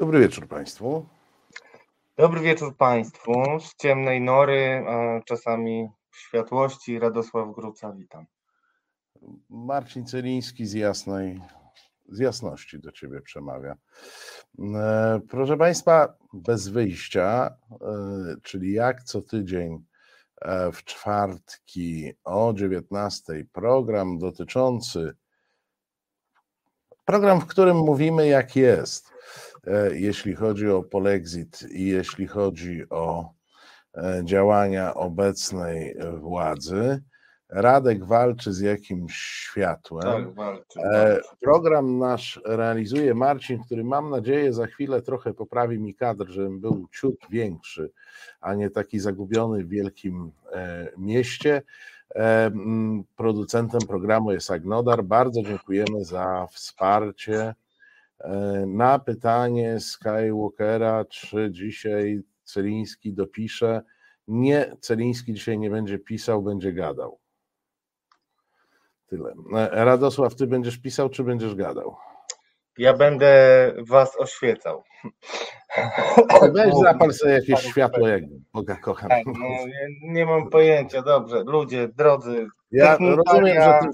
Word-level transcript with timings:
Dobry 0.00 0.20
wieczór 0.20 0.48
Państwu. 0.48 1.06
Dobry 2.16 2.40
wieczór 2.40 2.76
Państwu. 2.76 3.32
Z 3.60 3.76
ciemnej 3.76 4.20
nory, 4.20 4.84
czasami 5.24 5.88
światłości. 6.12 6.98
Radosław 6.98 7.54
Gruca, 7.54 7.92
witam. 7.92 8.26
Marcin 9.50 10.06
Celiński 10.06 10.66
z 10.66 10.72
jasnej, 10.72 11.40
z 12.08 12.18
jasności 12.18 12.78
do 12.78 12.92
Ciebie 12.92 13.20
przemawia. 13.20 13.76
E, 14.58 15.20
proszę 15.28 15.56
Państwa, 15.56 16.14
bez 16.32 16.68
wyjścia, 16.68 17.56
e, 17.70 17.76
czyli 18.42 18.72
jak 18.72 19.02
co 19.02 19.22
tydzień 19.22 19.84
e, 20.40 20.72
w 20.72 20.84
czwartki 20.84 22.12
o 22.24 22.52
19 22.56 23.44
program 23.52 24.18
dotyczący 24.18 25.14
program, 27.04 27.40
w 27.40 27.46
którym 27.46 27.76
mówimy 27.76 28.28
jak 28.28 28.56
jest, 28.56 29.12
jeśli 29.92 30.34
chodzi 30.34 30.68
o 30.68 30.82
polexit 30.82 31.62
i 31.70 31.86
jeśli 31.86 32.26
chodzi 32.26 32.88
o 32.90 33.32
działania 34.24 34.94
obecnej 34.94 35.96
władzy. 36.20 37.02
Radek 37.50 38.04
walczy 38.04 38.52
z 38.52 38.60
jakimś 38.60 39.16
światłem. 39.16 40.02
Tak, 40.02 40.34
walczy, 40.34 40.80
E, 40.80 41.08
walczy. 41.08 41.28
Program 41.40 41.98
nasz 41.98 42.40
realizuje 42.44 43.14
Marcin, 43.14 43.62
który 43.64 43.84
mam 43.84 44.10
nadzieję 44.10 44.52
za 44.52 44.66
chwilę 44.66 45.02
trochę 45.02 45.34
poprawi 45.34 45.78
mi 45.78 45.94
kadr, 45.94 46.28
żebym 46.28 46.60
był 46.60 46.88
ciut 46.92 47.16
większy, 47.30 47.90
a 48.40 48.54
nie 48.54 48.70
taki 48.70 49.00
zagubiony 49.00 49.64
w 49.64 49.68
wielkim 49.68 50.32
e, 50.52 50.88
mieście. 50.98 51.62
E, 52.14 52.50
Producentem 53.16 53.80
programu 53.80 54.32
jest 54.32 54.50
Agnodar. 54.50 55.04
Bardzo 55.04 55.42
dziękujemy 55.42 56.04
za 56.04 56.46
wsparcie. 56.52 57.54
E, 58.20 58.64
Na 58.66 58.98
pytanie 58.98 59.80
Skywalkera, 59.80 61.04
czy 61.04 61.48
dzisiaj 61.50 62.20
Celiński 62.44 63.12
dopisze, 63.12 63.82
nie, 64.28 64.76
Celiński 64.80 65.34
dzisiaj 65.34 65.58
nie 65.58 65.70
będzie 65.70 65.98
pisał, 65.98 66.42
będzie 66.42 66.72
gadał. 66.72 67.18
Tyle. 69.06 69.34
E, 69.56 69.84
Radosław, 69.84 70.34
ty 70.34 70.46
będziesz 70.46 70.78
pisał, 70.78 71.08
czy 71.08 71.24
będziesz 71.24 71.54
gadał? 71.54 71.96
Ja 72.78 72.94
będę 72.94 73.72
Was 73.78 74.16
oświecał. 74.18 74.82
Weź 76.54 76.74
zapal 76.84 77.12
sobie 77.12 77.32
jakieś 77.32 77.60
światło, 77.60 78.08
jak 78.08 78.22
Boga 78.52 78.76
kocham. 78.76 79.08
Tak, 79.08 79.26
no, 79.26 79.48
nie 80.02 80.26
mam 80.26 80.50
pojęcia, 80.50 81.02
dobrze. 81.02 81.42
Ludzie, 81.46 81.88
drodzy, 81.88 82.46
Ja 82.70 82.98
rozumiem, 83.00 83.62
że 83.62 83.78
ty 83.82 83.88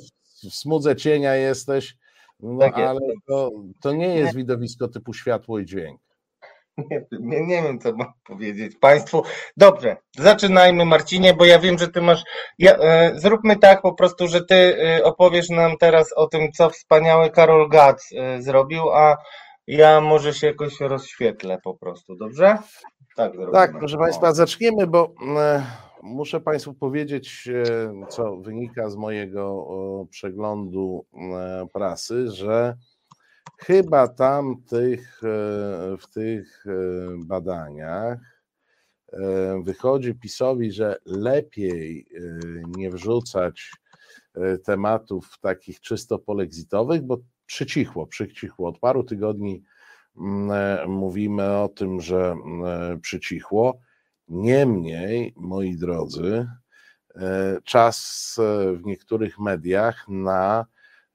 w 0.51 0.55
smudze 0.55 0.97
cienia 0.97 1.35
jesteś, 1.35 1.97
no 2.41 2.59
Tak 2.61 2.77
jest. 2.79 2.89
ale 2.89 3.01
to, 3.29 3.51
to 3.83 3.93
nie 3.93 4.15
jest 4.15 4.37
widowisko 4.37 4.89
typu 4.89 5.15
światło 5.15 5.59
i 5.59 5.65
dźwięk. 5.65 6.01
nie, 6.91 7.07
nie, 7.21 7.47
nie 7.47 7.63
wiem, 7.63 7.79
co 7.79 7.93
mam 7.93 8.13
powiedzieć 8.25 8.77
Państwu. 8.81 9.23
Dobrze, 9.57 9.97
zaczynajmy, 10.19 10.85
Marcinie, 10.85 11.35
bo 11.35 11.45
ja 11.45 11.59
wiem, 11.59 11.79
że 11.79 11.89
Ty 11.89 12.03
masz. 12.03 12.25
Ja, 12.59 12.77
e, 12.77 13.13
zróbmy 13.15 13.57
tak 13.57 13.83
po 13.83 13.95
prostu, 13.95 14.29
że 14.29 14.45
Ty 14.45 14.55
e, 14.55 15.05
opowiesz 15.05 15.49
nam 15.49 15.77
teraz 15.81 16.13
o 16.17 16.27
tym, 16.27 16.53
co 16.53 16.71
wspaniały 16.71 17.31
Karol 17.31 17.69
Gac 17.69 18.13
e, 18.17 18.43
zrobił, 18.43 18.91
a 18.91 19.17
ja 19.67 20.01
może 20.01 20.35
się 20.35 20.47
jakoś 20.47 20.81
rozświetlę 20.81 21.59
po 21.65 21.75
prostu, 21.75 22.17
dobrze? 22.17 22.59
Tak, 23.17 23.33
zrobimy. 23.33 23.53
Tak, 23.53 23.79
proszę. 23.79 23.97
Państwa, 23.99 24.33
zaczniemy, 24.33 24.87
bo 24.87 25.15
e, 25.39 25.63
muszę 26.03 26.41
Państwu 26.41 26.75
powiedzieć, 26.75 27.49
e, 27.49 28.07
co 28.09 28.37
wynika 28.37 28.91
z 28.91 28.97
mojego 28.97 29.67
przeglądu 30.11 31.07
e, 31.15 31.67
prasy, 31.73 32.31
że 32.31 32.77
chyba 33.59 34.09
tam 34.09 34.63
tych, 34.63 35.21
e, 35.25 35.27
w 35.97 36.07
tych 36.15 36.65
badaniach 37.19 38.37
wychodzi 39.63 40.15
PiSowi, 40.15 40.73
że 40.73 40.97
lepiej 41.07 42.07
nie 42.77 42.91
wrzucać 42.91 43.73
tematów 44.65 45.39
takich 45.41 45.81
czysto 45.81 46.19
polexitowych, 46.19 47.03
bo 47.03 47.19
przycichło, 47.47 48.07
przycichło. 48.07 48.69
Od 48.69 48.79
paru 48.79 49.05
tygodni 49.05 49.63
mówimy 50.87 51.59
o 51.59 51.69
tym, 51.69 52.01
że 52.01 52.37
przycichło. 53.03 53.81
Niemniej, 54.29 55.33
moi 55.37 55.77
drodzy, 55.77 56.49
e, 57.15 57.59
czas 57.65 58.37
e, 58.39 58.73
w 58.73 58.85
niektórych 58.85 59.39
mediach 59.39 60.09
na 60.09 60.67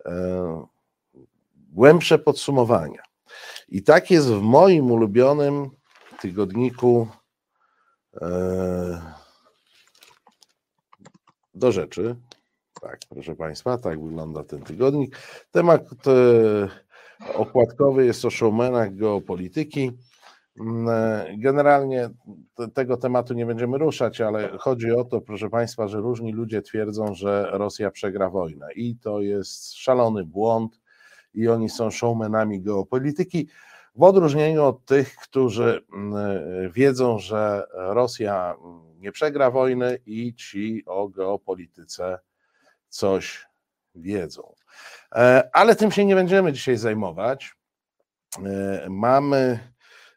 e, 0.06 0.66
głębsze 1.56 2.20
podsumowania. 2.20 3.04
I 3.70 3.84
tak 3.84 4.12
jest 4.12 4.28
w 4.28 4.42
moim 4.42 4.92
ulubionym 4.92 5.70
tygodniku 6.22 7.08
do 11.56 11.72
rzeczy. 11.72 12.16
Tak, 12.82 13.00
proszę 13.10 13.36
Państwa, 13.36 13.78
tak 13.78 14.04
wygląda 14.04 14.44
ten 14.44 14.64
tygodnik. 14.64 15.18
Temat 15.52 15.82
okładkowy 17.34 18.06
jest 18.06 18.26
o 18.26 18.30
showmanach 18.30 18.96
geopolityki. 18.96 19.92
Mm, 20.60 20.90
e, 20.90 21.26
Generalnie 21.38 22.10
te- 22.56 22.68
tego 22.68 22.98
tematu 22.98 23.34
nie 23.34 23.46
będziemy 23.46 23.78
ruszać, 23.78 24.22
ale 24.22 24.58
chodzi 24.58 24.92
o 24.92 25.04
to, 25.04 25.22
proszę 25.22 25.50
Państwa, 25.50 25.88
że 25.88 25.98
różni 26.00 26.34
ludzie 26.34 26.62
twierdzą, 26.62 27.14
że 27.14 27.50
Rosja 27.52 27.92
przegra 27.92 28.30
wojnę 28.30 28.74
i 28.76 28.96
to 28.96 29.22
jest 29.22 29.74
szalony 29.74 30.26
błąd 30.26 30.82
i 31.34 31.48
oni 31.48 31.70
są 31.70 31.92
showmanami 31.92 32.62
geopolityki, 32.62 33.50
w 33.96 34.04
odróżnieniu 34.04 34.64
od 34.64 34.86
tych, 34.86 35.16
którzy 35.16 35.86
mm, 35.94 36.16
e, 36.16 36.70
wiedzą, 36.70 37.20
że 37.20 37.64
Rosja 37.74 38.56
nie 38.98 39.12
przegra 39.12 39.52
wojny 39.52 40.00
i 40.06 40.36
ci 40.36 40.84
o 40.86 41.08
geopolityce 41.08 42.20
coś 42.90 43.48
wiedzą. 43.96 44.54
E, 45.16 45.50
Ale 45.54 45.76
tym 45.76 45.92
się 45.92 46.06
nie 46.06 46.16
będziemy 46.16 46.54
dzisiaj 46.54 46.78
zajmować. 46.78 47.56
Mamy 48.90 49.60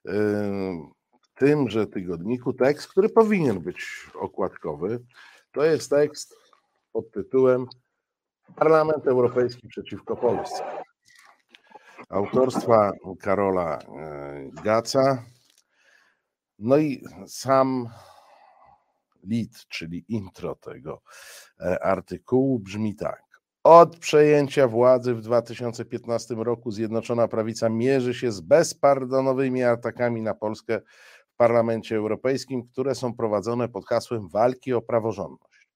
w 0.04 1.34
tymże 1.34 1.86
tygodniku 1.86 2.52
tekst, 2.52 2.88
który 2.88 3.08
powinien 3.08 3.60
być 3.60 3.86
okładkowy. 4.14 5.04
To 5.52 5.64
jest 5.64 5.90
tekst 5.90 6.36
pod 6.92 7.10
tytułem 7.10 7.66
Parlament 8.56 9.06
Europejski 9.06 9.68
przeciwko 9.68 10.16
Polsce. 10.16 10.64
Autorstwa 12.08 12.92
Karola 13.20 13.78
e, 13.78 14.50
Gaca. 14.64 15.22
No 16.58 16.76
i 16.76 17.04
sam 17.26 17.88
lead, 19.22 19.66
czyli 19.68 20.04
intro 20.08 20.54
tego 20.54 21.02
e, 21.60 21.84
artykułu 21.84 22.58
brzmi 22.58 22.96
tak. 22.96 23.33
Od 23.64 23.96
przejęcia 23.96 24.68
władzy 24.68 25.14
w 25.14 25.20
2015 25.20 26.34
roku 26.34 26.70
Zjednoczona 26.70 27.28
Prawica 27.28 27.68
mierzy 27.68 28.14
się 28.14 28.32
z 28.32 28.40
bezpardonowymi 28.40 29.62
atakami 29.62 30.22
na 30.22 30.34
Polskę 30.34 30.80
w 31.28 31.36
Parlamencie 31.36 31.96
Europejskim, 31.96 32.66
które 32.66 32.94
są 32.94 33.14
prowadzone 33.14 33.68
pod 33.68 33.86
hasłem 33.86 34.28
walki 34.28 34.72
o 34.72 34.82
praworządność. 34.82 35.68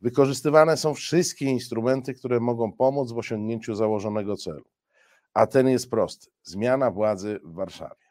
Wykorzystywane 0.00 0.76
są 0.76 0.94
wszystkie 0.94 1.44
instrumenty, 1.44 2.14
które 2.14 2.40
mogą 2.40 2.72
pomóc 2.72 3.12
w 3.12 3.18
osiągnięciu 3.18 3.74
założonego 3.74 4.36
celu. 4.36 4.64
A 5.34 5.46
ten 5.46 5.68
jest 5.68 5.90
prosty: 5.90 6.30
zmiana 6.42 6.90
władzy 6.90 7.40
w 7.44 7.54
Warszawie. 7.54 8.06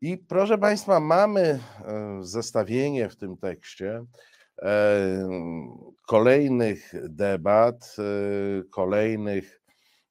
I 0.00 0.18
proszę 0.18 0.58
Państwa, 0.58 1.00
mamy 1.00 1.40
e, 1.40 1.58
zestawienie 2.20 3.08
w 3.08 3.16
tym 3.16 3.36
tekście 3.36 4.04
kolejnych 6.06 6.92
debat, 7.08 7.96
e, 7.98 8.64
kolejnych 8.70 9.62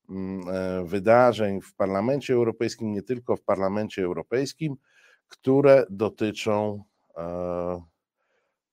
mm, 0.10 0.42
e, 0.48 0.84
wydarzeń 0.86 1.62
w 1.62 1.76
Parlamencie 1.76 2.34
Europejskim, 2.34 2.92
nie 2.92 3.02
tylko 3.02 3.36
w 3.36 3.42
Parlamencie 3.42 4.04
Europejskim, 4.04 4.76
które 5.28 5.86
dotyczą 5.90 6.84
e, 7.18 7.82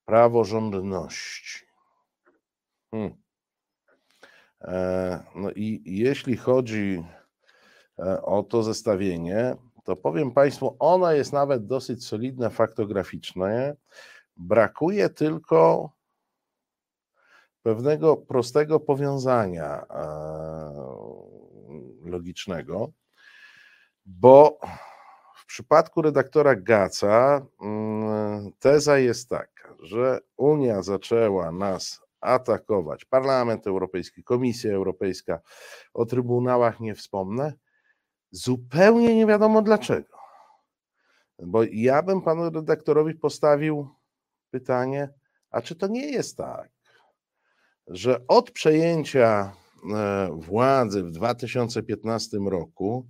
praworządności. 0.05 1.65
Hmm. 2.91 3.13
E, 4.61 5.23
No 5.35 5.51
i 5.51 5.81
jeśli 5.85 6.37
chodzi 6.37 7.03
e, 7.99 8.21
o 8.21 8.43
to 8.43 8.63
zestawienie, 8.63 9.55
to 9.83 9.95
powiem 9.95 10.31
Państwu, 10.31 10.75
ona 10.79 11.13
jest 11.13 11.33
nawet 11.33 11.65
dosyć 11.65 12.05
solidne 12.05 12.49
faktograficznie. 12.49 13.75
Brakuje 14.39 15.09
tylko 15.09 15.91
pewnego 17.61 18.17
prostego 18.17 18.79
powiązania 18.79 19.85
e, 19.89 20.09
logicznego, 22.03 22.91
bo 24.05 24.59
w 25.35 25.45
przypadku 25.45 26.01
redaktora 26.01 26.55
Gaca 26.55 27.45
mm, 27.61 28.51
teza 28.59 28.97
jest 28.97 29.29
taka, 29.29 29.75
że 29.79 30.19
Unia 30.37 30.81
zaczęła 30.81 31.51
nas 31.51 32.01
atakować, 32.21 33.05
Parlament 33.05 33.67
Europejski, 33.67 34.23
Komisja 34.23 34.73
Europejska, 34.73 35.39
o 35.93 36.05
trybunałach 36.05 36.79
nie 36.79 36.95
wspomnę, 36.95 37.53
zupełnie 38.31 39.15
nie 39.15 39.25
wiadomo 39.25 39.61
dlaczego. 39.61 40.17
Bo 41.39 41.63
ja 41.71 42.03
bym 42.03 42.21
panu 42.21 42.49
redaktorowi 42.49 43.15
postawił 43.15 43.98
pytanie, 44.49 45.09
a 45.51 45.61
czy 45.61 45.75
to 45.75 45.87
nie 45.87 46.11
jest 46.11 46.37
tak, 46.37 46.71
że 47.87 48.27
od 48.27 48.51
przejęcia 48.51 49.53
e, 49.95 50.29
władzy 50.33 51.03
w 51.03 51.11
2015 51.11 52.37
roku 52.37 53.07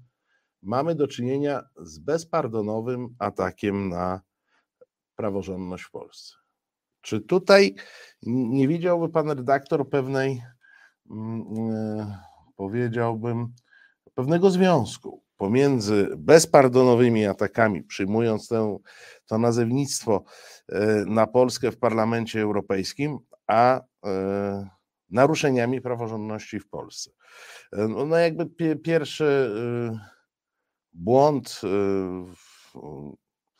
mamy 0.61 0.95
do 0.95 1.07
czynienia 1.07 1.61
z 1.77 1.99
bezpardonowym 1.99 3.15
atakiem 3.19 3.89
na 3.89 4.21
praworządność 5.15 5.83
w 5.83 5.91
Polsce. 5.91 6.35
Czy 7.01 7.21
tutaj 7.21 7.75
nie 8.23 8.67
widziałby 8.67 9.09
pan 9.09 9.29
redaktor 9.29 9.89
pewnej, 9.89 10.41
mm, 11.11 11.43
e, 11.71 12.19
powiedziałbym, 12.55 13.53
pewnego 14.13 14.51
związku 14.51 15.28
pomiędzy 15.39 16.09
bezpardonowymi 16.17 17.25
atakami, 17.25 17.83
przyjmując 17.83 18.47
tę, 18.47 18.77
to 19.25 19.37
nazewnictwo 19.37 20.23
e, 20.69 21.05
na 21.07 21.27
Polskę 21.27 21.71
w 21.71 21.77
Parlamencie 21.77 22.41
Europejskim, 22.41 23.17
a 23.47 23.81
e, 24.05 24.69
naruszeniami 25.09 25.81
praworządności 25.81 26.59
w 26.59 26.69
Polsce. 26.69 27.11
No, 27.71 28.05
no 28.05 28.17
jakby 28.17 28.75
pierwszy 28.75 29.51
błąd 30.93 31.61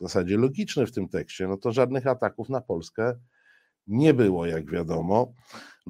zasadzie 0.00 0.36
logiczny 0.36 0.86
w 0.86 0.92
tym 0.92 1.08
tekście, 1.08 1.48
no 1.48 1.56
to 1.56 1.72
żadnych 1.72 2.06
ataków 2.06 2.48
na 2.48 2.60
Polskę 2.60 3.14
nie 3.86 4.14
było, 4.14 4.46
jak 4.46 4.70
wiadomo. 4.70 5.34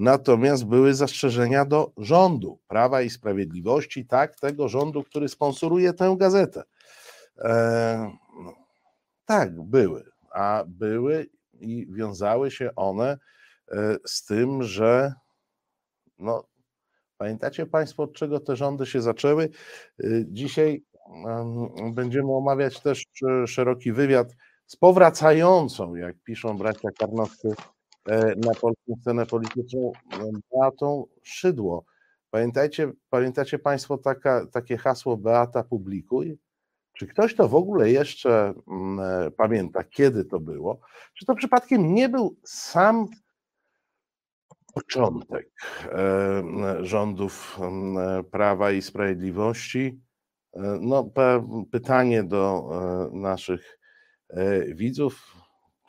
Natomiast 0.00 0.64
były 0.64 0.94
zastrzeżenia 0.94 1.64
do 1.64 1.93
rządu 1.97 2.58
Prawa 2.69 3.02
i 3.02 3.11
Sprawiedliwości, 3.11 4.06
tak, 4.06 4.37
tego 4.37 4.69
rządu, 4.69 5.02
który 5.05 5.29
sponsoruje 5.29 5.93
tę 5.93 6.17
gazetę. 6.19 6.62
E, 7.38 8.12
no, 8.44 8.55
tak, 9.25 9.61
były, 9.62 10.05
a 10.32 10.64
były 10.67 11.26
i 11.52 11.87
wiązały 11.91 12.50
się 12.50 12.70
one 12.76 13.19
e, 13.73 13.97
z 14.06 14.25
tym, 14.25 14.62
że 14.62 15.14
no, 16.19 16.44
pamiętacie 17.17 17.67
Państwo, 17.67 18.02
od 18.02 18.12
czego 18.12 18.41
te 18.41 18.56
rządy 18.56 18.87
się 18.87 19.02
zaczęły? 19.02 19.49
E, 20.05 20.06
dzisiaj 20.26 20.85
będziemy 21.93 22.32
omawiać 22.32 22.81
też 22.81 23.05
szeroki 23.47 23.93
wywiad 23.93 24.29
z 24.67 24.76
powracającą, 24.76 25.94
jak 25.94 26.17
piszą 26.25 26.58
bracia 26.58 26.88
Karnowscy, 26.99 27.49
e, 27.49 27.80
na 28.37 28.55
polską 28.61 28.97
scenę 29.00 29.26
polityczną, 29.26 29.93
Beatą 30.52 31.06
Szydło. 31.23 31.85
Pamiętajcie, 32.31 32.93
pamiętacie 33.11 33.58
Państwo 33.58 33.99
taka, 33.99 34.47
takie 34.47 34.76
hasło 34.76 35.17
Beata 35.17 35.62
publikuj? 35.62 36.38
Czy 36.93 37.06
ktoś 37.06 37.35
to 37.35 37.49
w 37.49 37.55
ogóle 37.55 37.91
jeszcze 37.91 38.55
mm, 38.69 39.00
e, 39.00 39.31
pamięta, 39.31 39.85
kiedy 39.85 40.25
to 40.25 40.41
było? 40.41 40.81
Czy 41.14 41.26
to 41.26 41.35
przypadkiem 41.35 41.94
nie 41.94 42.08
był 42.08 42.37
sam 42.44 43.06
początek 44.75 45.50
e, 45.85 46.43
rządów 46.81 47.58
mm, 47.61 48.25
Prawa 48.25 48.73
i 48.73 48.82
Sprawiedliwości? 48.82 50.00
E, 50.52 50.79
no, 50.81 51.11
pytanie 51.73 52.25
do 52.25 52.70
e, 53.12 53.17
naszych 53.17 53.79
e, 54.29 54.75
widzów. 54.75 55.40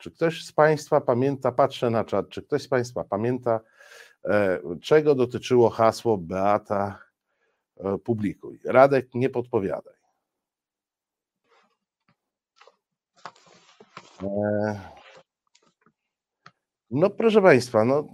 Czy 0.02 0.10
ktoś 0.10 0.44
z 0.44 0.52
Państwa 0.52 1.00
pamięta, 1.00 1.52
patrzę 1.52 1.90
na 1.90 2.04
czat, 2.04 2.28
czy 2.28 2.42
ktoś 2.42 2.62
z 2.62 2.68
Państwa 2.68 3.04
pamięta, 3.04 3.60
czego 4.80 5.14
dotyczyło 5.14 5.70
hasło 5.70 6.18
Beata 6.18 6.98
publikuj? 8.04 8.60
Radek, 8.64 9.14
nie 9.14 9.30
podpowiadaj. 9.30 9.94
No 16.90 17.10
proszę 17.10 17.42
Państwa, 17.42 17.84
no 17.84 18.04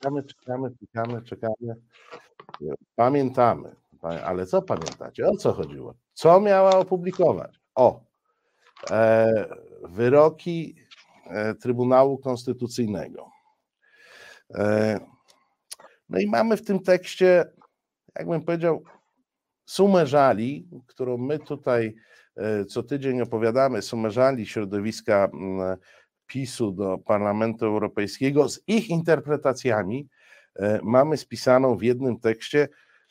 czekamy, 0.00 0.22
czekamy, 0.22 0.70
czekamy, 0.80 1.22
czekamy. 1.22 1.76
Pamiętamy. 2.96 3.76
Ale 4.24 4.46
co 4.46 4.62
pamiętacie? 4.62 5.28
O 5.28 5.36
co 5.36 5.52
chodziło? 5.52 5.94
Co 6.12 6.40
miała 6.40 6.76
opublikować? 6.76 7.60
O, 7.74 8.00
e, 8.00 8.07
wyroki 9.88 10.74
e, 11.26 11.54
Trybunału 11.54 12.18
Konstytucyjnego. 12.18 13.30
E, 14.54 15.00
no 16.08 16.18
i 16.18 16.26
mamy 16.26 16.56
w 16.56 16.64
tym 16.64 16.80
tekście, 16.80 17.44
jakbym 18.18 18.44
powiedział, 18.44 18.84
sumę 19.64 20.06
żali, 20.06 20.68
którą 20.86 21.16
my 21.16 21.38
tutaj 21.38 21.94
e, 22.36 22.64
co 22.64 22.82
tydzień 22.82 23.20
opowiadamy, 23.20 23.82
sumę 23.82 24.10
żali 24.10 24.46
środowiska 24.46 25.28
PiSu 26.26 26.72
do 26.72 26.98
Parlamentu 26.98 27.66
Europejskiego 27.66 28.48
z 28.48 28.60
ich 28.66 28.88
interpretacjami. 28.88 30.08
E, 30.56 30.80
mamy 30.82 31.16
spisaną 31.16 31.76
w 31.76 31.82
jednym 31.82 32.20
tekście, 32.20 32.68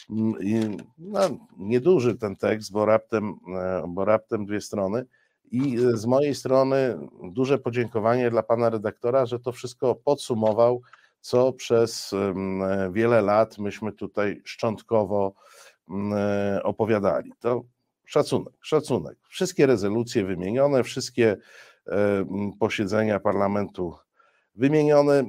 Mm, 0.10 0.78
no, 0.98 1.20
nieduży 1.58 2.16
ten 2.16 2.36
tekst, 2.36 2.72
bo 2.72 2.86
raptem, 2.86 3.36
e, 3.56 3.84
bo 3.88 4.06
raptem 4.06 4.46
dwie 4.46 4.62
strony. 4.62 5.06
I 5.52 5.78
z 5.94 6.06
mojej 6.06 6.36
strony 6.36 6.98
duże 7.24 7.58
podziękowanie 7.58 8.30
dla 8.30 8.44
pana 8.44 8.70
redaktora, 8.70 9.26
że 9.26 9.40
to 9.40 9.52
wszystko 9.52 9.96
podsumował, 9.96 10.82
co 11.22 11.54
przez 11.54 12.12
wiele 12.92 13.22
lat 13.22 13.58
myśmy 13.58 13.92
tutaj 13.92 14.42
szczątkowo 14.46 15.34
e, 16.14 16.60
opowiadali. 16.64 17.32
To 17.40 17.64
szacunek, 18.06 18.54
szacunek. 18.62 19.18
Wszystkie 19.30 19.66
rezolucje 19.66 20.26
wymienione, 20.26 20.84
wszystkie 20.84 21.38
e, 21.88 22.26
posiedzenia 22.60 23.20
parlamentu 23.20 23.96
Wymieniony 24.58 25.26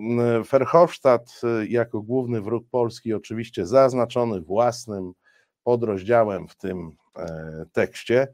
Verhofstadt 0.53 1.41
y, 1.63 1.67
jako 1.69 2.03
główny 2.03 2.41
wróg 2.41 2.65
Polski, 2.71 3.15
oczywiście 3.15 3.67
zaznaczony 3.67 4.41
własnym 4.41 5.13
podrozdziałem 5.65 6.49
w 6.49 6.57
tym 6.57 6.93
e, 7.17 7.65
tekście. 7.73 8.29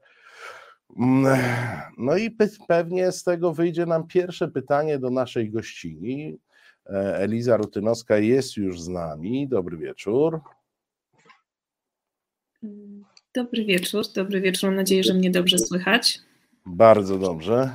No 1.99 2.17
i 2.17 2.31
pewnie 2.69 3.13
z 3.13 3.25
tego 3.25 3.53
wyjdzie 3.53 3.87
nam 3.87 4.07
pierwsze 4.07 4.49
pytanie 4.49 4.99
do 4.99 5.11
naszej 5.11 5.51
gościni. 5.51 6.39
E, 6.87 7.17
Eliza 7.17 7.57
Rutynowska 7.57 8.19
jest 8.19 8.57
już 8.57 8.83
z 8.83 8.89
nami. 8.89 9.49
Dobry 9.49 9.77
wieczór. 9.77 10.41
Dobry 13.35 13.65
wieczór, 13.65 14.05
dobry 14.15 14.41
wieczór. 14.41 14.71
Mam 14.71 14.77
nadzieję, 14.77 15.05
że 15.05 15.15
mnie 15.15 15.31
dobrze 15.31 15.59
słychać. 15.59 16.21
Bardzo 16.67 17.19
dobrze. 17.19 17.71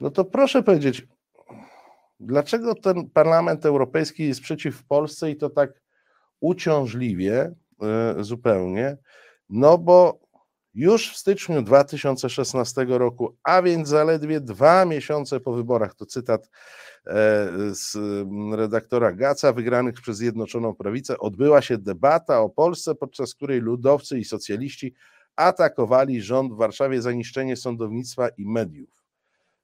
No 0.00 0.10
to 0.10 0.24
proszę 0.24 0.62
powiedzieć, 0.62 1.06
Dlaczego 2.20 2.74
ten 2.74 3.10
Parlament 3.10 3.66
Europejski 3.66 4.28
jest 4.28 4.40
przeciw 4.40 4.84
Polsce 4.84 5.30
i 5.30 5.36
to 5.36 5.50
tak 5.50 5.82
uciążliwie 6.40 7.54
e, 7.82 8.14
zupełnie? 8.20 8.96
No 9.48 9.78
bo 9.78 10.20
już 10.78 11.12
w 11.12 11.16
styczniu 11.16 11.62
2016 11.62 12.86
roku, 12.88 13.36
a 13.42 13.62
więc 13.62 13.88
zaledwie 13.88 14.40
dwa 14.40 14.84
miesiące 14.84 15.40
po 15.40 15.52
wyborach, 15.52 15.94
to 15.94 16.06
cytat 16.06 16.50
e, 17.06 17.10
z 17.74 17.96
redaktora 18.56 19.12
Gaca, 19.12 19.52
wygranych 19.52 19.94
przez 19.94 20.16
Zjednoczoną 20.16 20.74
Prawicę, 20.74 21.18
odbyła 21.18 21.62
się 21.62 21.78
debata 21.78 22.40
o 22.40 22.48
Polsce, 22.48 22.94
podczas 22.94 23.34
której 23.34 23.60
ludowcy 23.60 24.18
i 24.18 24.24
socjaliści 24.24 24.94
atakowali 25.36 26.22
rząd 26.22 26.52
w 26.52 26.56
Warszawie 26.56 27.02
za 27.02 27.12
niszczenie 27.12 27.56
sądownictwa 27.56 28.28
i 28.28 28.46
mediów. 28.46 29.04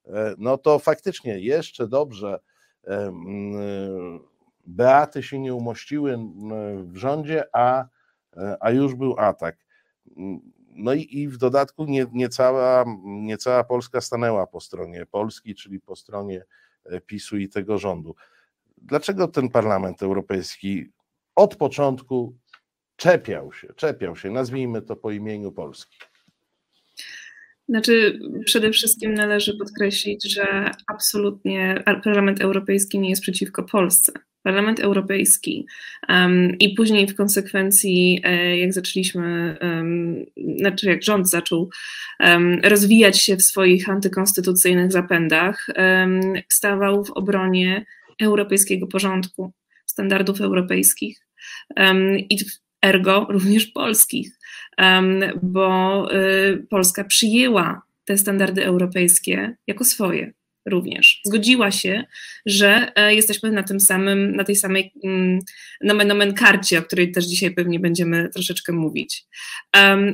E, 0.07 0.35
no 0.39 0.59
to 0.59 0.79
faktycznie 0.79 1.41
jeszcze 1.41 1.89
dobrze 1.89 2.41
e, 2.87 3.13
Beaty 4.67 5.23
się 5.23 5.39
nie 5.39 5.55
umościły 5.55 6.19
w 6.85 6.97
rządzie, 6.97 7.45
a, 7.53 7.85
a 8.61 8.71
już 8.71 8.95
był 8.95 9.15
atak. 9.19 9.57
No 10.75 10.95
i, 10.95 11.19
i 11.19 11.29
w 11.29 11.37
dodatku 11.37 11.85
nie, 11.85 12.07
nie, 12.13 12.29
cała, 12.29 12.85
nie 13.05 13.37
cała 13.37 13.65
Polska 13.65 14.01
stanęła 14.01 14.47
po 14.47 14.61
stronie 14.61 15.07
Polski, 15.07 15.55
czyli 15.55 15.81
po 15.81 15.97
stronie 15.97 16.45
PiSu 17.07 17.37
i 17.37 17.49
tego 17.49 17.79
rządu. 17.79 18.15
Dlaczego 18.79 19.29
ten 19.29 19.49
Parlament 19.49 20.03
Europejski 20.03 20.91
od 21.35 21.57
początku 21.57 22.37
czepiał 22.97 23.53
się, 23.53 23.75
czepiał 23.77 24.17
się, 24.17 24.31
nazwijmy 24.31 24.83
to 24.83 24.97
po 24.97 25.11
imieniu 25.11 25.53
Polski? 25.53 25.97
Znaczy, 27.69 28.21
przede 28.45 28.71
wszystkim 28.71 29.15
należy 29.15 29.59
podkreślić, 29.59 30.33
że 30.33 30.71
absolutnie 30.87 31.85
Parlament 32.05 32.41
Europejski 32.41 32.99
nie 32.99 33.11
jest 33.11 33.23
przeciwko 33.23 33.63
Polsce. 33.63 34.13
Parlament 34.45 34.81
Europejski 34.81 35.67
i 36.61 36.75
później 36.75 37.07
w 37.07 37.17
konsekwencji, 37.17 38.21
e, 38.25 38.59
jak 38.59 38.73
zaczęliśmy, 38.73 39.57
znaczy 40.59 40.87
jak 40.87 41.03
rząd 41.03 41.31
zaczął 41.31 41.71
rozwijać 42.63 43.21
się 43.21 43.37
w 43.37 43.43
swoich 43.43 43.89
antykonstytucyjnych 43.89 44.93
zapędach, 44.93 45.67
stawał 46.49 47.05
w 47.05 47.11
obronie 47.11 47.87
europejskiego 48.23 48.87
porządku, 48.87 49.53
standardów 49.87 50.41
europejskich 50.41 51.27
i 52.31 52.39
ergo 52.83 53.27
również 53.31 53.67
polskich 53.67 54.31
bo 55.43 56.09
y, 56.15 56.67
Polska 56.71 57.05
przyjęła 57.05 57.83
te 58.05 58.19
standardy 58.19 58.65
europejskie 58.65 59.57
jako 59.67 59.85
swoje 59.85 60.33
również. 60.67 61.21
Zgodziła 61.25 61.71
się, 61.71 62.05
że 62.47 62.93
e, 62.97 63.15
jesteśmy 63.15 63.53
na 63.53 63.63
tym 63.63 63.81
samym, 63.81 64.37
na 64.37 64.45
tej 64.45 64.57
samej 64.57 64.93
mm, 65.05 65.39
nomen 65.81 66.11
omen 66.13 66.35
karcie, 66.35 66.79
o 66.79 66.83
której 66.83 67.13
też 67.13 67.25
dzisiaj 67.25 67.51
pewnie 67.51 67.81
będziemy 67.81 68.29
troszeczkę 68.29 68.73
mówić. 68.73 69.25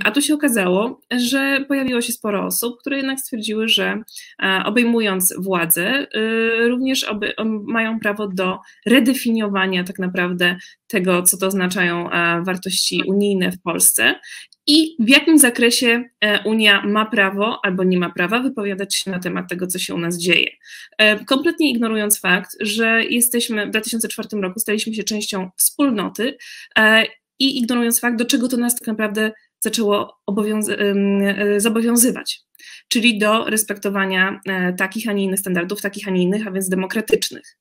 A 0.05 0.11
tu 0.11 0.23
się 0.23 0.35
okazało, 0.35 1.01
że 1.17 1.65
pojawiło 1.69 2.01
się 2.01 2.13
sporo 2.13 2.47
osób, 2.47 2.81
które 2.81 2.97
jednak 2.97 3.21
stwierdziły, 3.21 3.69
że 3.69 4.03
e, 4.43 4.63
obejmując 4.65 5.35
władzę, 5.39 6.07
y, 6.17 6.69
również 6.69 7.05
oby, 7.05 7.35
mają 7.67 8.01
prawo 8.01 8.29
do 8.29 8.59
redefiniowania 8.87 9.85
tak 9.85 9.99
naprawdę 9.99 10.57
tego, 10.91 11.23
co 11.23 11.37
to 11.37 11.47
oznaczają 11.47 12.11
e, 12.11 12.43
wartości 12.45 13.03
unijne 13.07 13.53
w 13.53 13.63
Polsce 13.63 14.15
i 14.67 14.97
w 14.99 15.09
jakim 15.09 15.39
zakresie 15.39 16.05
e, 16.21 16.43
Unia 16.45 16.83
ma 16.87 17.07
prawo 17.07 17.61
albo 17.63 17.85
nie 17.85 17.99
ma 17.99 18.11
prawa 18.11 18.41
wypowiadać 18.41 18.95
się 18.95 19.11
na 19.11 19.19
temat 19.19 19.49
tego, 19.49 19.67
co 19.67 19.79
się 19.79 19.95
u 19.95 19.99
nas 19.99 20.19
dzieje. 20.19 20.51
E, 20.99 21.25
kompletnie 21.25 21.71
ignorując 21.71 22.21
fakt, 22.21 22.51
że 22.61 23.05
jesteśmy 23.05 23.67
w 23.67 23.71
2004 23.71 24.29
roku 24.33 24.61
staliśmy 24.61 24.95
się 24.95 25.05
częścią 25.05 25.51
wspólnoty 25.57 26.37
i 27.39 27.59
ignorując 27.59 28.01
fakt, 28.01 28.19
do 28.19 28.25
czego 28.25 28.49
to 28.49 28.57
nas 28.57 28.75
tak 28.75 28.87
naprawdę 28.87 29.33
zaczęło 29.61 30.21
zobowiązywać, 31.57 32.41
czyli 32.89 33.19
do 33.19 33.45
respektowania 33.45 34.41
takich, 34.79 35.09
a 35.09 35.13
nie 35.13 35.25
innych 35.25 35.41
standardów, 35.41 35.81
takich, 35.81 36.09
a 36.09 36.11
nie 36.11 36.23
innych, 36.23 36.47
a 36.47 36.51
więc 36.51 36.69
demokratycznych. 36.69 37.60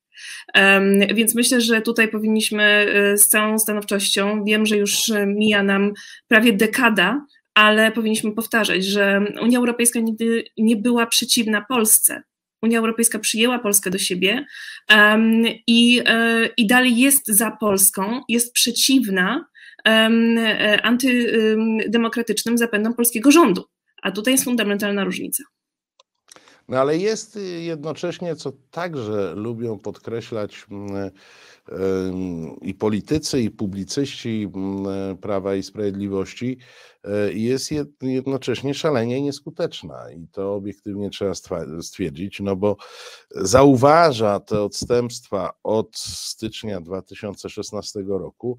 Więc 1.16 1.36
myślę, 1.36 1.62
że 1.62 1.82
tutaj 1.82 2.08
powinniśmy 2.08 2.64
e, 2.64 3.18
z 3.18 3.28
całą 3.28 3.60
stanowczością, 3.60 4.44
wiem, 4.44 4.66
że 4.66 4.78
już 4.78 5.10
e, 5.10 5.26
mija 5.26 5.64
nam 5.64 5.94
prawie 6.28 6.54
dekada, 6.54 7.26
ale 7.54 7.92
powinniśmy 7.92 8.32
powtarzać, 8.32 8.86
że 8.86 9.26
Unia 9.42 9.58
Europejska 9.58 10.00
nigdy 10.00 10.44
nie 10.58 10.76
była 10.76 11.06
przeciwna 11.06 11.66
Polsce. 11.70 12.24
Unia 12.62 12.80
Europejska 12.80 13.20
przyjęła 13.20 13.60
Polskę 13.60 13.90
do 13.90 13.98
siebie 13.98 14.46
um, 14.90 15.44
i, 15.68 16.02
e, 16.06 16.50
i 16.58 16.68
dalej 16.68 16.98
jest 16.98 17.28
za 17.28 17.52
Polską, 17.52 18.22
jest 18.30 18.54
przeciwna 18.54 19.46
um, 19.86 20.40
antydemokratycznym 20.84 22.58
zapędom 22.58 22.94
polskiego 22.94 23.32
rządu. 23.32 23.64
A 24.02 24.12
tutaj 24.12 24.34
jest 24.34 24.44
fundamentalna 24.44 25.04
różnica. 25.04 25.44
No 26.70 26.78
ale 26.78 26.98
jest 26.98 27.36
y, 27.36 27.42
jednocześnie, 27.42 28.36
co 28.36 28.52
także 28.72 29.34
lubią 29.36 29.80
podkreślać 29.80 30.66
mm, 30.72 31.12
i 32.62 32.74
politycy, 32.74 33.42
i 33.42 33.52
publicyści 33.52 34.52
mm, 34.56 35.18
Prawa 35.18 35.56
i 35.56 35.64
Sprawiedliwości, 35.64 36.58
e, 37.04 37.34
jest 37.34 37.72
jednocześnie 38.02 38.74
szalenie 38.74 39.22
nieskuteczna. 39.22 40.12
I 40.12 40.28
to 40.28 40.54
obiektywnie 40.54 41.10
trzeba 41.10 41.34
stwierdzić, 41.82 42.40
no 42.40 42.56
bo 42.56 42.78
zauważa 43.32 44.40
te 44.40 44.62
odstępstwa 44.62 45.52
od 45.64 45.98
stycznia 45.98 46.82
2016 46.82 48.00
roku, 48.08 48.58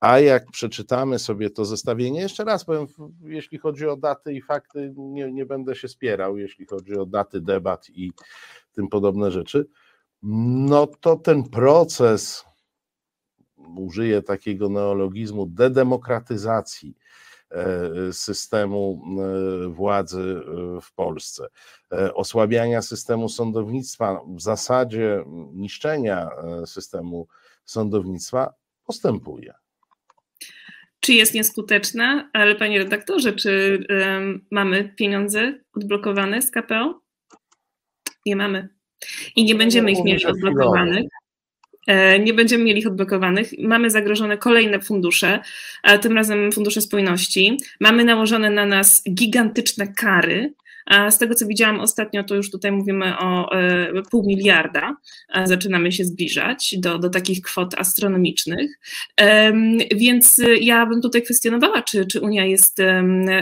a 0.00 0.18
jak 0.18 0.50
przeczytamy 0.50 1.18
sobie 1.18 1.50
to 1.50 1.64
zestawienie, 1.64 2.20
jeszcze 2.20 2.44
raz 2.44 2.64
powiem, 2.64 2.86
jeśli 3.22 3.58
chodzi 3.58 3.86
o 3.86 3.96
daty 3.96 4.34
i 4.34 4.42
fakty, 4.42 4.94
nie, 4.96 5.32
nie 5.32 5.46
będę 5.46 5.74
się 5.74 5.88
spierał, 5.88 6.36
jeśli 6.36 6.66
chodzi 6.66 6.94
o 6.94 7.06
daty 7.06 7.40
debat 7.40 7.90
i 7.90 8.12
tym 8.72 8.88
podobne 8.88 9.30
rzeczy, 9.30 9.66
no 10.22 10.86
to 10.86 11.16
ten 11.16 11.44
proces, 11.44 12.44
użyję 13.76 14.22
takiego 14.22 14.68
neologizmu, 14.68 15.46
dedemokratyzacji 15.46 16.96
e, 17.50 18.12
systemu 18.12 19.02
e, 19.02 19.68
władzy 19.68 20.40
e, 20.40 20.80
w 20.80 20.92
Polsce, 20.94 21.46
osłabiania 22.14 22.82
systemu 22.82 23.28
sądownictwa, 23.28 24.20
w 24.36 24.40
zasadzie 24.40 25.24
niszczenia 25.52 26.30
systemu 26.66 27.28
sądownictwa 27.64 28.54
postępuje. 28.84 29.54
Czy 31.00 31.12
jest 31.12 31.34
nieskuteczna? 31.34 32.30
Ale 32.32 32.54
panie 32.54 32.78
redaktorze, 32.78 33.32
czy 33.32 33.84
um, 33.90 34.46
mamy 34.50 34.94
pieniądze 34.96 35.54
odblokowane 35.72 36.42
z 36.42 36.50
KPO? 36.50 37.00
Nie 38.26 38.36
mamy. 38.36 38.68
I 39.36 39.44
nie 39.44 39.54
będziemy 39.54 39.92
ich 39.92 40.04
mieli 40.04 40.26
odblokowanych. 40.26 41.04
E, 41.86 42.18
nie 42.18 42.34
będziemy 42.34 42.64
mieli 42.64 42.80
ich 42.80 42.86
odblokowanych. 42.86 43.50
Mamy 43.58 43.90
zagrożone 43.90 44.38
kolejne 44.38 44.80
fundusze, 44.80 45.40
tym 46.00 46.12
razem 46.12 46.52
fundusze 46.52 46.80
spójności. 46.80 47.58
Mamy 47.80 48.04
nałożone 48.04 48.50
na 48.50 48.66
nas 48.66 49.02
gigantyczne 49.14 49.92
kary 49.92 50.54
a 50.88 51.10
z 51.10 51.18
tego, 51.18 51.34
co 51.34 51.46
widziałam 51.46 51.80
ostatnio, 51.80 52.24
to 52.24 52.34
już 52.34 52.50
tutaj 52.50 52.72
mówimy 52.72 53.18
o 53.18 53.52
e, 53.52 54.02
pół 54.10 54.26
miliarda. 54.26 54.96
Zaczynamy 55.44 55.92
się 55.92 56.04
zbliżać 56.04 56.74
do, 56.78 56.98
do 56.98 57.10
takich 57.10 57.42
kwot 57.42 57.74
astronomicznych. 57.78 58.78
Więc 59.96 60.40
ja 60.60 60.86
bym 60.86 61.02
tutaj 61.02 61.22
kwestionowała, 61.22 61.82
czy, 61.82 62.06
czy 62.06 62.20
Unia 62.20 62.44
jest, 62.44 62.76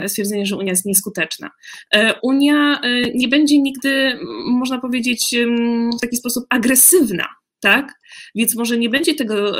stwierdzenie, 0.07 0.45
że 0.45 0.57
Unia 0.57 0.69
jest 0.69 0.85
nieskuteczna. 0.85 1.51
E, 1.93 2.13
Unia 2.23 2.81
e, 2.83 3.01
nie 3.15 3.27
będzie 3.27 3.61
nigdy, 3.61 4.19
można 4.45 4.79
powiedzieć, 4.79 5.35
w 5.97 6.01
taki 6.01 6.17
sposób 6.17 6.45
agresywna 6.49 7.27
tak? 7.59 7.93
Więc 8.35 8.55
może 8.55 8.77
nie 8.77 8.89
będzie 8.89 9.15
tego 9.15 9.57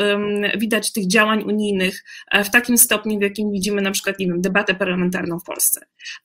widać 0.57 0.93
tych 0.93 1.07
działań 1.07 1.43
unijnych 1.43 2.03
e, 2.31 2.43
w 2.43 2.51
takim 2.51 2.77
stopniu, 2.77 3.19
w 3.19 3.21
jakim 3.21 3.51
widzimy 3.51 3.81
na 3.81 3.91
przykład, 3.91 4.19
nie 4.19 4.27
wiem, 4.27 4.41
debatę 4.41 4.75
parlamentarną 4.75 5.39
w 5.39 5.43
Polsce, 5.43 5.81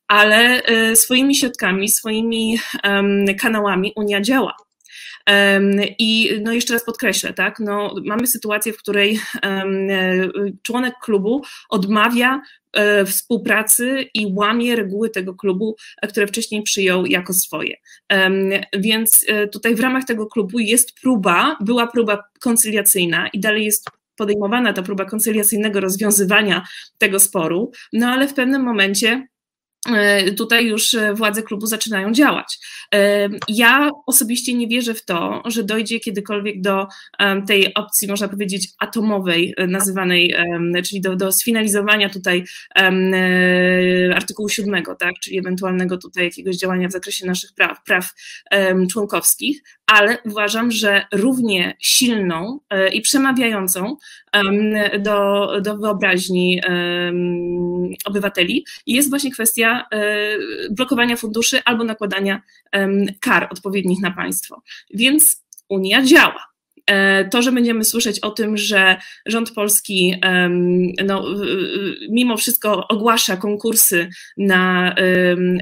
ale 0.08 0.62
y, 0.90 0.96
swoimi 0.96 1.36
środkami, 1.36 1.88
swoimi 1.88 2.58
kanałami 3.40 3.92
Unia 3.96 4.20
działa. 4.20 4.56
I 5.98 6.30
no 6.42 6.52
jeszcze 6.52 6.74
raz 6.74 6.84
podkreślę, 6.84 7.32
tak, 7.32 7.58
no, 7.60 7.94
mamy 8.04 8.26
sytuację, 8.26 8.72
w 8.72 8.78
której 8.78 9.20
członek 10.62 10.94
klubu 11.02 11.42
odmawia 11.68 12.34
e, 12.34 12.40
współpracy 13.06 14.04
i 14.14 14.26
łamie 14.34 14.76
reguły 14.76 15.10
tego 15.10 15.34
klubu, 15.34 15.76
e, 16.02 16.08
które 16.08 16.26
wcześniej 16.26 16.62
przyjął 16.62 17.06
jako 17.06 17.32
swoje. 17.32 17.76
Więc 18.76 19.24
e, 19.28 19.48
tutaj 19.48 19.74
w 19.74 19.80
ramach 19.80 20.04
tego 20.04 20.26
klubu 20.26 20.58
jest 20.58 21.00
próba, 21.00 21.56
była 21.60 21.86
próba 21.86 22.24
koncyliacyjna 22.40 23.28
i 23.28 23.40
dalej 23.40 23.64
jest 23.64 23.90
podejmowana 24.16 24.72
ta 24.72 24.82
próba 24.82 25.04
koncyliacyjnego 25.04 25.80
rozwiązywania 25.80 26.66
tego 26.98 27.20
sporu, 27.20 27.70
no 27.92 28.06
ale 28.06 28.28
w 28.28 28.34
pewnym 28.34 28.62
momencie 28.62 29.26
E, 29.26 29.31
tutaj 30.36 30.66
już 30.66 30.94
e, 30.94 31.14
władze 31.14 31.42
klubu 31.42 31.66
zaczynają 31.66 32.12
działać. 32.12 32.58
E, 32.94 33.28
ja 33.48 33.90
osobiście 34.06 34.54
nie 34.54 34.68
wierzę 34.68 34.94
w 34.94 35.04
to, 35.04 35.42
że 35.46 35.64
dojdzie 35.64 36.00
kiedykolwiek 36.00 36.60
do 36.60 36.86
tej 37.46 37.74
opcji, 37.74 38.08
można 38.08 38.28
powiedzieć, 38.28 38.68
atomowej, 38.78 39.54
nazywanej, 39.68 40.34
czyli 40.86 41.00
do, 41.00 41.16
do 41.16 41.32
sfinalizowania 41.32 42.08
tutaj 42.08 42.44
artykułu 44.14 44.48
7, 44.48 44.84
tak, 44.98 45.12
czyli 45.22 45.38
ewentualnego 45.38 45.98
tutaj 45.98 46.24
jakiegoś 46.24 46.56
działania 46.56 46.88
w 46.88 46.92
zakresie 46.92 47.26
naszych 47.26 47.54
praw, 47.54 47.84
praw 47.84 48.10
członkowskich, 48.92 49.62
ale 49.86 50.18
uważam, 50.24 50.70
że 50.70 51.06
równie 51.12 51.76
silną 51.80 52.60
i 52.92 53.00
przemawiającą 53.00 53.96
do, 54.98 55.48
do 55.60 55.76
wyobraźni 55.76 56.60
obywateli 58.04 58.64
jest 58.86 59.10
właśnie 59.10 59.30
kwestia 59.30 59.86
E, 59.92 60.38
blokowania 60.70 61.16
funduszy 61.16 61.60
albo 61.64 61.84
nakładania 61.84 62.42
kar 63.20 63.48
odpowiednich 63.50 64.00
na 64.00 64.10
państwo. 64.10 64.62
Więc 64.94 65.42
Unia 65.68 66.02
działa. 66.02 66.51
E, 66.86 67.28
to, 67.28 67.42
że 67.42 67.52
będziemy 67.52 67.84
słyszeć 67.84 68.20
o 68.20 68.30
tym, 68.30 68.56
że 68.56 68.96
rząd 69.26 69.50
polski 69.50 70.14
no, 71.04 71.24
mimo 72.10 72.36
wszystko 72.36 72.88
ogłasza 72.88 73.36
konkursy 73.36 74.08
na, 74.36 74.94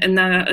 na 0.09 0.45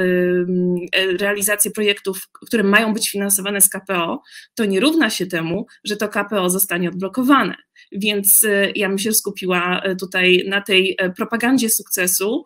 realizację 1.19 1.71
projektów, 1.71 2.29
które 2.45 2.63
mają 2.63 2.93
być 2.93 3.12
finansowane 3.12 3.62
z 3.62 3.69
KPO, 3.69 4.21
to 4.55 4.65
nie 4.65 4.79
równa 4.79 5.09
się 5.09 5.25
temu, 5.25 5.65
że 5.83 5.97
to 5.97 6.09
KPO 6.09 6.50
zostanie 6.50 6.89
odblokowane. 6.89 7.55
Więc 7.91 8.43
e, 8.43 8.71
ja 8.75 8.89
bym 8.89 9.00
się 9.00 9.13
skupiła 9.13 9.81
e, 9.81 9.95
tutaj 9.95 10.43
na 10.47 10.62
tej 10.62 10.97
propagandzie 11.15 11.69
sukcesu, 11.69 12.45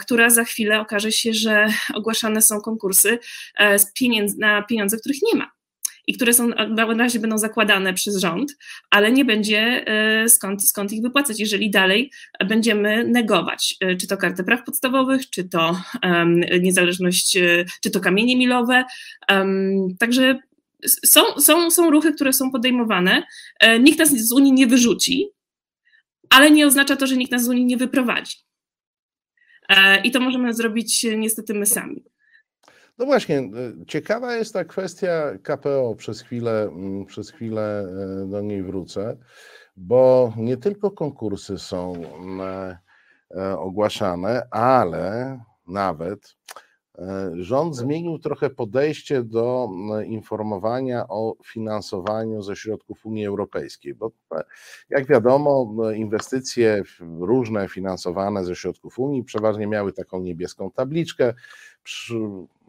która 0.00 0.30
za 0.30 0.44
chwilę 0.44 0.80
okaże 0.80 1.12
się, 1.12 1.32
że 1.32 1.66
ogłaszane 1.94 2.42
są 2.42 2.60
konkursy 2.60 3.18
na 4.38 4.62
pieniądze, 4.62 4.96
których 4.96 5.18
nie 5.32 5.38
ma 5.38 5.59
i 6.10 6.14
które 6.14 6.34
są 6.34 6.48
na 6.48 6.94
razie 6.98 7.18
będą 7.18 7.38
zakładane 7.38 7.94
przez 7.94 8.16
rząd, 8.16 8.56
ale 8.90 9.12
nie 9.12 9.24
będzie 9.24 9.84
skąd, 10.28 10.68
skąd 10.68 10.92
ich 10.92 11.02
wypłacać, 11.02 11.40
jeżeli 11.40 11.70
dalej 11.70 12.10
będziemy 12.48 13.04
negować, 13.04 13.76
czy 14.00 14.06
to 14.06 14.16
kartę 14.16 14.44
praw 14.44 14.64
podstawowych, 14.64 15.30
czy 15.30 15.48
to 15.48 15.80
um, 16.02 16.40
niezależność, 16.60 17.38
czy 17.82 17.90
to 17.90 18.00
kamienie 18.00 18.36
milowe. 18.36 18.84
Um, 19.28 19.96
także 19.98 20.38
są, 20.86 21.20
są, 21.40 21.70
są 21.70 21.90
ruchy, 21.90 22.12
które 22.12 22.32
są 22.32 22.50
podejmowane. 22.50 23.22
E, 23.60 23.78
nikt 23.78 23.98
nas 23.98 24.10
z 24.10 24.32
Unii 24.32 24.52
nie 24.52 24.66
wyrzuci, 24.66 25.28
ale 26.30 26.50
nie 26.50 26.66
oznacza 26.66 26.96
to, 26.96 27.06
że 27.06 27.16
nikt 27.16 27.32
nas 27.32 27.44
z 27.44 27.48
Unii 27.48 27.64
nie 27.64 27.76
wyprowadzi. 27.76 28.36
E, 29.68 30.00
I 30.02 30.10
to 30.10 30.20
możemy 30.20 30.54
zrobić 30.54 31.06
niestety 31.16 31.54
my 31.54 31.66
sami. 31.66 32.04
No 33.00 33.06
właśnie, 33.06 33.50
ciekawa 33.86 34.34
jest 34.34 34.52
ta 34.52 34.64
kwestia 34.64 35.32
KPO. 35.42 35.94
Przez 35.94 36.22
chwilę, 36.22 36.62
mm, 36.62 37.06
przez 37.06 37.30
chwilę 37.30 37.86
do 38.26 38.40
niej 38.40 38.62
wrócę, 38.62 39.16
bo 39.76 40.32
nie 40.36 40.56
tylko 40.56 40.90
konkursy 40.90 41.58
są 41.58 41.92
ogłaszane, 43.58 44.48
ale 44.50 45.38
nawet 45.66 46.36
E, 46.56 46.69
rząd 47.32 47.76
zmienił 47.76 48.18
trochę 48.18 48.50
podejście 48.50 49.22
do 49.22 49.68
informowania 50.06 51.08
o 51.08 51.36
finansowaniu 51.44 52.42
ze 52.42 52.56
środków 52.56 53.06
Unii 53.06 53.26
Europejskiej, 53.26 53.94
bo 53.94 54.10
e, 54.32 54.44
jak 54.90 55.06
wiadomo, 55.06 55.74
inwestycje 55.94 56.82
różne 57.20 57.68
finansowane 57.68 58.44
ze 58.44 58.56
środków 58.56 58.98
Unii 58.98 59.24
przeważnie 59.24 59.66
miały 59.66 59.92
taką 59.92 60.20
niebieską 60.20 60.70
tabliczkę 60.70 61.34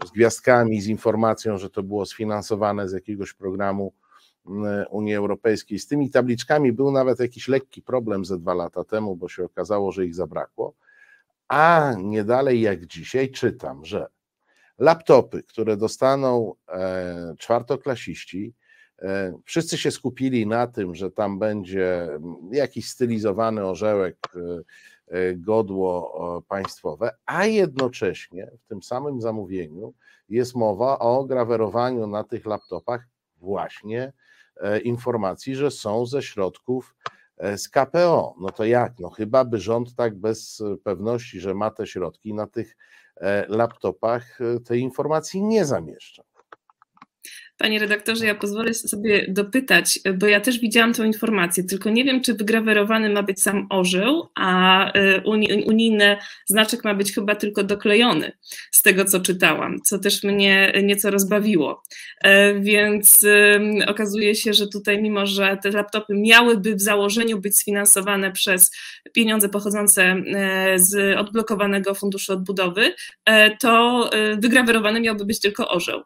z 0.06 0.12
gwiazdkami, 0.14 0.82
z 0.82 0.88
informacją, 0.88 1.58
że 1.58 1.70
to 1.70 1.84
było 1.84 2.06
sfinansowane 2.06 2.90
z 2.90 2.94
jakiegoś 2.94 3.34
programu 3.34 3.94
Unii 4.90 5.16
Europejskiej. 5.16 5.80
Z 5.80 5.88
tymi 5.88 6.10
tabliczkami 6.10 6.74
był 6.74 6.92
nawet 6.92 7.20
jakiś 7.20 7.48
lekki 7.48 7.82
problem 7.82 8.26
ze 8.26 8.40
dwa 8.40 8.54
lata 8.54 8.84
temu, 8.84 9.16
bo 9.16 9.30
się 9.30 9.44
okazało, 9.44 9.92
że 9.92 10.06
ich 10.06 10.16
zabrakło. 10.16 10.74
A 11.48 11.94
nie 11.98 12.24
dalej 12.24 12.62
jak 12.62 12.86
dzisiaj 12.86 13.32
czytam, 13.32 13.86
że 13.86 14.08
laptopy, 14.82 15.44
które 15.44 15.78
dostaną 15.78 16.56
e, 16.68 17.36
czwartoklasiści, 17.38 18.54
e, 19.02 19.34
wszyscy 19.46 19.78
się 19.78 19.92
skupili 19.92 20.48
na 20.48 20.68
tym, 20.68 20.96
że 20.96 21.12
tam 21.12 21.40
będzie 21.40 22.10
jakiś 22.52 22.90
stylizowany 22.90 23.66
orzełek, 23.66 24.18
e, 24.36 25.36
godło 25.36 26.44
państwowe, 26.48 27.16
a 27.26 27.46
jednocześnie 27.46 28.52
w 28.60 28.68
tym 28.68 28.84
samym 28.84 29.22
zamówieniu 29.22 29.94
jest 30.30 30.56
mowa 30.56 31.00
o 31.00 31.24
grawerowaniu 31.24 32.08
na 32.08 32.24
tych 32.24 32.46
laptopach 32.46 33.08
właśnie 33.38 34.14
informacji, 34.84 35.56
że 35.56 35.72
są 35.72 36.06
ze 36.06 36.22
środków 36.22 36.96
z 37.58 37.70
KPO. 37.70 38.36
No 38.40 38.50
to 38.50 38.66
jak? 38.66 39.00
No 39.00 39.10
chyba 39.10 39.46
by 39.46 39.60
rząd 39.60 39.96
tak 39.96 40.20
bez 40.20 40.64
pewności, 40.84 41.40
że 41.40 41.54
ma 41.54 41.72
te 41.72 41.88
środki 41.88 42.34
na 42.34 42.48
tych 42.48 42.76
laptopach 43.48 44.42
e, 44.42 44.60
tej 44.60 44.82
informacji 44.82 45.44
nie 45.44 45.66
zamieszcza. 45.66 46.24
Panie 47.62 47.80
redaktorze, 47.80 48.26
ja 48.26 48.36
pozwolę 48.36 48.74
sobie 48.74 49.26
dopytać, 49.30 50.00
bo 50.18 50.28
ja 50.28 50.40
też 50.40 50.60
widziałam 50.60 50.94
tę 50.94 51.06
informację, 51.06 51.64
tylko 51.64 51.90
nie 51.90 52.04
wiem, 52.04 52.22
czy 52.22 52.34
wygrawerowany 52.34 53.10
ma 53.10 53.24
być 53.24 53.42
sam 53.42 53.68
orzeł, 53.70 54.30
a 54.36 54.94
e, 54.94 55.22
unijny 55.66 56.18
znaczek 56.46 56.84
ma 56.84 56.94
być 56.94 57.14
chyba 57.14 57.36
tylko 57.36 57.64
doklejony, 57.64 58.32
z 58.72 58.82
tego 58.82 59.06
co 59.06 59.20
czytałam, 59.20 59.82
co 59.82 60.00
też 60.00 60.24
mnie 60.24 60.74
nieco 60.84 61.12
rozbawiło. 61.12 61.84
E, 62.24 62.60
więc 62.60 63.26
okazuje 63.88 64.36
się, 64.36 64.54
że 64.54 64.68
tutaj, 64.68 65.02
mimo 65.02 65.26
że 65.26 65.58
te 65.64 65.72
laptopy 65.72 66.14
miałyby 66.14 66.76
w 66.76 66.82
założeniu 66.82 67.40
być 67.40 67.58
sfinansowane 67.58 68.32
przez 68.32 68.72
pieniądze 69.14 69.50
pochodzące 69.50 70.04
e, 70.04 70.80
z 70.80 71.18
odblokowanego 71.18 71.94
funduszu 71.96 72.34
odbudowy, 72.34 72.94
to 73.60 74.10
wygrawerowany 74.38 75.00
miałby 75.02 75.26
być 75.26 75.40
tylko 75.40 75.70
orzeł. 75.70 76.02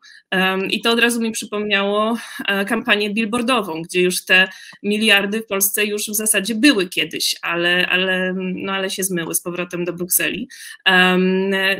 I 0.69 0.81
to 0.81 0.91
od 0.91 0.99
razu 0.99 1.21
mi 1.21 1.31
przypomina, 1.31 1.44
przypomniało 1.45 2.17
e, 2.47 2.65
kampanię 2.65 3.13
billboardową, 3.13 3.81
gdzie 3.81 4.01
już 4.01 4.25
te 4.25 4.47
miliardy 4.83 5.41
w 5.41 5.45
Polsce 5.45 5.85
już 5.85 6.09
w 6.09 6.15
zasadzie 6.15 6.55
były 6.55 6.89
kiedyś, 6.89 7.35
ale, 7.41 7.87
ale, 7.87 8.33
no, 8.37 8.73
ale 8.73 8.89
się 8.89 9.03
zmyły 9.03 9.35
z 9.35 9.41
powrotem 9.41 9.85
do 9.85 9.93
Brukseli. 9.93 10.49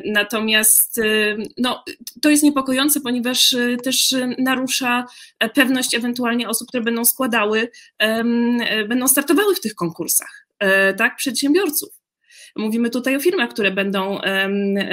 Natomiast 0.05 0.97
y, 0.97 1.37
no, 1.57 1.83
to 2.21 2.29
jest 2.29 2.43
niepokojące, 2.43 3.01
ponieważ 3.01 3.53
y, 3.53 3.77
też 3.83 4.15
narusza 4.37 5.05
pewność 5.53 5.95
ewentualnie 5.95 6.49
osób, 6.49 6.67
które 6.67 6.83
będą 6.83 7.05
składały, 7.05 7.71
będą 8.89 9.07
startowały 9.07 9.55
w 9.55 9.61
tych 9.61 9.75
konkursach, 9.75 10.47
e, 10.59 10.93
tak, 10.93 11.15
przedsiębiorców. 11.15 11.94
Mówimy 12.55 12.89
tutaj 12.89 13.15
o 13.15 13.19
firmach, 13.19 13.49
które 13.49 13.71
będą 13.71 14.19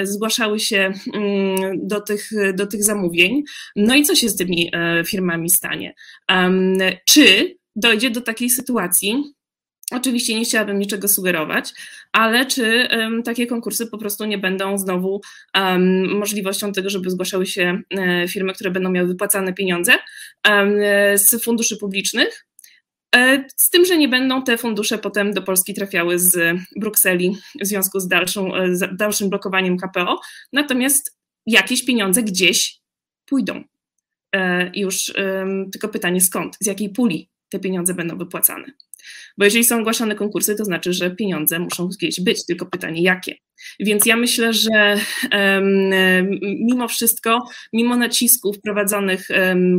zgłaszały 0.03 0.61
się 0.61 0.93
mm, 1.15 1.57
do 1.87 2.01
tych, 2.01 2.31
do 2.55 2.67
tych 2.67 2.85
zamówień. 2.85 3.43
No 3.77 3.95
i 3.95 4.03
co 4.03 4.15
się 4.15 4.29
z 4.29 4.37
tymi 4.37 4.71
e, 4.73 5.05
firmami 5.05 5.51
stanie? 5.51 5.95
Czy 7.09 7.57
dojdzie 7.77 8.11
do 8.11 8.21
takiej 8.21 8.51
sytuacji, 8.51 9.25
Oczywiście 9.95 10.35
nie 10.35 10.45
chciałabym 10.45 10.79
niczego 10.79 11.09
sugerować, 11.09 11.73
ale 12.13 12.47
czy 12.47 12.89
um, 12.91 13.23
takie 13.23 13.47
konkursy 13.47 13.87
po 13.87 13.99
prostu 13.99 14.25
nie 14.25 14.39
będą 14.39 14.79
znowu 14.79 15.21
um, 15.55 16.19
możliwością 16.19 16.73
tego, 16.73 16.91
żeby 16.91 17.11
zgłaszały 17.11 17.47
się 17.47 17.81
um, 17.91 18.29
firmy, 18.29 18.53
które 18.53 18.71
będą 18.71 18.91
miały 18.91 19.09
wypłacane 19.09 19.53
pieniądze 19.53 19.93
z 21.15 21.45
funduszy 21.45 21.77
publicznych, 21.77 22.47
E, 22.52 22.52
z 23.57 23.71
tym, 23.71 23.85
że 23.85 23.97
nie 23.97 24.09
będą 24.09 24.43
te 24.43 24.59
fundusze 24.59 24.99
potem 24.99 25.33
do 25.33 25.43
Polski 25.43 25.75
trafiały 25.75 26.19
z 26.19 26.57
Brukseli 26.77 27.37
w 27.61 27.67
związku 27.67 28.01
z, 28.01 28.09
dalszą, 28.09 28.57
e, 28.57 28.77
z 28.77 28.97
dalszym 28.97 29.31
blokowaniem 29.31 29.77
KPO, 29.77 30.21
natomiast 30.53 31.19
jakieś 31.47 31.85
pieniądze 31.85 32.23
gdzieś 32.23 32.79
pójdą. 33.27 33.65
E, 34.35 34.71
już 34.75 35.13
tylko 35.73 35.89
pytanie 35.89 36.21
skąd, 36.21 36.57
z 36.61 36.67
jakiej 36.67 36.91
puli 36.91 37.31
te 37.49 37.59
pieniądze 37.59 37.95
będą 37.95 38.19
wypłacane. 38.19 38.65
Bo 39.39 39.45
jeżeli 39.45 39.65
są 39.65 39.81
ogłaszane 39.81 40.15
konkursy, 40.15 40.57
to 40.57 40.65
znaczy, 40.65 40.93
że 40.93 41.11
pieniądze 41.11 41.59
muszą 41.59 41.89
gdzieś 41.89 42.21
być, 42.21 42.47
tylko 42.47 42.67
pytanie 42.67 43.03
jakie. 43.03 43.35
Więc 43.81 44.07
ja 44.07 44.17
myślę, 44.17 44.53
że 44.53 44.97
mimo 46.43 46.89
wszystko, 46.89 47.49
mimo 47.73 47.97
nacisków 47.97 48.61
prowadzonych 48.61 49.29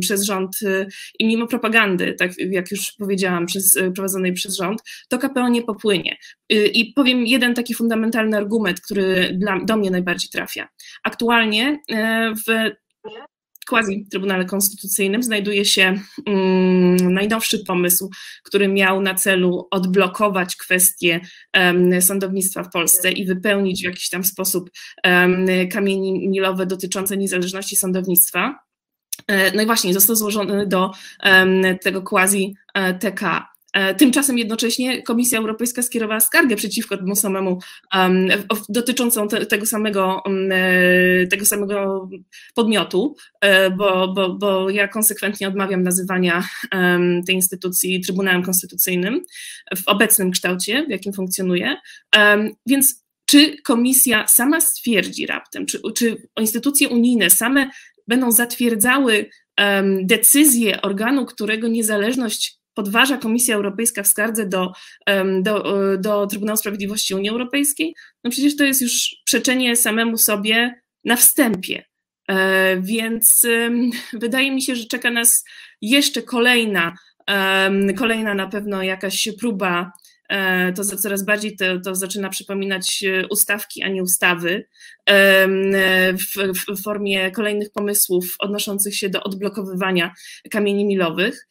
przez 0.02 0.24
rząd 0.26 0.62
y, 0.62 0.88
i 1.20 1.26
mimo 1.26 1.48
propagandy, 1.48 2.14
tak 2.14 2.32
jak 2.38 2.72
już 2.72 2.92
powiedziałam, 3.00 3.46
przez, 3.46 3.76
y, 3.76 3.92
prowadzonej 3.92 4.34
przez 4.34 4.58
rząd, 4.58 4.82
to 5.10 5.18
KPO 5.18 5.50
nie 5.50 5.62
popłynie. 5.62 6.18
Y, 6.54 6.68
I 6.68 6.94
powiem 6.94 7.26
jeden 7.26 7.54
taki 7.54 7.74
fundamentalny 7.74 8.38
argument, 8.38 8.82
który 8.82 9.38
dla, 9.40 9.60
do 9.66 9.78
mnie 9.78 9.92
najbardziej 9.92 10.30
trafia. 10.30 10.68
Aktualnie 11.04 11.80
w 12.48 12.72
quasi 13.70 14.06
Trybunale 14.12 14.46
Konstytucyjnym 14.46 15.24
znajduje 15.24 15.66
się 15.66 16.00
um, 16.26 17.14
najnowszy 17.14 17.60
pomysł, 17.68 18.10
który 18.44 18.68
miał 18.68 19.02
na 19.02 19.14
celu 19.16 19.68
odblokować 19.72 20.56
kwestie 20.56 21.20
sądownictwa 22.00 22.64
w 22.64 22.70
Polsce 22.70 23.12
i 23.12 23.26
wypełnić 23.26 23.82
w 23.82 23.86
jakiś 23.86 24.10
tam 24.10 24.24
sposób 24.24 24.70
kamienie 25.72 26.30
milowe 26.30 26.66
dotyczące 26.66 27.18
niezależności 27.18 27.76
sądownictwa. 27.76 28.60
E, 29.28 29.56
no 29.56 29.62
i 29.62 29.66
właśnie 29.66 29.94
został 29.94 30.16
złożony 30.16 30.68
do 30.68 30.92
tego 31.82 32.02
quasi 32.02 32.56
e, 32.74 32.94
TK. 32.94 33.53
E, 33.74 33.96
tymczasem 33.96 34.38
jednocześnie 34.38 35.02
Komisja 35.02 35.40
Europejska 35.40 35.82
skierowała 35.82 36.20
skargę 36.20 36.56
przeciwko 36.56 36.98
temu 36.98 37.16
samemu, 37.16 37.60
um, 37.96 38.28
dotyczącą 38.70 39.28
te, 39.28 39.46
tego, 39.46 39.66
samego, 39.66 40.22
um, 40.26 40.50
tego 41.30 41.46
samego 41.46 42.10
podmiotu, 42.56 43.16
um, 43.42 43.78
bo, 43.78 44.14
bo, 44.14 44.34
bo 44.34 44.70
ja 44.70 44.88
konsekwentnie 44.88 45.48
odmawiam 45.48 45.84
nazywania 45.84 46.44
tej 47.28 47.36
instytucji 47.36 48.02
Trybunałem 48.02 48.44
Konstytucyjnym 48.44 49.22
w 49.76 49.88
obecnym 49.88 50.32
kształcie, 50.32 50.86
w 50.86 50.90
jakim 50.90 51.14
funkcjonuje. 51.14 51.76
Więc 52.66 53.04
czy 53.26 53.62
komisja 53.62 54.28
sama 54.28 54.62
stwierdzi 54.62 55.26
raptem, 55.26 55.66
czy, 55.66 55.82
czy 55.98 56.28
instytucje 56.40 56.90
unijne 56.90 57.30
same 57.30 57.70
będą 58.08 58.32
zatwierdzały 58.32 59.30
decyzję 60.04 60.82
organu, 60.82 61.26
którego 61.26 61.68
niezależność 61.68 62.63
podważa 62.74 63.18
Komisja 63.18 63.56
Europejska 63.56 64.04
w 64.04 64.08
skardze 64.08 64.46
do, 64.46 64.72
do, 65.42 65.64
do 65.98 66.28
Trybunału 66.28 66.58
Sprawiedliwości 66.58 67.16
Unii 67.16 67.30
Europejskiej, 67.30 67.96
no 68.24 68.32
przecież 68.32 68.56
to 68.58 68.64
jest 68.64 68.82
już 68.82 69.16
przeczenie 69.26 69.76
samemu 69.76 70.18
sobie 70.18 70.82
na 71.06 71.16
wstępie. 71.16 71.84
E, 72.30 72.78
więc 72.82 73.48
wydaje 74.14 74.52
mi 74.52 74.62
się, 74.62 74.76
że 74.76 74.86
czeka 74.86 75.12
nas 75.12 75.44
jeszcze 75.82 76.22
kolejna, 76.22 76.96
kolejna 77.98 78.34
na 78.34 78.48
pewno 78.48 78.84
jakaś 78.84 79.30
próba 79.40 79.92
E, 79.92 80.03
to 80.76 80.84
coraz 80.84 81.26
bardziej 81.26 81.56
to, 81.56 81.80
to 81.80 81.96
zaczyna 81.96 82.30
przypominać 82.30 83.04
e, 83.04 83.28
ustawki, 83.28 83.84
a 83.84 83.88
nie 83.88 84.04
ustawy, 84.04 84.68
w, 86.14 86.54
w, 86.68 86.84
formie 86.84 87.32
kolejnych 87.32 87.72
pomysłów 87.72 88.36
odnoszących 88.40 88.96
się 88.96 89.10
do 89.10 89.24
odblokowywania 89.24 90.14
kamieni 90.52 90.86
milowych. 90.86 91.48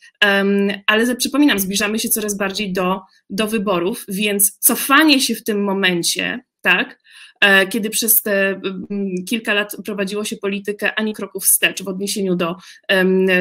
Ale 0.87 1.17
przypominam, 1.17 1.59
zbliżamy 1.59 1.99
się 1.99 2.09
coraz 2.09 2.37
bardziej 2.37 2.73
do, 2.73 3.01
do 3.31 3.47
wyborów, 3.47 4.05
więc 4.09 4.59
cofanie 4.59 5.21
się 5.21 5.35
w 5.35 5.45
tym 5.45 5.65
momencie, 5.65 6.41
tak, 6.61 7.01
e, 7.41 7.67
kiedy 7.67 7.91
przez 7.91 8.23
te 8.23 8.61
kilka 9.29 9.55
lat 9.55 9.77
prowadziło 9.85 10.25
się 10.25 10.37
politykę 10.37 10.95
ani 10.95 11.15
kroków 11.15 11.45
wstecz 11.45 11.83
w 11.83 11.89
odniesieniu 11.89 12.37
do 12.37 12.57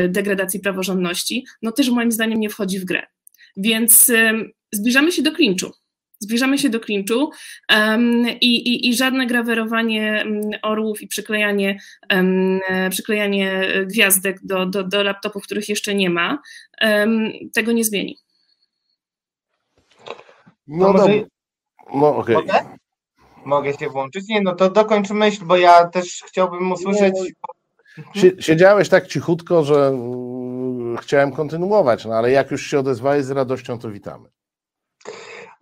degradacji 0.10 0.60
praworządności, 0.60 1.45
no 1.62 1.71
też 1.71 1.89
moim 1.89 2.12
zdaniem 2.12 2.39
nie 2.39 2.49
wchodzi 2.49 2.80
w 2.80 2.86
grę. 2.86 3.04
Więc 3.58 4.12
zbliżamy 4.72 5.12
się 5.12 5.22
do 5.22 5.32
klinczu. 5.32 5.72
Zbliżamy 6.20 6.58
się 6.58 6.70
do 6.70 6.80
klinczu 6.80 7.30
um, 7.70 8.30
i, 8.30 8.56
i, 8.56 8.90
i, 8.90 8.96
żadne 8.96 9.28
grawerowanie 9.28 10.22
mm, 10.22 10.42
orłów 10.62 11.02
i 11.02 11.08
przyklejanie, 11.08 11.80
um, 12.14 12.60
przyklejanie 12.90 13.68
gwiazdek 13.86 14.38
do, 14.44 14.66
do, 14.66 14.84
do 14.84 15.04
laptopów, 15.04 15.44
których 15.44 15.70
jeszcze 15.70 15.96
nie 15.96 16.10
ma, 16.10 16.42
um, 16.82 17.32
tego 17.54 17.72
nie 17.72 17.84
zmieni. 17.84 18.18
No, 20.68 20.94
no, 20.94 21.08
no 21.94 22.16
okej. 22.16 22.36
Okay. 22.36 22.64
Mogę? 22.64 22.78
Mogę 23.46 23.74
się 23.74 23.90
włączyć? 23.90 24.28
Nie, 24.28 24.42
no 24.42 24.56
to 24.56 24.70
dokończ 24.70 25.10
myśl, 25.10 25.46
bo 25.46 25.58
ja 25.58 25.88
też 25.88 26.24
chciałbym 26.28 26.72
usłyszeć. 26.72 27.14
Siedziałeś 28.40 28.90
tak 28.90 29.08
cichutko, 29.08 29.64
że 29.64 29.88
mm, 29.88 30.98
chciałem 30.98 31.32
kontynuować, 31.32 32.06
no 32.06 32.14
ale 32.14 32.32
jak 32.32 32.52
już 32.52 32.66
się 32.66 32.80
odezwałeś 32.80 33.26
z 33.26 33.32
radością, 33.32 33.80
to 33.80 33.92
witamy. 33.92 34.30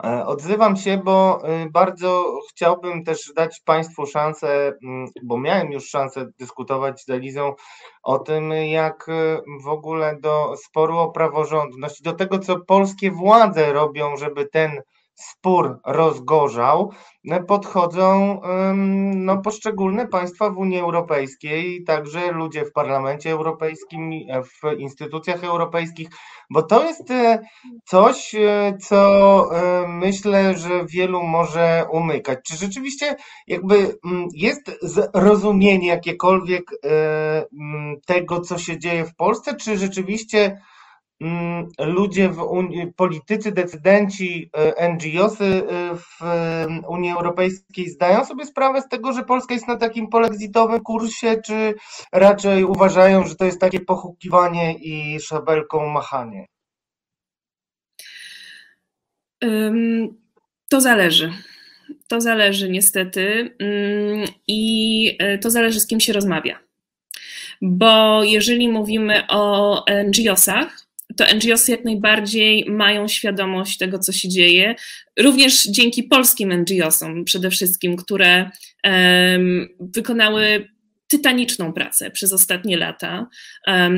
E, 0.03 0.25
odzywam 0.25 0.75
się, 0.77 0.97
bo 0.97 1.41
y, 1.63 1.69
bardzo 1.69 2.39
chciałbym 2.49 3.03
też 3.03 3.33
dać 3.35 3.61
Państwu 3.65 4.05
szansę, 4.05 4.73
mm, 4.83 5.07
bo 5.23 5.37
miałem 5.37 5.71
już 5.71 5.89
szansę 5.89 6.25
dyskutować 6.39 7.03
z 7.03 7.09
Elizą 7.09 7.53
o 8.03 8.19
tym, 8.19 8.51
jak 8.51 9.09
y, 9.09 9.37
w 9.63 9.67
ogóle 9.67 10.17
do 10.21 10.55
sporu 10.57 10.97
o 10.97 11.11
praworządność, 11.11 12.01
do 12.01 12.13
tego, 12.13 12.39
co 12.39 12.59
polskie 12.59 13.11
władze 13.11 13.73
robią, 13.73 14.17
żeby 14.17 14.45
ten 14.45 14.81
spór 15.19 15.79
rozgorzał, 15.85 16.91
podchodzą 17.47 18.41
no, 19.15 19.41
poszczególne 19.41 20.07
państwa 20.07 20.49
w 20.49 20.57
Unii 20.57 20.79
Europejskiej, 20.79 21.83
także 21.83 22.31
ludzie 22.31 22.65
w 22.65 22.71
Parlamencie 22.71 23.31
Europejskim, 23.31 24.11
w 24.43 24.79
instytucjach 24.79 25.43
europejskich, 25.43 26.09
bo 26.49 26.63
to 26.63 26.83
jest 26.83 27.11
e, 27.11 27.39
coś, 27.85 28.35
e, 28.35 28.77
co 28.81 29.49
e, 29.55 29.87
myślę, 29.87 30.57
że 30.57 30.85
wielu 30.85 31.23
może 31.23 31.85
umykać. 31.91 32.39
Czy 32.43 32.57
rzeczywiście 32.57 33.15
jakby 33.47 33.97
jest 34.33 34.71
zrozumienie 34.81 35.87
jakiekolwiek 35.87 36.63
tego, 38.05 38.41
co 38.41 38.57
się 38.57 38.79
dzieje 38.79 39.05
w 39.05 39.15
Polsce, 39.15 39.55
czy 39.55 39.77
rzeczywiście 39.77 40.39
Mm, 40.39 40.59
ludzie 41.79 42.29
w 42.29 42.41
Unii, 42.41 42.93
politycy, 42.93 43.51
decydenci, 43.51 44.49
e, 44.53 44.89
NGOsy 44.89 45.45
e, 45.45 45.95
w 45.95 46.19
Unii 46.87 47.11
Europejskiej 47.11 47.89
zdają 47.89 48.25
sobie 48.25 48.45
sprawę 48.45 48.81
z 48.81 48.87
tego, 48.87 49.13
że 49.13 49.23
Polska 49.23 49.53
jest 49.53 49.67
na 49.67 49.77
takim 49.77 50.07
polexitowym 50.07 50.79
kursie, 50.79 51.41
czy 51.45 51.73
raczej 52.13 52.63
uważają, 52.63 53.25
że 53.25 53.35
to 53.35 53.45
jest 53.45 53.59
takie 53.59 53.79
pochukiwanie 53.79 54.73
i 54.73 55.19
szabelką 55.19 55.89
machanie? 55.89 56.45
To 60.69 60.81
zależy. 60.81 61.33
To 62.07 62.21
zależy 62.21 62.69
niestety 62.69 63.55
mm, 63.59 64.25
i 64.47 65.15
e, 65.19 65.37
to 65.37 65.51
zależy 65.51 65.79
z 65.79 65.87
kim 65.87 65.99
się 65.99 66.13
rozmawia. 66.13 66.59
Bo 67.61 68.23
jeżeli 68.23 68.69
mówimy 68.69 69.23
o 69.29 69.85
NGOsach, 70.05 70.88
to 71.19 71.35
NGOsy 71.35 71.71
jak 71.71 71.85
najbardziej 71.85 72.65
mają 72.69 73.07
świadomość 73.07 73.77
tego, 73.77 73.99
co 73.99 74.11
się 74.11 74.29
dzieje, 74.29 74.75
również 75.19 75.63
dzięki 75.63 76.03
polskim 76.03 76.53
NGOsom 76.53 77.25
przede 77.25 77.49
wszystkim, 77.49 77.97
które 77.97 78.51
um, 78.83 79.67
wykonały 79.79 80.69
tytaniczną 81.09 81.73
pracę 81.73 82.11
przez 82.11 82.33
ostatnie 82.33 82.77
lata 82.77 83.27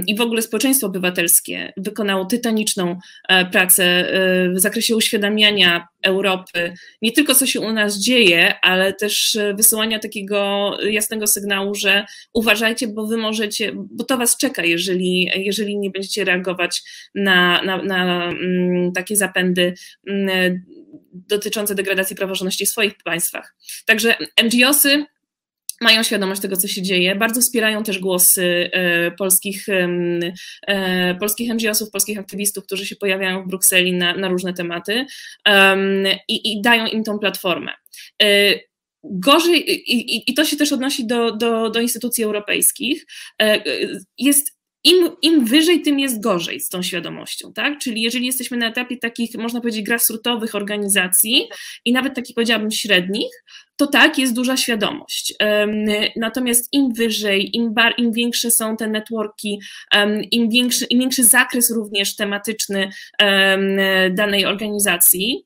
i 0.08 0.16
w 0.16 0.22
ogóle 0.22 0.42
społeczeństwo 0.42 0.88
obywatelskie 0.88 1.74
wykonało 1.78 2.26
tytaniczną 2.26 3.00
e, 3.30 3.46
pracę 3.46 3.84
e, 3.84 4.50
w 4.50 4.60
zakresie 4.60 4.96
uświadamiania 4.96 5.88
Europy, 6.04 6.74
nie 7.02 7.12
tylko 7.12 7.36
co 7.36 7.46
się 7.46 7.60
u 7.60 7.74
nas 7.74 7.98
dzieje, 7.98 8.60
ale 8.62 8.94
też 8.94 9.36
e, 9.36 9.54
wysyłania 9.54 10.00
takiego 10.00 10.72
jasnego 10.84 11.28
sygnału, 11.28 11.76
że 11.76 12.06
uważajcie, 12.34 12.88
bo 12.88 13.08
wy 13.08 13.18
możecie, 13.18 13.72
bo 13.76 14.04
to 14.04 14.18
was 14.18 14.38
czeka, 14.38 14.64
jeżeli, 14.64 15.30
jeżeli 15.36 15.78
nie 15.78 15.92
będziecie 15.92 16.24
reagować 16.24 16.82
na, 17.16 17.62
na, 17.62 17.84
na 17.84 18.26
mm, 18.26 18.92
takie 18.92 19.16
zapędy 19.16 19.74
mm, 20.08 20.66
dotyczące 21.14 21.76
degradacji 21.76 22.16
praworządności 22.16 22.66
w 22.66 22.70
swoich 22.70 22.94
państwach. 23.04 23.56
Także 23.86 24.16
NGOsy 24.44 25.06
mają 25.82 26.04
świadomość 26.04 26.42
tego, 26.42 26.58
co 26.58 26.68
się 26.68 26.82
dzieje, 26.82 27.16
bardzo 27.16 27.42
wspierają 27.42 27.84
też 27.84 28.00
głosy 28.00 28.70
e, 28.74 29.12
polskich, 29.12 29.66
e, 30.68 31.16
polskich 31.20 31.54
NGO-sów, 31.54 31.92
polskich 31.92 32.20
aktywistów, 32.20 32.66
którzy 32.66 32.86
się 32.86 32.96
pojawiają 32.96 33.44
w 33.44 33.48
Brukseli 33.48 33.94
na, 33.94 34.16
na 34.16 34.28
różne 34.28 34.54
tematy 34.54 35.06
i, 36.28 36.52
i 36.52 36.62
dają 36.62 36.86
im 36.86 37.04
tą 37.04 37.20
platformę. 37.20 37.72
E, 38.22 38.54
gorzej, 39.04 39.72
i, 39.92 40.32
i, 40.32 40.34
to 40.34 40.46
się 40.46 40.58
też 40.58 40.72
odnosi 40.72 41.08
do, 41.08 41.32
do, 41.32 41.70
do 41.70 41.80
instytucji 41.80 42.24
europejskich, 42.24 43.06
jest 44.18 44.61
im, 44.84 45.10
im 45.22 45.46
wyżej, 45.46 45.82
tym 45.82 46.00
jest 46.00 46.22
gorzej 46.22 46.60
z 46.60 46.70
tą 46.70 46.82
świadomością, 46.82 47.54
tak? 47.54 47.80
Czyli 47.80 48.02
jeżeli 48.02 48.26
jesteśmy 48.26 48.58
na 48.58 48.68
etapie 48.68 48.98
takich, 48.98 49.36
można 49.36 49.62
powiedzieć, 49.62 49.86
grassrootowych 49.86 50.56
organizacji 50.56 51.50
i 51.86 51.94
nawet 51.94 52.16
takich, 52.16 52.36
powiedziałabym, 52.36 52.72
średnich, 52.72 53.44
to 53.76 53.88
tak, 53.88 54.18
jest 54.18 54.34
duża 54.34 54.58
świadomość. 54.58 55.34
Natomiast 56.16 56.70
im 56.72 56.94
wyżej, 56.94 57.56
im, 57.56 57.74
bar, 57.74 57.94
im 57.98 58.12
większe 58.12 58.52
są 58.52 58.78
te 58.78 58.88
networki, 58.88 59.60
im 60.32 60.50
większy, 60.50 60.86
im 60.86 61.00
większy 61.00 61.24
zakres 61.24 61.72
również 61.72 62.16
tematyczny 62.16 62.90
danej 64.12 64.46
organizacji, 64.46 65.46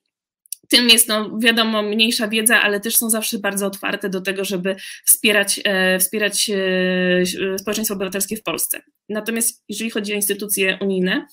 tym 0.70 0.90
jest, 0.90 1.08
no, 1.08 1.40
wiadomo, 1.40 1.84
mniejsza 1.84 2.28
wiedza, 2.28 2.62
ale 2.62 2.80
też 2.80 2.96
są 2.96 3.10
zawsze 3.10 3.40
bardzo 3.40 3.68
otwarte 3.68 4.10
do 4.10 4.22
tego, 4.22 4.46
żeby 4.46 4.76
wspierać, 5.06 5.60
e, 5.64 6.00
wspierać 6.00 6.50
e, 6.50 7.58
społeczeństwo 7.58 7.96
obywatelskie 7.96 8.38
w 8.38 8.44
Polsce. 8.44 8.82
Natomiast 9.10 9.64
jeżeli 9.70 9.90
chodzi 9.90 10.14
o 10.14 10.16
instytucje 10.16 10.78
unijne, 10.82 11.26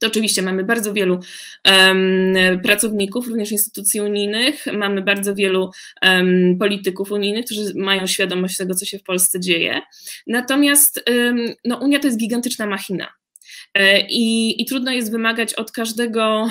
to 0.00 0.06
oczywiście 0.06 0.42
mamy 0.42 0.64
bardzo 0.64 0.92
wielu 0.92 1.20
um, 1.64 2.60
pracowników, 2.62 3.28
również 3.28 3.52
instytucji 3.52 4.00
unijnych, 4.00 4.66
mamy 4.72 5.02
bardzo 5.02 5.34
wielu 5.34 5.70
um, 6.02 6.56
polityków 6.58 7.12
unijnych, 7.12 7.44
którzy 7.44 7.72
mają 7.74 8.06
świadomość 8.06 8.56
tego, 8.56 8.74
co 8.74 8.84
się 8.84 8.98
w 8.98 9.02
Polsce 9.02 9.40
dzieje. 9.40 9.80
Natomiast 10.26 11.04
um, 11.10 11.46
no, 11.64 11.76
Unia 11.76 11.98
to 12.00 12.06
jest 12.06 12.18
gigantyczna 12.18 12.66
machina. 12.66 13.08
E, 13.74 14.00
I, 14.00 14.62
I, 14.62 14.64
trudno 14.64 14.92
jest 14.92 15.10
wymagać 15.10 15.54
od 15.54 15.72
każdego, 15.72 16.48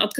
od, 0.00 0.14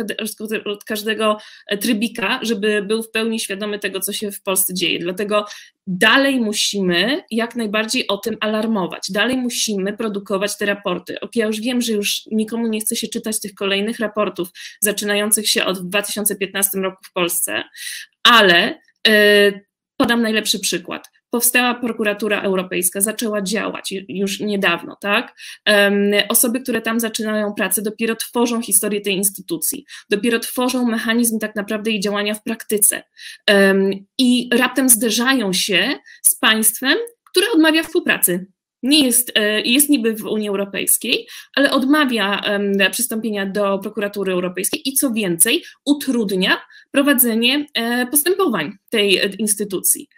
od, 0.66 0.84
każdego 0.84 1.38
trybika, 1.80 2.40
żeby 2.42 2.82
był 2.82 3.02
w 3.02 3.10
pełni 3.10 3.40
świadomy 3.40 3.78
tego, 3.78 4.00
co 4.00 4.12
się 4.12 4.32
w 4.32 4.42
Polsce 4.42 4.74
dzieje. 4.74 4.98
Dlatego 4.98 5.46
dalej 5.86 6.40
musimy 6.40 7.22
jak 7.30 7.56
najbardziej 7.56 8.06
o 8.06 8.16
tym 8.16 8.36
alarmować, 8.40 9.10
dalej 9.10 9.36
musimy 9.36 9.92
produkować 9.92 10.58
te 10.58 10.66
raporty. 10.66 11.16
Ja 11.34 11.46
już 11.46 11.60
wiem, 11.60 11.80
że 11.80 11.92
już 11.92 12.22
nikomu 12.26 12.66
nie 12.66 12.80
chce 12.80 12.96
się 12.96 13.08
czytać 13.08 13.40
tych 13.40 13.54
kolejnych 13.54 13.98
raportów, 13.98 14.48
zaczynających 14.80 15.48
się 15.48 15.64
od 15.64 15.88
2015 15.88 16.78
roku 16.78 17.04
w 17.04 17.12
Polsce, 17.12 17.64
ale 18.22 18.80
yy, 19.06 19.64
podam 19.96 20.22
najlepszy 20.22 20.58
przykład 20.58 21.10
powstała 21.36 21.74
prokuratura 21.74 22.42
europejska, 22.42 23.00
zaczęła 23.00 23.42
działać 23.42 23.94
już 24.08 24.40
niedawno, 24.40 24.96
tak? 25.00 25.34
Osoby, 26.28 26.60
które 26.60 26.80
tam 26.80 27.00
zaczynają 27.00 27.54
pracę, 27.54 27.82
dopiero 27.82 28.16
tworzą 28.16 28.62
historię 28.62 29.00
tej 29.00 29.14
instytucji, 29.14 29.84
dopiero 30.10 30.38
tworzą 30.38 30.86
mechanizm 30.86 31.38
tak 31.38 31.56
naprawdę 31.56 31.90
jej 31.90 32.00
działania 32.00 32.34
w 32.34 32.42
praktyce. 32.42 33.02
I 34.18 34.50
raptem 34.58 34.88
zderzają 34.88 35.52
się 35.52 35.98
z 36.22 36.38
państwem, 36.38 36.98
które 37.30 37.46
odmawia 37.54 37.82
współpracy 37.82 38.46
nie 38.86 39.04
jest, 39.04 39.32
e, 39.34 39.60
jest 39.60 39.88
niby 39.88 40.14
w 40.14 40.24
Unii 40.24 40.48
Europejskiej, 40.48 41.26
ale 41.54 41.70
odmawia 41.70 42.42
przystąpienia 42.90 43.46
do 43.46 43.78
prokuratury 43.78 44.32
europejskiej 44.32 44.88
i 44.88 44.92
co 44.92 45.10
więcej, 45.10 45.64
utrudnia 45.84 46.56
prowadzenie 46.90 47.66
e, 47.74 48.06
postępowań 48.06 48.72
tej 48.90 49.18
e, 49.18 49.26
instytucji. 49.38 50.08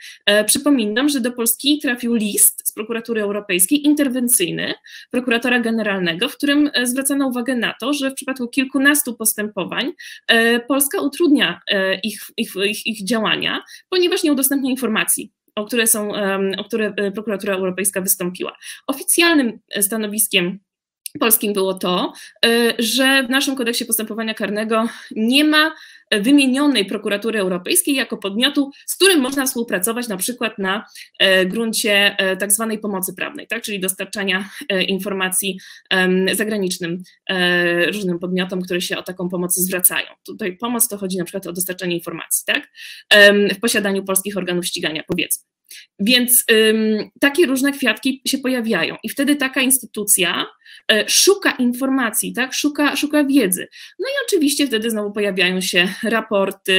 Przypominam, 0.47 1.09
że 1.09 1.21
do 1.21 1.33
Polski 1.33 1.79
trafił 1.83 2.15
list 2.15 2.69
z 2.69 2.73
prokuratury 2.73 3.23
europejskiej 3.23 3.87
interwencyjny 3.87 4.75
prokuratora 5.11 5.61
generalnego, 5.61 6.29
w 6.29 6.37
którym 6.37 6.71
zwracano 6.83 7.29
uwagę 7.29 7.57
na 7.57 7.75
to, 7.81 7.93
że 7.93 8.11
w 8.11 8.15
przypadku 8.15 8.49
kilkunastu 8.49 9.17
postępowań 9.17 9.93
Polska 10.69 11.01
utrudnia 11.01 11.61
ich, 12.03 12.21
ich, 12.37 12.53
ich, 12.67 12.87
ich 12.87 13.05
działania, 13.05 13.63
ponieważ 13.89 14.23
nie 14.23 14.33
udostępnia 14.33 14.71
informacji 14.71 15.33
o 15.59 15.65
które, 15.65 15.87
są, 15.87 16.13
o 16.59 16.65
które 16.65 16.93
e, 16.97 17.13
prokuratura 17.13 17.55
europejska 17.55 18.01
wystąpiła. 18.01 18.57
Oficjalnym 18.87 19.59
stanowiskiem 19.81 20.59
polskim 21.21 21.53
było 21.53 21.75
to, 21.75 22.13
że 22.79 23.23
w 23.23 23.31
naszym 23.31 23.57
kodeksie 23.57 23.85
postępowania 23.85 24.35
karnego 24.35 24.89
nie 25.11 25.45
ma 25.45 25.75
wymienionej 26.11 26.85
prokuratury 26.85 27.39
europejskiej 27.39 27.95
jako 27.95 28.17
podmiotu, 28.17 28.71
z 28.87 28.95
którym 28.95 29.21
można 29.21 29.47
współpracować 29.47 30.09
na 30.09 30.17
przykład 30.17 30.59
na 30.59 30.85
e, 31.19 31.47
gruncie 31.47 32.17
e, 32.19 32.37
tak 32.37 32.53
zwanej 32.53 32.79
pomocy 32.79 33.15
prawnej, 33.15 33.47
tak, 33.47 33.63
czyli 33.63 33.81
dostarczania 33.81 34.49
e, 34.69 34.83
informacji 34.83 35.59
zagranicznym 36.33 37.03
różnym 37.87 38.19
podmiotom, 38.19 38.63
które 38.63 38.81
się 38.81 38.99
o 38.99 39.03
taką 39.03 39.29
pomoc 39.29 39.55
zwracają. 39.55 40.07
Tutaj 40.27 40.57
pomoc 40.57 40.89
to 40.89 40.99
chodzi 40.99 41.19
na 41.19 41.25
przykład 41.25 41.47
o 41.47 41.53
dostarczanie 41.53 41.95
informacji, 41.95 42.45
tak, 42.47 42.69
w 43.55 43.61
posiadaniu 43.61 44.05
polskich 44.05 44.37
organów 44.37 44.67
ścigania, 44.67 45.03
powiedzmy. 45.07 45.58
Więc 45.99 46.45
ym, 46.53 47.11
takie 47.21 47.47
różne 47.47 47.73
kwiatki 47.73 48.23
się 48.27 48.39
pojawiają, 48.39 48.97
i 49.03 49.09
wtedy 49.09 49.37
taka 49.37 49.61
instytucja 49.61 50.47
y, 50.93 51.05
szuka 51.09 51.51
informacji, 51.51 52.33
tak? 52.33 52.55
szuka, 52.55 52.97
szuka 52.97 53.25
wiedzy. 53.25 53.69
No 53.99 54.09
i 54.09 54.13
oczywiście 54.27 54.67
wtedy 54.67 54.91
znowu 54.91 55.13
pojawiają 55.13 55.61
się 55.61 55.89
raporty 56.03 56.73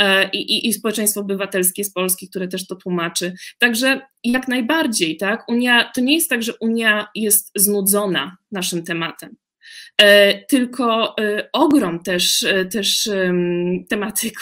y, 0.00 0.04
i, 0.32 0.68
i 0.68 0.72
społeczeństwo 0.72 1.20
obywatelskie 1.20 1.84
z 1.84 1.92
Polski, 1.92 2.28
które 2.28 2.48
też 2.48 2.66
to 2.66 2.76
tłumaczy. 2.76 3.32
Także 3.58 4.00
jak 4.24 4.48
najbardziej, 4.48 5.16
tak? 5.16 5.48
Unia, 5.48 5.90
to 5.94 6.00
nie 6.00 6.14
jest 6.14 6.30
tak, 6.30 6.42
że 6.42 6.52
Unia 6.60 7.06
jest 7.14 7.50
znudzona 7.56 8.36
naszym 8.52 8.84
tematem. 8.84 9.36
E, 10.00 10.38
tylko 10.46 11.16
e, 11.18 11.48
ogrom 11.52 12.02
też, 12.02 12.42
e, 12.42 12.64
też 12.64 13.10
tematyk, 13.88 14.34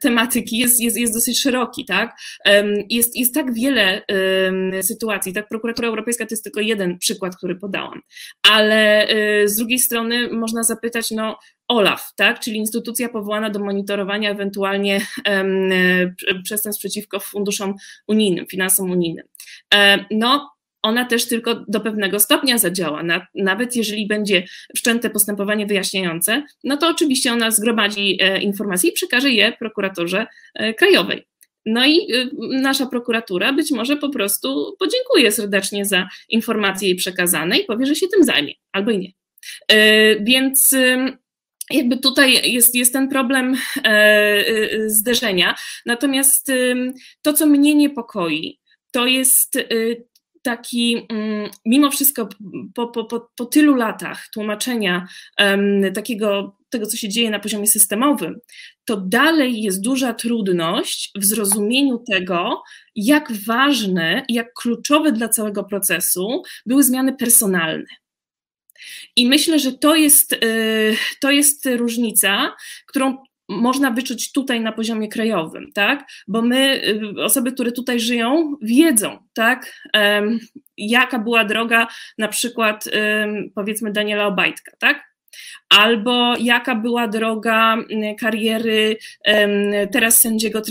tematyki 0.00 0.58
jest, 0.58 0.80
jest, 0.80 0.96
jest 0.96 1.14
dosyć 1.14 1.40
szeroki, 1.40 1.84
tak? 1.84 2.16
Jest, 2.90 3.16
jest 3.16 3.34
tak 3.34 3.54
wiele 3.54 4.02
sytuacji, 4.82 5.32
tak? 5.32 5.48
Prokuratura 5.48 5.88
Europejska 5.88 6.26
to 6.26 6.32
jest 6.32 6.44
tylko 6.44 6.60
jeden 6.60 6.98
przykład, 6.98 7.36
który 7.36 7.56
podałam, 7.56 8.00
ale 8.42 9.08
z 9.44 9.56
drugiej 9.56 9.78
strony 9.78 10.28
można 10.32 10.62
zapytać, 10.62 11.10
no 11.10 11.38
OLAF, 11.68 12.12
tak, 12.16 12.40
czyli 12.40 12.56
instytucja 12.56 13.08
powołana 13.08 13.50
do 13.50 13.58
monitorowania 13.58 14.30
ewentualnie 14.30 15.00
przestępstw 16.44 16.80
przeciwko 16.80 17.20
funduszom 17.20 17.74
unijnym, 18.08 18.46
finansom 18.46 18.90
unijnym. 18.90 19.24
No, 20.10 20.55
ona 20.86 21.04
też 21.04 21.28
tylko 21.28 21.64
do 21.68 21.80
pewnego 21.80 22.20
stopnia 22.20 22.58
zadziała. 22.58 23.02
Nawet 23.34 23.76
jeżeli 23.76 24.06
będzie 24.06 24.46
wszczęte 24.76 25.10
postępowanie 25.10 25.66
wyjaśniające, 25.66 26.42
no 26.64 26.76
to 26.76 26.88
oczywiście 26.88 27.32
ona 27.32 27.50
zgromadzi 27.50 28.18
e, 28.20 28.42
informacje 28.42 28.90
i 28.90 28.92
przekaże 28.92 29.30
je 29.30 29.52
prokuratorze 29.52 30.26
e, 30.54 30.74
krajowej. 30.74 31.26
No 31.66 31.86
i 31.86 32.12
e, 32.12 32.28
nasza 32.60 32.86
prokuratura 32.86 33.52
być 33.52 33.70
może 33.70 33.96
po 33.96 34.10
prostu 34.10 34.76
podziękuje 34.78 35.32
serdecznie 35.32 35.84
za 35.84 36.08
informacje 36.28 36.88
jej 36.88 36.96
przekazane 36.96 37.58
i 37.58 37.64
powie, 37.64 37.86
że 37.86 37.94
się 37.94 38.06
tym 38.08 38.24
zajmie, 38.24 38.52
albo 38.72 38.90
i 38.90 38.98
nie. 38.98 39.12
Więc 40.20 40.74
jakby 41.70 41.96
tutaj 41.96 42.52
jest, 42.52 42.74
jest 42.74 42.92
ten 42.92 43.08
problem 43.08 43.56
zderzenia. 44.86 45.54
Natomiast 45.86 46.52
to, 47.22 47.32
co 47.32 47.46
mnie 47.46 47.74
niepokoi, 47.74 48.58
to 48.90 49.06
jest 49.06 49.58
taki, 50.46 51.06
mm, 51.08 51.50
mimo 51.64 51.90
wszystko 51.90 52.28
po, 52.74 52.88
po, 52.88 53.04
po, 53.04 53.30
po 53.36 53.44
tylu 53.44 53.74
latach 53.74 54.28
tłumaczenia 54.32 55.08
um, 55.38 55.92
takiego, 55.94 56.56
tego, 56.70 56.86
co 56.86 56.96
się 56.96 57.08
dzieje 57.08 57.30
na 57.30 57.38
poziomie 57.38 57.66
systemowym, 57.66 58.38
to 58.84 58.96
dalej 58.96 59.62
jest 59.62 59.80
duża 59.80 60.14
trudność 60.14 61.10
w 61.16 61.24
zrozumieniu 61.24 61.98
tego, 62.10 62.62
jak 62.96 63.32
ważne 63.32 64.24
jak 64.28 64.54
kluczowe 64.54 65.12
dla 65.12 65.28
całego 65.28 65.64
procesu 65.64 66.42
były 66.66 66.82
zmiany 66.82 67.16
personalne. 67.16 67.86
I 69.16 69.26
myślę, 69.26 69.58
że 69.58 69.72
to 69.72 69.96
jest, 69.96 70.32
y, 70.32 70.96
to 71.20 71.30
jest 71.30 71.66
różnica, 71.66 72.56
którą 72.86 73.16
można 73.48 73.90
wyczuć 73.90 74.32
tutaj 74.32 74.60
na 74.60 74.72
poziomie 74.72 75.08
krajowym, 75.08 75.72
tak? 75.74 76.08
Bo 76.28 76.42
my, 76.42 76.80
y, 77.18 77.24
osoby, 77.24 77.52
które 77.52 77.72
tutaj 77.72 78.00
żyją, 78.00 78.56
wiedzą, 78.62 79.18
tak? 79.34 79.72
Jaka 80.76 81.18
była 81.18 81.44
droga 81.44 81.86
na 82.18 82.28
przykład, 82.28 82.84
powiedzmy, 83.54 83.92
Daniela 83.92 84.26
Obajtka, 84.26 84.72
tak? 84.78 85.04
Albo 85.68 86.36
jaka 86.36 86.74
była 86.74 87.08
droga 87.08 87.76
kariery 88.18 88.96
teraz 89.92 90.20
sędziego 90.20 90.62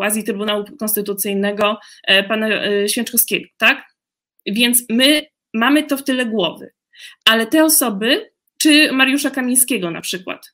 quasi 0.00 0.24
Trybunału 0.24 0.64
Konstytucyjnego 0.78 1.78
e, 2.04 2.24
pana 2.24 2.48
e, 2.48 2.88
Święczkowskiego, 2.88 3.48
tak? 3.58 3.84
Więc 4.46 4.84
my 4.88 5.22
mamy 5.54 5.82
to 5.82 5.96
w 5.96 6.04
tyle 6.04 6.26
głowy. 6.26 6.72
Ale 7.24 7.46
te 7.46 7.64
osoby, 7.64 8.30
czy 8.58 8.92
Mariusza 8.92 9.30
Kamińskiego 9.30 9.90
na 9.90 10.00
przykład, 10.00 10.52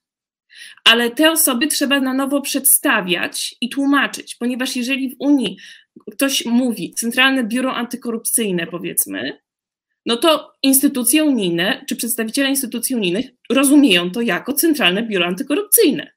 ale 0.87 1.11
te 1.11 1.31
osoby 1.31 1.67
trzeba 1.67 2.01
na 2.01 2.15
nowo 2.15 2.41
przedstawiać 2.41 3.57
i 3.61 3.69
tłumaczyć, 3.69 4.35
ponieważ 4.35 4.77
jeżeli 4.77 5.11
w 5.11 5.17
Unii 5.19 5.59
ktoś 6.13 6.45
mówi 6.45 6.95
Centralne 6.95 7.45
Biuro 7.45 7.75
Antykorupcyjne, 7.75 8.67
powiedzmy, 8.67 9.41
no 10.07 10.17
to 10.17 10.53
instytucje 10.63 11.25
unijne 11.25 11.85
czy 11.89 11.97
przedstawiciele 11.97 12.49
instytucji 12.49 12.97
unijnych 12.97 13.27
rozumieją 13.51 14.11
to 14.11 14.21
jako 14.21 14.53
Centralne 14.53 15.03
Biuro 15.03 15.27
Antykorupcyjne. 15.27 16.13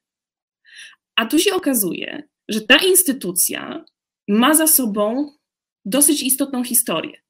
A 1.16 1.26
tu 1.26 1.38
się 1.38 1.54
okazuje, 1.54 2.28
że 2.48 2.60
ta 2.60 2.76
instytucja 2.76 3.84
ma 4.28 4.54
za 4.54 4.66
sobą 4.66 5.32
dosyć 5.84 6.22
istotną 6.22 6.64
historię. 6.64 7.20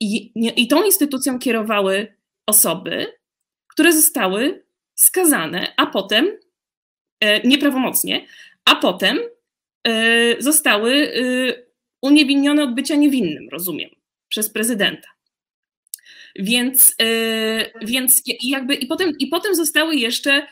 I, 0.00 0.32
i 0.56 0.68
tą 0.68 0.82
instytucją 0.82 1.38
kierowały 1.38 2.16
osoby, 2.46 3.06
które 3.66 3.92
zostały 3.92 4.64
skazane, 4.94 5.74
a 5.76 5.86
potem 5.86 6.26
nieprawomocnie, 7.44 8.26
a 8.64 8.76
potem 8.76 9.18
e, 9.84 10.42
zostały 10.42 10.92
e, 10.92 11.22
uniewinnione 12.02 12.62
od 12.62 12.74
bycia 12.74 12.94
niewinnym, 12.94 13.48
rozumiem, 13.48 13.90
przez 14.28 14.50
prezydenta. 14.50 15.08
Więc, 16.36 16.96
więc 17.82 18.22
jakby 18.42 18.74
i 18.74 18.86
potem, 18.86 19.12
i 19.18 19.26
potem 19.26 19.54
zostały 19.54 19.96
jeszcze 19.96 20.46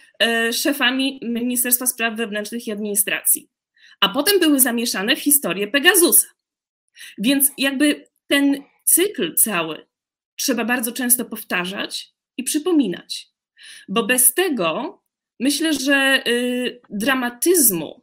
szefami 0.52 1.20
Ministerstwa 1.22 1.86
Spraw 1.86 2.16
Wewnętrznych 2.16 2.66
i 2.66 2.72
Administracji. 2.72 3.48
A 4.00 4.08
potem 4.08 4.40
były 4.40 4.60
zamieszane 4.60 5.16
w 5.16 5.20
historię 5.20 5.68
Pegasusa. 5.68 6.26
Więc 7.18 7.50
jakby 7.58 8.06
ten 8.26 8.62
cykl 8.84 9.34
cały 9.34 9.86
trzeba 10.36 10.64
bardzo 10.64 10.92
często 10.92 11.24
powtarzać 11.24 12.12
i 12.36 12.42
przypominać. 12.42 13.28
Bo 13.88 14.02
bez 14.02 14.34
tego 14.34 15.01
myślę, 15.42 15.72
że 15.72 16.22
y, 16.26 16.80
dramatyzmu 16.90 18.02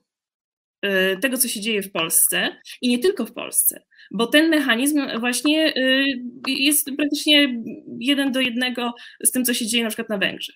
y, 0.86 1.17
tego, 1.21 1.38
co 1.38 1.47
się 1.47 1.62
dzieje 1.62 1.82
w 1.82 1.91
Polsce 1.91 2.56
i 2.82 2.89
nie 2.89 2.99
tylko 2.99 3.25
w 3.25 3.34
Polsce, 3.34 3.84
bo 4.12 4.28
ten 4.28 4.49
mechanizm 4.49 5.19
właśnie 5.19 5.73
y, 5.78 6.06
jest 6.47 6.89
praktycznie 6.97 7.63
jeden 7.99 8.32
do 8.32 8.39
jednego 8.39 8.93
z 9.23 9.32
tym, 9.32 9.45
co 9.45 9.54
się 9.54 9.65
dzieje 9.65 9.84
na 9.84 9.89
przykład 9.89 10.10
na 10.10 10.17
Węgrzech. 10.17 10.56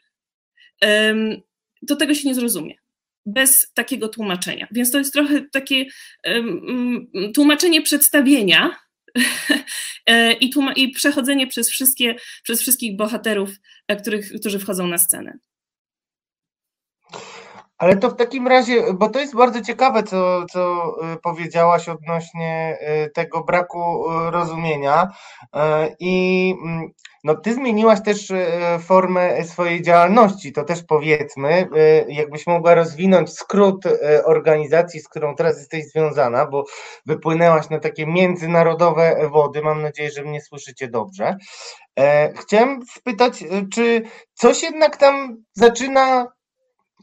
Do 1.82 1.96
tego 1.96 2.14
się 2.14 2.28
nie 2.28 2.36
zrozumie 2.36 2.76
bez 3.26 3.72
takiego 3.74 4.10
tłumaczenia. 4.10 4.68
Więc 4.72 4.92
to 4.92 4.98
jest 4.98 5.14
trochę 5.14 5.42
takie 5.52 5.86
tłumaczenie 7.34 7.82
przedstawienia 7.82 8.76
e, 10.06 10.34
i, 10.34 10.54
i 10.76 10.90
przechodzenie 10.90 11.48
przez, 11.48 11.70
wszystkie, 11.70 12.16
przez 12.44 12.62
wszystkich 12.62 12.96
bohaterów, 12.96 13.50
e, 13.88 13.96
których, 13.96 14.32
którzy 14.40 14.60
wchodzą 14.60 14.88
na 14.88 14.98
scenę. 14.98 15.40
Ale 17.84 17.98
to 17.98 18.10
w 18.10 18.16
takim 18.16 18.48
razie, 18.48 18.94
bo 18.94 19.10
to 19.10 19.20
jest 19.20 19.36
bardzo 19.36 19.62
ciekawe, 19.62 20.04
co, 20.04 20.46
co 20.46 20.94
y, 21.14 21.18
powiedziałaś 21.18 21.90
odnośnie 21.90 22.78
y, 23.06 23.10
tego 23.10 23.44
braku 23.44 24.12
y, 24.12 24.32
rozumienia. 24.32 25.08
I 26.00 26.56
mm, 26.64 26.90
no, 27.24 27.36
ty 27.36 27.54
zmieniłaś 27.54 28.04
też 28.04 28.32
formę 28.80 29.44
swojej 29.46 29.82
działalności, 29.82 30.54
to 30.54 30.64
też 30.64 30.84
powiedzmy, 30.84 31.68
jakbyś 32.08 32.48
mogła 32.48 32.76
rozwinąć 32.76 33.34
skrót 33.34 33.84
organizacji, 34.26 35.00
z 35.00 35.08
którą 35.08 35.36
teraz 35.36 35.58
jesteś 35.58 35.86
związana, 35.86 36.46
bo 36.46 36.64
wypłynęłaś 37.06 37.70
na 37.70 37.80
takie 37.80 38.08
międzynarodowe 38.08 39.30
wody. 39.30 39.62
Mam 39.62 39.82
nadzieję, 39.82 40.12
że 40.12 40.24
mnie 40.24 40.42
słyszycie 40.42 40.88
dobrze. 40.88 41.38
E, 42.00 42.34
chciałem 42.34 42.80
spytać, 42.96 43.44
czy 43.74 44.02
coś 44.34 44.64
jednak 44.64 44.98
tam 44.98 45.44
zaczyna 45.54 46.28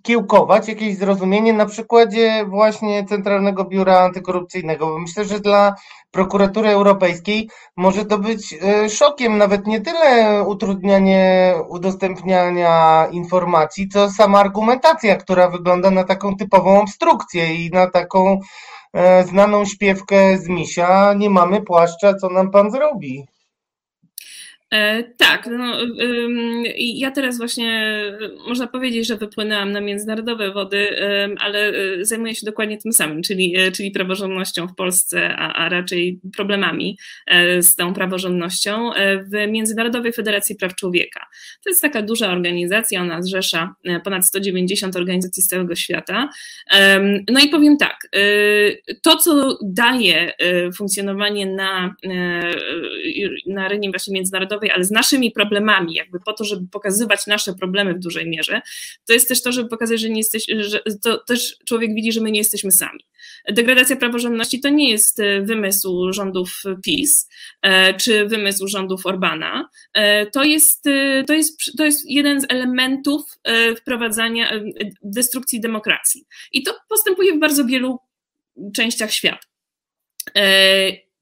kiełkować 0.02 0.68
jakieś 0.68 0.96
zrozumienie 0.96 1.52
na 1.52 1.66
przykładzie 1.66 2.44
właśnie 2.48 3.04
Centralnego 3.04 3.64
Biura 3.64 3.98
Antykorupcyjnego, 3.98 4.86
bo 4.86 4.98
myślę, 4.98 5.24
że 5.24 5.40
dla 5.40 5.74
prokuratury 6.10 6.68
europejskiej 6.68 7.48
może 7.76 8.04
to 8.04 8.18
być 8.18 8.54
e, 8.62 8.90
szokiem, 8.90 9.38
nawet 9.38 9.66
nie 9.66 9.80
tyle 9.80 10.42
utrudnianie 10.42 11.54
udostępniania 11.68 13.06
informacji, 13.10 13.88
co 13.88 14.10
sama 14.10 14.40
argumentacja, 14.40 15.16
która 15.16 15.50
wygląda 15.50 15.90
na 15.90 16.04
taką 16.04 16.36
typową 16.36 16.80
obstrukcję 16.80 17.54
i 17.54 17.70
na 17.70 17.90
taką 17.90 18.40
e, 18.92 19.24
znaną 19.24 19.64
śpiewkę 19.64 20.38
z 20.38 20.48
misia, 20.48 21.14
nie 21.16 21.30
mamy 21.30 21.62
płaszcza, 21.62 22.14
co 22.14 22.28
nam 22.28 22.50
pan 22.50 22.70
zrobi. 22.70 23.26
E, 24.74 25.04
tak, 25.04 25.48
no, 25.50 25.76
ja 26.78 27.10
teraz 27.10 27.38
właśnie 27.38 28.02
można 28.48 28.66
powiedzieć, 28.66 29.06
że 29.06 29.16
wypłynęłam 29.16 29.72
na 29.72 29.80
międzynarodowe 29.80 30.52
wody, 30.52 30.88
ale 31.38 31.68
e, 31.68 32.04
zajmuję 32.04 32.34
się 32.34 32.46
dokładnie 32.46 32.78
tym 32.78 32.92
samym, 32.92 33.22
czyli, 33.22 33.56
e, 33.56 33.72
czyli 33.72 33.90
praworządnością 33.90 34.68
w 34.68 34.74
Polsce, 34.74 35.36
a, 35.36 35.52
a 35.52 35.68
raczej 35.68 36.20
problemami 36.36 36.98
z 37.60 37.76
tą 37.76 37.94
praworządnością 37.94 38.90
w 39.32 39.50
Międzynarodowej 39.50 40.12
Federacji 40.12 40.56
Praw 40.56 40.74
Człowieka. 40.74 41.26
To 41.64 41.70
jest 41.70 41.82
taka 41.82 42.02
duża 42.02 42.32
organizacja, 42.32 43.02
ona 43.02 43.22
zrzesza 43.22 43.74
ponad 44.04 44.26
190 44.26 44.96
organizacji 44.96 45.42
z 45.42 45.46
całego 45.46 45.74
świata. 45.74 46.28
No 47.30 47.40
i 47.40 47.48
powiem 47.48 47.76
tak, 47.76 48.08
to 49.02 49.16
co 49.16 49.58
daje 49.62 50.32
funkcjonowanie 50.76 51.46
na, 51.46 51.94
na 53.46 53.64
arenie 53.64 53.90
właśnie 53.90 54.14
międzynarodowej, 54.14 54.59
ale 54.68 54.84
z 54.84 54.90
naszymi 54.90 55.30
problemami, 55.30 55.94
jakby 55.94 56.20
po 56.20 56.32
to, 56.32 56.44
żeby 56.44 56.66
pokazywać 56.72 57.26
nasze 57.26 57.54
problemy 57.54 57.94
w 57.94 57.98
dużej 57.98 58.28
mierze, 58.28 58.60
to 59.06 59.12
jest 59.12 59.28
też 59.28 59.42
to, 59.42 59.52
żeby 59.52 59.68
pokazać, 59.68 60.00
że 60.00 60.10
nie 60.10 60.20
jesteś, 60.20 60.44
że 60.58 60.82
to 61.02 61.18
też 61.18 61.56
człowiek 61.66 61.94
widzi, 61.94 62.12
że 62.12 62.20
my 62.20 62.30
nie 62.30 62.38
jesteśmy 62.38 62.72
sami. 62.72 63.00
Degradacja 63.48 63.96
praworządności 63.96 64.60
to 64.60 64.68
nie 64.68 64.90
jest 64.90 65.20
e, 65.20 65.40
wymysł 65.40 66.12
rządów 66.12 66.62
PiS 66.84 67.28
e, 67.62 67.94
czy 67.94 68.26
wymysł 68.26 68.68
rządów 68.68 69.06
Orbana. 69.06 69.68
E, 69.94 70.26
to 70.26 70.44
jest, 70.44 70.84
to 71.26 71.32
jest, 71.32 71.60
to 71.78 71.84
jest 71.84 72.10
jeden 72.10 72.40
z 72.40 72.46
elementów 72.48 73.38
wprowadzania 73.76 74.50
destrukcji 75.02 75.60
demokracji. 75.60 76.24
I 76.52 76.62
to 76.62 76.74
postępuje 76.88 77.34
w 77.34 77.38
bardzo 77.38 77.64
wielu 77.64 77.98
częściach 78.74 79.12
świata. 79.12 79.46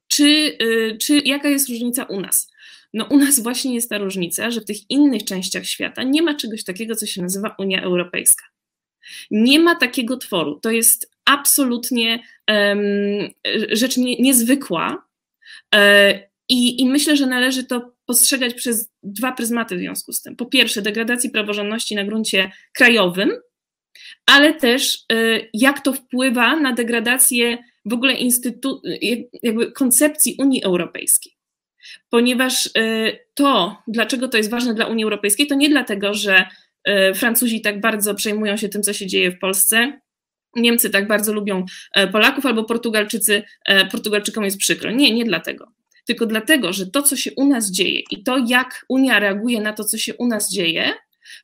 Czy, 0.08 0.58
czy 1.00 1.18
jaka 1.18 1.48
jest 1.48 1.68
różnica 1.68 2.04
u 2.04 2.20
nas? 2.20 2.50
No 2.94 3.06
u 3.10 3.16
nas 3.16 3.40
właśnie 3.40 3.74
jest 3.74 3.90
ta 3.90 3.98
różnica, 3.98 4.50
że 4.50 4.60
w 4.60 4.64
tych 4.64 4.90
innych 4.90 5.24
częściach 5.24 5.66
świata 5.66 6.02
nie 6.02 6.22
ma 6.22 6.34
czegoś 6.34 6.64
takiego, 6.64 6.96
co 6.96 7.06
się 7.06 7.22
nazywa 7.22 7.54
Unia 7.58 7.82
Europejska. 7.82 8.44
Nie 9.30 9.60
ma 9.60 9.74
takiego 9.74 10.16
tworu. 10.16 10.60
To 10.60 10.70
jest 10.70 11.10
absolutnie 11.24 12.22
um, 12.48 12.78
rzecz 13.72 13.96
nie, 13.96 14.16
niezwykła. 14.16 15.06
E, 15.74 16.28
i, 16.48 16.80
I 16.80 16.86
myślę, 16.86 17.16
że 17.16 17.26
należy 17.26 17.64
to 17.64 17.92
postrzegać 18.06 18.54
przez 18.54 18.90
dwa 19.02 19.32
pryzmaty 19.32 19.76
w 19.76 19.78
związku 19.78 20.12
z 20.12 20.22
tym. 20.22 20.36
Po 20.36 20.46
pierwsze, 20.46 20.82
degradacji 20.82 21.30
praworządności 21.30 21.94
na 21.94 22.04
gruncie 22.04 22.52
krajowym, 22.72 23.32
ale 24.26 24.54
też 24.54 25.04
e, 25.12 25.40
jak 25.54 25.80
to 25.80 25.92
wpływa 25.92 26.56
na 26.60 26.72
degradację 26.72 27.58
w 27.84 27.92
ogóle 27.92 28.14
instytu- 28.14 28.80
jakby 29.42 29.72
koncepcji 29.72 30.36
Unii 30.38 30.64
Europejskiej 30.64 31.37
ponieważ 32.10 32.66
y, 32.66 33.18
to, 33.34 33.82
dlaczego 33.88 34.28
to 34.28 34.36
jest 34.36 34.50
ważne 34.50 34.74
dla 34.74 34.86
Unii 34.86 35.04
Europejskiej, 35.04 35.46
to 35.46 35.54
nie 35.54 35.68
dlatego, 35.68 36.14
że 36.14 36.46
y, 36.88 37.14
Francuzi 37.14 37.60
tak 37.60 37.80
bardzo 37.80 38.14
przejmują 38.14 38.56
się 38.56 38.68
tym, 38.68 38.82
co 38.82 38.92
się 38.92 39.06
dzieje 39.06 39.30
w 39.30 39.38
Polsce, 39.38 40.00
Niemcy 40.56 40.90
tak 40.90 41.08
bardzo 41.08 41.32
lubią 41.32 41.64
e, 41.92 42.08
Polaków, 42.08 42.46
albo 42.46 42.64
Portugalczycy, 42.64 43.42
e, 43.64 43.86
Portugalczykom 43.86 44.44
jest 44.44 44.58
przykro. 44.58 44.90
Nie, 44.90 45.14
nie 45.14 45.24
dlatego. 45.24 45.72
Tylko 46.06 46.26
dlatego, 46.26 46.72
że 46.72 46.86
to, 46.86 47.02
co 47.02 47.16
się 47.16 47.30
u 47.36 47.46
nas 47.46 47.70
dzieje 47.70 48.02
i 48.10 48.22
to, 48.22 48.44
jak 48.48 48.84
Unia 48.88 49.18
reaguje 49.18 49.60
na 49.60 49.72
to, 49.72 49.84
co 49.84 49.98
się 49.98 50.14
u 50.14 50.26
nas 50.26 50.50
dzieje, 50.50 50.92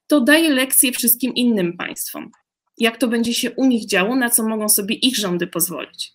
to 0.06 0.20
daje 0.20 0.50
lekcje 0.50 0.92
wszystkim 0.92 1.34
innym 1.34 1.76
państwom. 1.76 2.30
Jak 2.78 2.96
to 2.96 3.08
będzie 3.08 3.34
się 3.34 3.50
u 3.50 3.64
nich 3.64 3.86
działo, 3.86 4.16
na 4.16 4.30
co 4.30 4.48
mogą 4.48 4.68
sobie 4.68 4.94
ich 4.94 5.16
rządy 5.16 5.46
pozwolić. 5.46 6.12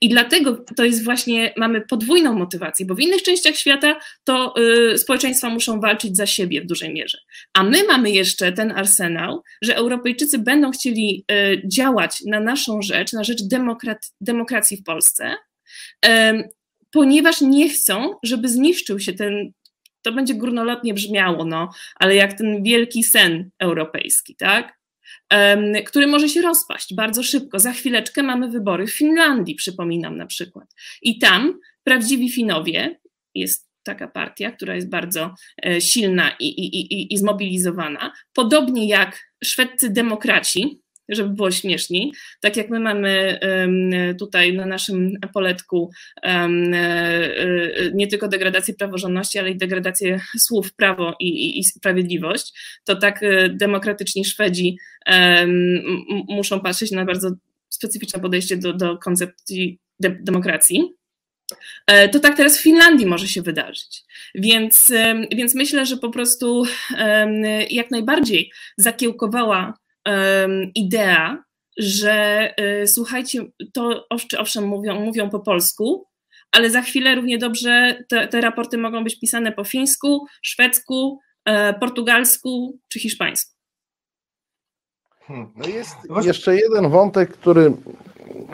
I 0.00 0.08
dlatego 0.08 0.64
to 0.76 0.84
jest 0.84 1.04
właśnie, 1.04 1.52
mamy 1.56 1.80
podwójną 1.80 2.34
motywację, 2.34 2.86
bo 2.86 2.94
w 2.94 3.00
innych 3.00 3.22
częściach 3.22 3.56
świata 3.56 3.96
to 4.24 4.54
y, 4.92 4.98
społeczeństwa 4.98 5.50
muszą 5.50 5.80
walczyć 5.80 6.16
za 6.16 6.26
siebie 6.26 6.60
w 6.60 6.66
dużej 6.66 6.94
mierze. 6.94 7.18
A 7.52 7.62
my 7.62 7.84
mamy 7.84 8.10
jeszcze 8.10 8.52
ten 8.52 8.72
arsenał, 8.72 9.42
że 9.62 9.76
Europejczycy 9.76 10.38
będą 10.38 10.70
chcieli 10.70 11.24
y, 11.32 11.62
działać 11.64 12.20
na 12.26 12.40
naszą 12.40 12.82
rzecz, 12.82 13.12
na 13.12 13.24
rzecz 13.24 13.42
demokrat, 13.42 14.12
demokracji 14.20 14.76
w 14.76 14.82
Polsce, 14.82 15.34
y, 16.06 16.08
ponieważ 16.90 17.40
nie 17.40 17.68
chcą, 17.68 18.14
żeby 18.22 18.48
zniszczył 18.48 19.00
się 19.00 19.12
ten 19.12 19.52
to 20.04 20.12
będzie 20.12 20.34
górnolotnie 20.34 20.94
brzmiało, 20.94 21.44
no, 21.44 21.70
ale 21.96 22.14
jak 22.14 22.38
ten 22.38 22.62
wielki 22.62 23.04
sen 23.04 23.50
europejski, 23.58 24.36
tak? 24.36 24.83
Który 25.86 26.06
może 26.06 26.28
się 26.28 26.42
rozpaść 26.42 26.94
bardzo 26.94 27.22
szybko. 27.22 27.58
Za 27.58 27.72
chwileczkę 27.72 28.22
mamy 28.22 28.50
wybory 28.50 28.86
w 28.86 28.96
Finlandii, 28.96 29.54
przypominam 29.54 30.16
na 30.16 30.26
przykład. 30.26 30.74
I 31.02 31.18
tam 31.18 31.58
prawdziwi 31.84 32.30
Finowie, 32.30 33.00
jest 33.34 33.70
taka 33.82 34.08
partia, 34.08 34.50
która 34.50 34.74
jest 34.74 34.90
bardzo 34.90 35.34
e, 35.66 35.80
silna 35.80 36.36
i, 36.40 36.46
i, 36.46 36.94
i, 36.94 37.14
i 37.14 37.18
zmobilizowana, 37.18 38.12
podobnie 38.32 38.88
jak 38.88 39.20
szwedzcy 39.44 39.90
demokraci, 39.90 40.80
żeby 41.08 41.28
było 41.28 41.50
śmieszniej. 41.50 42.12
Tak 42.40 42.56
jak 42.56 42.70
my 42.70 42.80
mamy 42.80 43.38
tutaj 44.18 44.54
na 44.54 44.66
naszym 44.66 45.12
poletku 45.34 45.90
e, 46.22 46.28
e, 46.28 46.50
nie 47.94 48.06
tylko 48.06 48.28
degradację 48.28 48.74
praworządności, 48.74 49.38
ale 49.38 49.50
i 49.50 49.56
degradację 49.56 50.20
słów 50.38 50.72
prawo 50.72 51.14
i, 51.20 51.58
i 51.58 51.64
sprawiedliwość, 51.64 52.52
to 52.84 52.96
tak 52.96 53.22
e, 53.22 53.48
demokratyczni 53.48 54.24
Szwedzi 54.24 54.76
muszą 56.28 56.60
patrzeć 56.60 56.90
na 56.90 57.04
bardzo 57.04 57.30
specyficzne 57.68 58.20
podejście 58.20 58.56
do, 58.56 58.72
do 58.72 58.98
koncepcji 58.98 59.78
de 60.00 60.10
demokracji. 60.10 60.92
To 62.12 62.20
tak 62.20 62.36
teraz 62.36 62.58
w 62.58 62.62
Finlandii 62.62 63.06
może 63.06 63.28
się 63.28 63.42
wydarzyć. 63.42 64.02
Więc, 64.34 64.92
więc 65.32 65.54
myślę, 65.54 65.86
że 65.86 65.96
po 65.96 66.10
prostu 66.10 66.64
jak 67.70 67.90
najbardziej 67.90 68.50
zakiełkowała 68.76 69.74
idea, 70.74 71.44
że 71.78 72.48
y, 72.82 72.86
słuchajcie, 72.86 73.46
to 73.72 74.06
owszem 74.38 74.64
mówią, 74.66 75.00
mówią 75.00 75.30
po 75.30 75.40
polsku, 75.40 76.06
ale 76.52 76.70
za 76.70 76.82
chwilę 76.82 77.14
równie 77.14 77.38
dobrze 77.38 78.04
te, 78.08 78.28
te 78.28 78.40
raporty 78.40 78.78
mogą 78.78 79.04
być 79.04 79.20
pisane 79.20 79.52
po 79.52 79.64
fińsku, 79.64 80.26
szwedzku, 80.42 81.18
e, 81.44 81.74
portugalsku 81.74 82.78
czy 82.88 83.00
hiszpańsku. 83.00 83.54
Hmm, 85.20 85.52
no 85.56 85.68
jest 85.68 85.96
jeszcze 86.24 86.56
jeden 86.56 86.90
wątek, 86.90 87.32
który 87.32 87.72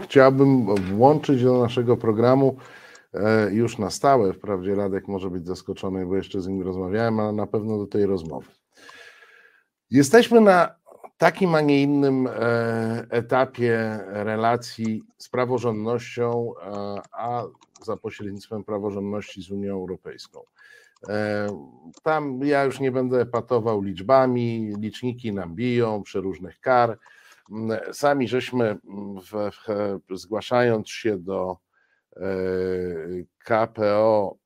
chciałbym 0.02 0.74
włączyć 0.74 1.42
do 1.42 1.58
naszego 1.58 1.96
programu 1.96 2.56
e, 3.14 3.50
już 3.52 3.78
na 3.78 3.90
stałe. 3.90 4.32
Wprawdzie 4.32 4.74
Radek 4.74 5.08
może 5.08 5.30
być 5.30 5.46
zaskoczony, 5.46 6.06
bo 6.06 6.16
jeszcze 6.16 6.40
z 6.40 6.48
nim 6.48 6.62
rozmawiałem, 6.62 7.20
ale 7.20 7.32
na 7.32 7.46
pewno 7.46 7.78
do 7.78 7.86
tej 7.86 8.06
rozmowy. 8.06 8.46
Jesteśmy 9.90 10.40
na 10.40 10.79
takim, 11.20 11.54
a 11.54 11.60
nie 11.60 11.82
innym 11.82 12.26
e, 12.26 12.32
etapie 13.10 14.00
relacji 14.06 15.02
z 15.18 15.28
praworządnością, 15.28 16.52
e, 16.62 17.00
a 17.12 17.44
za 17.82 17.96
pośrednictwem 17.96 18.64
praworządności 18.64 19.42
z 19.42 19.50
Unią 19.50 19.72
Europejską. 19.72 20.40
E, 21.08 21.46
tam 22.02 22.40
ja 22.44 22.64
już 22.64 22.80
nie 22.80 22.92
będę 22.92 23.26
patował 23.26 23.82
liczbami, 23.82 24.72
liczniki 24.78 25.32
nam 25.32 25.54
biją 25.54 26.02
przeróżnych 26.02 26.60
kar. 26.60 26.98
Sami 27.92 28.28
żeśmy, 28.28 28.78
w, 29.32 29.50
w, 30.08 30.18
zgłaszając 30.18 30.88
się 30.88 31.18
do 31.18 31.56
KPO, 33.44 34.36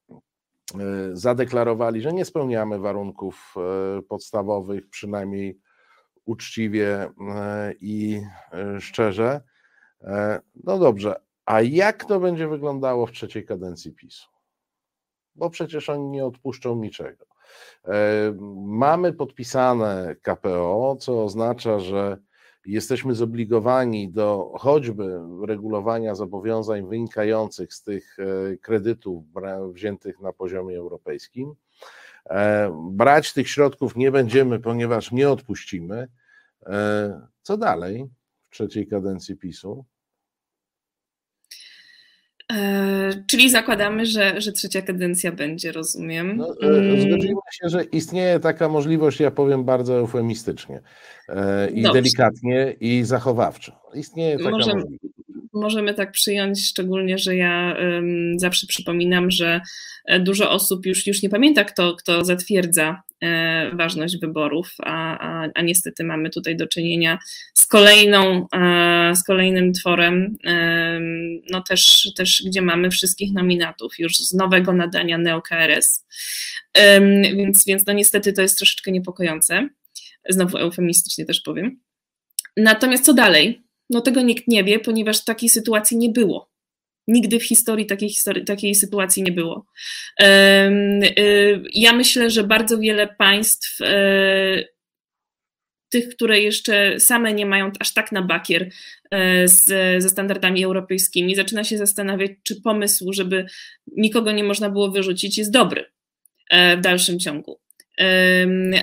zadeklarowali, 1.12 2.00
że 2.00 2.12
nie 2.12 2.24
spełniamy 2.24 2.78
warunków 2.78 3.54
podstawowych, 4.08 4.88
przynajmniej 4.88 5.58
uczciwie 6.24 7.10
e, 7.30 7.72
i 7.80 8.22
e, 8.52 8.80
szczerze. 8.80 9.40
E, 10.00 10.40
no 10.64 10.78
dobrze, 10.78 11.20
a 11.46 11.60
jak 11.60 12.04
to 12.04 12.20
będzie 12.20 12.48
wyglądało 12.48 13.06
w 13.06 13.12
trzeciej 13.12 13.44
kadencji 13.44 13.92
PiSu? 13.92 14.30
Bo 15.34 15.50
przecież 15.50 15.88
oni 15.88 16.08
nie 16.08 16.24
odpuszczą 16.24 16.76
niczego. 16.76 17.26
Mamy 18.66 19.12
podpisane 19.12 20.16
KPO, 20.22 20.96
co 21.00 21.24
oznacza, 21.24 21.80
że 21.80 22.18
jesteśmy 22.66 23.14
zobligowani 23.14 24.12
do 24.12 24.52
choćby 24.58 25.20
regulowania 25.46 26.14
zobowiązań 26.14 26.88
wynikających 26.88 27.74
z 27.74 27.82
tych 27.82 28.16
kredytów 28.62 29.24
wziętych 29.72 30.20
na 30.20 30.32
poziomie 30.32 30.78
europejskim. 30.78 31.54
E, 32.30 32.70
brać 32.90 33.32
tych 33.32 33.48
środków 33.48 33.96
nie 33.96 34.10
będziemy, 34.10 34.60
ponieważ 34.60 35.12
nie 35.12 35.30
odpuścimy. 35.30 36.08
E, 36.66 37.20
co 37.42 37.56
dalej 37.56 38.06
w 38.50 38.54
trzeciej 38.54 38.86
kadencji 38.86 39.36
PiSu? 39.36 39.84
E, 42.52 43.24
czyli 43.26 43.50
zakładamy, 43.50 44.06
że, 44.06 44.40
że 44.40 44.52
trzecia 44.52 44.82
kadencja 44.82 45.32
będzie, 45.32 45.72
rozumiem. 45.72 46.36
No, 46.36 46.54
mm. 46.62 47.00
zgodzimy 47.00 47.40
się, 47.52 47.68
że 47.68 47.84
istnieje 47.84 48.40
taka 48.40 48.68
możliwość, 48.68 49.20
ja 49.20 49.30
powiem 49.30 49.64
bardzo 49.64 49.98
eufemistycznie 49.98 50.80
i 51.74 51.82
Dobrze. 51.82 52.02
delikatnie 52.02 52.76
i 52.80 53.04
zachowawczo. 53.04 53.80
Istnieje 53.94 54.38
taka 54.38 54.50
możemy, 54.50 54.74
możliwość. 54.74 55.04
Możemy 55.54 55.94
tak 55.94 56.12
przyjąć, 56.12 56.68
szczególnie, 56.68 57.18
że 57.18 57.36
ja 57.36 57.76
um, 57.78 58.38
zawsze 58.38 58.66
przypominam, 58.66 59.30
że 59.30 59.60
e, 60.04 60.20
dużo 60.20 60.50
osób 60.50 60.86
już, 60.86 61.06
już 61.06 61.22
nie 61.22 61.28
pamięta, 61.28 61.64
kto, 61.64 61.94
kto 61.96 62.24
zatwierdza 62.24 63.02
e, 63.20 63.70
ważność 63.76 64.18
wyborów, 64.18 64.74
a, 64.82 65.18
a, 65.18 65.48
a 65.54 65.62
niestety 65.62 66.04
mamy 66.04 66.30
tutaj 66.30 66.56
do 66.56 66.66
czynienia 66.66 67.18
z 67.54 67.66
kolejną, 67.66 68.46
e, 68.56 69.16
z 69.16 69.24
kolejnym 69.24 69.72
tworem, 69.72 70.36
e, 70.46 71.00
no 71.50 71.62
też, 71.62 72.12
też 72.16 72.42
gdzie 72.46 72.62
mamy 72.62 72.90
wszystkich 72.90 73.32
nominatów 73.32 73.98
już 73.98 74.16
z 74.16 74.34
nowego 74.34 74.72
nadania 74.72 75.18
NeoKRS, 75.18 76.06
więc, 77.36 77.64
więc 77.64 77.86
no 77.86 77.92
niestety 77.92 78.32
to 78.32 78.42
jest 78.42 78.56
troszeczkę 78.56 78.92
niepokojące, 78.92 79.68
znowu 80.28 80.58
eufemistycznie 80.58 81.24
też 81.24 81.40
powiem. 81.40 81.80
Natomiast 82.56 83.04
co 83.04 83.14
dalej? 83.14 83.63
No 83.90 84.00
tego 84.00 84.22
nikt 84.22 84.48
nie 84.48 84.64
wie, 84.64 84.78
ponieważ 84.78 85.24
takiej 85.24 85.48
sytuacji 85.48 85.96
nie 85.96 86.08
było. 86.08 86.50
Nigdy 87.08 87.40
w 87.40 87.44
historii 87.44 87.86
takiej, 87.86 88.08
historii, 88.08 88.44
takiej 88.44 88.74
sytuacji 88.74 89.22
nie 89.22 89.32
było. 89.32 89.66
Y, 90.22 90.24
ja 91.72 91.92
myślę, 91.92 92.30
że 92.30 92.44
bardzo 92.44 92.78
wiele 92.78 93.08
państw, 93.18 93.80
e, 93.80 94.64
tych, 95.88 96.08
które 96.08 96.40
jeszcze 96.40 97.00
same 97.00 97.32
nie 97.32 97.46
mają 97.46 97.70
aż 97.80 97.94
tak 97.94 98.12
na 98.12 98.22
bakier 98.22 98.70
e, 99.10 99.48
z, 99.48 99.64
ze 100.02 100.08
standardami 100.08 100.64
europejskimi, 100.64 101.34
zaczyna 101.34 101.64
się 101.64 101.78
zastanawiać, 101.78 102.30
czy 102.42 102.60
pomysł, 102.60 103.12
żeby 103.12 103.46
nikogo 103.96 104.32
nie 104.32 104.44
można 104.44 104.70
było 104.70 104.90
wyrzucić, 104.90 105.38
jest 105.38 105.52
dobry 105.52 105.84
e, 106.50 106.76
w 106.76 106.80
dalszym 106.80 107.18
ciągu. 107.18 107.60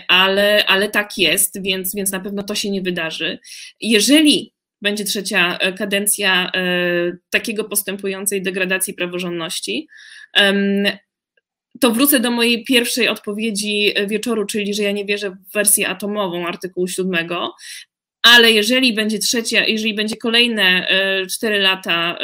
Ale, 0.07 0.65
ale 0.65 0.89
tak 0.89 1.17
jest, 1.17 1.63
więc, 1.63 1.95
więc 1.95 2.11
na 2.11 2.19
pewno 2.19 2.43
to 2.43 2.55
się 2.55 2.69
nie 2.69 2.81
wydarzy. 2.81 3.39
Jeżeli 3.79 4.53
będzie 4.81 5.03
trzecia 5.03 5.57
e, 5.57 5.73
kadencja 5.73 6.51
e, 6.51 6.61
takiego 7.29 7.63
postępującej 7.63 8.41
degradacji 8.41 8.93
praworządności. 8.93 9.87
To 11.79 11.91
wrócę 11.91 12.19
do 12.19 12.31
mojej 12.31 12.63
pierwszej 12.63 13.07
odpowiedzi 13.07 13.93
wieczoru, 14.07 14.45
czyli 14.45 14.73
że 14.73 14.83
ja 14.83 14.91
nie 14.91 15.05
wierzę 15.05 15.29
w 15.29 15.53
wersję 15.53 15.89
atomową 15.89 16.47
artykułu 16.47 16.87
7, 16.87 17.29
ale 18.21 18.51
jeżeli 18.51 18.93
będzie 18.93 19.19
trzecia, 19.19 19.65
jeżeli 19.65 19.93
będzie 19.93 20.17
kolejne 20.17 20.87
e, 20.87 21.25
cztery 21.27 21.59
lata 21.59 22.17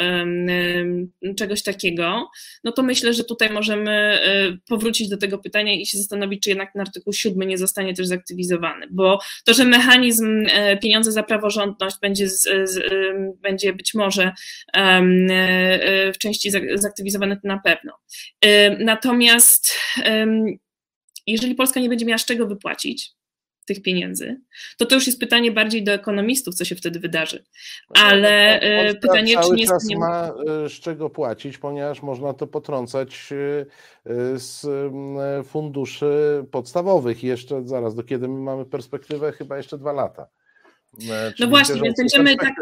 czegoś 1.36 1.62
takiego, 1.62 2.30
no 2.64 2.72
to 2.72 2.82
myślę, 2.82 3.14
że 3.14 3.24
tutaj 3.24 3.50
możemy 3.50 3.90
e, 3.90 4.56
powrócić 4.68 5.08
do 5.08 5.16
tego 5.16 5.38
pytania 5.38 5.72
i 5.72 5.86
się 5.86 5.98
zastanowić, 5.98 6.42
czy 6.42 6.48
jednak 6.48 6.72
ten 6.72 6.82
artykuł 6.82 7.12
7 7.12 7.48
nie 7.48 7.58
zostanie 7.58 7.94
też 7.94 8.06
zaktywizowany, 8.06 8.86
bo 8.90 9.18
to, 9.44 9.54
że 9.54 9.64
mechanizm 9.64 10.46
e, 10.50 10.76
pieniądze 10.76 11.12
za 11.12 11.22
praworządność 11.22 11.96
będzie, 12.02 12.28
z, 12.28 12.42
z, 12.42 12.80
będzie 13.40 13.72
być 13.72 13.94
może 13.94 14.32
w 16.14 16.18
części 16.18 16.50
zaktywizowany, 16.74 17.36
to 17.36 17.48
na 17.48 17.60
pewno. 17.64 17.92
Natomiast 18.78 19.74
jeżeli 21.26 21.54
Polska 21.54 21.80
nie 21.80 21.88
będzie 21.88 22.06
miała 22.06 22.18
z 22.18 22.24
czego 22.24 22.46
wypłacić, 22.46 23.17
tych 23.68 23.82
pieniędzy, 23.82 24.40
to 24.76 24.86
to 24.86 24.94
już 24.94 25.06
jest 25.06 25.20
pytanie 25.20 25.52
bardziej 25.52 25.84
do 25.84 25.92
ekonomistów, 25.92 26.54
co 26.54 26.64
się 26.64 26.76
wtedy 26.76 27.00
wydarzy. 27.00 27.44
No 27.90 28.02
Ale 28.02 28.60
e, 28.60 28.94
pytanie, 28.94 29.36
czy 29.42 29.50
nie 29.50 29.66
czas 29.66 29.84
nie 29.84 29.98
ma 29.98 30.32
e, 30.64 30.68
z 30.68 30.72
czego 30.72 31.10
płacić, 31.10 31.58
ponieważ 31.58 32.02
można 32.02 32.34
to 32.34 32.46
potrącać 32.46 33.32
e, 33.32 33.66
z 34.38 34.66
funduszy 35.46 36.44
podstawowych. 36.50 37.24
Jeszcze 37.24 37.62
zaraz, 37.64 37.94
do 37.94 38.02
kiedy 38.02 38.28
my 38.28 38.40
mamy 38.40 38.64
perspektywę? 38.64 39.32
Chyba 39.32 39.56
jeszcze 39.56 39.78
dwa 39.78 39.92
lata. 39.92 40.26
no 41.38 41.46
właśnie, 41.46 41.80
więc 41.80 41.98
będziemy 41.98 42.36
tak, 42.36 42.54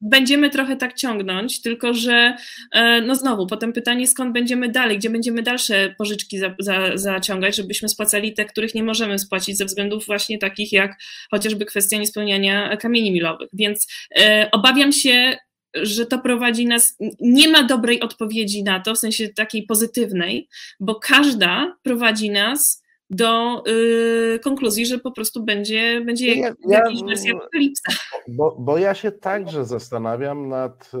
będziemy 0.00 0.50
trochę 0.50 0.76
tak 0.76 0.94
ciągnąć, 0.94 1.62
tylko 1.62 1.94
że 1.94 2.36
e, 2.72 3.00
no 3.00 3.14
znowu, 3.14 3.46
potem 3.46 3.72
pytanie, 3.72 4.06
skąd 4.06 4.32
będziemy 4.32 4.68
dalej, 4.68 4.98
gdzie 4.98 5.10
będziemy 5.10 5.42
dalsze 5.42 5.94
pożyczki 5.98 6.38
za, 6.38 6.54
za, 6.58 6.96
zaciągać, 6.96 7.56
żebyśmy 7.56 7.88
spłacali 7.88 8.34
te, 8.34 8.44
których 8.44 8.74
nie 8.74 8.82
możemy 8.82 9.18
spłacić 9.18 9.56
ze 9.56 9.64
względów 9.64 10.06
właśnie 10.06 10.38
takich 10.38 10.72
jak 10.72 10.96
chociażby 11.30 11.64
kwestia 11.64 11.98
niespełniania 11.98 12.76
kamieni 12.76 13.12
milowych. 13.12 13.48
Więc 13.52 13.86
e, 14.18 14.48
obawiam 14.52 14.92
się, 14.92 15.36
że 15.82 16.06
to 16.06 16.18
prowadzi 16.18 16.66
nas, 16.66 16.96
nie 17.20 17.48
ma 17.48 17.62
dobrej 17.62 18.00
odpowiedzi 18.00 18.62
na 18.62 18.80
to, 18.80 18.94
w 18.94 18.98
sensie 18.98 19.28
takiej 19.28 19.62
pozytywnej, 19.62 20.48
bo 20.80 20.94
każda 20.94 21.76
prowadzi 21.82 22.30
nas 22.30 22.85
do 23.10 23.62
y, 23.66 24.40
konkluzji, 24.44 24.86
że 24.86 24.98
po 24.98 25.12
prostu 25.12 25.44
będzie, 25.44 26.00
będzie 26.00 26.34
ja, 26.34 26.54
jakaś 26.68 27.00
ja, 27.00 27.06
wersja 27.06 27.34
apokalipsa. 27.34 27.92
Bo, 28.28 28.56
bo 28.58 28.78
ja 28.78 28.94
się 28.94 29.12
także 29.12 29.64
zastanawiam 29.64 30.48
nad, 30.48 30.90
y, 30.94 30.98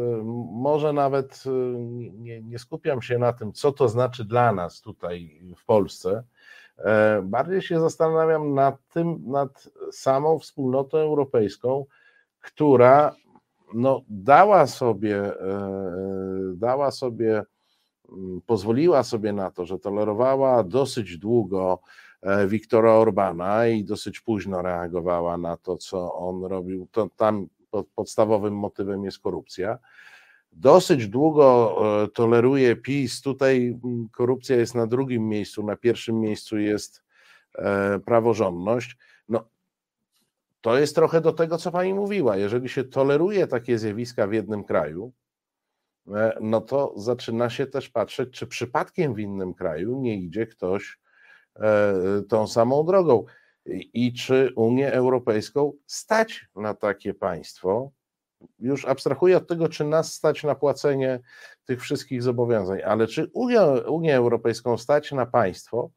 może 0.52 0.92
nawet 0.92 1.44
y, 1.46 1.50
nie, 2.12 2.42
nie 2.42 2.58
skupiam 2.58 3.02
się 3.02 3.18
na 3.18 3.32
tym, 3.32 3.52
co 3.52 3.72
to 3.72 3.88
znaczy 3.88 4.24
dla 4.24 4.52
nas 4.52 4.80
tutaj 4.80 5.40
w 5.56 5.64
Polsce, 5.64 6.24
e, 6.78 7.22
bardziej 7.22 7.62
się 7.62 7.80
zastanawiam 7.80 8.54
nad 8.54 8.88
tym, 8.88 9.22
nad 9.26 9.68
samą 9.92 10.38
wspólnotą 10.38 10.98
europejską, 10.98 11.86
która 12.40 13.16
no, 13.74 14.02
dała 14.08 14.66
sobie, 14.66 15.16
e, 15.40 15.70
dała 16.54 16.90
sobie 16.90 17.42
pozwoliła 18.46 19.02
sobie 19.02 19.32
na 19.32 19.50
to, 19.50 19.66
że 19.66 19.78
tolerowała 19.78 20.62
dosyć 20.62 21.18
długo 21.18 21.80
e, 22.22 22.46
Wiktora 22.46 22.92
Orbana 22.92 23.66
i 23.66 23.84
dosyć 23.84 24.20
późno 24.20 24.62
reagowała 24.62 25.38
na 25.38 25.56
to, 25.56 25.76
co 25.76 26.14
on 26.14 26.44
robił, 26.44 26.88
to 26.90 27.08
tam 27.16 27.46
podstawowym 27.94 28.54
motywem 28.54 29.04
jest 29.04 29.18
korupcja. 29.18 29.78
Dosyć 30.52 31.08
długo 31.08 31.76
e, 32.04 32.08
toleruje 32.08 32.76
PiS. 32.76 33.22
Tutaj 33.22 33.78
mm, 33.84 34.08
korupcja 34.12 34.56
jest 34.56 34.74
na 34.74 34.86
drugim 34.86 35.28
miejscu, 35.28 35.62
na 35.62 35.76
pierwszym 35.76 36.20
miejscu 36.20 36.58
jest 36.58 37.02
e, 37.58 37.98
praworządność. 37.98 38.96
No, 39.28 39.44
to 40.60 40.78
jest 40.78 40.94
trochę 40.94 41.20
do 41.20 41.32
tego, 41.32 41.58
co 41.58 41.72
pani 41.72 41.94
mówiła. 41.94 42.36
Jeżeli 42.36 42.68
się 42.68 42.84
toleruje 42.84 43.46
takie 43.46 43.78
zjawiska 43.78 44.26
w 44.26 44.32
jednym 44.32 44.64
kraju, 44.64 45.12
E, 45.12 45.25
no 46.40 46.60
to 46.60 46.92
zaczyna 46.96 47.50
się 47.50 47.66
też 47.66 47.88
patrzeć, 47.88 48.30
czy 48.30 48.46
przypadkiem 48.46 49.14
w 49.14 49.18
innym 49.18 49.54
kraju 49.54 50.00
nie 50.00 50.16
idzie 50.16 50.46
ktoś 50.46 50.98
e, 51.56 51.94
tą 52.28 52.46
samą 52.46 52.84
drogą 52.84 53.24
i 53.94 54.12
czy 54.12 54.52
Unię 54.56 54.92
Europejską 54.92 55.72
stać 55.86 56.48
na 56.56 56.74
takie 56.74 57.14
państwo. 57.14 57.90
Już 58.58 58.84
abstrahuję 58.84 59.36
od 59.36 59.48
tego, 59.48 59.68
czy 59.68 59.84
nas 59.84 60.14
stać 60.14 60.44
na 60.44 60.54
płacenie 60.54 61.20
tych 61.64 61.80
wszystkich 61.80 62.22
zobowiązań, 62.22 62.82
ale 62.82 63.06
czy 63.06 63.30
Unię, 63.32 63.62
Unię 63.88 64.16
Europejską 64.16 64.78
stać 64.78 65.12
na 65.12 65.26
państwo, 65.26 65.90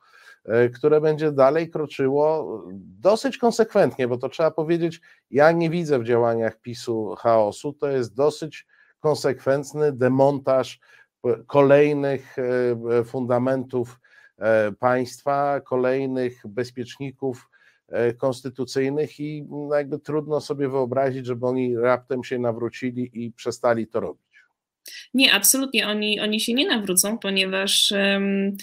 e, 0.45 0.69
które 0.69 1.01
będzie 1.01 1.31
dalej 1.31 1.69
kroczyło 1.69 2.61
dosyć 2.99 3.37
konsekwentnie, 3.37 4.07
bo 4.07 4.17
to 4.17 4.29
trzeba 4.29 4.51
powiedzieć, 4.51 5.01
ja 5.31 5.51
nie 5.51 5.69
widzę 5.69 5.99
w 5.99 6.03
działaniach 6.03 6.61
PiSu 6.61 7.15
chaosu, 7.15 7.73
to 7.73 7.87
jest 7.87 8.15
dosyć 8.15 8.65
konsekwentny 8.99 9.91
demontaż 9.91 10.79
kolejnych 11.47 12.35
e, 12.39 13.03
fundamentów 13.03 13.99
e, 14.37 14.71
państwa, 14.71 15.61
kolejnych 15.61 16.41
bezpieczników 16.47 17.49
e, 17.87 18.13
konstytucyjnych 18.13 19.19
i 19.19 19.43
no, 19.49 19.75
jakby 19.75 19.99
trudno 19.99 20.41
sobie 20.41 20.69
wyobrazić, 20.69 21.25
żeby 21.25 21.47
oni 21.47 21.77
raptem 21.77 22.23
się 22.23 22.39
nawrócili 22.39 23.09
i 23.13 23.31
przestali 23.31 23.87
to 23.87 23.99
robić. 23.99 24.29
Nie, 25.13 25.33
absolutnie. 25.33 25.87
Oni, 25.87 26.19
oni 26.19 26.39
się 26.39 26.53
nie 26.53 26.67
nawrócą, 26.67 27.17
ponieważ 27.17 27.91
um, 27.91 28.57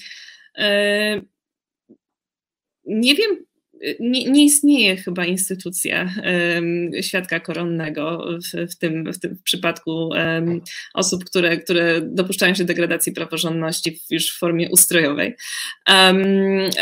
nie 2.85 3.15
wiem, 3.15 3.47
nie, 4.01 4.25
nie, 4.31 4.45
istnieje 4.45 4.97
chyba 4.97 5.25
instytucja 5.25 6.11
um, 6.55 6.91
świadka 7.03 7.41
koronnego 7.41 8.29
w, 8.41 8.73
w, 8.73 8.79
tym, 8.79 9.13
w 9.13 9.21
tym 9.21 9.39
przypadku 9.45 10.09
um, 10.09 10.61
osób, 10.95 11.25
które, 11.25 11.57
które 11.57 12.01
dopuszczają 12.01 12.55
się 12.55 12.65
degradacji 12.65 13.13
praworządności 13.13 13.93
w, 13.93 14.11
już 14.11 14.31
w 14.35 14.39
formie 14.39 14.71
ustrojowej. 14.71 15.37
Um, 15.89 16.19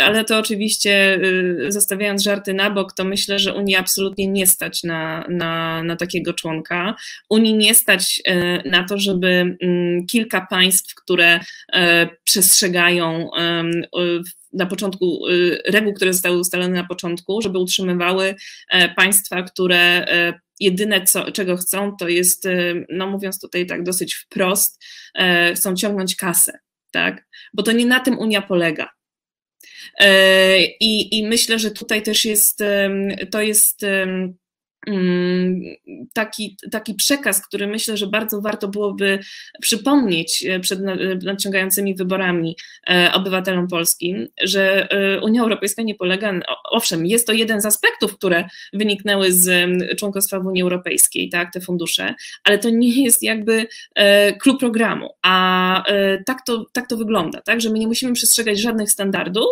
ale 0.03 0.25
to 0.25 0.39
oczywiście, 0.39 1.21
y, 1.67 1.73
zostawiając 1.73 2.23
żarty 2.23 2.55
na 2.55 2.71
bok, 2.71 2.93
to 2.93 3.05
myślę, 3.05 3.39
że 3.39 3.55
Unii 3.55 3.77
absolutnie 3.77 4.27
nie 4.27 4.47
stać 4.47 4.83
na, 4.83 5.27
na, 5.29 5.83
na 5.83 5.97
takiego 5.97 6.33
członka. 6.33 6.95
Unii 7.31 7.55
nie 7.55 7.75
stać 7.75 8.23
y, 8.29 8.69
na 8.69 8.85
to, 8.85 8.99
żeby 8.99 9.57
y, 9.63 10.07
kilka 10.11 10.47
państw, 10.51 10.95
które 10.95 11.41
e, 11.73 12.09
przestrzegają 12.25 13.31
na 14.55 14.67
początku 14.67 15.29
y, 15.29 15.63
reguł, 15.67 15.93
które 15.93 16.13
zostały 16.13 16.39
ustalone 16.39 16.75
na 16.75 16.87
początku, 16.87 17.43
żeby 17.43 17.59
utrzymywały 17.59 18.35
e, 18.71 18.89
państwa, 18.89 19.43
które 19.43 19.77
e, 19.79 20.41
jedyne, 20.61 21.05
co, 21.05 21.33
czego 21.33 21.57
chcą, 21.57 21.97
to 21.97 22.09
jest, 22.09 22.47
y, 22.47 22.87
no 22.89 23.07
mówiąc 23.07 23.41
tutaj 23.41 23.67
tak 23.67 23.83
dosyć 23.83 24.15
wprost, 24.15 24.85
e, 25.15 25.55
chcą 25.55 25.75
ciągnąć 25.75 26.17
kasę, 26.17 26.59
tak? 26.91 27.27
Bo 27.55 27.63
to 27.63 27.73
nie 27.73 27.87
na 27.87 28.01
tym 28.01 28.19
Unia 28.19 28.43
polega. 28.43 28.89
I, 30.81 31.19
i 31.19 31.27
myślę, 31.27 31.59
że 31.59 31.71
tutaj 31.71 32.03
też 32.03 32.25
jest, 32.25 32.63
to 33.31 33.43
jest 33.43 33.81
taki, 36.13 36.57
taki 36.71 36.95
przekaz, 36.95 37.47
który 37.47 37.67
myślę, 37.67 37.97
że 37.97 38.07
bardzo 38.07 38.41
warto 38.41 38.69
byłoby 38.69 39.19
przypomnieć 39.61 40.45
e, 40.49 40.61
przed 40.61 40.81
nadciągającymi 41.23 41.95
wyborami 41.95 42.57
e, 42.91 43.11
obywatelom 43.13 43.69
polskim, 43.69 44.29
że 44.43 44.91
e, 44.91 45.21
Unia 45.21 45.43
Europejska 45.43 45.83
nie 45.83 45.95
polega, 45.95 46.33
owszem, 46.71 47.07
jest 47.07 47.27
to 47.27 47.33
jeden 47.33 47.61
z 47.61 47.67
aspektów, 47.67 48.17
które 48.17 48.45
wyniknęły 48.73 49.33
z 49.33 49.71
członkostwa 49.99 50.41
w 50.41 50.47
Unii 50.47 50.63
Europejskiej, 50.63 51.29
tak, 51.29 51.53
te 51.53 51.61
fundusze, 51.61 52.15
ale 52.45 52.59
to 52.59 52.71
nie 52.71 53.05
jest 53.05 53.23
jakby 53.23 53.67
klub 54.41 54.61
programu, 54.61 55.11
a 55.23 55.85
tak 56.27 56.39
to, 56.47 56.67
tak 56.73 56.89
to 56.89 56.97
wygląda, 56.97 57.41
tak, 57.41 57.61
że 57.61 57.71
my 57.71 57.79
nie 57.79 57.87
musimy 57.87 58.13
przestrzegać 58.13 58.61
żadnych 58.61 58.91
standardów 58.91 59.51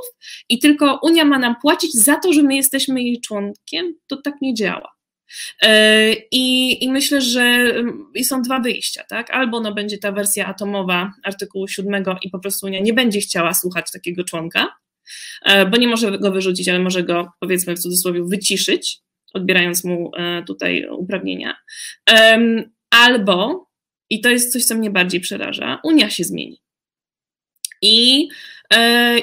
i 0.49 0.59
tylko 0.59 1.01
Unia 1.03 1.25
ma 1.25 1.39
nam 1.39 1.55
płacić 1.63 1.93
za 1.93 2.17
to, 2.17 2.33
że 2.33 2.43
my 2.43 2.57
jesteśmy 2.57 3.03
jej 3.03 3.21
członkiem, 3.21 3.95
to 4.07 4.17
tak 4.17 4.35
nie 4.43 4.55
działa. 4.55 5.02
E, 5.63 6.13
I, 6.31 6.85
I, 6.85 6.91
myślę, 6.91 7.21
że 7.21 7.43
mm, 7.43 8.11
są 8.25 8.43
dwa 8.43 8.61
wyjścia, 8.61 9.05
tak? 9.05 9.31
Albo 9.31 9.61
no 9.61 9.75
będzie 9.75 9.99
ta 9.99 10.13
wersja 10.13 10.47
atomowa 10.47 11.13
artykułu 11.25 11.69
7 11.69 12.05
i 12.23 12.31
po 12.31 12.39
prostu 12.39 12.67
Unia 12.67 12.81
nie 12.81 12.93
będzie 12.93 13.21
chciała 13.21 13.55
słuchać 13.55 13.93
takiego 13.93 14.25
członka, 14.25 14.69
e, 15.43 15.67
bo 15.67 15.77
nie 15.77 15.89
może 15.89 16.19
go 16.19 16.33
wyrzucić, 16.33 16.69
ale 16.69 16.79
może 16.79 17.03
go 17.03 17.33
powiedzmy 17.41 17.77
w 17.77 17.79
cudzysłowie 17.79 18.23
wyciszyć, 18.25 18.99
odbierając 19.35 19.85
mu 19.85 20.11
e, 20.17 20.43
tutaj 20.47 20.89
uprawnienia. 20.89 21.57
Albo, 22.91 23.67
i 24.11 24.21
to 24.21 24.29
jest 24.29 24.53
coś, 24.53 24.65
co 24.65 24.75
mnie 24.75 24.91
bardziej 24.91 25.21
przeraża, 25.21 25.81
Unia 25.85 26.11
się 26.11 26.25
zmieni. 26.25 26.63
I 27.83 28.29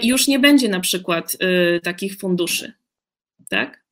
już 0.03 0.27
nie 0.27 0.39
będzie 0.39 0.69
na 0.69 0.79
przykład 0.79 1.37
takich 1.83 2.17
funduszy, 2.17 2.73
tak? 3.49 3.83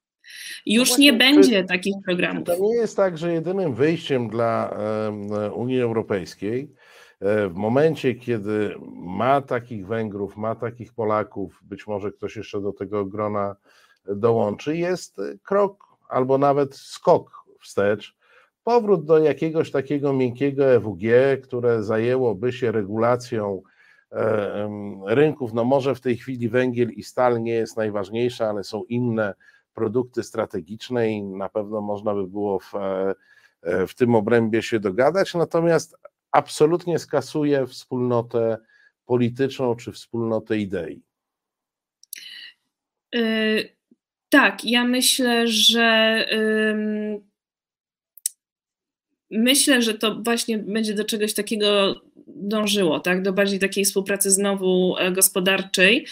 Już 0.66 0.90
no 0.90 0.98
nie 0.98 1.14
będzie 1.14 1.64
takich 1.64 1.96
programów. 2.06 2.44
To 2.44 2.58
nie 2.60 2.76
jest 2.76 2.98
tak, 2.98 3.18
że 3.18 3.34
jedynym 3.34 3.74
wyjściem 3.74 4.30
dla 4.30 4.78
Unii 5.54 5.82
Europejskiej 5.82 6.72
e, 7.20 7.48
w 7.48 7.56
momencie, 7.56 8.16
kiedy 8.16 8.76
ma 8.96 9.42
takich 9.42 9.88
Węgrów, 9.88 10.38
ma 10.38 10.56
takich 10.56 10.94
Polaków, 10.94 11.60
być 11.64 11.88
może 11.88 12.12
ktoś 12.12 12.36
jeszcze 12.36 12.62
do 12.62 12.74
tego 12.74 13.06
grona 13.06 13.56
dołączy, 14.16 14.78
jest 14.78 15.22
krok 15.44 15.84
albo 16.10 16.38
nawet 16.38 16.76
skok 16.76 17.46
wstecz, 17.62 18.18
powrót 18.64 19.06
do 19.06 19.20
jakiegoś 19.20 19.72
takiego 19.72 20.14
miękkiego 20.14 20.66
EWG, 20.66 21.02
które 21.44 21.84
zajęłoby 21.84 22.54
się 22.54 22.72
regulacją 22.72 23.62
e, 24.12 24.70
rynków. 25.08 25.54
No 25.54 25.64
może 25.64 25.96
w 25.96 26.02
tej 26.02 26.18
chwili 26.18 26.50
węgiel 26.50 26.90
i 26.90 27.04
stal 27.04 27.44
nie 27.44 27.54
jest 27.54 27.78
najważniejsza, 27.78 28.50
ale 28.50 28.64
są 28.64 28.84
inne 28.84 29.34
produkty 29.78 30.24
strategiczne 30.24 31.12
i 31.12 31.24
na 31.24 31.50
pewno 31.50 31.82
można 31.82 32.14
by 32.14 32.28
było 32.28 32.60
w, 32.60 32.76
e, 32.76 33.88
w 33.88 33.96
tym 33.96 34.16
obrębie 34.16 34.62
się 34.64 34.80
dogadać, 34.80 35.34
natomiast 35.34 35.98
absolutnie 36.32 37.00
skasuje 37.00 37.68
wspólnotę 37.68 38.58
polityczną 39.06 39.76
czy 39.76 39.92
wspólnotę 39.92 40.58
idei. 40.58 41.02
Yy, 43.14 43.70
tak, 44.30 44.66
ja 44.66 44.84
myślę, 44.84 45.48
że 45.48 46.26
yy, 46.32 47.22
myślę, 49.32 49.82
że 49.82 49.94
to 49.94 50.16
właśnie 50.16 50.58
będzie 50.58 50.94
do 50.94 51.06
czegoś 51.06 51.34
takiego 51.34 52.02
dążyło, 52.28 53.00
tak, 53.00 53.22
do 53.22 53.34
bardziej 53.34 53.60
takiej 53.60 53.86
współpracy 53.86 54.32
znowu 54.32 54.98
e, 54.98 55.12
gospodarczej, 55.12 56.08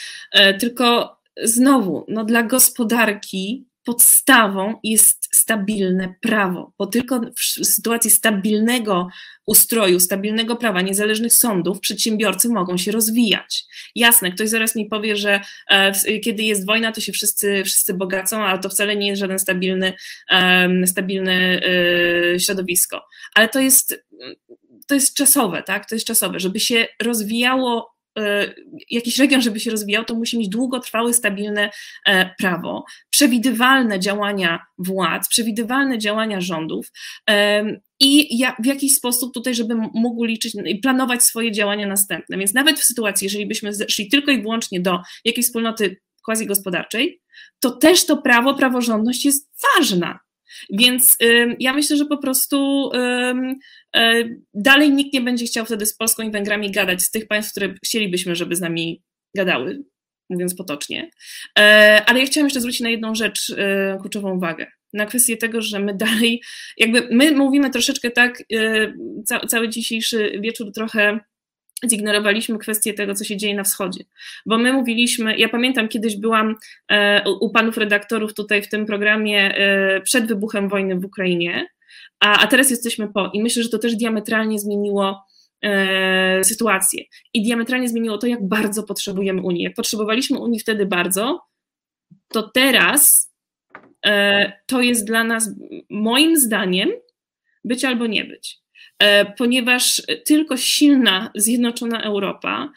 tylko 0.59 1.17
znowu, 1.43 2.05
no 2.07 2.25
dla 2.25 2.43
gospodarki 2.43 3.67
podstawą 3.85 4.79
jest 4.83 5.35
stabilne 5.35 6.15
prawo, 6.21 6.73
bo 6.79 6.87
tylko 6.87 7.19
w 7.19 7.65
sytuacji 7.65 8.11
stabilnego 8.11 9.07
ustroju, 9.45 9.99
stabilnego 9.99 10.55
prawa, 10.55 10.81
niezależnych 10.81 11.33
sądów, 11.33 11.79
przedsiębiorcy 11.79 12.49
mogą 12.49 12.77
się 12.77 12.91
rozwijać. 12.91 13.65
Jasne, 13.95 14.31
ktoś 14.31 14.49
zaraz 14.49 14.75
mi 14.75 14.85
powie, 14.85 15.15
że 15.15 15.41
e, 15.69 16.19
kiedy 16.19 16.43
jest 16.43 16.65
wojna, 16.65 16.91
to 16.91 17.01
się 17.01 17.11
wszyscy, 17.11 17.63
wszyscy 17.63 17.93
bogacą, 17.93 18.43
ale 18.43 18.59
to 18.59 18.69
wcale 18.69 18.95
nie 18.95 19.07
jest 19.07 19.19
żaden 19.19 19.39
stabilny, 19.39 19.93
e, 20.29 20.87
stabilne 20.87 21.61
e, 21.61 22.39
środowisko. 22.39 23.05
Ale 23.35 23.49
to 23.49 23.59
jest, 23.59 24.05
to 24.87 24.95
jest 24.95 25.15
czasowe, 25.15 25.63
tak? 25.63 25.89
To 25.89 25.95
jest 25.95 26.07
czasowe, 26.07 26.39
żeby 26.39 26.59
się 26.59 26.87
rozwijało 27.01 27.94
jakiś 28.89 29.19
region, 29.19 29.41
żeby 29.41 29.59
się 29.59 29.71
rozwijał, 29.71 30.05
to 30.05 30.15
musi 30.15 30.37
mieć 30.37 30.49
długotrwałe, 30.49 31.13
stabilne 31.13 31.69
e, 32.05 32.35
prawo, 32.37 32.85
przewidywalne 33.09 33.99
działania 33.99 34.65
władz, 34.77 35.27
przewidywalne 35.27 35.97
działania 35.97 36.41
rządów 36.41 36.91
i 37.99 38.39
w 38.59 38.65
jakiś 38.65 38.95
sposób 38.95 39.33
tutaj, 39.33 39.55
żeby 39.55 39.75
mógł 39.75 40.23
liczyć 40.23 40.53
i 40.65 40.79
planować 40.79 41.23
swoje 41.23 41.51
działania 41.51 41.87
następne. 41.87 42.37
Więc 42.37 42.53
nawet 42.53 42.79
w 42.79 42.83
sytuacji, 42.83 43.25
jeżeli 43.25 43.45
byśmy 43.45 43.71
szli 43.87 44.09
tylko 44.09 44.31
i 44.31 44.41
wyłącznie 44.41 44.79
do 44.79 44.99
jakiejś 45.25 45.47
wspólnoty 45.47 46.01
quasi 46.25 46.45
gospodarczej, 46.45 47.21
to 47.59 47.71
też 47.71 48.05
to 48.05 48.17
prawo, 48.17 48.53
praworządność 48.53 49.25
jest 49.25 49.51
ważna. 49.63 50.19
Więc 50.69 51.17
ja 51.59 51.73
myślę, 51.73 51.97
że 51.97 52.05
po 52.05 52.17
prostu 52.17 52.89
e, 53.95 54.23
dalej 54.53 54.91
nikt 54.91 55.13
nie 55.13 55.21
będzie 55.21 55.45
chciał 55.45 55.65
wtedy 55.65 55.85
z 55.85 55.97
Polską 55.97 56.23
i 56.23 56.31
Węgrami 56.31 56.71
gadać 56.71 57.01
z 57.01 57.11
tych 57.11 57.27
państw, 57.27 57.51
które 57.51 57.73
chcielibyśmy, 57.85 58.35
żeby 58.35 58.55
z 58.55 58.61
nami 58.61 59.03
gadały, 59.35 59.83
mówiąc 60.29 60.55
potocznie. 60.55 61.09
E, 61.59 62.01
ale 62.05 62.19
ja 62.19 62.25
chciałam 62.25 62.45
jeszcze 62.45 62.59
zwrócić 62.61 62.81
na 62.81 62.89
jedną 62.89 63.15
rzecz 63.15 63.49
e, 63.49 63.97
kluczową 64.01 64.35
uwagę. 64.37 64.67
Na 64.93 65.05
kwestię 65.05 65.37
tego, 65.37 65.61
że 65.61 65.79
my 65.79 65.93
dalej, 65.93 66.41
jakby 66.77 67.07
my 67.11 67.31
mówimy 67.31 67.69
troszeczkę 67.69 68.11
tak, 68.11 68.43
cały 69.47 69.69
dzisiejszy 69.69 70.39
wieczór 70.41 70.71
trochę 70.71 71.19
zignorowaliśmy 71.89 72.57
kwestię 72.57 72.93
tego, 72.93 73.13
co 73.13 73.23
się 73.23 73.37
dzieje 73.37 73.55
na 73.55 73.63
wschodzie. 73.63 74.03
Bo 74.45 74.57
my 74.57 74.73
mówiliśmy, 74.73 75.37
ja 75.37 75.49
pamiętam 75.49 75.87
kiedyś 75.87 76.15
byłam 76.15 76.55
e, 76.91 77.23
u 77.29 77.49
panów 77.49 77.77
redaktorów 77.77 78.33
tutaj 78.33 78.61
w 78.61 78.69
tym 78.69 78.85
programie 78.85 79.55
e, 79.57 80.01
przed 80.01 80.27
wybuchem 80.27 80.69
wojny 80.69 80.95
w 80.95 81.05
Ukrainie, 81.05 81.67
a, 82.19 82.39
a 82.39 82.47
teraz 82.47 82.69
jesteśmy 82.69 83.07
po. 83.07 83.31
I 83.33 83.41
myślę, 83.41 83.63
że 83.63 83.69
to 83.69 83.79
też 83.79 83.95
diametralnie 83.95 84.59
zmieniło 84.59 85.25
e, 85.61 86.43
sytuację. 86.43 87.03
I 87.33 87.43
diametralnie 87.43 87.89
zmieniło 87.89 88.17
to, 88.17 88.27
jak 88.27 88.47
bardzo 88.47 88.83
potrzebujemy 88.83 89.41
Unii. 89.41 89.63
Jak 89.63 89.73
potrzebowaliśmy 89.73 90.39
Unii 90.39 90.59
wtedy 90.59 90.85
bardzo, 90.85 91.41
to 92.27 92.43
teraz 92.53 93.35
to 94.65 94.81
jest 94.81 95.07
dla 95.07 95.23
nas, 95.23 95.49
moim 95.89 96.37
zdaniem, 96.37 96.89
być 97.63 97.85
albo 97.85 98.07
nie 98.07 98.25
być. 98.25 98.64
E, 98.99 99.25
ponieważ 99.25 100.01
tylko 100.25 100.57
silna, 100.57 101.31
zjednoczona 101.35 102.01
Europa 102.03 102.71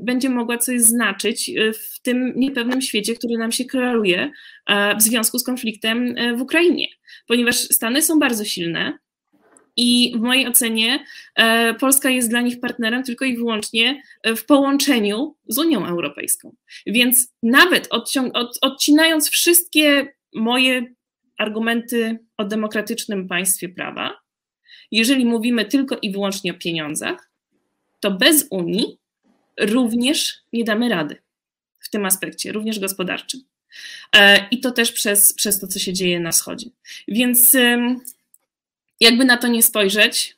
będzie 0.00 0.28
mogła 0.28 0.58
coś 0.58 0.80
znaczyć 0.80 1.50
e, 1.50 1.72
w 1.72 2.00
tym 2.02 2.32
niepewnym 2.36 2.82
świecie, 2.82 3.14
który 3.14 3.38
nam 3.38 3.52
się 3.52 3.64
kreuje 3.64 4.30
e, 4.66 4.96
w 4.96 5.02
związku 5.02 5.38
z 5.38 5.44
konfliktem 5.44 6.14
w 6.36 6.40
Ukrainie. 6.40 6.86
Ponieważ 7.26 7.56
Stany 7.56 8.02
są 8.02 8.18
bardzo 8.18 8.44
silne, 8.44 8.98
i 9.76 10.12
w 10.16 10.20
mojej 10.20 10.48
ocenie 10.48 11.04
Polska 11.80 12.10
jest 12.10 12.30
dla 12.30 12.40
nich 12.40 12.60
partnerem 12.60 13.02
tylko 13.02 13.24
i 13.24 13.36
wyłącznie 13.36 14.02
w 14.36 14.44
połączeniu 14.44 15.36
z 15.48 15.58
Unią 15.58 15.86
Europejską. 15.86 16.54
Więc 16.86 17.34
nawet 17.42 17.88
od, 17.90 18.12
odcinając 18.62 19.28
wszystkie 19.30 20.14
moje 20.34 20.94
argumenty 21.38 22.18
o 22.36 22.44
demokratycznym 22.44 23.28
państwie 23.28 23.68
prawa, 23.68 24.23
jeżeli 24.94 25.24
mówimy 25.24 25.64
tylko 25.64 25.96
i 26.02 26.10
wyłącznie 26.10 26.50
o 26.50 26.58
pieniądzach, 26.58 27.30
to 28.00 28.10
bez 28.10 28.46
Unii 28.50 28.98
również 29.60 30.42
nie 30.52 30.64
damy 30.64 30.88
rady 30.88 31.16
w 31.80 31.90
tym 31.90 32.04
aspekcie, 32.04 32.52
również 32.52 32.78
gospodarczym. 32.78 33.40
E, 34.16 34.48
I 34.50 34.60
to 34.60 34.70
też 34.70 34.92
przez, 34.92 35.32
przez 35.32 35.60
to, 35.60 35.66
co 35.66 35.78
się 35.78 35.92
dzieje 35.92 36.20
na 36.20 36.32
wschodzie. 36.32 36.70
Więc 37.08 37.56
jakby 39.00 39.24
na 39.24 39.36
to 39.36 39.48
nie 39.48 39.62
spojrzeć, 39.62 40.36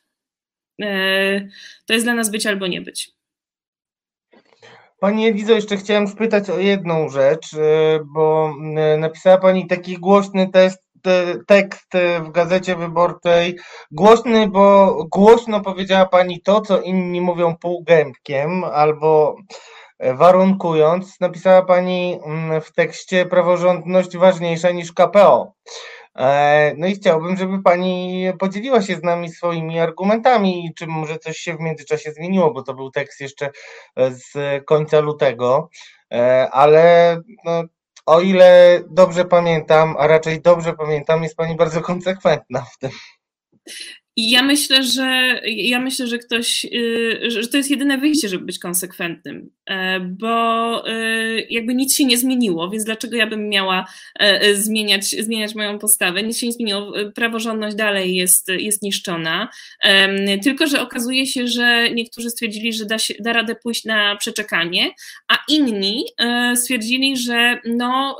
e, 0.81 1.47
to 1.85 1.93
jest 1.93 2.05
dla 2.05 2.13
nas 2.13 2.31
być 2.31 2.45
albo 2.45 2.67
nie 2.67 2.81
być. 2.81 3.11
Pani 4.99 5.27
Elizo, 5.27 5.53
jeszcze 5.53 5.77
chciałem 5.77 6.07
spytać 6.07 6.49
o 6.49 6.59
jedną 6.59 7.09
rzecz, 7.09 7.53
e, 7.53 7.99
bo 8.05 8.55
napisała 8.97 9.37
Pani 9.37 9.67
taki 9.67 9.97
głośny 9.97 10.49
test 10.49 10.86
tekst 11.47 11.91
w 12.21 12.31
gazecie 12.31 12.75
wyborczej 12.75 13.57
głośny, 13.91 14.47
bo 14.47 14.95
głośno 15.11 15.61
powiedziała 15.61 16.05
pani 16.05 16.41
to, 16.41 16.61
co 16.61 16.81
inni 16.81 17.21
mówią 17.21 17.55
półgębkiem 17.55 18.63
albo 18.63 19.35
warunkując. 19.99 21.19
Napisała 21.19 21.61
pani 21.61 22.19
mm, 22.25 22.61
w 22.61 22.71
tekście 22.71 23.25
praworządność 23.25 24.17
ważniejsza 24.17 24.71
niż 24.71 24.93
KPO. 24.93 25.53
E, 26.15 26.73
no 26.77 26.87
i 26.87 26.95
chciałbym, 26.95 27.37
żeby 27.37 27.61
pani 27.63 28.25
podzieliła 28.39 28.81
się 28.81 28.95
z 28.95 29.03
nami 29.03 29.29
swoimi 29.29 29.79
argumentami, 29.79 30.71
czy 30.75 30.87
może 30.87 31.17
coś 31.17 31.37
się 31.37 31.53
w 31.53 31.59
międzyczasie 31.59 32.11
zmieniło, 32.11 32.53
bo 32.53 32.63
to 32.63 32.73
był 32.73 32.91
tekst 32.91 33.21
jeszcze 33.21 33.49
z 34.09 34.33
końca 34.65 34.99
lutego, 34.99 35.69
e, 36.13 36.49
ale 36.51 37.17
no, 37.45 37.63
o 38.07 38.21
ile 38.21 38.81
dobrze 38.89 39.25
pamiętam, 39.25 39.95
a 39.99 40.07
raczej 40.07 40.41
dobrze 40.41 40.73
pamiętam, 40.73 41.23
jest 41.23 41.35
pani 41.35 41.55
bardzo 41.55 41.81
konsekwentna 41.81 42.61
w 42.61 42.77
tym. 42.77 42.91
I 44.17 44.29
ja 44.29 44.43
myślę, 44.43 44.83
że 44.83 45.39
ja 45.45 45.79
myślę, 45.79 46.07
że 46.07 46.17
ktoś, 46.17 46.65
y, 46.65 47.19
że 47.27 47.47
to 47.47 47.57
jest 47.57 47.71
jedyne 47.71 47.97
wyjście, 47.97 48.29
żeby 48.29 48.45
być 48.45 48.59
konsekwentnym, 48.59 49.49
e, 49.65 49.99
bo 49.99 50.89
y, 50.89 51.47
jakby 51.49 51.75
nic 51.75 51.95
się 51.95 52.05
nie 52.05 52.17
zmieniło, 52.17 52.69
więc 52.69 52.83
dlaczego 52.83 53.15
ja 53.15 53.27
bym 53.27 53.49
miała 53.49 53.85
e, 54.19 54.41
e, 54.41 54.55
zmieniać, 54.55 55.05
zmieniać 55.05 55.55
moją 55.55 55.79
postawę? 55.79 56.23
Nic 56.23 56.37
się 56.37 56.47
nie 56.47 56.53
zmieniło, 56.53 56.93
praworządność 57.15 57.75
dalej 57.75 58.15
jest, 58.15 58.47
jest 58.47 58.81
niszczona, 58.81 59.49
tylko 60.43 60.67
że 60.67 60.81
okazuje 60.81 61.25
się, 61.25 61.47
że 61.47 61.89
niektórzy 61.91 62.29
stwierdzili, 62.29 62.73
że 62.73 62.85
da, 62.85 62.99
się, 62.99 63.13
da 63.19 63.33
radę 63.33 63.55
pójść 63.55 63.85
na 63.85 64.15
przeczekanie, 64.15 64.91
a 65.27 65.37
inni 65.47 66.05
stwierdzili, 66.55 67.17
że 67.17 67.59
no, 67.65 68.17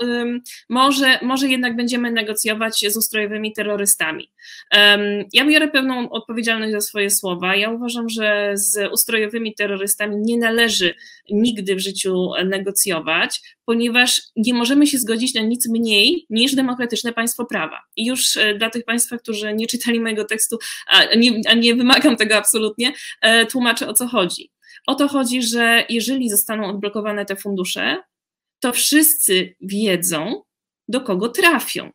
może, 0.70 1.20
może 1.22 1.48
jednak 1.48 1.76
będziemy 1.76 2.12
negocjować 2.12 2.86
z 2.88 2.98
ustrojowymi 2.98 3.54
terrorystami. 3.54 4.30
Ja 5.34 5.46
biorę 5.46 5.68
pewną 5.88 6.10
odpowiedzialność 6.10 6.72
za 6.72 6.82
swoje 6.82 7.10
słowa. 7.10 7.56
Ja 7.56 7.70
uważam, 7.70 8.10
że 8.10 8.52
z 8.54 8.94
ustrojowymi 8.94 9.56
terrorystami 9.56 10.16
nie 10.18 10.38
należy 10.38 10.96
nigdy 11.32 11.76
w 11.76 11.80
życiu 11.80 12.32
negocjować, 12.46 13.42
ponieważ 13.66 14.22
nie 14.36 14.54
możemy 14.54 14.88
się 14.88 14.98
zgodzić 14.98 15.34
na 15.34 15.42
nic 15.42 15.70
mniej 15.70 16.26
niż 16.30 16.56
demokratyczne 16.56 17.14
państwo 17.14 17.46
prawa. 17.46 17.82
I 17.96 18.06
już 18.06 18.38
e, 18.38 18.56
dla 18.56 18.70
tych 18.70 18.86
Państwa, 18.86 19.18
którzy 19.18 19.54
nie 19.54 19.68
czytali 19.68 20.00
mojego 20.00 20.26
tekstu, 20.26 20.58
a 20.88 21.16
nie, 21.16 21.42
a 21.50 21.54
nie 21.54 21.76
wymagam 21.76 22.16
tego 22.16 22.36
absolutnie, 22.36 22.94
e, 23.22 23.46
tłumaczę 23.46 23.88
o 23.88 23.94
co 23.94 24.08
chodzi. 24.08 24.52
O 24.88 24.96
to 24.96 25.08
chodzi, 25.08 25.44
że 25.44 25.86
jeżeli 25.90 26.30
zostaną 26.30 26.66
odblokowane 26.66 27.26
te 27.26 27.36
fundusze, 27.36 27.98
to 28.60 28.74
wszyscy 28.74 29.56
wiedzą, 29.62 30.42
do 30.88 31.02
kogo 31.02 31.30
trafią. 31.30 31.92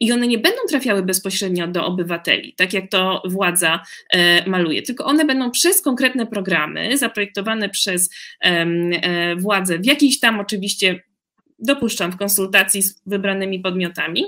I 0.00 0.12
one 0.12 0.26
nie 0.26 0.38
będą 0.38 0.58
trafiały 0.68 1.02
bezpośrednio 1.02 1.68
do 1.68 1.86
obywateli, 1.86 2.54
tak 2.54 2.72
jak 2.72 2.90
to 2.90 3.22
władza 3.24 3.82
e, 4.10 4.50
maluje, 4.50 4.82
tylko 4.82 5.04
one 5.04 5.24
będą 5.24 5.50
przez 5.50 5.82
konkretne 5.82 6.26
programy 6.26 6.98
zaprojektowane 6.98 7.68
przez 7.68 8.10
e, 8.40 9.36
władzę 9.36 9.78
w 9.78 9.86
jakiejś 9.86 10.20
tam 10.20 10.40
oczywiście, 10.40 11.02
dopuszczam, 11.58 12.12
w 12.12 12.16
konsultacji 12.16 12.82
z 12.82 13.02
wybranymi 13.06 13.60
podmiotami, 13.60 14.24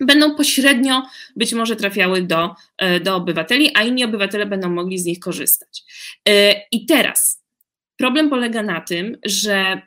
będą 0.00 0.34
pośrednio 0.36 1.02
być 1.36 1.52
może 1.52 1.76
trafiały 1.76 2.22
do, 2.22 2.54
e, 2.78 3.00
do 3.00 3.16
obywateli, 3.16 3.70
a 3.74 3.82
inni 3.82 4.04
obywatele 4.04 4.46
będą 4.46 4.70
mogli 4.70 4.98
z 4.98 5.04
nich 5.04 5.18
korzystać. 5.18 5.82
I 6.72 6.86
teraz 6.86 7.42
problem 7.96 8.30
polega 8.30 8.62
na 8.62 8.80
tym, 8.80 9.18
że 9.24 9.82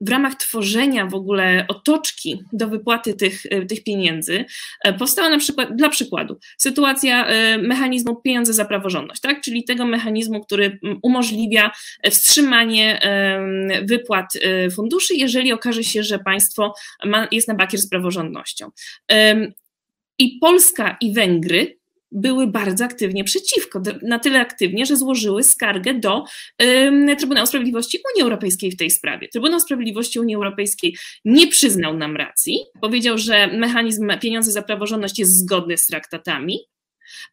w 0.00 0.08
ramach 0.08 0.34
tworzenia 0.34 1.06
w 1.06 1.14
ogóle 1.14 1.64
otoczki 1.68 2.42
do 2.52 2.68
wypłaty 2.68 3.14
tych, 3.14 3.46
e, 3.46 3.66
tych 3.66 3.84
pieniędzy 3.84 4.44
e, 4.84 4.92
powstała 4.92 5.28
na 5.28 5.38
przykład, 5.38 5.76
dla 5.76 5.88
przykładu, 5.88 6.38
sytuacja 6.58 7.26
e, 7.26 7.58
mechanizmu 7.58 8.16
pieniądze 8.16 8.52
za 8.52 8.64
praworządność, 8.64 9.20
tak? 9.20 9.40
czyli 9.40 9.64
tego 9.64 9.86
mechanizmu, 9.86 10.44
który 10.44 10.78
umożliwia 11.02 11.70
wstrzymanie 12.10 13.00
wypłat 13.82 14.26
funduszy, 14.74 15.14
jeżeli 15.14 15.52
okaże 15.52 15.84
się, 15.84 16.02
że 16.02 16.18
państwo 16.18 16.74
ma, 17.04 17.28
jest 17.30 17.48
na 17.48 17.54
bakier 17.54 17.80
z 17.80 17.88
praworządnością. 17.88 18.70
I 20.18 20.38
Polska 20.40 20.96
i 21.00 21.12
Węgry 21.12 21.77
były 22.12 22.46
bardzo 22.46 22.84
aktywnie 22.84 23.24
przeciwko, 23.24 23.82
na 24.02 24.18
tyle 24.18 24.40
aktywnie, 24.40 24.86
że 24.86 24.96
złożyły 24.96 25.44
skargę 25.44 25.94
do 25.94 26.24
um, 26.58 27.16
Trybunału 27.16 27.46
Sprawiedliwości 27.46 27.98
Unii 28.14 28.22
Europejskiej 28.22 28.70
w 28.70 28.76
tej 28.76 28.90
sprawie. 28.90 29.28
Trybunał 29.28 29.60
Sprawiedliwości 29.60 30.20
Unii 30.20 30.34
Europejskiej 30.34 30.96
nie 31.24 31.46
przyznał 31.46 31.96
nam 31.96 32.16
racji, 32.16 32.58
powiedział, 32.80 33.18
że 33.18 33.46
mechanizm 33.46 34.12
pieniądze 34.20 34.52
za 34.52 34.62
praworządność 34.62 35.18
jest 35.18 35.36
zgodny 35.36 35.78
z 35.78 35.86
traktatami 35.86 36.58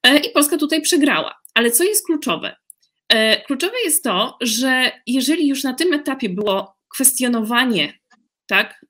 e, 0.03 0.17
i 0.17 0.29
Polska 0.29 0.57
tutaj 0.57 0.81
przegrała. 0.81 1.35
Ale 1.53 1.71
co 1.71 1.83
jest 1.83 2.05
kluczowe? 2.05 2.55
E, 3.09 3.41
kluczowe 3.41 3.75
jest 3.83 4.03
to, 4.03 4.37
że 4.41 4.91
jeżeli 5.07 5.47
już 5.47 5.63
na 5.63 5.73
tym 5.73 5.93
etapie 5.93 6.29
było 6.29 6.75
kwestionowanie 6.95 7.93
tak, 8.47 8.85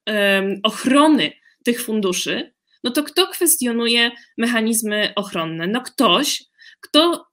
ochrony 0.63 1.31
tych 1.65 1.81
funduszy, 1.81 2.54
no 2.85 2.91
to 2.91 3.03
kto 3.03 3.27
kwestionuje 3.27 4.11
mechanizmy 4.37 5.13
ochronne? 5.15 5.67
No 5.67 5.81
ktoś, 5.81 6.43
kto 6.81 7.27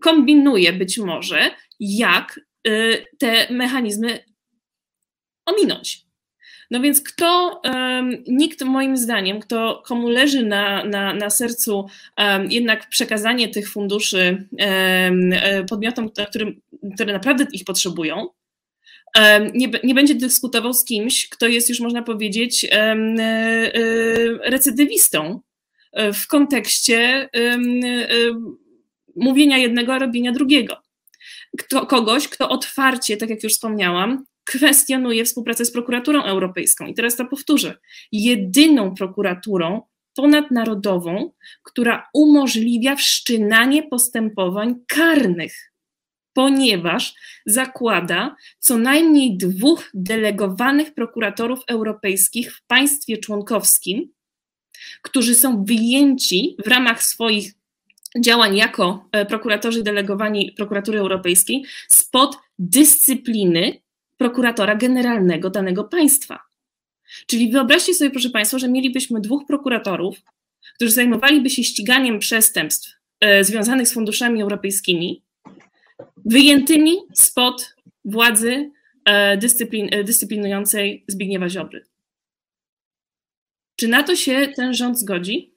kombinuje 0.00 0.72
być 0.72 0.98
może, 0.98 1.50
jak 1.80 2.40
y, 2.68 3.06
te 3.18 3.46
mechanizmy 3.50 4.24
ominąć. 5.46 6.08
No 6.70 6.80
więc 6.80 7.00
kto, 7.00 7.60
nikt 8.26 8.62
moim 8.64 8.96
zdaniem, 8.96 9.40
kto, 9.40 9.82
komu 9.86 10.08
leży 10.08 10.46
na, 10.46 10.84
na, 10.84 11.14
na 11.14 11.30
sercu 11.30 11.86
jednak 12.48 12.88
przekazanie 12.88 13.48
tych 13.48 13.70
funduszy 13.70 14.46
um, 14.58 15.30
podmiotom, 15.68 16.10
którym, 16.28 16.60
które 16.94 17.12
naprawdę 17.12 17.46
ich 17.52 17.64
potrzebują, 17.64 18.28
nie, 19.54 19.70
nie 19.84 19.94
będzie 19.94 20.14
dyskutował 20.14 20.74
z 20.74 20.84
kimś, 20.84 21.28
kto 21.28 21.46
jest 21.46 21.68
już, 21.68 21.80
można 21.80 22.02
powiedzieć, 22.02 22.64
e, 22.64 22.70
e, 22.72 22.96
recydywistą 24.50 25.40
e, 25.92 26.12
w 26.12 26.26
kontekście 26.26 27.28
mówienia 29.16 29.58
jednego, 29.58 29.94
a 29.94 29.98
robienia 29.98 30.32
drugiego. 30.32 30.76
Kto, 31.58 31.86
kogoś, 31.86 32.28
kto 32.28 32.48
otwarcie, 32.48 33.16
tak 33.16 33.30
jak 33.30 33.42
już 33.42 33.52
wspomniałam, 33.52 34.24
kwestionuje 34.44 35.24
współpracę 35.24 35.64
z 35.64 35.72
prokuraturą 35.72 36.22
europejską. 36.22 36.86
I 36.86 36.94
teraz 36.94 37.16
to 37.16 37.24
powtórzę. 37.24 37.74
Jedyną 38.12 38.94
prokuraturą 38.94 39.82
ponadnarodową, 40.14 41.32
która 41.62 42.08
umożliwia 42.14 42.96
wszczynanie 42.96 43.82
postępowań 43.82 44.74
karnych 44.86 45.72
ponieważ 46.38 47.14
zakłada 47.46 48.36
co 48.58 48.78
najmniej 48.78 49.36
dwóch 49.36 49.90
delegowanych 49.94 50.94
prokuratorów 50.94 51.58
europejskich 51.68 52.56
w 52.56 52.66
państwie 52.66 53.16
członkowskim, 53.16 54.12
którzy 55.02 55.34
są 55.34 55.64
wyjęci 55.64 56.56
w 56.64 56.66
ramach 56.66 57.02
swoich 57.02 57.52
działań 58.20 58.56
jako 58.56 59.08
e, 59.12 59.26
prokuratorzy 59.26 59.82
delegowani 59.82 60.52
prokuratury 60.56 60.98
europejskiej 60.98 61.64
spod 61.88 62.36
dyscypliny 62.58 63.80
prokuratora 64.16 64.76
generalnego 64.76 65.50
danego 65.50 65.84
państwa. 65.84 66.40
Czyli 67.26 67.52
wyobraźcie 67.52 67.94
sobie, 67.94 68.10
proszę 68.10 68.30
Państwa, 68.30 68.58
że 68.58 68.68
mielibyśmy 68.68 69.20
dwóch 69.20 69.46
prokuratorów, 69.46 70.16
którzy 70.74 70.92
zajmowaliby 70.92 71.50
się 71.50 71.64
ściganiem 71.64 72.18
przestępstw 72.18 72.90
e, 73.20 73.44
związanych 73.44 73.88
z 73.88 73.92
funduszami 73.92 74.42
europejskimi, 74.42 75.27
wyjętymi 76.28 76.96
spod 77.14 77.74
władzy 78.04 78.70
e, 79.04 79.36
dyscyplin, 79.36 79.88
e, 79.90 80.04
dyscyplinującej 80.04 81.04
Zbigniewa 81.08 81.48
Ziobry. 81.48 81.84
Czy 83.76 83.88
na 83.88 84.02
to 84.02 84.16
się 84.16 84.48
ten 84.56 84.74
rząd 84.74 84.98
zgodzi? 84.98 85.54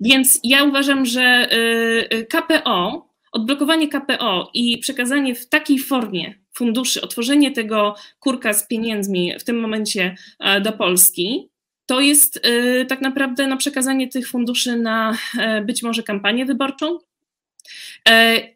Więc 0.00 0.40
ja 0.44 0.64
uważam, 0.64 1.06
że 1.06 1.22
e, 1.22 2.24
KPO, 2.24 3.08
odblokowanie 3.32 3.88
KPO 3.88 4.50
i 4.54 4.78
przekazanie 4.78 5.34
w 5.34 5.48
takiej 5.48 5.78
formie 5.78 6.34
funduszy, 6.54 7.02
otworzenie 7.02 7.50
tego 7.50 7.94
kurka 8.18 8.52
z 8.52 8.68
pieniędzmi 8.68 9.32
w 9.38 9.44
tym 9.44 9.60
momencie 9.60 10.16
do 10.62 10.72
Polski, 10.72 11.48
to 11.86 12.00
jest 12.00 12.40
tak 12.88 13.00
naprawdę 13.00 13.46
no, 13.46 13.56
przekazanie 13.56 14.08
tych 14.08 14.28
funduszy 14.28 14.76
na 14.76 15.18
być 15.66 15.82
może 15.82 16.02
kampanię 16.02 16.46
wyborczą, 16.46 16.98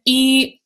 I 0.07 0.61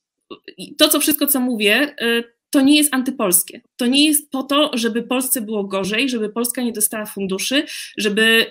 to, 0.78 0.88
co 0.88 1.00
wszystko, 1.00 1.26
co 1.26 1.40
mówię, 1.40 1.94
e, 2.00 2.22
to 2.50 2.60
nie 2.60 2.76
jest 2.76 2.94
antypolskie. 2.94 3.60
To 3.76 3.86
nie 3.86 4.06
jest 4.06 4.30
po 4.30 4.42
to, 4.42 4.70
żeby 4.74 5.02
Polsce 5.02 5.40
było 5.40 5.64
gorzej, 5.64 6.08
żeby 6.08 6.28
Polska 6.28 6.62
nie 6.62 6.72
dostała 6.72 7.06
funduszy, 7.06 7.66
żeby, 7.96 8.46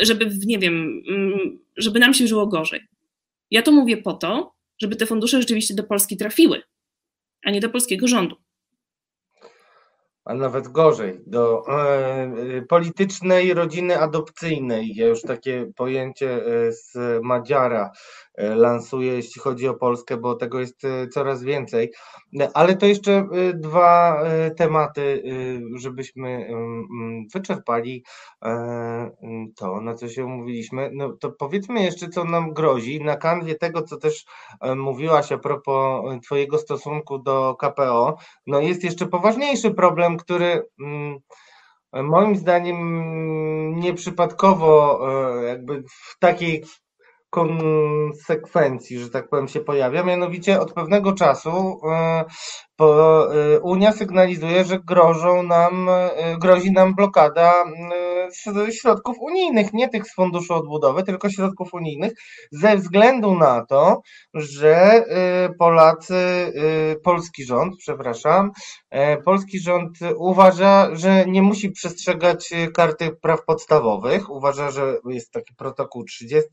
żeby 0.00 0.30
nie 0.46 0.58
wiem, 0.58 1.02
mm, 1.08 1.58
żeby 1.76 2.00
nam 2.00 2.14
się 2.14 2.26
żyło 2.26 2.46
gorzej. 2.46 2.80
Ja 3.50 3.62
to 3.62 3.72
mówię 3.72 3.96
po 3.96 4.12
to, 4.12 4.54
żeby 4.82 4.96
te 4.96 5.06
fundusze 5.06 5.40
rzeczywiście 5.40 5.74
do 5.74 5.84
Polski 5.84 6.16
trafiły, 6.16 6.62
a 7.44 7.50
nie 7.50 7.60
do 7.60 7.70
polskiego 7.70 8.08
rządu 8.08 8.36
a 10.24 10.34
nawet 10.34 10.68
gorzej, 10.68 11.20
do 11.26 11.62
e, 11.68 12.62
politycznej 12.68 13.54
rodziny 13.54 13.98
adopcyjnej. 13.98 14.94
Ja 14.94 15.06
już 15.06 15.22
takie 15.22 15.72
pojęcie 15.76 16.46
e, 16.46 16.72
z 16.72 16.94
Madziara 17.22 17.90
e, 18.34 18.54
lansuję, 18.54 19.12
jeśli 19.12 19.40
chodzi 19.40 19.68
o 19.68 19.74
Polskę, 19.74 20.16
bo 20.16 20.34
tego 20.34 20.60
jest 20.60 20.84
e, 20.84 21.08
coraz 21.08 21.42
więcej. 21.42 21.92
Ale 22.54 22.76
to 22.76 22.86
jeszcze 22.86 23.12
e, 23.12 23.52
dwa 23.54 24.24
tematy, 24.56 25.22
żebyśmy 25.76 26.28
mm, 26.28 27.26
wyczerpali 27.34 28.04
to, 29.56 29.80
na 29.80 29.94
co 29.94 30.08
się 30.08 30.24
umówiliśmy. 30.24 30.90
No 30.94 31.12
to 31.20 31.32
powiedzmy 31.32 31.82
jeszcze, 31.82 32.08
co 32.08 32.24
nam 32.24 32.52
grozi 32.52 33.04
na 33.04 33.16
kanwie 33.16 33.54
tego, 33.54 33.82
co 33.82 33.96
też 33.96 34.24
mówiłaś 34.76 35.32
a 35.32 35.38
propos 35.38 36.04
Twojego 36.22 36.58
stosunku 36.58 37.18
do 37.18 37.54
KPO. 37.54 38.16
No 38.46 38.60
jest 38.60 38.84
jeszcze 38.84 39.06
poważniejszy 39.06 39.70
problem, 39.70 40.16
który 40.16 40.62
mm, 40.80 41.18
moim 41.92 42.36
zdaniem 42.36 43.80
nieprzypadkowo 43.80 45.00
jakby 45.46 45.82
w 45.82 46.18
takiej 46.18 46.64
konsekwencji, 47.34 48.98
że 48.98 49.10
tak 49.10 49.28
powiem, 49.28 49.48
się 49.48 49.60
pojawia. 49.60 50.04
Mianowicie 50.04 50.60
od 50.60 50.72
pewnego 50.72 51.12
czasu 51.12 51.80
Y, 52.82 53.60
Unia 53.60 53.92
sygnalizuje, 53.92 54.64
że 54.64 54.78
grożą 54.78 55.42
nam, 55.42 55.88
y, 55.88 56.38
grozi 56.38 56.72
nam 56.72 56.94
blokada 56.94 57.64
y, 58.68 58.72
środków 58.72 59.16
unijnych, 59.20 59.72
nie 59.72 59.88
tych 59.88 60.06
z 60.06 60.14
Funduszu 60.14 60.54
Odbudowy, 60.54 61.02
tylko 61.02 61.30
środków 61.30 61.74
unijnych, 61.74 62.12
ze 62.52 62.76
względu 62.76 63.34
na 63.34 63.66
to, 63.66 64.00
że 64.34 65.04
Polacy, 65.58 66.14
polski 67.04 67.44
rząd, 67.44 67.76
przepraszam, 67.78 68.50
polski 69.24 69.60
rząd 69.60 69.98
uważa, 70.16 70.88
że 70.92 71.26
nie 71.26 71.42
musi 71.42 71.70
przestrzegać 71.70 72.50
karty 72.74 73.10
praw 73.22 73.44
podstawowych. 73.44 74.30
Uważa, 74.30 74.70
że 74.70 74.96
jest 75.08 75.32
taki 75.32 75.54
protokół 75.54 76.04
30, 76.04 76.50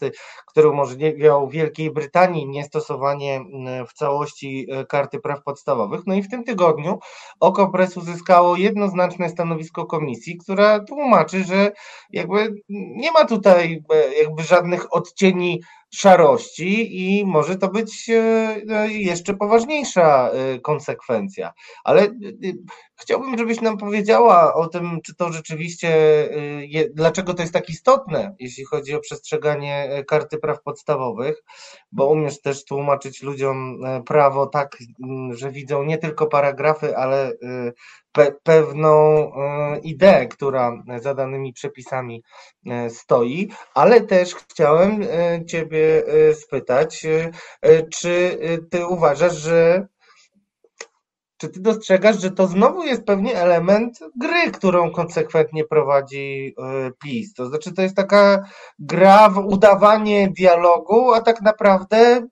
który 0.48 0.70
umożliwiał 0.70 1.50
Wielkiej 1.50 1.92
Brytanii 1.92 2.50
niestosowanie 2.50 3.42
w 3.88 3.94
całości 3.94 4.68
karty 4.90 5.20
praw 5.20 5.44
podstawowych. 5.44 6.02
No 6.08 6.14
i 6.14 6.24
w 6.24 6.30
tym 6.30 6.44
tygodniu 6.44 7.00
Oko 7.40 7.68
Press 7.68 7.98
uzyskało 7.98 8.56
jednoznaczne 8.56 9.30
stanowisko 9.30 9.86
komisji, 9.86 10.38
która 10.38 10.80
tłumaczy, 10.80 11.44
że 11.44 11.61
jakby 12.12 12.56
nie 12.70 13.12
ma 13.12 13.26
tutaj 13.26 13.84
e, 13.94 14.14
jakby 14.14 14.44
żadnych 14.44 14.94
odcieni 14.94 15.62
szarości 15.94 17.00
i 17.20 17.26
może 17.26 17.56
to 17.56 17.68
być 17.68 18.10
e, 18.10 18.62
no, 18.66 18.86
jeszcze 18.86 19.34
poważniejsza 19.34 20.30
e, 20.30 20.60
konsekwencja. 20.60 21.52
Ale 21.84 22.08
chciałbym, 22.96 23.38
żebyś 23.38 23.62
nam 23.62 23.78
powiedziała 23.78 24.54
o 24.54 24.68
tym, 24.68 25.00
czy 25.04 25.16
to 25.16 25.32
rzeczywiście, 25.32 25.92
dlaczego 26.94 27.34
to 27.34 27.42
jest 27.42 27.54
tak 27.54 27.70
istotne, 27.70 28.36
jeśli 28.40 28.66
chodzi 28.66 28.96
o 28.96 29.00
przestrzeganie 29.00 30.04
karty 30.08 30.38
praw 30.38 30.62
podstawowych, 30.64 31.44
bo 31.92 32.08
umiesz 32.08 32.42
też 32.42 32.66
tłumaczyć 32.66 33.24
ludziom 33.24 33.82
prawo 34.06 34.46
tak, 34.46 34.78
że 35.32 35.52
widzą 35.52 35.84
nie 35.84 35.98
tylko 35.98 36.28
paragrafy, 36.28 36.98
ale 36.98 37.34
pe 38.12 38.32
pewną 38.44 38.94
e, 39.36 39.80
ideę, 39.80 40.28
która 40.28 40.84
za 41.02 41.14
danymi 41.14 41.54
przepisami 41.54 42.24
e, 42.66 42.90
stoi, 42.90 43.50
ale 43.74 44.02
też 44.02 44.36
chciałem 44.36 45.04
e, 45.04 45.44
Ciebie 45.82 46.36
spytać, 46.36 47.08
czy 47.94 48.38
Ty 48.70 48.88
uważasz, 48.88 49.36
że 49.38 49.88
czy 51.38 51.50
ty 51.50 51.60
dostrzegasz, 51.60 52.22
że 52.22 52.32
to 52.32 52.48
znowu 52.48 52.84
jest 52.84 53.04
pewnie 53.04 53.36
element 53.36 54.00
gry, 54.20 54.52
którą 54.52 54.92
konsekwentnie 54.92 55.66
prowadzi 55.66 56.56
PiS? 57.04 57.34
To 57.34 57.46
znaczy, 57.46 57.74
to 57.74 57.82
jest 57.82 57.96
taka 57.96 58.44
gra 58.80 59.30
w 59.30 59.38
udawanie 59.38 60.30
dialogu, 60.38 61.14
a 61.14 61.22
tak 61.22 61.42
naprawdę 61.42 62.28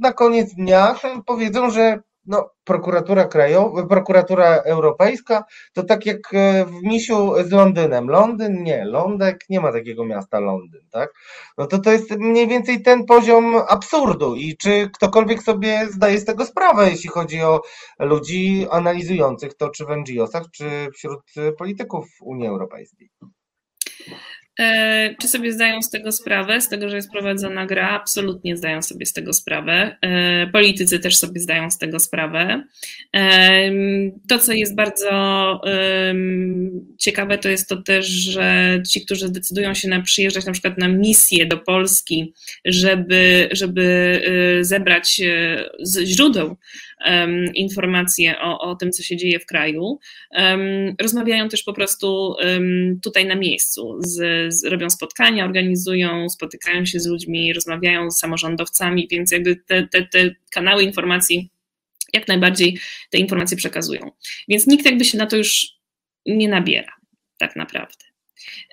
na 0.00 0.12
koniec 0.12 0.54
dnia 0.54 0.96
powiedzą, 1.26 1.70
że 1.70 1.98
no, 2.26 2.50
prokuratura 2.64 3.24
krajowa, 3.24 3.86
prokuratura 3.86 4.56
europejska, 4.56 5.44
to 5.72 5.82
tak 5.82 6.06
jak 6.06 6.34
e, 6.34 6.64
w 6.64 6.82
misiu 6.82 7.34
z 7.44 7.52
Londynem. 7.52 8.08
Londyn 8.08 8.62
nie, 8.62 8.84
Lądek 8.84 9.44
nie 9.48 9.60
ma 9.60 9.72
takiego 9.72 10.04
miasta 10.04 10.40
Londyn, 10.40 10.80
tak? 10.90 11.10
No 11.58 11.66
to 11.66 11.78
to 11.78 11.92
jest 11.92 12.10
mniej 12.10 12.48
więcej 12.48 12.82
ten 12.82 13.06
poziom 13.06 13.56
absurdu 13.68 14.34
i 14.34 14.56
czy 14.56 14.90
ktokolwiek 14.94 15.42
sobie 15.42 15.86
zdaje 15.90 16.18
z 16.18 16.24
tego 16.24 16.46
sprawę, 16.46 16.90
jeśli 16.90 17.10
chodzi 17.10 17.42
o 17.42 17.60
ludzi 17.98 18.66
analizujących 18.70 19.54
to, 19.54 19.70
czy 19.70 19.84
w 19.84 19.88
NGO-sach, 19.88 20.44
czy 20.50 20.88
wśród 20.94 21.22
polityków 21.58 22.06
Unii 22.20 22.46
Europejskiej. 22.46 23.10
E, 24.60 25.14
czy 25.20 25.28
sobie 25.28 25.52
zdają 25.52 25.82
z 25.82 25.90
tego 25.90 26.12
sprawę, 26.12 26.60
z 26.60 26.68
tego, 26.68 26.88
że 26.88 26.96
jest 26.96 27.10
prowadzona 27.10 27.66
gra? 27.66 27.90
Absolutnie 27.90 28.56
zdają 28.56 28.82
sobie 28.82 29.06
z 29.06 29.12
tego 29.12 29.32
sprawę. 29.32 29.96
E, 30.00 30.46
politycy 30.46 30.98
też 30.98 31.16
sobie 31.16 31.40
zdają 31.40 31.70
z 31.70 31.78
tego 31.78 32.00
sprawę. 32.00 32.64
E, 33.16 33.70
to, 34.28 34.38
co 34.38 34.52
jest 34.52 34.74
bardzo 34.74 35.60
ciekawe, 36.98 37.38
to 37.38 37.48
jest 37.48 37.68
to 37.68 37.82
też, 37.82 38.06
że 38.06 38.82
ci, 38.90 39.04
którzy 39.04 39.28
decydują 39.28 39.74
się 39.74 39.88
na 39.88 40.02
przyjeżdżać 40.02 40.46
na 40.46 40.52
przykład 40.52 40.78
na 40.78 40.88
misję 40.88 41.46
do 41.46 41.58
Polski, 41.58 42.34
żeby, 42.64 43.48
żeby 43.52 43.84
zebrać 44.60 45.20
z 45.80 46.04
źródeł 46.04 46.56
informacje 47.54 48.40
o, 48.40 48.60
o 48.60 48.76
tym, 48.76 48.92
co 48.92 49.02
się 49.02 49.16
dzieje 49.16 49.40
w 49.40 49.46
kraju. 49.46 49.98
Rozmawiają 51.00 51.48
też 51.48 51.62
po 51.62 51.72
prostu 51.72 52.34
tutaj 53.02 53.26
na 53.26 53.34
miejscu, 53.34 53.96
z, 54.00 54.43
z, 54.43 54.43
robią 54.64 54.90
spotkania, 54.90 55.44
organizują, 55.44 56.28
spotykają 56.28 56.84
się 56.84 57.00
z 57.00 57.06
ludźmi, 57.06 57.52
rozmawiają 57.52 58.10
z 58.10 58.18
samorządowcami, 58.18 59.08
więc 59.10 59.32
jakby 59.32 59.56
te, 59.56 59.88
te, 59.88 60.02
te 60.02 60.34
kanały 60.50 60.82
informacji 60.82 61.50
jak 62.12 62.28
najbardziej 62.28 62.78
te 63.10 63.18
informacje 63.18 63.56
przekazują. 63.56 64.10
Więc 64.48 64.66
nikt 64.66 64.84
jakby 64.84 65.04
się 65.04 65.18
na 65.18 65.26
to 65.26 65.36
już 65.36 65.66
nie 66.26 66.48
nabiera, 66.48 66.92
tak 67.38 67.56
naprawdę. 67.56 68.04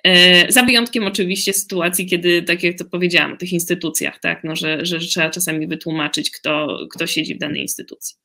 E, 0.04 0.52
za 0.52 0.62
wyjątkiem 0.62 1.06
oczywiście 1.06 1.52
sytuacji, 1.52 2.06
kiedy, 2.06 2.42
tak 2.42 2.62
jak 2.62 2.78
to 2.78 2.84
powiedziałam, 2.84 3.36
w 3.36 3.38
tych 3.38 3.52
instytucjach, 3.52 4.20
tak, 4.20 4.44
no, 4.44 4.56
że, 4.56 4.86
że 4.86 4.98
trzeba 4.98 5.30
czasami 5.30 5.66
wytłumaczyć, 5.66 6.30
kto, 6.30 6.78
kto 6.90 7.06
siedzi 7.06 7.34
w 7.34 7.38
danej 7.38 7.62
instytucji. 7.62 8.16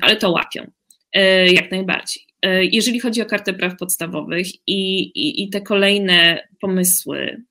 Ale 0.00 0.16
to 0.16 0.30
łapią, 0.30 0.70
e, 1.12 1.52
jak 1.52 1.70
najbardziej. 1.70 2.27
E, 2.42 2.64
jeżeli 2.64 3.00
chodzi 3.00 3.22
o 3.22 3.26
kartę 3.26 3.54
praw 3.54 3.76
podstawowych 3.76 4.46
i, 4.66 5.00
i, 5.00 5.42
i 5.42 5.50
te 5.50 5.60
kolejne 5.60 6.48
pomysły, 6.60 7.42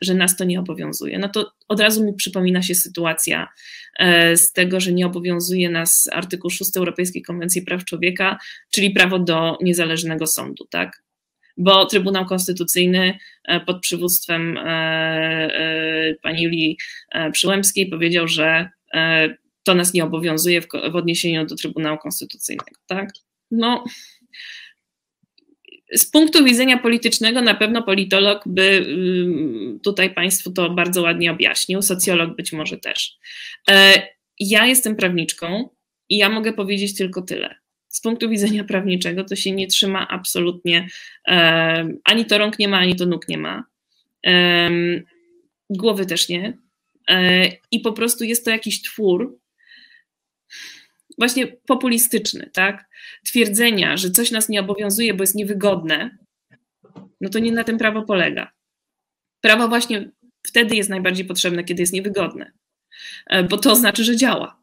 że 0.00 0.14
nas 0.14 0.36
to 0.36 0.44
nie 0.44 0.60
obowiązuje, 0.60 1.18
no 1.18 1.28
to 1.28 1.52
od 1.68 1.80
razu 1.80 2.04
mi 2.04 2.14
przypomina 2.14 2.62
się 2.62 2.74
sytuacja 2.74 3.48
z 4.34 4.52
tego, 4.52 4.80
że 4.80 4.92
nie 4.92 5.06
obowiązuje 5.06 5.70
nas 5.70 6.08
artykuł 6.12 6.50
6 6.50 6.76
Europejskiej 6.76 7.22
Konwencji 7.22 7.62
Praw 7.62 7.84
Człowieka, 7.84 8.38
czyli 8.70 8.90
prawo 8.90 9.18
do 9.18 9.58
niezależnego 9.60 10.26
sądu, 10.26 10.66
tak? 10.70 11.02
bo 11.58 11.86
Trybunał 11.86 12.26
Konstytucyjny 12.26 13.18
e, 13.44 13.60
pod 13.60 13.80
przywództwem 13.80 14.56
e, 14.56 14.62
e, 14.62 16.14
pani 16.22 16.42
Julii 16.42 16.78
Przyłębskiej 17.32 17.86
powiedział, 17.86 18.28
że 18.28 18.68
to 19.62 19.74
nas 19.74 19.94
nie 19.94 20.04
obowiązuje 20.04 20.60
w 20.92 20.96
odniesieniu 20.96 21.46
do 21.46 21.56
Trybunału 21.56 21.98
Konstytucyjnego, 21.98 22.80
tak? 22.86 23.08
No, 23.50 23.84
z 25.94 26.10
punktu 26.10 26.44
widzenia 26.44 26.78
politycznego 26.78 27.42
na 27.42 27.54
pewno 27.54 27.82
politolog 27.82 28.42
by 28.46 28.86
mm, 28.88 29.80
tutaj 29.80 30.14
Państwu 30.14 30.52
to 30.52 30.70
bardzo 30.70 31.02
ładnie 31.02 31.32
objaśnił, 31.32 31.82
socjolog 31.82 32.36
być 32.36 32.52
może 32.52 32.78
też. 32.78 33.18
Ja 34.40 34.66
jestem 34.66 34.96
prawniczką 34.96 35.68
i 36.08 36.16
ja 36.16 36.28
mogę 36.28 36.52
powiedzieć 36.52 36.96
tylko 36.96 37.22
tyle 37.22 37.54
z 37.88 38.00
punktu 38.00 38.28
widzenia 38.28 38.64
prawniczego 38.64 39.24
to 39.24 39.36
się 39.36 39.52
nie 39.52 39.66
trzyma 39.66 40.08
absolutnie, 40.08 40.88
e, 41.28 41.88
ani 42.04 42.24
to 42.24 42.38
rąk 42.38 42.58
nie 42.58 42.68
ma, 42.68 42.78
ani 42.78 42.96
to 42.96 43.06
nóg 43.06 43.28
nie 43.28 43.38
ma, 43.38 43.64
e, 44.26 44.70
głowy 45.70 46.06
też 46.06 46.28
nie. 46.28 46.58
E, 47.08 47.46
I 47.70 47.80
po 47.80 47.92
prostu 47.92 48.24
jest 48.24 48.44
to 48.44 48.50
jakiś 48.50 48.82
twór, 48.82 49.38
właśnie 51.18 51.46
populistyczny, 51.46 52.50
tak? 52.52 52.88
Twierdzenia, 53.24 53.96
że 53.96 54.10
coś 54.10 54.30
nas 54.30 54.48
nie 54.48 54.60
obowiązuje, 54.60 55.14
bo 55.14 55.22
jest 55.22 55.34
niewygodne, 55.34 56.18
no 57.20 57.28
to 57.28 57.38
nie 57.38 57.52
na 57.52 57.64
tym 57.64 57.78
prawo 57.78 58.02
polega. 58.02 58.52
Prawo 59.40 59.68
właśnie 59.68 60.10
wtedy 60.46 60.76
jest 60.76 60.90
najbardziej 60.90 61.26
potrzebne, 61.26 61.64
kiedy 61.64 61.82
jest 61.82 61.92
niewygodne, 61.92 62.52
bo 63.50 63.58
to 63.58 63.76
znaczy, 63.76 64.04
że 64.04 64.16
działa. 64.16 64.58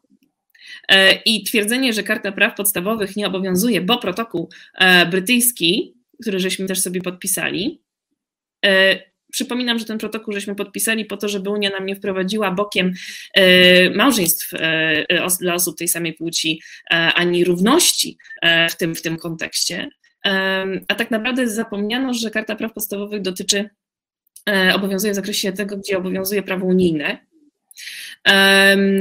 E, 0.88 1.14
I 1.14 1.44
twierdzenie, 1.44 1.92
że 1.92 2.02
Karta 2.02 2.32
Praw 2.32 2.56
Podstawowych 2.56 3.16
nie 3.16 3.26
obowiązuje, 3.26 3.80
bo 3.80 3.98
protokół 3.98 4.48
e, 4.74 5.06
brytyjski, 5.06 5.94
który 6.22 6.40
żeśmy 6.40 6.66
też 6.66 6.80
sobie 6.80 7.02
podpisali, 7.02 7.82
e, 8.64 8.98
Przypominam, 9.36 9.78
że 9.78 9.84
ten 9.84 9.98
protokół 9.98 10.34
żeśmy 10.34 10.54
podpisali 10.54 11.04
po 11.04 11.16
to, 11.16 11.28
żeby 11.28 11.50
Unia 11.50 11.70
nam 11.70 11.86
nie 11.86 11.96
wprowadziła 11.96 12.50
bokiem 12.50 12.92
małżeństw 13.94 14.50
dla 15.40 15.54
osób 15.54 15.78
tej 15.78 15.88
samej 15.88 16.12
płci, 16.12 16.62
ani 16.90 17.44
równości 17.44 18.18
w 18.70 18.76
tym, 18.76 18.94
w 18.94 19.02
tym 19.02 19.16
kontekście. 19.16 19.88
A 20.88 20.94
tak 20.94 21.10
naprawdę 21.10 21.48
zapomniano, 21.48 22.14
że 22.14 22.30
Karta 22.30 22.56
Praw 22.56 22.72
Podstawowych 22.72 23.22
dotyczy, 23.22 23.70
obowiązuje 24.74 25.12
w 25.12 25.16
zakresie 25.16 25.52
tego, 25.52 25.76
gdzie 25.76 25.98
obowiązuje 25.98 26.42
prawo 26.42 26.66
unijne, 26.66 27.26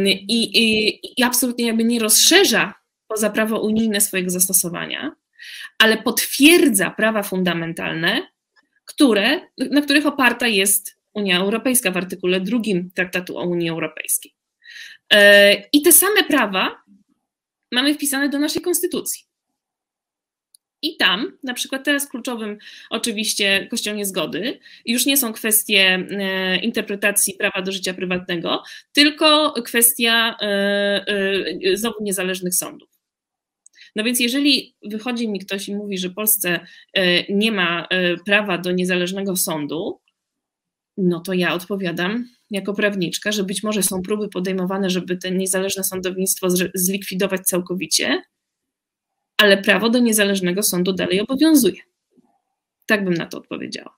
i, 0.08 0.44
i, 0.44 1.00
i 1.22 1.24
absolutnie 1.24 1.68
jakby 1.68 1.84
nie 1.84 2.00
rozszerza 2.00 2.74
poza 3.08 3.30
prawo 3.30 3.62
unijne 3.62 4.02
swojego 4.02 4.30
zastosowania, 4.30 5.16
ale 5.80 5.98
potwierdza 5.98 6.92
prawa 6.92 7.24
fundamentalne, 7.24 8.35
które, 8.86 9.42
na 9.58 9.82
których 9.82 10.06
oparta 10.06 10.48
jest 10.48 10.98
Unia 11.14 11.40
Europejska 11.40 11.92
w 11.92 11.98
artykule 11.98 12.40
drugim 12.40 12.92
Traktatu 12.92 13.38
o 13.38 13.44
Unii 13.44 13.70
Europejskiej. 13.70 14.36
E, 15.14 15.54
I 15.74 15.82
te 15.82 15.92
same 15.92 16.24
prawa 16.24 16.84
mamy 17.72 17.94
wpisane 17.94 18.30
do 18.30 18.40
naszej 18.40 18.62
konstytucji. 18.62 19.26
I 20.82 20.98
tam, 20.98 21.38
na 21.44 21.54
przykład 21.54 21.84
teraz 21.84 22.10
kluczowym 22.10 22.58
oczywiście 22.90 23.68
kością 23.72 23.96
niezgody, 23.96 24.60
już 24.86 25.06
nie 25.06 25.18
są 25.18 25.34
kwestie 25.34 26.08
e, 26.10 26.58
interpretacji 26.58 27.34
prawa 27.34 27.62
do 27.62 27.72
życia 27.72 27.94
prywatnego, 27.94 28.64
tylko 28.94 29.54
kwestia 29.66 30.38
e, 30.42 31.06
znowu 31.74 32.04
niezależnych 32.04 32.56
sądów. 32.56 32.95
No 33.96 34.04
więc 34.04 34.20
jeżeli 34.20 34.76
wychodzi 34.84 35.30
mi 35.30 35.40
ktoś 35.40 35.68
i 35.68 35.76
mówi, 35.76 35.98
że 35.98 36.10
Polsce 36.10 36.60
nie 37.30 37.52
ma 37.52 37.88
prawa 38.26 38.58
do 38.58 38.72
niezależnego 38.72 39.36
sądu, 39.36 40.00
no 40.98 41.20
to 41.20 41.34
ja 41.34 41.54
odpowiadam 41.54 42.28
jako 42.52 42.74
prawniczka, 42.74 43.32
że 43.32 43.44
być 43.44 43.64
może 43.64 43.84
są 43.84 44.02
próby 44.02 44.30
podejmowane, 44.30 44.90
żeby 44.90 45.18
to 45.18 45.30
niezależne 45.30 45.84
sądownictwo 45.84 46.48
zlikwidować 46.74 47.42
całkowicie, 47.42 48.22
ale 49.38 49.58
prawo 49.58 49.90
do 49.90 50.00
niezależnego 50.00 50.64
sądu 50.64 50.94
dalej 50.94 51.22
obowiązuje. 51.22 51.82
Tak 52.86 53.04
bym 53.04 53.14
na 53.14 53.26
to 53.26 53.38
odpowiedziała. 53.38 53.96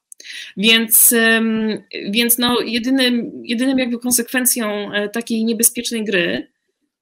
Więc, 0.57 1.15
więc 2.09 2.37
no 2.37 2.61
jedynym, 2.61 3.31
jedynym 3.43 3.79
jakby 3.79 3.99
konsekwencją 3.99 4.93
e, 4.93 5.09
takiej 5.09 5.45
niebezpiecznej 5.45 6.05
gry 6.05 6.51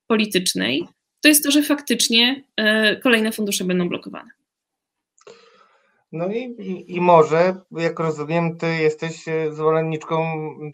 politycznej 0.07 0.83
to 1.25 1.29
jest 1.29 1.43
to, 1.43 1.51
że 1.51 1.63
faktycznie 1.63 2.43
e, 2.57 2.95
kolejne 2.95 3.31
fundusze 3.31 3.63
będą 3.63 3.89
blokowane. 3.89 4.29
No 6.11 6.27
i, 6.27 6.39
i, 6.39 6.95
i, 6.95 7.01
może, 7.01 7.55
jak 7.71 7.99
rozumiem, 7.99 8.57
ty 8.57 8.75
jesteś 8.75 9.27
e, 9.27 9.53
zwolenniczką 9.53 10.25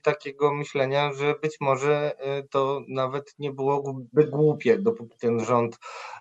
takiego 0.02 0.54
myślenia, 0.54 1.14
że 1.14 1.36
być 1.42 1.58
może 1.62 2.20
e, 2.20 2.44
to 2.44 2.82
nawet 2.88 3.36
nie 3.40 3.52
byłoby 3.52 4.28
głupie, 4.28 4.78
dopóki 4.78 5.18
ten 5.18 5.46
rząd 5.46 5.78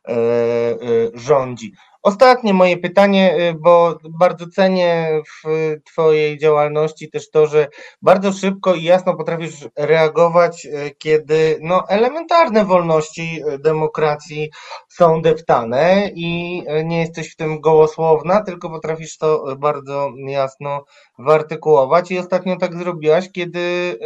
e, 0.08 0.12
e, 0.12 0.76
rządzi. 1.14 1.72
Ostatnie 2.02 2.54
moje 2.54 2.76
pytanie, 2.76 3.36
y, 3.50 3.54
bo 3.54 3.98
bardzo 4.18 4.46
cenię 4.48 5.22
w 5.44 5.76
Twojej 5.84 6.38
działalności 6.38 7.10
też 7.10 7.30
to, 7.30 7.46
że 7.46 7.68
bardzo 8.02 8.32
szybko 8.32 8.74
i 8.74 8.82
jasno 8.82 9.16
potrafisz 9.16 9.68
reagować, 9.76 10.66
y, 10.66 10.94
kiedy 10.98 11.58
no, 11.62 11.88
elementarne 11.88 12.64
wolności 12.64 13.42
y, 13.54 13.58
demokracji 13.58 14.50
są 14.88 15.22
deptane 15.22 16.10
i 16.14 16.62
nie 16.84 17.00
jesteś 17.00 17.32
w 17.32 17.36
tym 17.36 17.60
gołosłowna, 17.60 18.42
tylko 18.42 18.70
potrafisz 18.70 19.18
to 19.18 19.56
bardzo 19.58 20.12
jasno 20.26 20.84
wyartykułować. 21.18 22.10
I 22.10 22.18
ostatnio 22.18 22.56
tak 22.56 22.74
zrobiłaś, 22.74 23.32
kiedy 23.32 23.98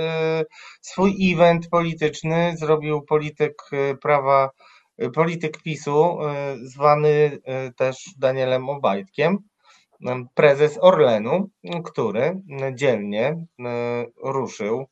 swój 0.81 1.33
event 1.33 1.69
polityczny 1.69 2.55
zrobił 2.57 3.03
polityk 3.03 3.55
prawa 4.03 4.51
polityk 5.15 5.63
PiSu, 5.63 6.19
e, 6.23 6.57
zwany 6.63 7.39
e, 7.45 7.73
też 7.73 8.05
Danielem 8.19 8.69
Obajtkiem, 8.69 9.39
e, 10.07 10.25
prezes 10.35 10.79
Orlenu, 10.81 11.49
który 11.85 12.41
dzielnie 12.75 13.47
ruszył 14.25 14.85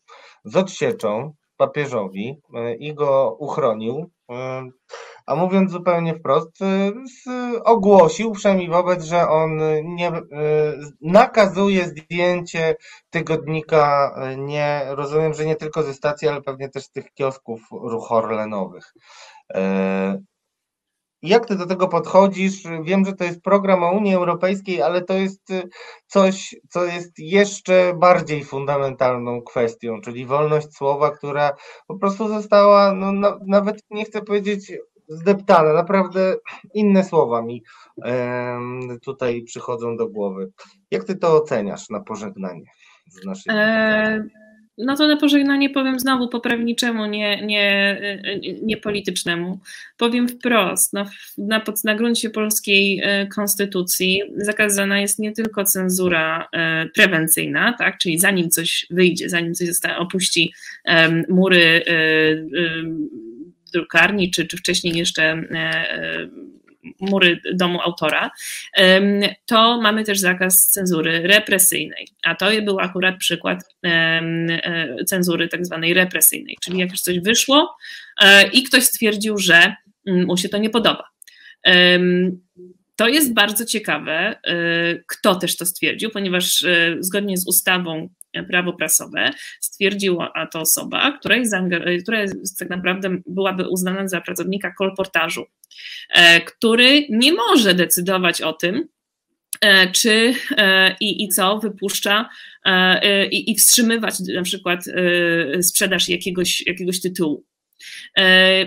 z 0.44 0.56
odsieczą 0.56 1.34
papieżowi 1.56 2.40
i 2.78 2.94
go 2.94 3.36
uchronił. 3.38 4.10
A 5.26 5.34
mówiąc 5.34 5.70
zupełnie 5.70 6.14
wprost, 6.14 6.58
ogłosił 7.64 8.32
przynajmniej 8.32 8.68
wobec, 8.68 9.04
że 9.04 9.28
on 9.28 9.60
nie 9.84 10.12
nakazuje 11.00 11.84
zdjęcie 11.84 12.76
tygodnika, 13.10 14.14
nie 14.38 14.86
rozumiem, 14.88 15.34
że 15.34 15.46
nie 15.46 15.56
tylko 15.56 15.82
ze 15.82 15.94
stacji, 15.94 16.28
ale 16.28 16.42
pewnie 16.42 16.68
też 16.68 16.84
z 16.84 16.90
tych 16.90 17.12
kiosków 17.14 17.60
ruch 17.70 18.12
orlenowych. 18.12 18.92
E, 18.94 19.41
jak 21.22 21.46
ty 21.46 21.56
do 21.56 21.66
tego 21.66 21.88
podchodzisz? 21.88 22.62
Wiem, 22.82 23.04
że 23.04 23.12
to 23.12 23.24
jest 23.24 23.42
program 23.42 23.82
o 23.84 23.92
Unii 23.92 24.14
Europejskiej, 24.14 24.82
ale 24.82 25.02
to 25.02 25.14
jest 25.14 25.50
y, 25.50 25.68
coś, 26.06 26.56
co 26.68 26.84
jest 26.84 27.18
jeszcze 27.18 27.94
bardziej 27.96 28.44
fundamentalną 28.44 29.42
kwestią, 29.42 30.00
czyli 30.00 30.26
wolność 30.26 30.76
słowa, 30.76 31.10
która 31.10 31.52
po 31.86 31.98
prostu 31.98 32.28
została, 32.28 32.92
no, 32.94 33.12
na, 33.12 33.38
nawet 33.46 33.82
nie 33.90 34.04
chcę 34.04 34.22
powiedzieć 34.22 34.72
zdeptana, 35.08 35.72
naprawdę 35.72 36.36
inne 36.74 37.04
słowa 37.04 37.42
mi 37.42 37.62
tutaj 39.04 39.42
przychodzą 39.42 39.96
do 39.96 40.08
głowy. 40.08 40.50
Jak 40.90 41.04
ty 41.04 41.16
to 41.16 41.36
oceniasz 41.36 41.90
na 41.90 42.00
pożegnanie 42.00 42.64
z 43.10 43.24
naszej 43.24 43.54
e, 43.56 44.24
no 44.78 44.96
to 44.96 45.08
na 45.08 45.16
pożegnanie 45.16 45.70
powiem 45.70 46.00
znowu 46.00 46.28
poprawniczemu, 46.28 47.06
nie, 47.06 47.46
nie, 47.46 48.00
nie 48.62 48.76
politycznemu. 48.76 49.60
Powiem 49.96 50.28
wprost, 50.28 50.92
na, 50.92 51.10
na, 51.38 51.62
na 51.84 51.94
gruncie 51.94 52.30
polskiej 52.30 53.00
e, 53.02 53.26
konstytucji 53.26 54.22
zakazana 54.36 55.00
jest 55.00 55.18
nie 55.18 55.32
tylko 55.32 55.64
cenzura 55.64 56.48
e, 56.52 56.86
prewencyjna, 56.86 57.74
tak, 57.78 57.98
czyli 57.98 58.18
zanim 58.18 58.50
coś 58.50 58.86
wyjdzie, 58.90 59.28
zanim 59.28 59.54
coś 59.54 59.68
opuści 59.98 60.52
mury 61.28 61.84
e, 61.86 61.94
drukarni, 63.72 64.30
czy, 64.30 64.46
czy 64.46 64.56
wcześniej 64.56 64.98
jeszcze 64.98 65.42
mury 67.00 67.40
domu 67.54 67.80
autora, 67.80 68.30
to 69.46 69.80
mamy 69.80 70.04
też 70.04 70.18
zakaz 70.18 70.68
cenzury 70.68 71.22
represyjnej. 71.26 72.08
A 72.22 72.34
to 72.34 72.50
był 72.62 72.80
akurat 72.80 73.16
przykład 73.18 73.64
e, 73.86 75.04
cenzury 75.06 75.48
tak 75.48 75.66
zwanej 75.66 75.94
represyjnej, 75.94 76.56
czyli 76.62 76.78
jak 76.78 76.90
już 76.90 77.00
coś 77.00 77.20
wyszło 77.20 77.76
e, 78.22 78.48
i 78.48 78.62
ktoś 78.62 78.84
stwierdził, 78.84 79.38
że 79.38 79.74
mm, 80.06 80.26
mu 80.26 80.36
się 80.36 80.48
to 80.48 80.58
nie 80.58 80.70
podoba. 80.70 81.04
To 82.96 83.08
jest 83.08 83.34
bardzo 83.34 83.64
ciekawe, 83.64 84.12
e, 84.12 84.34
kto 85.06 85.34
też 85.34 85.56
to 85.56 85.66
stwierdził, 85.66 86.10
ponieważ 86.10 86.64
zgodnie 87.00 87.36
z 87.36 87.48
ustawą 87.48 88.08
prawo 88.48 88.72
prasowe, 88.72 89.30
stwierdziła 89.60 90.32
to 90.52 90.60
osoba, 90.60 91.18
która, 91.18 91.36
jest, 91.36 91.54
która 92.02 92.20
jest, 92.20 92.58
tak 92.58 92.70
naprawdę 92.70 93.16
byłaby 93.26 93.68
uznana 93.68 94.08
za 94.08 94.20
pracownika 94.20 94.74
kolportażu, 94.78 95.44
który 96.46 97.06
nie 97.10 97.32
może 97.32 97.74
decydować 97.74 98.42
o 98.42 98.52
tym, 98.52 98.88
e, 99.60 99.90
czy 99.90 100.34
e, 100.56 100.96
i, 101.00 101.24
i 101.24 101.28
co 101.28 101.58
wypuszcza 101.58 102.28
i, 103.30 103.50
i 103.50 103.56
wstrzymywać 103.56 104.14
na 104.20 104.42
przykład 104.42 104.84
sprzedaż 105.62 106.08
jakiegoś, 106.08 106.66
jakiegoś 106.66 107.00
tytułu. 107.00 107.44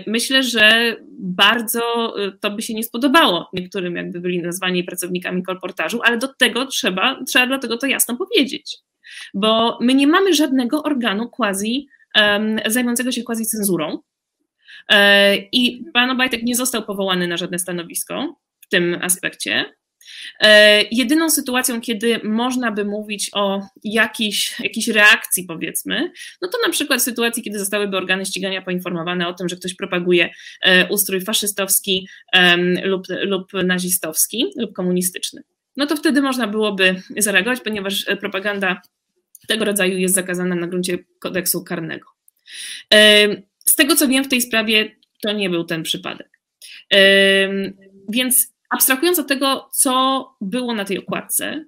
Myślę, 0.06 0.42
że 0.42 0.96
bardzo 1.18 2.14
to 2.40 2.50
by 2.50 2.62
się 2.62 2.74
nie 2.74 2.84
spodobało 2.84 3.50
niektórym, 3.52 3.96
jakby 3.96 4.20
byli 4.20 4.42
nazwani 4.42 4.84
pracownikami 4.84 5.42
kolportażu, 5.42 6.00
ale 6.04 6.18
do 6.18 6.28
tego 6.28 6.66
trzeba, 6.66 7.24
trzeba 7.26 7.46
dlatego 7.46 7.76
to 7.76 7.86
jasno 7.86 8.16
powiedzieć 8.16 8.78
bo 9.34 9.78
my 9.80 9.94
nie 9.94 10.06
mamy 10.06 10.34
żadnego 10.34 10.82
organu 10.82 11.28
quasi 11.28 11.88
zajmującego 12.66 13.12
się 13.12 13.22
quasi 13.22 13.46
cenzurą. 13.46 13.98
E, 14.88 15.36
I 15.36 15.84
pan 15.94 16.10
Obajtek 16.10 16.42
nie 16.42 16.56
został 16.56 16.82
powołany 16.82 17.28
na 17.28 17.36
żadne 17.36 17.58
stanowisko 17.58 18.36
w 18.60 18.68
tym 18.68 18.98
aspekcie. 19.02 19.64
E, 20.40 20.82
jedyną 20.82 21.30
sytuacją, 21.30 21.80
kiedy 21.80 22.20
można 22.24 22.72
by 22.72 22.84
mówić 22.84 23.30
o 23.32 23.62
jakiejś, 23.84 24.60
jakiejś 24.60 24.88
reakcji, 24.88 25.44
powiedzmy, 25.44 26.12
no 26.42 26.48
to 26.48 26.58
na 26.66 26.72
przykład 26.72 27.00
w 27.00 27.04
sytuacji, 27.04 27.42
kiedy 27.42 27.58
zostałyby 27.58 27.96
organy 27.96 28.26
ścigania 28.26 28.62
poinformowane 28.62 29.28
o 29.28 29.32
tym, 29.32 29.48
że 29.48 29.56
ktoś 29.56 29.74
propaguje 29.74 30.30
e, 30.62 30.88
ustrój 30.88 31.20
faszystowski 31.20 32.08
lub, 32.84 33.06
lub 33.22 33.52
nazistowski 33.52 34.52
lub 34.56 34.72
komunistyczny. 34.72 35.42
No 35.76 35.86
to 35.86 35.96
wtedy 35.96 36.22
można 36.22 36.46
byłoby 36.46 37.02
zareagować, 37.16 37.60
ponieważ 37.60 38.06
propaganda 38.20 38.80
tego 39.48 39.64
rodzaju 39.64 39.98
jest 39.98 40.14
zakazana 40.14 40.54
na 40.54 40.66
gruncie 40.66 40.98
kodeksu 41.20 41.64
karnego. 41.64 42.06
Z 43.68 43.74
tego 43.74 43.96
co 43.96 44.08
wiem 44.08 44.24
w 44.24 44.28
tej 44.28 44.40
sprawie, 44.40 44.96
to 45.22 45.32
nie 45.32 45.50
był 45.50 45.64
ten 45.64 45.82
przypadek. 45.82 46.40
Więc 48.08 48.54
abstrahując 48.70 49.18
od 49.18 49.28
tego, 49.28 49.68
co 49.72 50.24
było 50.40 50.74
na 50.74 50.84
tej 50.84 50.98
okładce, 50.98 51.64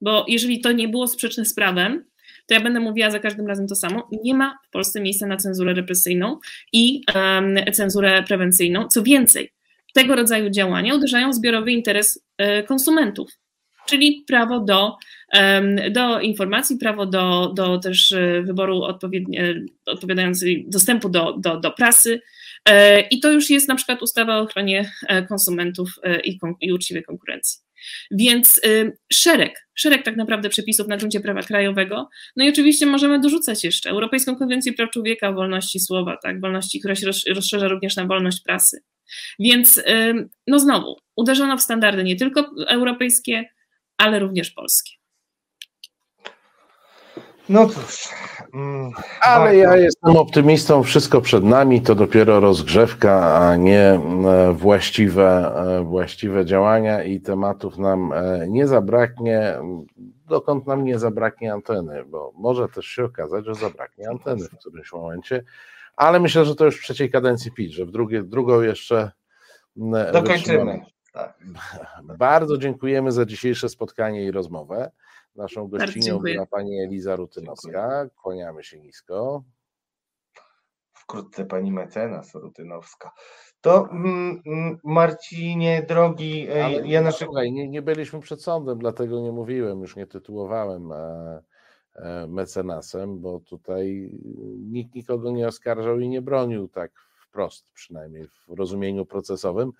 bo 0.00 0.24
jeżeli 0.28 0.60
to 0.60 0.72
nie 0.72 0.88
było 0.88 1.08
sprzeczne 1.08 1.44
z 1.44 1.54
prawem, 1.54 2.04
to 2.46 2.54
ja 2.54 2.60
będę 2.60 2.80
mówiła 2.80 3.10
za 3.10 3.18
każdym 3.18 3.46
razem 3.46 3.66
to 3.66 3.74
samo. 3.74 4.08
Nie 4.24 4.34
ma 4.34 4.58
w 4.68 4.70
Polsce 4.70 5.00
miejsca 5.00 5.26
na 5.26 5.36
cenzurę 5.36 5.74
represyjną 5.74 6.38
i 6.72 7.02
um, 7.14 7.56
cenzurę 7.72 8.22
prewencyjną. 8.22 8.88
Co 8.88 9.02
więcej, 9.02 9.52
tego 9.94 10.16
rodzaju 10.16 10.50
działania 10.50 10.94
uderzają 10.94 11.30
w 11.30 11.34
zbiorowy 11.34 11.72
interes 11.72 12.24
e, 12.38 12.62
konsumentów, 12.62 13.30
czyli 13.88 14.24
prawo 14.26 14.60
do 14.60 14.96
do 15.90 16.20
informacji, 16.20 16.76
prawo 16.76 17.06
do, 17.06 17.52
do 17.56 17.78
też 17.78 18.12
e, 18.12 18.42
wyboru 18.42 18.82
odpowiadającej 19.86 20.64
dostępu 20.68 21.08
do, 21.08 21.36
do, 21.38 21.60
do 21.60 21.70
prasy, 21.70 22.20
I 23.10 23.20
to 23.20 23.32
już 23.32 23.50
jest 23.50 23.68
na 23.68 23.74
przykład 23.74 24.02
ustawa 24.02 24.38
o 24.38 24.40
ochronie 24.40 24.92
konsumentów 25.28 25.90
i, 26.24 26.38
i 26.60 26.72
uczciwej 26.72 27.02
konkurencji. 27.02 27.60
Więc 28.10 28.60
szereg, 29.12 29.68
szereg 29.74 30.04
tak 30.04 30.16
naprawdę 30.16 30.48
przepisów 30.48 30.88
na 30.88 30.96
gruncie 30.96 31.20
prawa 31.20 31.42
krajowego. 31.42 32.08
No 32.36 32.44
i 32.44 32.48
oczywiście 32.48 32.86
możemy 32.86 33.20
dorzucać 33.20 33.64
jeszcze 33.64 33.90
Europejską 33.90 34.36
Konwencję 34.36 34.72
Praw 34.72 34.90
Człowieka, 34.90 35.32
wolności 35.32 35.80
słowa, 35.80 36.16
tak, 36.22 36.40
wolności, 36.40 36.78
która 36.78 36.94
się 36.94 37.06
rozszerza 37.34 37.68
również 37.68 37.96
na 37.96 38.04
wolność 38.04 38.40
prasy. 38.40 38.82
Więc 39.38 39.82
no 40.46 40.58
znowu, 40.58 40.96
uderzono 41.16 41.56
w 41.56 41.62
standardy 41.62 42.04
nie 42.04 42.16
tylko 42.16 42.50
europejskie, 42.68 43.44
ale 43.98 44.18
również 44.18 44.50
polskie. 44.50 44.98
No 47.48 47.66
cóż. 47.66 48.08
Mm, 48.54 48.90
Ale 49.20 49.56
ja 49.56 49.76
jestem 49.76 50.16
optymistą, 50.16 50.82
wszystko 50.82 51.20
przed 51.20 51.44
nami, 51.44 51.82
to 51.82 51.94
dopiero 51.94 52.40
rozgrzewka, 52.40 53.36
a 53.36 53.56
nie 53.56 53.80
e, 53.80 54.00
właściwe, 54.52 55.52
e, 55.56 55.84
właściwe 55.84 56.44
działania 56.44 57.02
i 57.02 57.20
tematów 57.20 57.78
nam 57.78 58.12
e, 58.12 58.48
nie 58.48 58.66
zabraknie, 58.66 59.54
dokąd 60.26 60.66
nam 60.66 60.84
nie 60.84 60.98
zabraknie 60.98 61.52
anteny, 61.52 62.04
bo 62.04 62.32
może 62.34 62.68
też 62.68 62.86
się 62.86 63.04
okazać, 63.04 63.44
że 63.44 63.54
zabraknie 63.54 64.08
anteny 64.10 64.44
w 64.44 64.58
którymś 64.58 64.92
momencie, 64.92 65.44
ale 65.96 66.20
myślę, 66.20 66.44
że 66.44 66.54
to 66.54 66.64
już 66.64 66.80
w 66.80 66.82
trzeciej 66.82 67.10
kadencji 67.10 67.52
PiS, 67.52 67.72
że 67.72 67.86
w 67.86 67.90
drugie, 67.90 68.22
drugą 68.22 68.60
jeszcze 68.60 69.10
dokończymy. 70.12 70.80
Tak. 71.18 71.38
Bardzo 72.18 72.58
dziękujemy 72.58 73.12
za 73.12 73.24
dzisiejsze 73.24 73.68
spotkanie 73.68 74.24
i 74.24 74.30
rozmowę. 74.30 74.90
Naszą 75.36 75.68
gościnią 75.68 76.18
była 76.18 76.46
pani 76.46 76.80
Eliza 76.80 77.16
Rutynowska. 77.16 78.06
Kłaniamy 78.22 78.64
się 78.64 78.80
nisko. 78.80 79.42
Wkrótce 80.92 81.44
pani 81.44 81.72
mecenas 81.72 82.34
Rutynowska. 82.34 83.12
To 83.60 83.88
mm, 83.90 84.42
mm 84.46 84.78
Marcinie, 84.84 85.82
drogi, 85.88 86.48
e, 86.48 86.64
Ale, 86.64 86.88
ja 86.88 87.02
nasze... 87.02 87.24
Słuchaj, 87.24 87.52
nie, 87.52 87.68
nie 87.68 87.82
byliśmy 87.82 88.20
przed 88.20 88.42
sądem, 88.42 88.78
dlatego 88.78 89.20
nie 89.20 89.32
mówiłem, 89.32 89.80
już 89.80 89.96
nie 89.96 90.06
tytułowałem 90.06 90.92
e, 90.92 91.42
e, 91.94 92.26
mecenasem, 92.26 93.20
bo 93.20 93.40
tutaj 93.40 94.10
nikt 94.58 94.94
nikogo 94.94 95.30
nie 95.30 95.48
oskarżał 95.48 96.00
i 96.00 96.08
nie 96.08 96.22
bronił 96.22 96.68
tak 96.68 96.90
wprost, 97.28 97.70
przynajmniej 97.70 98.28
w 98.28 98.58
rozumieniu 98.58 99.06
procesowym. 99.06 99.72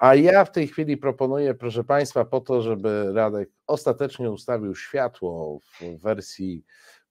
A 0.00 0.14
ja 0.14 0.44
w 0.44 0.52
tej 0.52 0.68
chwili 0.68 0.96
proponuję, 0.96 1.54
proszę 1.54 1.84
Państwa, 1.84 2.24
po 2.24 2.40
to, 2.40 2.62
żeby 2.62 3.12
Radek 3.14 3.50
ostatecznie 3.66 4.30
ustawił 4.30 4.74
światło 4.74 5.58
w 5.80 6.02
wersji 6.02 6.64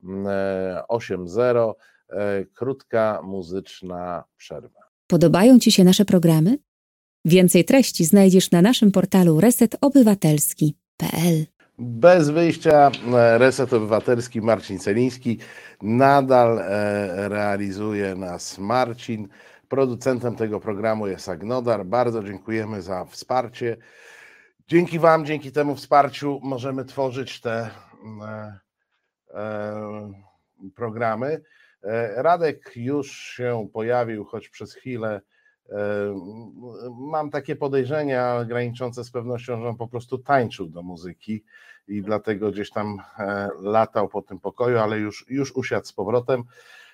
8.0, 0.03 1.49
mm, 1.49 1.73
e, 2.09 2.45
krótka 2.45 3.21
muzyczna 3.23 4.23
przerwa. 4.37 4.79
Podobają 5.07 5.59
Ci 5.59 5.71
się 5.71 5.83
nasze 5.83 6.05
programy? 6.05 6.57
Więcej 7.25 7.65
treści 7.65 8.05
znajdziesz 8.05 8.51
na 8.51 8.61
naszym 8.61 8.91
portalu 8.91 9.39
resetobywatelski.pl. 9.39 11.45
Bez 11.79 12.29
wyjścia 12.29 12.91
e, 13.13 13.37
Reset 13.37 13.73
Obywatelski 13.73 14.41
Marcin 14.41 14.79
Celiński 14.79 15.37
nadal 15.81 16.59
e, 16.59 17.29
realizuje 17.29 18.15
nas 18.15 18.57
Marcin. 18.57 19.27
Producentem 19.69 20.35
tego 20.35 20.59
programu 20.59 21.07
jest 21.07 21.29
Agnodar. 21.29 21.85
Bardzo 21.85 22.23
dziękujemy 22.23 22.81
za 22.81 23.05
wsparcie. 23.05 23.77
Dzięki 24.67 24.99
Wam, 24.99 25.25
dzięki 25.25 25.51
temu 25.51 25.75
wsparciu 25.75 26.39
możemy 26.43 26.85
tworzyć 26.85 27.41
te 27.41 27.69
e, 28.21 28.59
e, 29.33 30.13
programy. 30.75 31.41
E, 31.83 32.23
Radek 32.23 32.71
już 32.75 33.11
się 33.11 33.67
pojawił, 33.73 34.25
choć 34.25 34.49
przez 34.49 34.73
chwilę. 34.73 35.21
Mam 36.99 37.29
takie 37.29 37.55
podejrzenia 37.55 38.45
graniczące 38.45 39.03
z 39.03 39.11
pewnością, 39.11 39.61
że 39.61 39.69
on 39.69 39.77
po 39.77 39.87
prostu 39.87 40.17
tańczył 40.17 40.67
do 40.67 40.83
muzyki 40.83 41.43
i 41.87 42.01
dlatego 42.01 42.51
gdzieś 42.51 42.71
tam 42.71 42.97
latał 43.61 44.09
po 44.09 44.21
tym 44.21 44.39
pokoju, 44.39 44.77
ale 44.77 44.99
już, 44.99 45.25
już 45.29 45.55
usiadł 45.55 45.85
z 45.85 45.93
powrotem. 45.93 46.43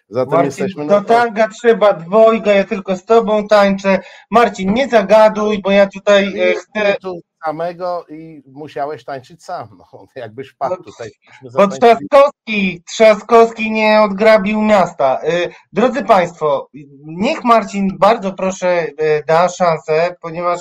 Zatem 0.09 0.33
Marcin, 0.33 0.45
jesteśmy 0.45 0.87
do 0.87 1.01
tanga 1.01 1.47
trzeba 1.47 1.93
dwojga, 1.93 2.53
ja 2.53 2.63
tylko 2.63 2.95
z 2.95 3.05
tobą 3.05 3.47
tańczę. 3.47 3.99
Marcin, 4.31 4.73
nie 4.73 4.87
zagaduj, 4.87 5.61
bo 5.61 5.71
ja 5.71 5.87
tutaj 5.87 6.39
e, 6.39 6.53
chcę... 6.53 6.95
Tu 7.01 7.19
samego 7.45 8.05
i 8.09 8.43
musiałeś 8.45 9.03
tańczyć 9.03 9.43
sam, 9.43 9.67
no, 9.77 10.05
jakbyś 10.15 10.49
wpadł 10.49 10.75
no, 10.77 10.83
tutaj. 10.83 11.11
Bo 11.53 11.67
Trzaskowski, 11.67 12.83
Trzaskowski 12.87 13.71
nie 13.71 14.01
odgrabił 14.01 14.61
miasta. 14.61 15.19
E, 15.21 15.49
drodzy 15.73 16.03
Państwo, 16.03 16.69
niech 17.05 17.43
Marcin 17.43 17.97
bardzo 17.97 18.33
proszę 18.33 18.87
e, 18.97 19.23
da 19.23 19.49
szansę, 19.49 20.15
ponieważ 20.21 20.59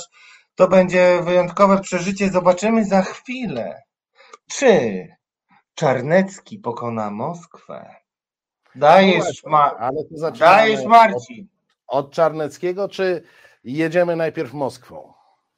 to 0.54 0.68
będzie 0.68 1.20
wyjątkowe 1.22 1.80
przeżycie. 1.80 2.30
Zobaczymy 2.30 2.84
za 2.84 3.02
chwilę, 3.02 3.82
czy 4.50 5.06
Czarnecki 5.74 6.58
pokona 6.58 7.10
Moskwę. 7.10 8.01
Dajesz, 8.74 9.44
ma... 9.44 9.76
Ale 9.78 10.04
to 10.04 10.30
Dajesz 10.30 10.84
Marcin. 10.84 11.46
Od, 11.86 12.06
od 12.06 12.12
Czarneckiego, 12.12 12.88
czy 12.88 13.22
jedziemy 13.64 14.16
najpierw 14.16 14.52
Moskwą? 14.52 15.12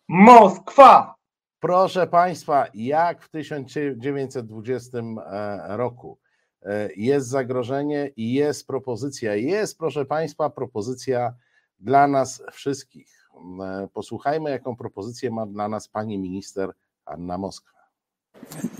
Moskwa! 0.08 1.14
Proszę 1.60 2.06
Państwa, 2.06 2.66
jak 2.74 3.22
w 3.22 3.28
1920 3.28 4.98
e, 4.98 5.76
roku 5.76 6.18
e, 6.62 6.88
jest 6.96 7.28
zagrożenie 7.28 8.10
i 8.16 8.32
jest 8.32 8.66
propozycja, 8.66 9.34
jest 9.34 9.78
proszę 9.78 10.04
Państwa 10.04 10.50
propozycja 10.50 11.34
dla 11.78 12.06
nas 12.06 12.42
wszystkich. 12.52 13.28
E, 13.62 13.88
posłuchajmy, 13.92 14.50
jaką 14.50 14.76
propozycję 14.76 15.30
ma 15.30 15.46
dla 15.46 15.68
nas 15.68 15.88
pani 15.88 16.18
minister 16.18 16.72
Anna 17.04 17.38
Moskwa. 17.38 17.78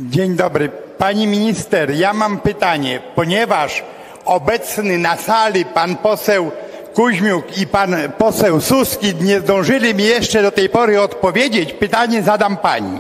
Dzień 0.00 0.36
dobry. 0.36 0.68
Pani 0.98 1.26
minister, 1.26 1.90
ja 1.90 2.12
mam 2.12 2.40
pytanie, 2.40 3.02
ponieważ 3.14 3.84
obecny 4.24 4.98
na 4.98 5.16
sali 5.16 5.64
pan 5.64 5.96
poseł 5.96 6.50
Kuźmiuk 6.94 7.58
i 7.58 7.66
pan 7.66 7.96
poseł 8.18 8.60
Suski 8.60 9.14
nie 9.20 9.40
zdążyli 9.40 9.94
mi 9.94 10.04
jeszcze 10.04 10.42
do 10.42 10.52
tej 10.52 10.68
pory 10.68 11.00
odpowiedzieć. 11.00 11.72
Pytanie 11.72 12.22
zadam 12.22 12.56
pani. 12.56 12.98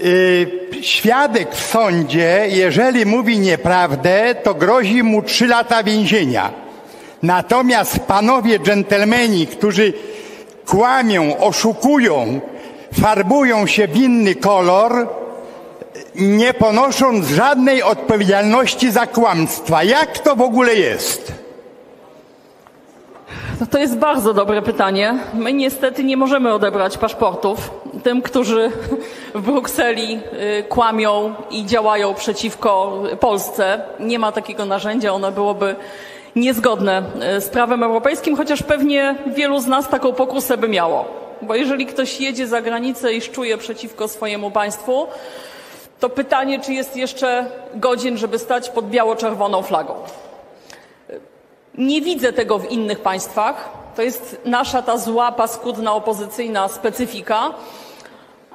Y, 0.00 0.46
świadek 0.82 1.54
w 1.54 1.66
sądzie, 1.66 2.46
jeżeli 2.48 3.06
mówi 3.06 3.38
nieprawdę, 3.38 4.34
to 4.34 4.54
grozi 4.54 5.02
mu 5.02 5.22
trzy 5.22 5.46
lata 5.46 5.82
więzienia. 5.82 6.50
Natomiast 7.22 7.98
panowie 7.98 8.58
dżentelmeni, 8.58 9.46
którzy 9.46 9.92
kłamią, 10.66 11.38
oszukują, 11.38 12.40
farbują 13.00 13.66
się 13.66 13.88
w 13.88 13.96
inny 13.96 14.34
kolor, 14.34 15.08
nie 16.14 16.54
ponosząc 16.54 17.26
żadnej 17.26 17.82
odpowiedzialności 17.82 18.90
za 18.90 19.06
kłamstwa. 19.06 19.82
Jak 19.82 20.18
to 20.18 20.36
w 20.36 20.40
ogóle 20.40 20.74
jest? 20.74 21.32
No 23.60 23.66
to 23.66 23.78
jest 23.78 23.96
bardzo 23.96 24.34
dobre 24.34 24.62
pytanie. 24.62 25.18
My 25.34 25.52
niestety 25.52 26.04
nie 26.04 26.16
możemy 26.16 26.54
odebrać 26.54 26.98
paszportów 26.98 27.70
tym, 28.02 28.22
którzy 28.22 28.70
w 29.34 29.40
Brukseli 29.40 30.20
y, 30.58 30.62
kłamią 30.68 31.34
i 31.50 31.66
działają 31.66 32.14
przeciwko 32.14 33.02
Polsce. 33.20 33.82
Nie 34.00 34.18
ma 34.18 34.32
takiego 34.32 34.64
narzędzia, 34.64 35.12
ono 35.12 35.32
byłoby 35.32 35.76
niezgodne 36.36 37.02
y, 37.36 37.40
z 37.40 37.48
prawem 37.48 37.82
europejskim, 37.82 38.36
chociaż 38.36 38.62
pewnie 38.62 39.14
wielu 39.26 39.60
z 39.60 39.66
nas 39.66 39.88
taką 39.88 40.12
pokusę 40.12 40.56
by 40.56 40.68
miało. 40.68 41.04
Bo 41.42 41.54
jeżeli 41.54 41.86
ktoś 41.86 42.20
jedzie 42.20 42.46
za 42.46 42.62
granicę 42.62 43.12
i 43.12 43.20
szczuje 43.20 43.58
przeciwko 43.58 44.08
swojemu 44.08 44.50
państwu, 44.50 45.06
to 46.02 46.08
pytanie, 46.08 46.60
czy 46.60 46.72
jest 46.72 46.96
jeszcze 46.96 47.46
godzien, 47.74 48.18
żeby 48.18 48.38
stać 48.38 48.70
pod 48.70 48.90
biało-czerwoną 48.90 49.62
flagą. 49.62 49.94
Nie 51.78 52.00
widzę 52.00 52.32
tego 52.32 52.58
w 52.58 52.70
innych 52.70 53.00
państwach. 53.00 53.68
To 53.96 54.02
jest 54.02 54.40
nasza 54.44 54.82
ta 54.82 54.98
zła, 54.98 55.32
paskudna, 55.32 55.94
opozycyjna 55.94 56.68
specyfika, 56.68 57.50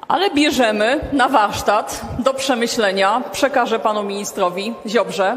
ale 0.08 0.30
bierzemy 0.30 1.00
na 1.12 1.28
warsztat 1.28 2.00
do 2.18 2.34
przemyślenia, 2.34 3.22
przekażę 3.32 3.78
panu 3.78 4.02
ministrowi 4.02 4.74
Ziobrze, 4.86 5.36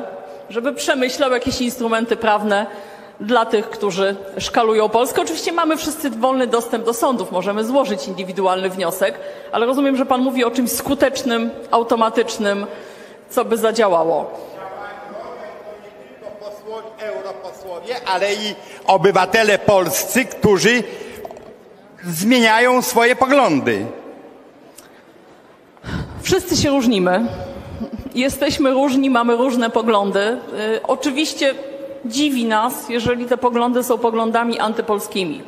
żeby 0.50 0.74
przemyślał 0.74 1.32
jakieś 1.32 1.62
instrumenty 1.62 2.16
prawne 2.16 2.66
dla 3.22 3.46
tych, 3.46 3.70
którzy 3.70 4.16
szkalują 4.38 4.90
Polskę. 4.90 5.22
Oczywiście 5.22 5.52
mamy 5.52 5.78
wszyscy 5.78 6.10
wolny 6.10 6.48
dostęp 6.48 6.86
do 6.86 6.94
sądów, 6.94 7.32
możemy 7.32 7.66
złożyć 7.66 8.08
indywidualny 8.08 8.70
wniosek, 8.70 9.20
ale 9.52 9.66
rozumiem, 9.66 9.98
że 9.98 10.06
Pan 10.06 10.22
mówi 10.22 10.44
o 10.44 10.52
czymś 10.52 10.72
skutecznym, 10.72 11.50
automatycznym, 11.72 12.66
co 13.30 13.46
by 13.46 13.58
zadziałało. 13.58 14.32
Europosłowie, 17.00 17.96
ale 18.06 18.34
i 18.34 18.56
obywatele 18.88 19.60
polscy, 19.60 20.26
którzy 20.26 20.84
zmieniają 22.04 22.82
swoje 22.82 23.16
poglądy. 23.16 23.86
Wszyscy 26.22 26.58
się 26.58 26.70
różnimy. 26.70 27.26
Jesteśmy 28.16 28.72
różni, 28.72 29.10
mamy 29.10 29.36
różne 29.36 29.70
poglądy. 29.70 30.20
Y, 30.20 30.38
oczywiście 30.88 31.56
dziwi 32.06 32.46
nas, 32.46 32.90
jeżeli 32.90 33.26
te 33.26 33.38
poglądy 33.38 33.84
są 33.84 33.98
poglądami 33.98 34.60
antypolskimi. 34.60 35.42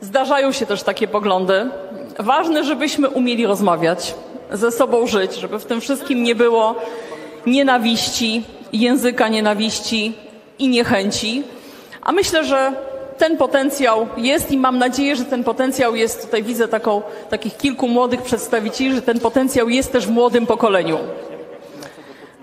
Zdarzają 0.00 0.52
się 0.52 0.66
też 0.66 0.82
takie 0.82 1.08
poglądy. 1.08 1.70
Ważne, 2.18 2.64
żebyśmy 2.64 3.08
umieli 3.08 3.46
rozmawiać, 3.46 4.14
ze 4.52 4.70
sobą 4.70 5.06
żyć, 5.06 5.34
żeby 5.34 5.58
w 5.58 5.64
tym 5.64 5.80
wszystkim 5.80 6.22
nie 6.22 6.34
było 6.34 6.74
nienawiści, 7.46 8.42
języka 8.72 9.28
nienawiści 9.28 10.12
i 10.58 10.68
niechęci. 10.68 11.42
A 12.02 12.12
myślę, 12.12 12.44
że 12.44 12.72
ten 13.18 13.36
potencjał 13.36 14.06
jest 14.16 14.52
i 14.52 14.56
mam 14.56 14.78
nadzieję, 14.78 15.16
że 15.16 15.24
ten 15.24 15.44
potencjał 15.44 15.96
jest, 15.96 16.22
tutaj 16.24 16.42
widzę 16.42 16.68
taką, 16.68 17.02
takich 17.30 17.56
kilku 17.56 17.88
młodych 17.88 18.22
przedstawicieli, 18.22 18.94
że 18.94 19.02
ten 19.02 19.20
potencjał 19.20 19.68
jest 19.68 19.92
też 19.92 20.06
w 20.06 20.10
młodym 20.10 20.46
pokoleniu, 20.46 20.98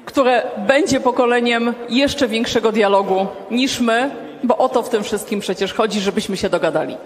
które 0.07 0.51
będzie 0.57 0.99
pokoleniem 0.99 1.73
jeszcze 1.89 2.27
większego 2.27 2.71
dialogu 2.71 3.27
niż 3.51 3.79
my, 3.79 4.15
bo 4.43 4.57
o 4.57 4.69
to 4.69 4.83
w 4.83 4.89
tym 4.89 5.03
wszystkim 5.03 5.39
przecież 5.39 5.73
chodzi, 5.73 5.99
żebyśmy 5.99 6.37
się 6.37 6.49
dogadali. 6.49 6.97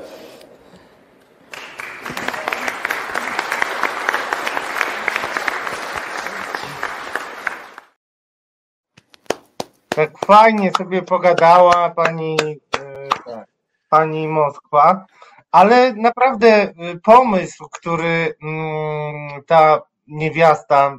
Tak 9.95 10.17
fajnie 10.25 10.71
sobie 10.77 11.01
pogadała 11.01 11.89
pani, 11.89 12.37
e, 12.41 13.07
tak, 13.25 13.47
pani 13.89 14.27
Moskwa, 14.27 15.05
ale 15.51 15.93
naprawdę 15.93 16.47
e, 16.47 16.71
pomysł, 17.03 17.67
który 17.71 18.35
mm, 18.43 19.43
ta 19.47 19.81
niewiasta, 20.07 20.97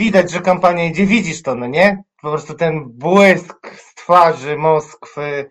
widać, 0.00 0.30
że 0.30 0.40
kampania 0.40 0.84
idzie, 0.84 1.06
widzisz 1.06 1.42
to, 1.42 1.54
no 1.54 1.66
nie? 1.66 2.02
Po 2.22 2.30
prostu 2.30 2.54
ten 2.54 2.84
błysk 2.84 3.74
z 3.76 3.94
twarzy 3.94 4.56
Moskwy, 4.56 5.50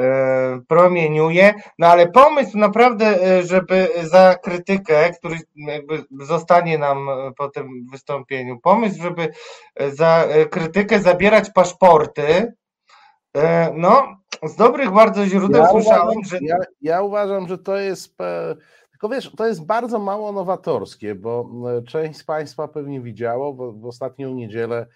E, 0.00 0.60
promieniuje. 0.68 1.54
No 1.78 1.86
ale 1.86 2.08
pomysł 2.08 2.58
naprawdę, 2.58 3.06
e, 3.06 3.42
żeby 3.42 3.88
za 4.02 4.34
krytykę, 4.42 5.10
który 5.10 5.36
jakby 5.56 6.04
zostanie 6.20 6.78
nam 6.78 7.08
e, 7.08 7.32
po 7.36 7.48
tym 7.48 7.86
wystąpieniu, 7.92 8.60
pomysł, 8.60 9.02
żeby 9.02 9.28
za 9.92 10.24
krytykę 10.50 11.00
zabierać 11.00 11.50
paszporty, 11.50 12.52
no 13.74 14.16
z 14.42 14.56
dobrych 14.56 14.90
bardzo 14.90 15.26
źródeł 15.26 15.62
ja 15.62 15.68
słyszałem, 15.68 16.02
uważam, 16.02 16.24
że... 16.24 16.38
Ja, 16.42 16.56
ja 16.80 17.02
uważam, 17.02 17.48
że 17.48 17.58
to 17.58 17.76
jest... 17.76 18.14
Tylko 19.04 19.16
wiesz, 19.16 19.32
to 19.36 19.46
jest 19.46 19.64
bardzo 19.64 19.98
mało 19.98 20.32
nowatorskie, 20.32 21.14
bo 21.14 21.50
część 21.86 22.18
z 22.18 22.24
Państwa 22.24 22.68
pewnie 22.68 23.00
widziało, 23.00 23.52
bo 23.52 23.72
w 23.72 23.86
ostatnią 23.86 24.34
niedzielę 24.34 24.86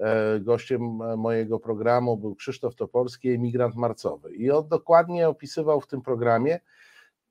E, 0.00 0.40
gościem 0.40 1.02
e, 1.02 1.16
mojego 1.16 1.60
programu 1.60 2.16
był 2.16 2.34
Krzysztof 2.34 2.74
Topolski, 2.74 3.30
emigrant 3.30 3.74
marcowy. 3.74 4.34
I 4.34 4.50
on 4.50 4.68
dokładnie 4.68 5.28
opisywał 5.28 5.80
w 5.80 5.86
tym 5.86 6.02
programie, 6.02 6.60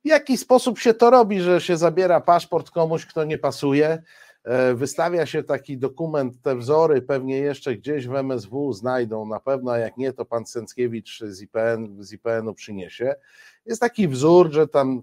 w 0.05 0.07
jaki 0.07 0.37
sposób 0.37 0.79
się 0.79 0.93
to 0.93 1.09
robi, 1.09 1.41
że 1.41 1.61
się 1.61 1.77
zabiera 1.77 2.21
paszport 2.21 2.71
komuś, 2.71 3.05
kto 3.05 3.23
nie 3.23 3.37
pasuje. 3.37 4.03
E, 4.43 4.73
wystawia 4.73 5.25
się 5.25 5.43
taki 5.43 5.77
dokument, 5.77 6.41
te 6.41 6.55
wzory 6.55 7.01
pewnie 7.01 7.37
jeszcze 7.37 7.75
gdzieś 7.75 8.07
w 8.07 8.15
MSW 8.15 8.73
znajdą 8.73 9.25
na 9.25 9.39
pewno, 9.39 9.71
a 9.71 9.77
jak 9.77 9.97
nie, 9.97 10.13
to 10.13 10.25
pan 10.25 10.45
Sęckiewicz 10.45 11.23
z, 11.23 11.41
IPN, 11.41 12.03
z 12.03 12.13
IPN-u 12.13 12.53
przyniesie. 12.53 13.15
Jest 13.65 13.81
taki 13.81 14.07
wzór, 14.07 14.51
że 14.51 14.67
tam 14.67 15.01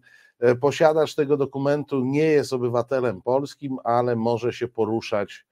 posiadacz 0.61 1.14
tego 1.14 1.36
dokumentu 1.36 2.05
nie 2.05 2.26
jest 2.26 2.53
obywatelem 2.53 3.22
polskim, 3.22 3.76
ale 3.84 4.16
może 4.16 4.53
się 4.53 4.68
poruszać 4.68 5.47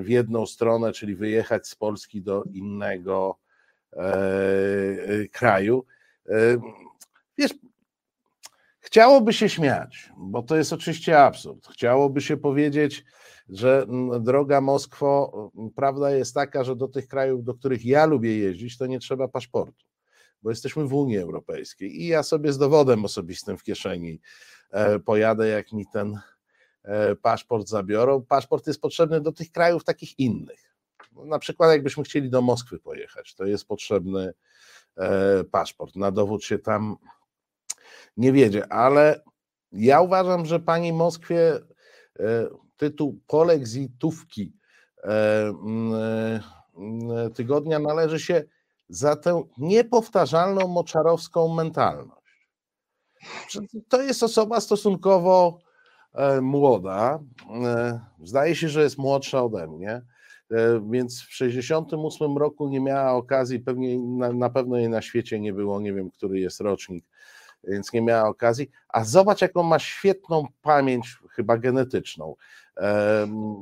w 0.00 0.08
jedną 0.08 0.46
stronę, 0.46 0.92
czyli 0.92 1.16
wyjechać 1.16 1.68
z 1.68 1.74
Polski 1.74 2.22
do 2.22 2.44
innego 2.44 3.38
e, 3.92 3.98
e, 3.98 5.28
kraju. 5.32 5.84
E, 6.28 6.32
wiesz, 7.38 7.54
chciałoby 8.80 9.32
się 9.32 9.48
śmiać, 9.48 10.10
bo 10.16 10.42
to 10.42 10.56
jest 10.56 10.72
oczywiście 10.72 11.20
absurd. 11.20 11.68
Chciałoby 11.68 12.20
się 12.20 12.36
powiedzieć, 12.36 13.04
że 13.48 13.86
droga 14.20 14.60
Moskwo, 14.60 15.32
prawda 15.76 16.10
jest 16.10 16.34
taka, 16.34 16.64
że 16.64 16.76
do 16.76 16.88
tych 16.88 17.08
krajów, 17.08 17.44
do 17.44 17.54
których 17.54 17.84
ja 17.84 18.06
lubię 18.06 18.38
jeździć, 18.38 18.78
to 18.78 18.86
nie 18.86 18.98
trzeba 18.98 19.28
paszportu, 19.28 19.84
bo 20.42 20.50
jesteśmy 20.50 20.84
w 20.84 20.94
Unii 20.94 21.18
Europejskiej 21.18 22.02
i 22.02 22.06
ja 22.06 22.22
sobie 22.22 22.52
z 22.52 22.58
dowodem 22.58 23.04
osobistym 23.04 23.58
w 23.58 23.62
kieszeni 23.62 24.20
pojadę, 25.04 25.48
jak 25.48 25.72
mi 25.72 25.86
ten 25.92 26.18
E, 26.88 27.16
paszport 27.16 27.68
zabiorą. 27.68 28.24
Paszport 28.24 28.66
jest 28.66 28.80
potrzebny 28.80 29.20
do 29.20 29.32
tych 29.32 29.52
krajów 29.52 29.84
takich 29.84 30.18
innych. 30.18 30.74
No, 31.12 31.24
na 31.24 31.38
przykład, 31.38 31.70
jakbyśmy 31.70 32.04
chcieli 32.04 32.30
do 32.30 32.42
Moskwy 32.42 32.78
pojechać, 32.78 33.34
to 33.34 33.44
jest 33.44 33.64
potrzebny 33.64 34.32
e, 34.96 35.44
paszport. 35.44 35.96
Na 35.96 36.10
dowód 36.10 36.44
się 36.44 36.58
tam 36.58 36.96
nie 38.16 38.32
wiedzie, 38.32 38.72
ale 38.72 39.22
ja 39.72 40.00
uważam, 40.00 40.46
że 40.46 40.60
pani 40.60 40.92
Moskwie 40.92 41.52
e, 41.54 42.48
tytuł 42.76 43.20
polexitówki 43.26 44.58
tygodnia 47.34 47.78
należy 47.78 48.20
się 48.20 48.44
za 48.88 49.16
tę 49.16 49.42
niepowtarzalną 49.58 50.68
moczarowską 50.68 51.54
mentalność. 51.54 52.18
To 53.88 54.02
jest 54.02 54.22
osoba 54.22 54.60
stosunkowo 54.60 55.58
E, 56.18 56.40
młoda. 56.40 57.18
E, 57.64 58.00
zdaje 58.22 58.56
się, 58.56 58.68
że 58.68 58.82
jest 58.82 58.98
młodsza 58.98 59.44
ode 59.44 59.66
mnie, 59.66 59.90
e, 59.90 60.02
więc 60.90 61.22
w 61.22 61.34
68 61.34 62.38
roku 62.38 62.68
nie 62.68 62.80
miała 62.80 63.12
okazji, 63.12 63.60
pewnie 63.60 63.98
na, 63.98 64.32
na 64.32 64.50
pewno 64.50 64.76
jej 64.76 64.88
na 64.88 65.02
świecie 65.02 65.40
nie 65.40 65.52
było, 65.52 65.80
nie 65.80 65.92
wiem, 65.92 66.10
który 66.10 66.40
jest 66.40 66.60
rocznik, 66.60 67.04
więc 67.64 67.92
nie 67.92 68.02
miała 68.02 68.28
okazji. 68.28 68.70
A 68.88 69.04
zobacz, 69.04 69.42
jaką 69.42 69.62
ma 69.62 69.78
świetną 69.78 70.44
pamięć, 70.62 71.16
chyba 71.30 71.58
genetyczną, 71.58 72.34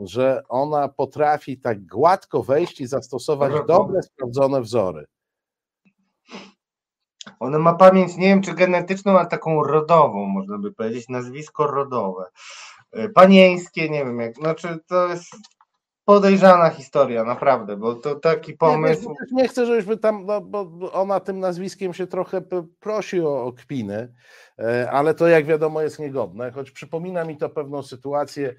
że 0.05 0.43
ona 0.49 0.89
potrafi 0.89 1.59
tak 1.59 1.87
gładko 1.87 2.43
wejść 2.43 2.81
i 2.81 2.87
zastosować 2.87 3.53
dobre, 3.68 4.03
sprawdzone 4.03 4.61
wzory. 4.61 5.07
Ona 7.41 7.59
ma 7.59 7.74
pamięć, 7.74 8.16
nie 8.16 8.26
wiem 8.26 8.43
czy 8.43 8.55
genetyczną, 8.55 9.18
ale 9.18 9.28
taką 9.28 9.62
rodową, 9.62 10.26
można 10.26 10.59
by 10.59 10.72
powiedzieć, 10.72 11.09
nazwisko 11.09 11.66
rodowe. 11.66 12.24
E, 12.93 13.09
panieńskie, 13.09 13.91
nie 13.91 14.05
wiem 14.05 14.20
jak, 14.20 14.34
znaczy 14.34 14.78
to 14.87 15.09
jest 15.09 15.37
podejrzana 16.07 16.70
historia, 16.70 17.24
naprawdę, 17.24 17.76
bo 17.76 17.95
to 17.95 18.14
taki 18.14 18.53
pomysł. 18.53 19.11
Nie, 19.11 19.43
nie 19.43 19.49
chcę, 19.49 19.66
żebyśmy 19.66 19.97
tam, 19.97 20.26
no, 20.26 20.41
bo 20.41 20.93
ona 20.93 21.20
tym 21.20 21.41
nazwiskiem 21.41 21.95
się 21.95 22.07
trochę 22.07 22.43
prosi 22.80 23.20
o, 23.20 23.45
o 23.45 23.53
kpiny, 23.53 24.12
e, 24.59 24.91
ale 24.91 25.14
to 25.14 25.28
jak 25.28 25.47
wiadomo 25.47 25.82
jest 25.82 25.99
niegodne, 25.99 26.51
choć 26.51 26.70
przypomina 26.70 27.24
mi 27.24 27.37
to 27.37 27.49
pewną 27.49 27.82
sytuację 27.82 28.55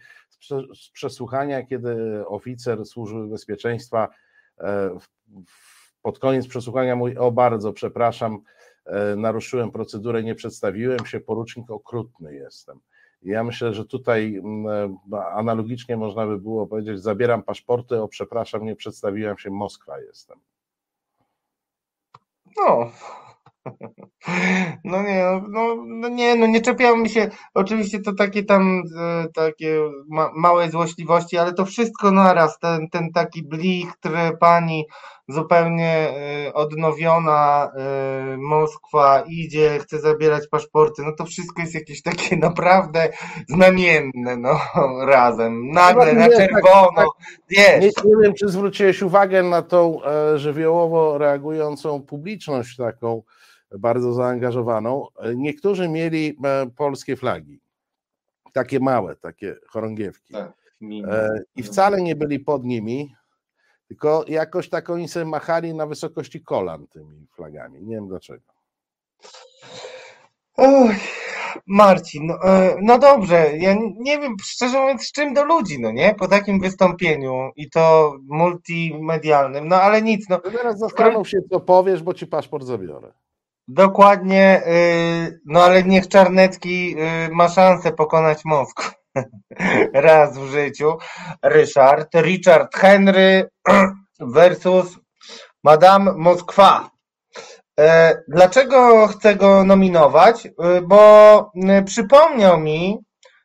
z 0.75 0.89
przesłuchania, 0.89 1.65
kiedy 1.65 2.23
oficer 2.27 2.85
służby 2.85 3.27
bezpieczeństwa 3.27 4.09
e, 4.59 4.97
pod 6.01 6.19
koniec 6.19 6.47
przesłuchania 6.47 6.95
mówi, 6.95 7.17
o 7.17 7.31
bardzo 7.31 7.73
przepraszam, 7.73 8.39
naruszyłem 9.17 9.71
procedurę, 9.71 10.23
nie 10.23 10.35
przedstawiłem 10.35 11.05
się, 11.05 11.19
porucznik 11.19 11.71
okrutny 11.71 12.33
jestem. 12.33 12.79
Ja 13.21 13.43
myślę, 13.43 13.73
że 13.73 13.85
tutaj 13.85 14.41
e, 15.13 15.21
analogicznie 15.33 15.97
można 15.97 16.27
by 16.27 16.37
było 16.37 16.67
powiedzieć: 16.67 17.01
zabieram 17.01 17.43
paszporty, 17.43 18.01
o 18.01 18.07
przepraszam, 18.07 18.65
nie 18.65 18.75
przedstawiłem 18.75 19.37
się, 19.37 19.49
Moskwa 19.49 19.99
jestem. 19.99 20.39
No, 22.57 22.91
no 24.83 25.03
nie, 25.03 25.41
no, 25.49 25.75
no 25.85 26.09
nie, 26.09 26.35
no 26.35 26.47
nie 26.47 26.61
czepiamy 26.61 27.09
się. 27.09 27.29
Oczywiście 27.53 27.99
to 27.99 28.13
takie 28.13 28.43
tam 28.43 28.83
e, 28.99 29.27
takie 29.33 29.79
ma, 30.09 30.31
małe 30.35 30.71
złośliwości, 30.71 31.37
ale 31.37 31.53
to 31.53 31.65
wszystko 31.65 32.11
naraz, 32.11 32.59
ten, 32.59 32.89
ten 32.89 33.11
taki 33.11 33.43
blichtr 33.43 34.11
pani 34.39 34.85
zupełnie 35.27 36.09
e, 36.47 36.53
odnowiona 36.53 37.71
e, 37.75 38.37
Moskwa 38.37 39.23
idzie, 39.27 39.79
chce 39.79 39.99
zabierać 39.99 40.47
paszporty, 40.47 41.01
no 41.01 41.11
to 41.11 41.25
wszystko 41.25 41.61
jest 41.61 41.73
jakieś 41.73 42.01
takie 42.01 42.37
naprawdę 42.47 43.09
znamienne, 43.47 44.37
no 44.37 44.59
razem, 45.13 45.71
nagle 45.71 46.13
na 46.13 46.27
tak, 46.27 46.37
czerwono, 46.37 46.91
tak, 46.95 47.05
tak. 47.05 47.51
Nie, 47.51 47.79
nie 47.79 48.17
wiem, 48.23 48.33
czy 48.33 48.49
zwróciłeś 48.49 49.01
uwagę 49.01 49.43
na 49.43 49.61
tą 49.61 49.99
żywiołowo 50.35 51.17
reagującą 51.17 52.01
publiczność 52.01 52.77
taką, 52.77 53.23
bardzo 53.79 54.13
zaangażowaną. 54.13 55.07
Niektórzy 55.35 55.89
mieli 55.89 56.37
e, 56.45 56.69
polskie 56.75 57.15
flagi, 57.15 57.59
takie 58.53 58.79
małe, 58.79 59.15
takie 59.15 59.55
chorągiewki. 59.67 60.33
Tak, 60.33 60.53
e, 61.11 61.39
I 61.55 61.63
wcale 61.63 62.01
nie 62.01 62.15
byli 62.15 62.39
pod 62.39 62.63
nimi, 62.63 63.15
tylko 63.87 64.25
jakoś 64.27 64.69
tak 64.69 64.89
oni 64.89 65.07
sobie 65.07 65.25
machali 65.25 65.73
na 65.73 65.85
wysokości 65.85 66.43
kolan 66.43 66.87
tymi 66.87 67.27
flagami. 67.35 67.83
Nie 67.83 67.95
wiem 67.95 68.07
dlaczego. 68.07 68.43
Oj, 70.57 70.95
Marcin, 71.67 72.27
no, 72.27 72.43
e, 72.43 72.77
no 72.81 72.99
dobrze, 72.99 73.57
ja 73.57 73.75
nie 73.99 74.19
wiem, 74.19 74.35
szczerze 74.43 74.81
mówiąc, 74.81 75.07
z 75.07 75.11
czym 75.11 75.33
do 75.33 75.45
ludzi, 75.45 75.81
no 75.81 75.91
nie? 75.91 76.15
Po 76.15 76.27
takim 76.27 76.59
wystąpieniu 76.59 77.51
i 77.55 77.69
to 77.69 78.13
multimedialnym, 78.27 79.67
no 79.67 79.75
ale 79.75 80.01
nic, 80.01 80.29
no. 80.29 80.37
Teraz 80.37 80.79
zastanów 80.79 81.29
się, 81.29 81.37
co 81.51 81.59
powiesz, 81.59 82.03
bo 82.03 82.13
ci 82.13 82.27
paszport 82.27 82.63
zabiorę. 82.63 83.11
Dokładnie, 83.67 84.61
y, 84.67 85.41
no 85.45 85.63
ale 85.63 85.83
niech 85.83 86.07
Czarnecki 86.07 86.95
y, 87.27 87.31
ma 87.31 87.49
szansę 87.49 87.91
pokonać 87.91 88.45
Moskwę. 88.45 88.91
Raz 89.93 90.37
w 90.37 90.51
życiu. 90.51 90.97
Ryszard, 91.43 92.15
Richard 92.15 92.75
Henry 92.75 93.49
versus 94.19 94.97
Madame 95.63 96.13
Moskwa. 96.13 96.89
E, 97.79 98.17
dlaczego 98.27 99.07
chcę 99.07 99.35
go 99.35 99.63
nominować? 99.63 100.45
E, 100.45 100.81
bo 100.81 101.51
e, 101.67 101.83
przypomniał 101.83 102.59
mi 102.59 102.97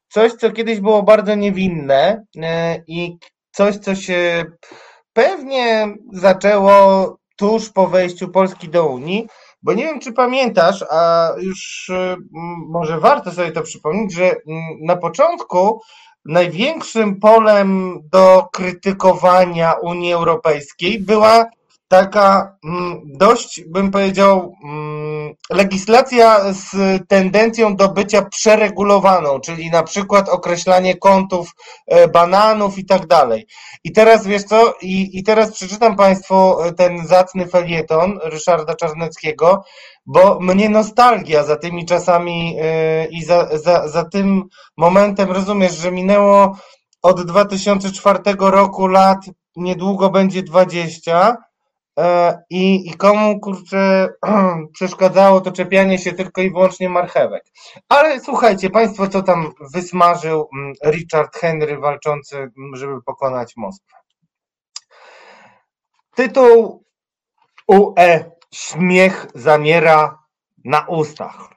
coś, 0.09 0.33
co 0.33 0.51
kiedyś 0.51 0.81
było 0.81 1.03
bardzo 1.03 1.35
niewinne 1.35 2.25
i 2.87 3.17
coś, 3.53 3.77
co 3.77 3.95
się 3.95 4.45
pewnie 5.13 5.89
zaczęło 6.13 7.17
tuż 7.37 7.71
po 7.71 7.87
wejściu 7.87 8.29
Polski 8.29 8.69
do 8.69 8.87
Unii, 8.87 9.29
bo 9.63 9.73
nie 9.73 9.85
wiem, 9.85 10.01
czy 10.01 10.13
pamiętasz, 10.13 10.85
a 10.91 11.31
już 11.41 11.91
może 12.69 13.01
warto 13.01 13.33
sobie 13.33 13.53
to 13.53 13.63
przypomnieć, 13.63 14.13
że 14.13 14.37
na 14.83 14.97
początku 14.97 15.81
największym 16.25 17.21
polem 17.21 18.01
do 18.13 18.47
krytykowania 18.53 19.73
Unii 19.73 20.13
Europejskiej 20.13 21.01
była 21.01 21.45
taka 21.93 22.57
mm, 22.65 23.01
dość, 23.05 23.61
bym 23.67 23.91
powiedział, 23.91 24.55
mm, 24.65 25.35
legislacja 25.51 26.53
z 26.53 26.71
tendencją 27.09 27.77
do 27.77 27.89
bycia 27.89 28.23
przeregulowaną, 28.23 29.41
czyli 29.41 29.71
na 29.71 29.83
przykład 29.83 30.29
określanie 30.29 30.97
kątów 30.97 31.51
e, 31.87 32.09
bananów 32.09 32.79
i 32.79 32.85
tak 32.85 33.07
dalej. 33.07 33.47
I 33.85 33.93
teraz 33.93 34.27
wiesz 34.27 34.45
co, 34.45 34.75
i, 34.83 35.19
i 35.19 35.23
teraz 35.23 35.53
przeczytam 35.53 35.97
Państwu 35.97 36.61
e, 36.61 36.73
ten 36.73 37.07
zacny 37.07 37.47
felieton 37.47 38.19
Ryszarda 38.23 38.75
Czarneckiego, 38.75 39.65
bo 40.07 40.41
mnie 40.41 40.69
nostalgia 40.69 41.45
za 41.45 41.57
tymi 41.57 41.87
czasami 41.87 42.57
e, 42.61 43.07
i 43.07 43.25
za, 43.25 43.59
za, 43.59 43.89
za 43.89 44.05
tym 44.05 44.45
momentem, 44.77 45.31
rozumiesz, 45.31 45.77
że 45.77 45.93
minęło 45.93 46.57
od 47.03 47.27
2004 47.27 48.19
roku 48.39 48.87
lat, 48.87 49.19
niedługo 49.57 50.11
będzie 50.11 50.43
20, 50.43 51.37
E, 51.37 51.52
I, 52.51 52.91
I 52.91 52.95
komu 52.95 53.41
kurczę 53.41 54.09
przeszkadzało 54.75 55.41
to 55.41 55.53
czepianie 55.53 55.99
się 55.99 56.13
tylko 56.13 56.41
i 56.43 56.51
wyłącznie 56.51 56.89
marchewek. 56.89 57.45
Ale 57.89 58.21
słuchajcie, 58.21 58.71
Państwo, 58.71 59.09
co 59.09 59.23
tam 59.23 59.53
wysmażył 59.75 60.49
mm, 60.57 60.73
Richard 60.87 61.37
Henry 61.37 61.79
walczący, 61.79 62.37
mm, 62.37 62.51
żeby 62.75 63.03
pokonać 63.03 63.53
Moskwę. 63.57 63.97
Tytuł 66.15 66.85
UE 67.67 68.33
Śmiech 68.55 69.27
zamiera 69.35 70.19
na 70.65 70.87
ustach. 70.87 71.52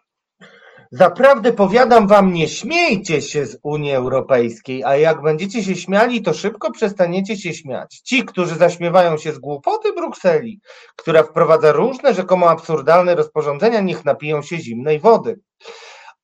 Zaprawdę 0.92 1.54
powiadam 1.54 2.08
wam, 2.08 2.34
nie 2.34 2.48
śmiejcie 2.48 3.22
się 3.22 3.46
z 3.46 3.58
Unii 3.64 3.92
Europejskiej, 3.92 4.84
a 4.84 4.98
jak 4.98 5.22
będziecie 5.22 5.64
się 5.64 5.76
śmiali, 5.76 6.22
to 6.22 6.34
szybko 6.34 6.72
przestaniecie 6.72 7.38
się 7.38 7.54
śmiać. 7.54 8.00
Ci, 8.00 8.24
którzy 8.26 8.56
zaśmiewają 8.56 9.18
się 9.18 9.32
z 9.32 9.40
głupoty 9.40 9.94
Brukseli, 9.94 10.60
która 10.96 11.24
wprowadza 11.24 11.72
różne 11.72 12.14
rzekomo 12.14 12.50
absurdalne 12.50 13.16
rozporządzenia, 13.16 13.82
niech 13.82 14.06
napiją 14.06 14.42
się 14.42 14.58
zimnej 14.58 15.00
wody. 15.00 15.40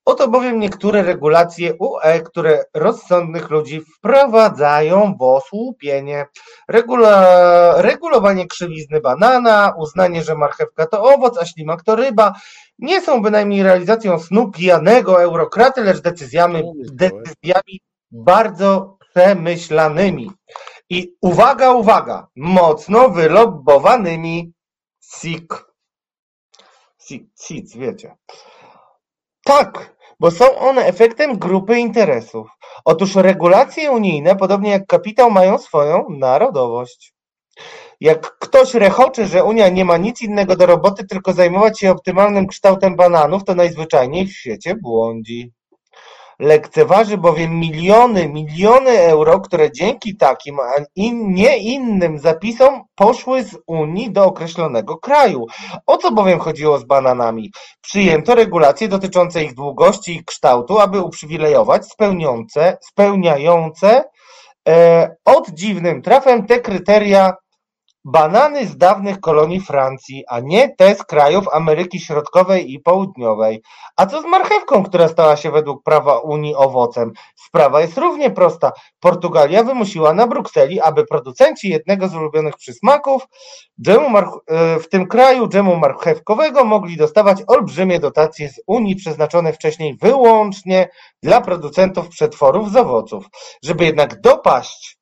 Oto 0.04 0.28
bowiem 0.28 0.58
niektóre 0.58 1.02
regulacje 1.02 1.74
UE, 1.78 2.20
które 2.24 2.64
rozsądnych 2.74 3.50
ludzi 3.50 3.80
wprowadzają 3.80 5.14
w 5.18 5.22
osłupienie. 5.22 6.26
Regula, 6.68 7.82
regulowanie 7.82 8.46
krzywizny 8.46 9.00
banana, 9.00 9.74
uznanie, 9.78 10.22
że 10.22 10.34
marchewka 10.34 10.86
to 10.86 11.02
owoc, 11.02 11.38
a 11.38 11.46
ślimak 11.46 11.82
to 11.82 11.96
ryba, 11.96 12.32
nie 12.78 13.00
są 13.00 13.22
bynajmniej 13.22 13.62
realizacją 13.62 14.18
snu 14.18 14.50
pijanego 14.50 15.22
eurokraty, 15.22 15.82
lecz 15.84 16.00
decyzjami, 16.00 16.62
decyzjami 16.92 17.80
bardzo 18.10 18.98
przemyślanymi. 18.98 20.30
I 20.90 21.16
uwaga, 21.20 21.70
uwaga, 21.70 22.26
mocno 22.36 23.08
wylobbowanymi 23.08 24.52
SIK. 25.00 25.64
SIC, 27.34 27.76
wiecie. 27.76 28.16
Tak, 29.44 29.91
bo 30.22 30.30
są 30.30 30.58
one 30.58 30.84
efektem 30.86 31.38
grupy 31.38 31.78
interesów. 31.78 32.48
Otóż 32.84 33.14
regulacje 33.14 33.90
unijne, 33.90 34.36
podobnie 34.36 34.70
jak 34.70 34.86
kapitał, 34.86 35.30
mają 35.30 35.58
swoją 35.58 36.06
narodowość. 36.10 37.14
Jak 38.00 38.38
ktoś 38.38 38.74
rechoczy, 38.74 39.26
że 39.26 39.44
Unia 39.44 39.68
nie 39.68 39.84
ma 39.84 39.96
nic 39.96 40.22
innego 40.22 40.56
do 40.56 40.66
roboty, 40.66 41.06
tylko 41.06 41.32
zajmować 41.32 41.80
się 41.80 41.90
optymalnym 41.90 42.46
kształtem 42.46 42.96
bananów, 42.96 43.44
to 43.44 43.54
najzwyczajniej 43.54 44.26
w 44.26 44.32
świecie 44.32 44.74
błądzi. 44.82 45.52
Lekceważy 46.42 47.18
bowiem 47.18 47.58
miliony, 47.58 48.28
miliony 48.28 48.90
euro, 48.90 49.40
które 49.40 49.72
dzięki 49.72 50.16
takim, 50.16 50.60
a 50.60 50.72
in, 50.96 51.34
nie 51.34 51.58
innym 51.58 52.18
zapisom 52.18 52.82
poszły 52.94 53.44
z 53.44 53.58
Unii 53.66 54.12
do 54.12 54.24
określonego 54.24 54.96
kraju. 54.96 55.46
O 55.86 55.96
co 55.96 56.12
bowiem 56.12 56.38
chodziło 56.38 56.78
z 56.78 56.84
bananami? 56.84 57.52
Przyjęto 57.80 58.34
regulacje 58.34 58.88
dotyczące 58.88 59.44
ich 59.44 59.54
długości 59.54 60.16
i 60.16 60.24
kształtu, 60.24 60.78
aby 60.78 61.00
uprzywilejować 61.00 61.86
spełniające, 61.86 62.78
spełniające 62.90 64.04
e, 64.68 65.16
od 65.24 65.50
dziwnym 65.50 66.02
trafem 66.02 66.46
te 66.46 66.60
kryteria 66.60 67.32
Banany 68.04 68.66
z 68.66 68.76
dawnych 68.76 69.20
kolonii 69.20 69.60
Francji, 69.60 70.24
a 70.28 70.40
nie 70.40 70.74
te 70.76 70.94
z 70.94 71.04
krajów 71.04 71.48
Ameryki 71.52 72.00
Środkowej 72.00 72.72
i 72.72 72.80
Południowej. 72.80 73.62
A 73.96 74.06
co 74.06 74.22
z 74.22 74.24
marchewką, 74.24 74.82
która 74.82 75.08
stała 75.08 75.36
się 75.36 75.50
według 75.50 75.82
prawa 75.82 76.18
Unii 76.18 76.54
owocem? 76.54 77.12
Sprawa 77.36 77.80
jest 77.80 77.98
równie 77.98 78.30
prosta. 78.30 78.72
Portugalia 79.00 79.64
wymusiła 79.64 80.14
na 80.14 80.26
Brukseli, 80.26 80.80
aby 80.80 81.06
producenci 81.06 81.68
jednego 81.68 82.08
z 82.08 82.14
ulubionych 82.14 82.56
przysmaków 82.56 83.22
dżemu 83.82 84.18
e, 84.18 84.78
w 84.78 84.88
tym 84.88 85.06
kraju 85.06 85.48
dżemu 85.48 85.76
marchewkowego 85.76 86.64
mogli 86.64 86.96
dostawać 86.96 87.42
olbrzymie 87.46 88.00
dotacje 88.00 88.48
z 88.48 88.60
Unii 88.66 88.96
przeznaczone 88.96 89.52
wcześniej 89.52 89.96
wyłącznie 90.00 90.88
dla 91.22 91.40
producentów 91.40 92.08
przetworów 92.08 92.70
z 92.70 92.76
owoców. 92.76 93.24
Żeby 93.62 93.84
jednak 93.84 94.20
dopaść 94.20 95.01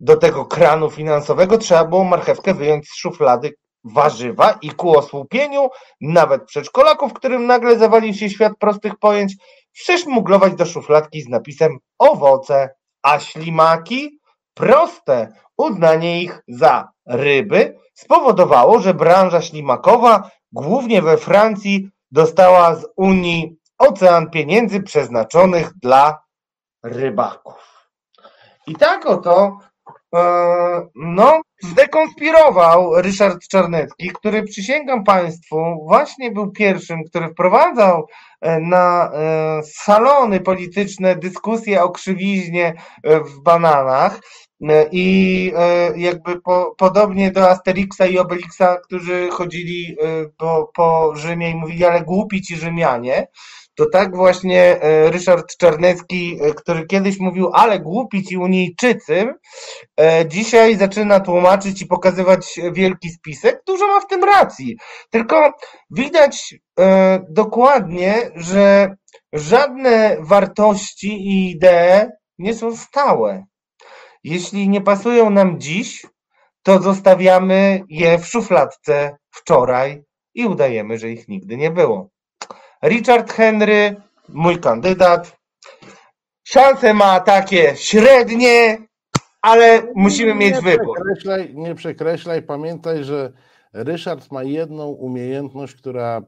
do 0.00 0.16
tego 0.16 0.44
kranu 0.44 0.90
finansowego 0.90 1.58
trzeba 1.58 1.84
było 1.84 2.04
marchewkę 2.04 2.54
wyjąć 2.54 2.88
z 2.88 2.96
szuflady 2.96 3.54
warzywa 3.84 4.58
i 4.62 4.70
ku 4.70 4.98
osłupieniu 4.98 5.68
nawet 6.00 6.44
przedszkolaków, 6.44 7.12
którym 7.12 7.46
nagle 7.46 7.78
zawalił 7.78 8.14
się 8.14 8.30
świat 8.30 8.52
prostych 8.58 8.98
pojęć, 8.98 9.34
przyszmuglować 9.72 10.54
do 10.54 10.66
szufladki 10.66 11.22
z 11.22 11.28
napisem 11.28 11.78
owoce, 11.98 12.74
a 13.02 13.18
ślimaki 13.18 14.20
proste 14.54 15.32
uznanie 15.56 16.22
ich 16.22 16.42
za 16.48 16.88
ryby 17.06 17.78
spowodowało, 17.94 18.80
że 18.80 18.94
branża 18.94 19.42
ślimakowa 19.42 20.30
głównie 20.52 21.02
we 21.02 21.16
Francji 21.16 21.90
dostała 22.10 22.74
z 22.74 22.86
Unii 22.96 23.56
ocean 23.78 24.30
pieniędzy 24.30 24.82
przeznaczonych 24.82 25.72
dla 25.82 26.18
rybaków. 26.82 27.88
I 28.66 28.74
tak 28.76 29.06
oto 29.06 29.58
no, 30.94 31.40
zdekonspirował 31.62 33.02
Ryszard 33.02 33.48
Czarnecki, 33.48 34.10
który 34.10 34.42
przysięgam 34.42 35.04
Państwu, 35.04 35.56
właśnie 35.86 36.30
był 36.30 36.50
pierwszym, 36.50 37.04
który 37.04 37.28
wprowadzał 37.28 38.06
e, 38.40 38.60
na 38.60 39.10
e, 39.12 39.62
salony 39.62 40.40
polityczne 40.40 41.16
dyskusje 41.16 41.82
o 41.82 41.90
krzywiźnie 41.90 42.74
w 43.04 43.42
bananach. 43.42 44.20
I 44.92 45.52
jakby 45.96 46.40
po, 46.40 46.74
podobnie 46.78 47.30
do 47.30 47.50
Asterixa 47.50 48.06
i 48.10 48.18
Obelixa, 48.18 48.76
którzy 48.84 49.28
chodzili 49.30 49.96
po, 50.36 50.70
po 50.74 51.12
Rzymie 51.16 51.50
i 51.50 51.54
mówili, 51.54 51.84
ale 51.84 52.00
głupi 52.00 52.42
ci 52.42 52.56
Rzymianie, 52.56 53.26
to 53.76 53.86
tak 53.86 54.16
właśnie 54.16 54.80
e, 54.82 55.10
Ryszard 55.10 55.56
Czarnecki, 55.56 56.38
e, 56.42 56.54
który 56.54 56.86
kiedyś 56.86 57.18
mówił, 57.18 57.50
ale 57.52 57.80
głupi 57.80 58.24
ci 58.24 58.36
Unijczycy, 58.36 59.34
e, 60.00 60.28
dzisiaj 60.28 60.76
zaczyna 60.76 61.20
tłumaczyć 61.20 61.82
i 61.82 61.86
pokazywać 61.86 62.60
wielki 62.72 63.10
spisek. 63.10 63.62
Dużo 63.66 63.86
ma 63.86 64.00
w 64.00 64.06
tym 64.06 64.24
racji. 64.24 64.76
Tylko 65.10 65.52
widać 65.90 66.54
dokładnie, 67.30 68.30
że 68.34 68.96
żadne 69.32 70.16
wartości 70.20 71.08
i 71.08 71.50
idee 71.50 72.06
nie 72.38 72.54
są 72.54 72.76
stałe. 72.76 73.44
Jeśli 74.24 74.68
nie 74.68 74.80
pasują 74.80 75.30
nam 75.30 75.60
dziś, 75.60 76.06
to 76.62 76.82
zostawiamy 76.82 77.82
je 77.88 78.18
w 78.18 78.26
szufladce 78.26 79.16
wczoraj 79.30 80.02
i 80.34 80.46
udajemy, 80.46 80.98
że 80.98 81.10
ich 81.10 81.28
nigdy 81.28 81.56
nie 81.56 81.70
było. 81.70 82.10
Richard 82.88 83.32
Henry 83.32 83.96
mój 84.28 84.60
kandydat. 84.60 85.36
Szanse 86.44 86.94
ma 86.94 87.20
takie 87.20 87.76
średnie, 87.76 88.78
ale 89.42 89.82
musimy 89.94 90.34
mieć 90.34 90.54
nie 90.54 90.62
wybór. 90.62 90.96
Przekreślaj, 90.96 91.54
nie 91.54 91.74
przekreślaj, 91.74 92.42
pamiętaj, 92.42 93.04
że 93.04 93.32
Ryszard 93.72 94.32
ma 94.32 94.42
jedną 94.42 94.88
umiejętność, 94.88 95.74
która 95.74 96.18
e, 96.18 96.22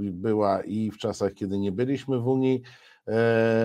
była 0.00 0.62
i 0.62 0.90
w 0.90 0.98
czasach, 0.98 1.34
kiedy 1.34 1.58
nie 1.58 1.72
byliśmy 1.72 2.18
w 2.18 2.26
Unii 2.26 2.62
e, 3.08 3.12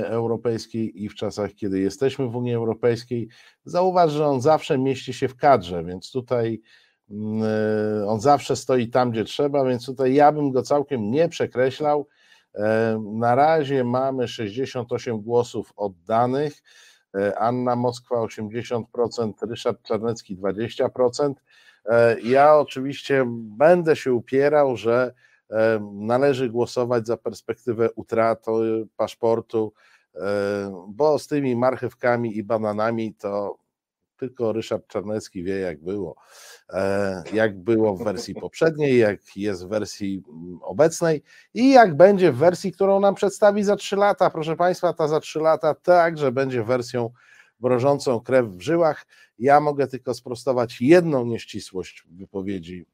Europejskiej, 0.07 1.03
i 1.03 1.10
w 1.10 1.15
czasach, 1.15 1.53
kiedy 1.53 1.80
jesteśmy 1.80 2.27
w 2.27 2.35
Unii 2.35 2.53
Europejskiej. 2.53 3.27
Zauważ, 3.65 4.11
że 4.11 4.27
on 4.27 4.41
zawsze 4.41 4.77
mieści 4.77 5.14
się 5.14 5.27
w 5.27 5.35
kadrze, 5.35 5.84
więc 5.84 6.11
tutaj 6.11 6.61
mm, 7.10 7.43
e, 8.01 8.07
on 8.07 8.22
zawsze 8.22 8.55
stoi 8.55 8.88
tam, 8.88 9.11
gdzie 9.11 9.23
trzeba, 9.23 9.65
więc 9.65 9.85
tutaj 9.85 10.14
ja 10.14 10.31
bym 10.31 10.51
go 10.51 10.61
całkiem 10.61 11.11
nie 11.11 11.30
przekreślał. 11.30 12.07
Na 13.01 13.35
razie 13.35 13.84
mamy 13.84 14.27
68 14.27 15.21
głosów 15.21 15.73
oddanych. 15.75 16.53
Anna 17.38 17.75
Moskwa 17.75 18.15
80%, 18.15 19.34
Ryszard 19.41 19.81
Czarnecki 19.84 20.38
20%. 20.38 21.34
E, 21.85 22.21
ja 22.21 22.55
oczywiście 22.57 23.25
będę 23.57 23.95
się 23.95 24.13
upierał, 24.13 24.77
że 24.77 25.13
e, 25.49 25.89
należy 25.93 26.49
głosować 26.49 27.07
za 27.07 27.17
perspektywę 27.17 27.91
utraty 27.91 28.51
paszportu, 28.97 29.73
e, 30.15 30.19
bo 30.88 31.19
z 31.19 31.27
tymi 31.27 31.55
marchewkami 31.55 32.38
i 32.38 32.43
bananami 32.43 33.13
to 33.13 33.57
tylko 34.23 34.53
Ryszard 34.53 34.87
Czarnecki 34.87 35.43
wie, 35.43 35.59
jak 35.59 35.83
było. 35.83 36.15
Jak 37.33 37.59
było 37.59 37.95
w 37.95 38.03
wersji 38.03 38.35
poprzedniej, 38.35 38.97
jak 38.97 39.19
jest 39.35 39.65
w 39.65 39.69
wersji 39.69 40.23
mm, 40.29 40.59
obecnej 40.61 41.23
i 41.53 41.71
jak 41.71 41.97
będzie 41.97 42.31
w 42.31 42.37
wersji, 42.37 42.71
którą 42.71 42.99
nam 42.99 43.15
przedstawi 43.15 43.63
za 43.63 43.75
trzy 43.75 43.95
lata. 43.95 44.29
Proszę 44.29 44.55
Państwa, 44.55 44.93
ta 44.93 45.07
za 45.07 45.19
trzy 45.19 45.39
lata 45.39 45.75
także 45.75 46.31
będzie 46.31 46.63
wersją 46.63 47.09
mrożącą 47.59 48.19
krew 48.19 48.45
w 48.45 48.61
żyłach. 48.61 49.05
Ja 49.39 49.59
mogę 49.59 49.87
tylko 49.87 50.13
sprostować 50.13 50.81
jedną 50.81 51.25
nieścisłość 51.25 52.03
wypowiedzi 52.11 52.85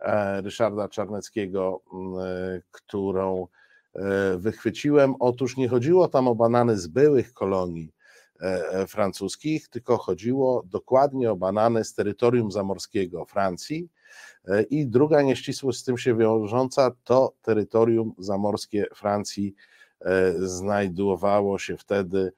e, 0.00 0.40
Ryszarda 0.40 0.88
Czarneckiego, 0.88 1.80
e, 2.22 2.60
którą 2.70 3.46
e, 3.94 4.36
wychwyciłem. 4.38 5.14
Otóż 5.20 5.56
nie 5.56 5.68
chodziło 5.68 6.08
tam 6.08 6.28
o 6.28 6.34
banany 6.34 6.78
z 6.78 6.86
byłych 6.86 7.32
kolonii 7.32 7.92
francuskich, 8.88 9.68
tylko 9.68 9.96
chodziło 9.96 10.62
dokładnie 10.66 11.30
o 11.30 11.36
banany 11.36 11.84
z 11.84 11.94
terytorium 11.94 12.52
zamorskiego 12.52 13.24
Francji. 13.24 13.88
I 14.70 14.86
druga 14.86 15.22
nieścisłość 15.22 15.78
z 15.78 15.84
tym 15.84 15.98
się 15.98 16.16
wiążąca 16.16 16.90
to 17.04 17.32
terytorium 17.42 18.14
zamorskie 18.18 18.86
Francji 18.94 19.54
znajdowało 20.38 21.58
się 21.58 21.76
wtedy 21.76 22.32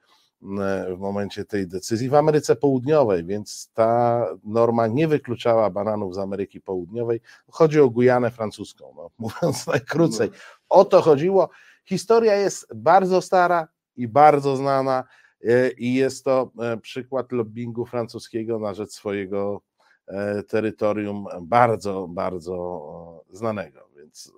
w 0.95 0.97
momencie 0.99 1.45
tej 1.45 1.67
decyzji 1.67 2.09
w 2.09 2.15
Ameryce 2.15 2.55
Południowej, 2.55 3.25
więc 3.25 3.71
ta 3.73 4.25
norma 4.43 4.87
nie 4.87 5.07
wykluczała 5.07 5.69
bananów 5.69 6.15
z 6.15 6.17
Ameryki 6.17 6.61
Południowej. 6.61 7.21
Chodzi 7.49 7.79
o 7.79 7.89
Gujanę 7.89 8.31
francuską, 8.31 8.93
no, 8.95 9.09
mówiąc 9.17 9.67
najkrócej. 9.67 10.29
O 10.69 10.85
to 10.85 11.01
chodziło. 11.01 11.49
Historia 11.85 12.35
jest 12.35 12.67
bardzo 12.75 13.21
stara 13.21 13.67
i 13.95 14.07
bardzo 14.07 14.55
znana 14.55 15.03
e, 15.03 15.24
i 15.77 15.93
jest 15.93 16.25
to 16.25 16.51
e, 16.59 16.77
przykład 16.77 17.31
lobbingu 17.31 17.85
francuskiego 17.85 18.59
na 18.59 18.73
rzecz 18.73 18.91
swojego 18.91 19.61
e, 20.07 20.43
terytorium 20.43 21.25
bardzo, 21.41 22.07
bardzo 22.07 23.23
znanego. 23.29 23.89
Więc, 23.97 24.31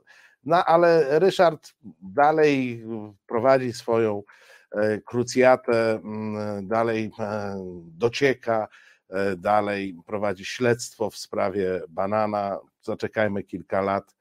no 0.43 0.65
ale 0.65 1.19
Ryszard 1.19 1.73
dalej 2.01 2.83
prowadzi 3.27 3.73
swoją 3.73 4.23
E, 4.71 5.01
krucjatę 5.01 5.91
mm, 5.93 6.67
dalej 6.67 7.11
e, 7.19 7.55
docieka, 7.97 8.67
e, 9.09 9.35
dalej 9.35 9.97
prowadzi 10.05 10.45
śledztwo 10.45 11.09
w 11.09 11.17
sprawie 11.17 11.81
banana. 11.89 12.59
Zaczekajmy 12.81 13.43
kilka 13.43 13.81
lat, 13.81 14.15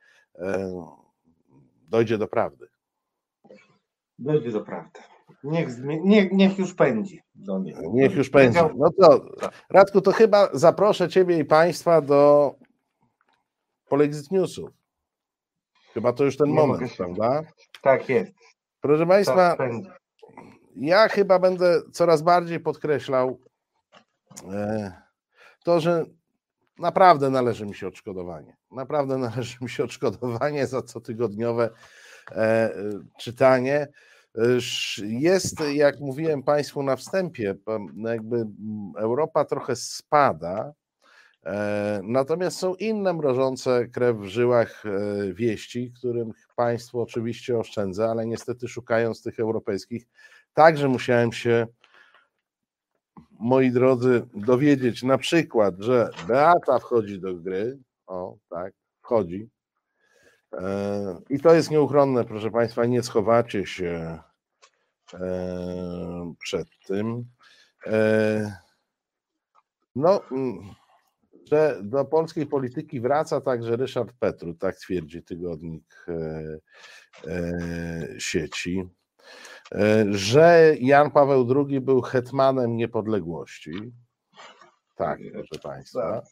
dojdzie 1.88 2.18
do 2.18 2.28
prawdy. 2.28 2.68
Dojdzie 4.18 4.50
do 4.50 4.60
prawdy. 4.60 5.00
Niech, 5.46 5.68
niech, 6.04 6.32
niech 6.32 6.58
już 6.58 6.74
pędzi 6.74 7.22
do. 7.34 7.62
Niech 7.92 8.16
już 8.16 8.30
pędzi. 8.30 8.58
No 8.76 8.90
to 9.00 9.26
Radku, 9.70 10.00
to 10.00 10.12
chyba 10.12 10.48
zaproszę 10.52 11.08
Ciebie 11.08 11.38
i 11.38 11.44
Państwa 11.44 12.00
do 12.00 12.54
Polexit 13.88 14.30
Newsów. 14.30 14.70
Chyba 15.94 16.12
to 16.12 16.24
już 16.24 16.36
ten 16.36 16.48
Nie 16.48 16.54
moment, 16.54 16.96
prawda? 16.96 17.42
Tak 17.82 18.08
jest. 18.08 18.32
Proszę 18.80 19.06
Państwa, 19.06 19.56
tak 19.56 19.70
ja 20.76 21.08
chyba 21.08 21.38
będę 21.38 21.82
coraz 21.92 22.22
bardziej 22.22 22.60
podkreślał 22.60 23.40
e, 24.52 24.92
to, 25.64 25.80
że 25.80 26.04
naprawdę 26.78 27.30
należy 27.30 27.66
mi 27.66 27.74
się 27.74 27.86
odszkodowanie. 27.88 28.56
Naprawdę 28.70 29.18
należy 29.28 29.56
mi 29.60 29.70
się 29.70 29.84
odszkodowanie 29.84 30.66
za 30.66 30.82
cotygodniowe 30.82 31.70
e, 32.32 32.70
czytanie. 33.18 33.88
Jest, 35.02 35.60
jak 35.74 36.00
mówiłem 36.00 36.42
Państwu 36.42 36.82
na 36.82 36.96
wstępie, 36.96 37.54
jakby 37.96 38.46
Europa 38.96 39.44
trochę 39.44 39.76
spada, 39.76 40.72
e, 41.46 42.00
natomiast 42.04 42.58
są 42.58 42.74
inne 42.74 43.12
mrożące 43.12 43.88
krew 43.88 44.16
w 44.16 44.24
żyłach 44.24 44.84
wieści, 45.32 45.92
którym 45.98 46.32
Państwo 46.56 47.02
oczywiście 47.02 47.58
oszczędza, 47.58 48.10
ale 48.10 48.26
niestety 48.26 48.68
szukając 48.68 49.22
tych 49.22 49.40
europejskich 49.40 50.06
Także 50.56 50.88
musiałem 50.88 51.32
się, 51.32 51.66
moi 53.40 53.70
drodzy, 53.70 54.26
dowiedzieć 54.34 55.02
na 55.02 55.18
przykład, 55.18 55.74
że 55.78 56.10
Beata 56.26 56.78
wchodzi 56.78 57.20
do 57.20 57.34
gry. 57.34 57.78
O, 58.06 58.36
tak, 58.50 58.72
wchodzi. 59.02 59.48
E, 60.52 61.20
I 61.30 61.40
to 61.40 61.54
jest 61.54 61.70
nieuchronne, 61.70 62.24
proszę 62.24 62.50
Państwa, 62.50 62.86
nie 62.86 63.02
schowacie 63.02 63.66
się 63.66 63.86
e, 63.86 64.25
przed 66.38 66.68
tym. 66.86 67.24
E, 67.86 68.56
no, 69.96 70.20
mm, 70.32 70.58
że 71.50 71.78
do 71.82 72.04
polskiej 72.04 72.46
polityki 72.46 73.00
wraca 73.00 73.40
także 73.40 73.76
Ryszard 73.76 74.12
Petru, 74.18 74.54
tak 74.54 74.76
twierdzi 74.76 75.22
tygodnik 75.22 76.06
sieci. 78.18 78.88
E, 79.74 80.04
że 80.10 80.74
Jan 80.80 81.10
Paweł 81.10 81.66
II 81.68 81.80
był 81.80 82.00
hetmanem 82.00 82.76
niepodległości. 82.76 83.72
Tak, 84.96 85.18
proszę 85.32 85.62
Państwa. 85.62 86.22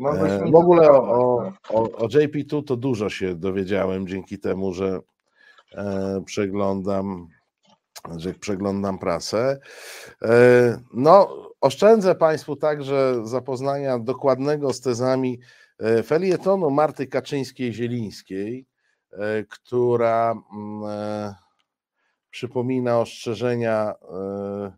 E, 0.00 0.50
w 0.50 0.54
ogóle 0.54 0.90
o, 0.90 1.52
o, 1.68 1.82
o 1.92 2.06
JP2 2.08 2.64
to 2.64 2.76
dużo 2.76 3.10
się 3.10 3.34
dowiedziałem 3.34 4.06
dzięki 4.06 4.38
temu, 4.38 4.72
że 4.72 5.00
e, 5.74 6.22
przeglądam, 6.26 7.28
że 8.16 8.34
przeglądam 8.34 8.98
prasę. 8.98 9.58
No, 10.94 11.36
oszczędzę 11.60 12.14
Państwu 12.14 12.56
także 12.56 13.20
zapoznania 13.24 13.98
dokładnego 13.98 14.72
z 14.72 14.80
tezami 14.80 15.40
felietonu 16.04 16.70
Marty 16.70 17.06
Kaczyńskiej-Zielińskiej, 17.06 18.66
która 19.48 20.34
mm, 20.52 21.34
przypomina 22.30 23.00
ostrzeżenia 23.00 23.94
e, 24.02 24.72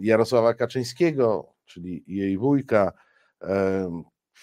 Jarosława 0.00 0.54
Kaczyńskiego, 0.54 1.54
czyli 1.64 2.04
jej 2.06 2.38
wujka, 2.38 2.92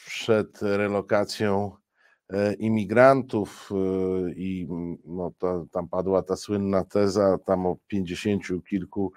przed 0.05 0.61
relokacją 0.61 1.71
e, 1.71 1.84
imigrantów 2.59 3.69
e, 3.71 3.75
i 4.31 4.67
no, 5.05 5.31
tam 5.71 5.87
padła 5.89 6.23
ta 6.23 6.35
słynna 6.35 6.83
teza 6.83 7.37
tam 7.45 7.65
o 7.65 7.77
pięćdziesięciu 7.87 8.61
kilku 8.61 9.11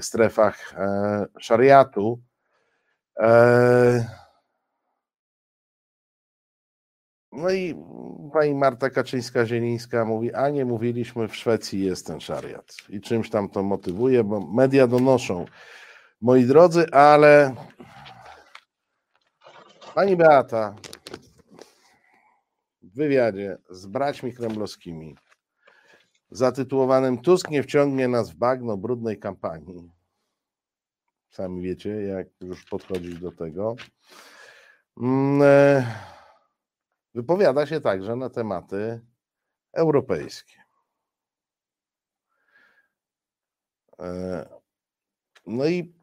strefach 0.00 0.74
szariatu. 1.40 2.20
No 7.32 7.50
i 7.50 7.74
pani 8.32 8.54
Marta 8.54 8.90
Kaczyńska-Zielińska 8.90 10.04
mówi, 10.04 10.34
a 10.34 10.50
nie 10.50 10.64
mówiliśmy, 10.64 11.28
w 11.28 11.36
Szwecji 11.36 11.84
jest 11.84 12.06
ten 12.06 12.20
szariat. 12.20 12.76
I 12.88 13.00
czymś 13.00 13.30
tam 13.30 13.48
to 13.48 13.62
motywuje, 13.62 14.24
bo 14.24 14.40
media 14.40 14.86
donoszą. 14.86 15.44
Moi 16.20 16.44
drodzy, 16.44 16.90
ale 16.90 17.54
pani 19.94 20.16
Beata 20.16 20.74
wywiadzie 22.98 23.58
z 23.70 23.86
braćmi 23.86 24.32
kremlowskimi 24.32 25.16
zatytułowanym 26.30 27.18
Tusk 27.18 27.50
nie 27.50 27.62
wciągnie 27.62 28.08
nas 28.08 28.30
w 28.30 28.34
bagno 28.34 28.76
brudnej 28.76 29.18
kampanii. 29.18 29.92
Sami 31.30 31.62
wiecie, 31.62 31.90
jak 31.90 32.26
już 32.40 32.64
podchodzić 32.64 33.18
do 33.18 33.32
tego. 33.32 33.76
Mm, 35.00 35.42
e, 35.42 35.86
wypowiada 37.14 37.66
się 37.66 37.80
także 37.80 38.16
na 38.16 38.30
tematy 38.30 39.00
europejskie. 39.72 40.62
E, 44.00 44.48
no 45.46 45.66
i 45.66 45.94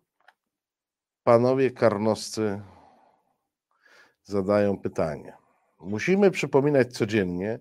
panowie 1.24 1.72
karnoscy 1.72 2.62
zadają 4.24 4.80
pytanie. 4.80 5.45
Musimy 5.80 6.32
przypominać 6.32 6.94
codziennie, 6.94 7.60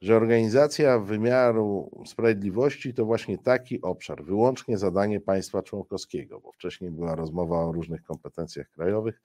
że 0.00 0.16
organizacja 0.16 0.98
wymiaru 0.98 1.90
sprawiedliwości 2.06 2.94
to 2.94 3.04
właśnie 3.04 3.38
taki 3.38 3.82
obszar, 3.82 4.24
wyłącznie 4.24 4.78
zadanie 4.78 5.20
państwa 5.20 5.62
członkowskiego, 5.62 6.40
bo 6.40 6.52
wcześniej 6.52 6.90
była 6.90 7.14
rozmowa 7.14 7.64
o 7.64 7.72
różnych 7.72 8.02
kompetencjach 8.02 8.70
krajowych 8.70 9.22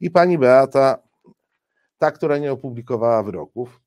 i 0.00 0.10
pani 0.10 0.38
Beata, 0.38 0.98
ta, 1.98 2.10
która 2.10 2.38
nie 2.38 2.52
opublikowała 2.52 3.22
wyroków, 3.22 3.80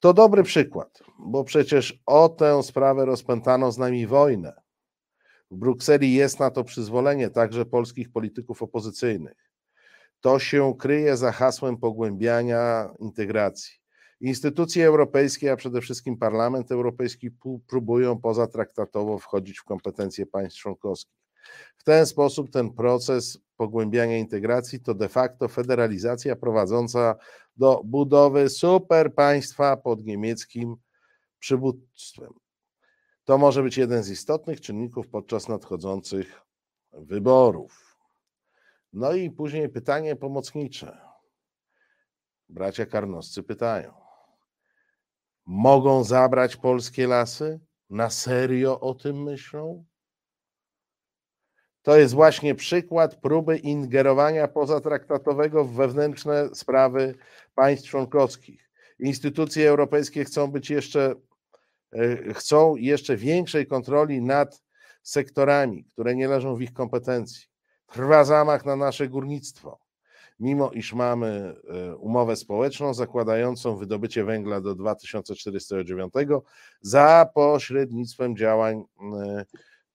to 0.00 0.14
dobry 0.14 0.42
przykład, 0.42 1.02
bo 1.18 1.44
przecież 1.44 2.02
o 2.06 2.28
tę 2.28 2.62
sprawę 2.62 3.04
rozpętano 3.04 3.72
z 3.72 3.78
nami 3.78 4.06
wojnę. 4.06 4.52
W 5.50 5.56
Brukseli 5.56 6.14
jest 6.14 6.40
na 6.40 6.50
to 6.50 6.64
przyzwolenie 6.64 7.30
także 7.30 7.64
polskich 7.64 8.12
polityków 8.12 8.62
opozycyjnych. 8.62 9.50
To 10.26 10.38
się 10.38 10.74
kryje 10.78 11.16
za 11.16 11.32
hasłem 11.32 11.76
pogłębiania 11.76 12.90
integracji. 12.98 13.74
Instytucje 14.20 14.86
europejskie, 14.86 15.52
a 15.52 15.56
przede 15.56 15.80
wszystkim 15.80 16.16
Parlament 16.18 16.72
Europejski, 16.72 17.30
próbują 17.66 18.20
pozatraktatowo 18.20 19.18
wchodzić 19.18 19.58
w 19.58 19.64
kompetencje 19.64 20.26
państw 20.26 20.60
członkowskich. 20.60 21.16
W 21.76 21.84
ten 21.84 22.06
sposób 22.06 22.50
ten 22.50 22.72
proces 22.72 23.38
pogłębiania 23.56 24.18
integracji 24.18 24.80
to 24.80 24.94
de 24.94 25.08
facto 25.08 25.48
federalizacja 25.48 26.36
prowadząca 26.36 27.16
do 27.56 27.82
budowy 27.84 28.48
super 28.48 29.14
państwa 29.14 29.76
pod 29.76 30.04
niemieckim 30.04 30.76
przywództwem. 31.38 32.32
To 33.24 33.38
może 33.38 33.62
być 33.62 33.76
jeden 33.76 34.02
z 34.02 34.10
istotnych 34.10 34.60
czynników 34.60 35.08
podczas 35.08 35.48
nadchodzących 35.48 36.40
wyborów. 36.92 37.85
No 38.96 39.12
i 39.12 39.30
później 39.30 39.68
pytanie 39.68 40.16
pomocnicze. 40.16 41.00
Bracia 42.48 42.86
karnoscy 42.86 43.42
pytają: 43.42 43.94
Mogą 45.46 46.04
zabrać 46.04 46.56
polskie 46.56 47.06
lasy? 47.06 47.60
Na 47.90 48.10
serio 48.10 48.80
o 48.80 48.94
tym 48.94 49.22
myślą? 49.22 49.84
To 51.82 51.96
jest 51.96 52.14
właśnie 52.14 52.54
przykład 52.54 53.16
próby 53.16 53.58
ingerowania 53.58 54.48
pozatraktatowego 54.48 55.64
w 55.64 55.72
wewnętrzne 55.72 56.54
sprawy 56.54 57.14
państw 57.54 57.88
członkowskich. 57.88 58.70
Instytucje 58.98 59.68
europejskie 59.68 60.24
chcą 60.24 60.46
być 60.50 60.70
jeszcze, 60.70 61.14
e, 61.92 62.34
chcą 62.34 62.76
jeszcze 62.76 63.16
większej 63.16 63.66
kontroli 63.66 64.22
nad 64.22 64.62
sektorami, 65.02 65.84
które 65.84 66.14
nie 66.14 66.28
leżą 66.28 66.56
w 66.56 66.62
ich 66.62 66.72
kompetencji. 66.72 67.55
Trwa 67.86 68.24
zamach 68.24 68.64
na 68.64 68.76
nasze 68.76 69.08
górnictwo. 69.08 69.78
Mimo 70.40 70.70
iż 70.70 70.92
mamy 70.92 71.56
e, 71.68 71.96
umowę 71.96 72.36
społeczną 72.36 72.94
zakładającą 72.94 73.76
wydobycie 73.76 74.24
węgla 74.24 74.60
do 74.60 74.74
2049 74.74 76.12
za 76.80 77.28
pośrednictwem 77.34 78.36
działań 78.36 78.84
e, 79.00 79.44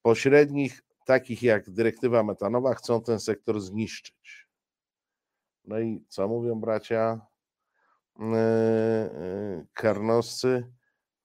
pośrednich 0.02 0.84
takich 1.06 1.44
jak 1.44 1.70
dyrektywa 1.70 2.24
metanowa, 2.24 2.74
chcą 2.74 3.02
ten 3.02 3.20
sektor 3.20 3.62
zniszczyć. 3.62 4.48
No 5.66 5.80
i 5.80 6.06
co 6.08 6.28
mówią 6.28 6.60
bracia 6.60 7.22
yy, 8.20 8.26
karnoscy? 9.74 10.72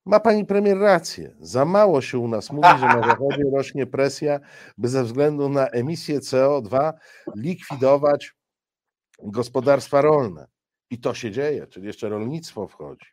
Ma 0.06 0.20
pani 0.20 0.44
premier 0.44 0.78
rację. 0.78 1.34
Za 1.40 1.64
mało 1.64 2.00
się 2.00 2.18
u 2.18 2.28
nas 2.28 2.50
mówi, 2.50 2.68
że 2.80 2.86
na 2.86 3.02
zachodzie 3.10 3.42
rośnie 3.52 3.86
presja, 3.86 4.40
by 4.78 4.88
ze 4.88 5.04
względu 5.04 5.48
na 5.48 5.68
emisję 5.68 6.20
CO2 6.20 6.92
likwidować 7.36 8.32
gospodarstwa 9.22 10.00
rolne. 10.00 10.46
I 10.90 11.00
to 11.00 11.14
się 11.14 11.30
dzieje, 11.30 11.66
czyli 11.66 11.86
jeszcze 11.86 12.08
rolnictwo 12.08 12.68
wchodzi. 12.68 13.06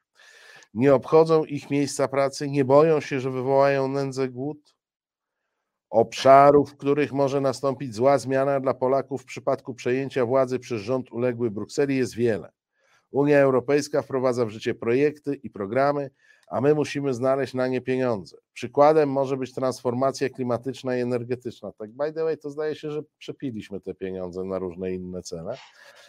Nie 0.74 0.96
obchodzą 0.96 1.46
ich 1.46 1.70
miejsca 1.70 2.08
pracy, 2.08 2.50
nie 2.50 2.66
boją 2.66 3.00
się, 3.00 3.20
że 3.20 3.32
wywołają 3.32 3.88
nędzę, 3.88 4.30
głód 4.30 4.76
obszarów, 5.90 6.72
w 6.72 6.78
których 6.78 7.14
może 7.14 7.42
nastąpić 7.42 7.96
zła 7.96 8.18
zmiana 8.18 8.60
dla 8.60 8.74
Polaków 8.74 9.22
w 9.22 9.26
przypadku 9.26 9.74
przejęcia 9.74 10.26
władzy 10.26 10.60
przez 10.60 10.82
rząd 10.82 11.12
uległy 11.12 11.52
Brukseli 11.52 11.98
jest 11.98 12.16
wiele. 12.16 12.52
Unia 13.12 13.40
Europejska 13.40 14.02
wprowadza 14.02 14.46
w 14.46 14.50
życie 14.50 14.76
projekty 14.76 15.36
i 15.36 15.50
programy, 15.50 16.10
a 16.54 16.62
my 16.62 16.76
musimy 16.76 17.14
znaleźć 17.14 17.54
na 17.54 17.68
nie 17.68 17.82
pieniądze. 17.82 18.38
Przykładem 18.54 19.10
może 19.10 19.38
być 19.38 19.54
transformacja 19.54 20.30
klimatyczna 20.30 20.98
i 20.98 21.02
energetyczna. 21.02 21.72
Tak, 21.72 21.92
by 21.92 22.14
the 22.14 22.24
way, 22.24 22.38
to 22.38 22.50
zdaje 22.50 22.76
się, 22.76 22.92
że 22.92 23.02
przepiliśmy 23.18 23.80
te 23.80 23.94
pieniądze 23.94 24.44
na 24.44 24.60
różne 24.60 24.92
inne 24.92 25.22
cele. 25.22 25.58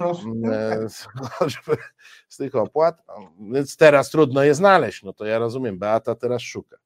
Mm, 0.00 0.52
e, 0.52 0.86
choćby 1.38 1.76
z 2.28 2.36
tych 2.36 2.54
opłat, 2.54 3.02
więc 3.52 3.76
teraz 3.76 4.10
trudno 4.10 4.44
je 4.44 4.54
znaleźć. 4.54 5.02
No 5.02 5.12
to 5.12 5.24
ja 5.24 5.38
rozumiem, 5.38 5.78
Beata 5.78 6.14
teraz 6.14 6.42
szuka. 6.42 6.76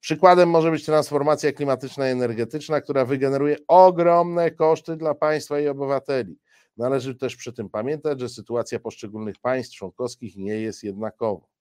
Przykładem 0.00 0.50
może 0.50 0.70
być 0.70 0.84
transformacja 0.84 1.52
klimatyczna 1.52 2.08
i 2.08 2.12
energetyczna, 2.12 2.80
która 2.80 3.04
wygeneruje 3.04 3.56
ogromne 3.68 4.50
koszty 4.50 4.96
dla 4.96 5.14
państwa 5.14 5.60
i 5.60 5.68
obywateli. 5.68 6.38
Należy 6.76 7.14
też 7.14 7.36
przy 7.36 7.52
tym 7.52 7.70
pamiętać, 7.70 8.20
że 8.20 8.28
sytuacja 8.28 8.80
poszczególnych 8.80 9.36
państw 9.38 9.76
członkowskich 9.76 10.36
nie 10.36 10.60
jest 10.60 10.84
jednakowa. 10.84 11.53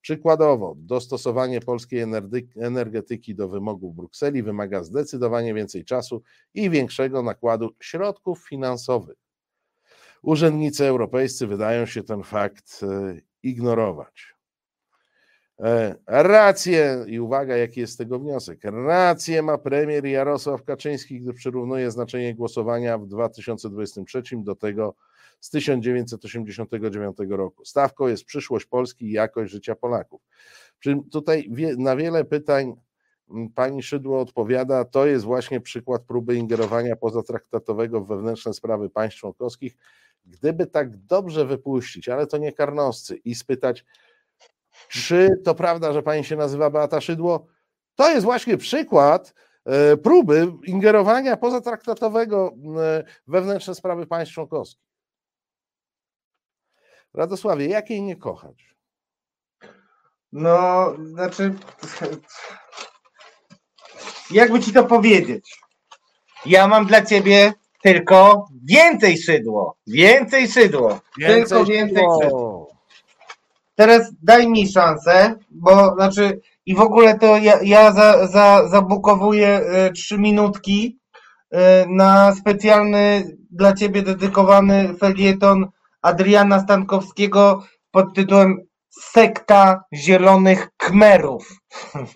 Przykładowo, 0.00 0.74
dostosowanie 0.78 1.60
polskiej 1.60 2.04
energetyki 2.56 3.34
do 3.34 3.48
wymogów 3.48 3.96
Brukseli 3.96 4.42
wymaga 4.42 4.84
zdecydowanie 4.84 5.54
więcej 5.54 5.84
czasu 5.84 6.22
i 6.54 6.70
większego 6.70 7.22
nakładu 7.22 7.70
środków 7.80 8.48
finansowych. 8.48 9.16
Urzędnicy 10.22 10.84
europejscy 10.84 11.46
wydają 11.46 11.86
się 11.86 12.02
ten 12.02 12.22
fakt 12.22 12.80
e, 12.82 13.20
ignorować. 13.42 14.36
E, 15.60 15.94
rację, 16.06 17.04
i 17.06 17.20
uwaga, 17.20 17.56
jaki 17.56 17.80
jest 17.80 17.98
tego 17.98 18.18
wniosek. 18.18 18.60
Rację 18.64 19.42
ma 19.42 19.58
premier 19.58 20.06
Jarosław 20.06 20.64
Kaczyński, 20.64 21.20
gdy 21.20 21.32
przyrównuje 21.32 21.90
znaczenie 21.90 22.34
głosowania 22.34 22.98
w 22.98 23.06
2023 23.06 24.22
do 24.32 24.54
tego 24.54 24.94
z 25.40 25.50
1989 25.50 27.16
roku. 27.28 27.64
Stawką 27.64 28.06
jest 28.06 28.24
przyszłość 28.24 28.66
Polski 28.66 29.06
i 29.06 29.12
jakość 29.12 29.52
życia 29.52 29.74
Polaków. 29.74 30.22
Tutaj 31.10 31.50
na 31.78 31.96
wiele 31.96 32.24
pytań 32.24 32.76
pani 33.54 33.82
Szydło 33.82 34.20
odpowiada, 34.20 34.84
to 34.84 35.06
jest 35.06 35.24
właśnie 35.24 35.60
przykład 35.60 36.02
próby 36.02 36.36
ingerowania 36.36 36.96
pozatraktatowego 36.96 38.00
w 38.00 38.08
wewnętrzne 38.08 38.54
sprawy 38.54 38.90
państw 38.90 39.20
członkowskich. 39.20 39.76
Gdyby 40.24 40.66
tak 40.66 40.96
dobrze 40.96 41.46
wypuścić, 41.46 42.08
ale 42.08 42.26
to 42.26 42.38
nie 42.38 42.52
karnoscy, 42.52 43.16
i 43.16 43.34
spytać, 43.34 43.84
czy 44.88 45.28
to 45.44 45.54
prawda, 45.54 45.92
że 45.92 46.02
pani 46.02 46.24
się 46.24 46.36
nazywa 46.36 46.70
Beata 46.70 47.00
Szydło? 47.00 47.46
To 47.94 48.10
jest 48.10 48.24
właśnie 48.24 48.56
przykład 48.56 49.34
e, 49.64 49.96
próby 49.96 50.52
ingerowania 50.64 51.36
pozatraktatowego 51.36 52.54
e, 52.80 53.04
wewnętrzne 53.26 53.74
sprawy 53.74 54.06
państw 54.06 54.34
członkowskich. 54.34 54.85
Radosławie, 57.16 57.66
jakiej 57.66 58.02
nie 58.02 58.16
kochać? 58.16 58.76
No, 60.32 60.86
znaczy, 61.04 61.54
jakby 64.30 64.60
ci 64.60 64.72
to 64.72 64.84
powiedzieć? 64.84 65.58
Ja 66.46 66.68
mam 66.68 66.86
dla 66.86 67.04
ciebie 67.04 67.52
tylko 67.82 68.48
więcej 68.64 69.18
szydło. 69.18 69.76
Więcej 69.86 70.48
szydło. 70.48 71.00
Więcej 71.18 71.44
tylko 71.48 71.64
więcej 71.64 71.96
szydło. 71.96 72.20
szydło 72.22 72.76
teraz 73.76 74.12
daj 74.22 74.48
mi 74.48 74.68
szansę, 74.68 75.34
bo 75.50 75.94
znaczy 75.94 76.40
i 76.66 76.74
w 76.74 76.80
ogóle 76.80 77.18
to 77.18 77.36
ja, 77.36 77.58
ja 77.62 77.92
za, 77.92 78.26
za, 78.26 78.68
zabukowuję 78.68 79.60
y, 79.88 79.92
trzy 79.92 80.18
minutki 80.18 80.98
y, 81.54 81.56
na 81.88 82.34
specjalny 82.34 83.36
dla 83.50 83.72
ciebie 83.72 84.02
dedykowany 84.02 84.94
felieton 85.00 85.66
Adriana 86.06 86.60
Stankowskiego 86.60 87.62
pod 87.90 88.14
tytułem 88.14 88.60
Sekta 88.90 89.84
Zielonych 89.94 90.68
Kmerów. 90.76 91.60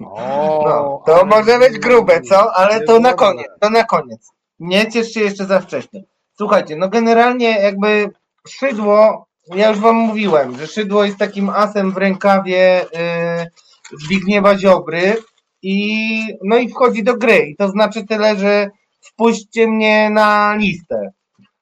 O, 0.00 0.62
no, 0.66 1.02
to 1.06 1.26
może 1.26 1.58
być 1.58 1.78
grube, 1.78 2.20
co? 2.20 2.56
Ale 2.56 2.80
to 2.80 3.00
na 3.00 3.14
koniec, 3.14 3.48
to 3.60 3.70
na 3.70 3.84
koniec. 3.84 4.30
Nie 4.58 4.90
ciesz 4.90 5.12
się 5.12 5.20
jeszcze 5.20 5.44
za 5.44 5.60
wcześnie. 5.60 6.04
Słuchajcie, 6.36 6.76
no 6.76 6.88
generalnie 6.88 7.48
jakby 7.48 8.10
szydło 8.48 9.30
ja 9.54 9.68
już 9.68 9.78
wam 9.78 9.96
mówiłem, 9.96 10.58
że 10.58 10.66
Szydło 10.66 11.04
jest 11.04 11.18
takim 11.18 11.50
asem 11.50 11.92
w 11.92 11.96
rękawie 11.96 12.86
yy, 12.92 13.98
Zbigniewa 14.04 14.58
Ziobry 14.58 15.16
i 15.62 16.08
no 16.44 16.56
i 16.56 16.68
wchodzi 16.68 17.02
do 17.02 17.16
gry. 17.16 17.38
I 17.38 17.56
to 17.56 17.68
znaczy 17.68 18.06
tyle, 18.06 18.36
że 18.36 18.70
wpuśćcie 19.00 19.66
mnie 19.66 20.10
na 20.10 20.54
listę. 20.56 21.10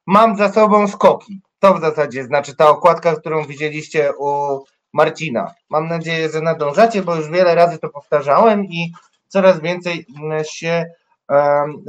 Mam 0.07 0.37
za 0.37 0.51
sobą 0.51 0.87
skoki. 0.87 1.41
To 1.59 1.73
w 1.73 1.81
zasadzie 1.81 2.23
znaczy 2.23 2.55
ta 2.55 2.69
okładka, 2.69 3.15
którą 3.15 3.45
widzieliście 3.45 4.11
u 4.17 4.59
Marcina. 4.93 5.53
Mam 5.69 5.87
nadzieję, 5.87 6.29
że 6.29 6.41
nadążacie, 6.41 7.01
bo 7.01 7.15
już 7.15 7.29
wiele 7.29 7.55
razy 7.55 7.77
to 7.77 7.89
powtarzałem 7.89 8.65
i 8.65 8.93
coraz 9.27 9.59
więcej 9.59 10.05
się 10.43 10.85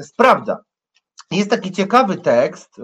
sprawdza. 0.03 0.59
Jest 1.31 1.51
taki 1.51 1.73
ciekawy 1.73 2.17
tekst, 2.17 2.77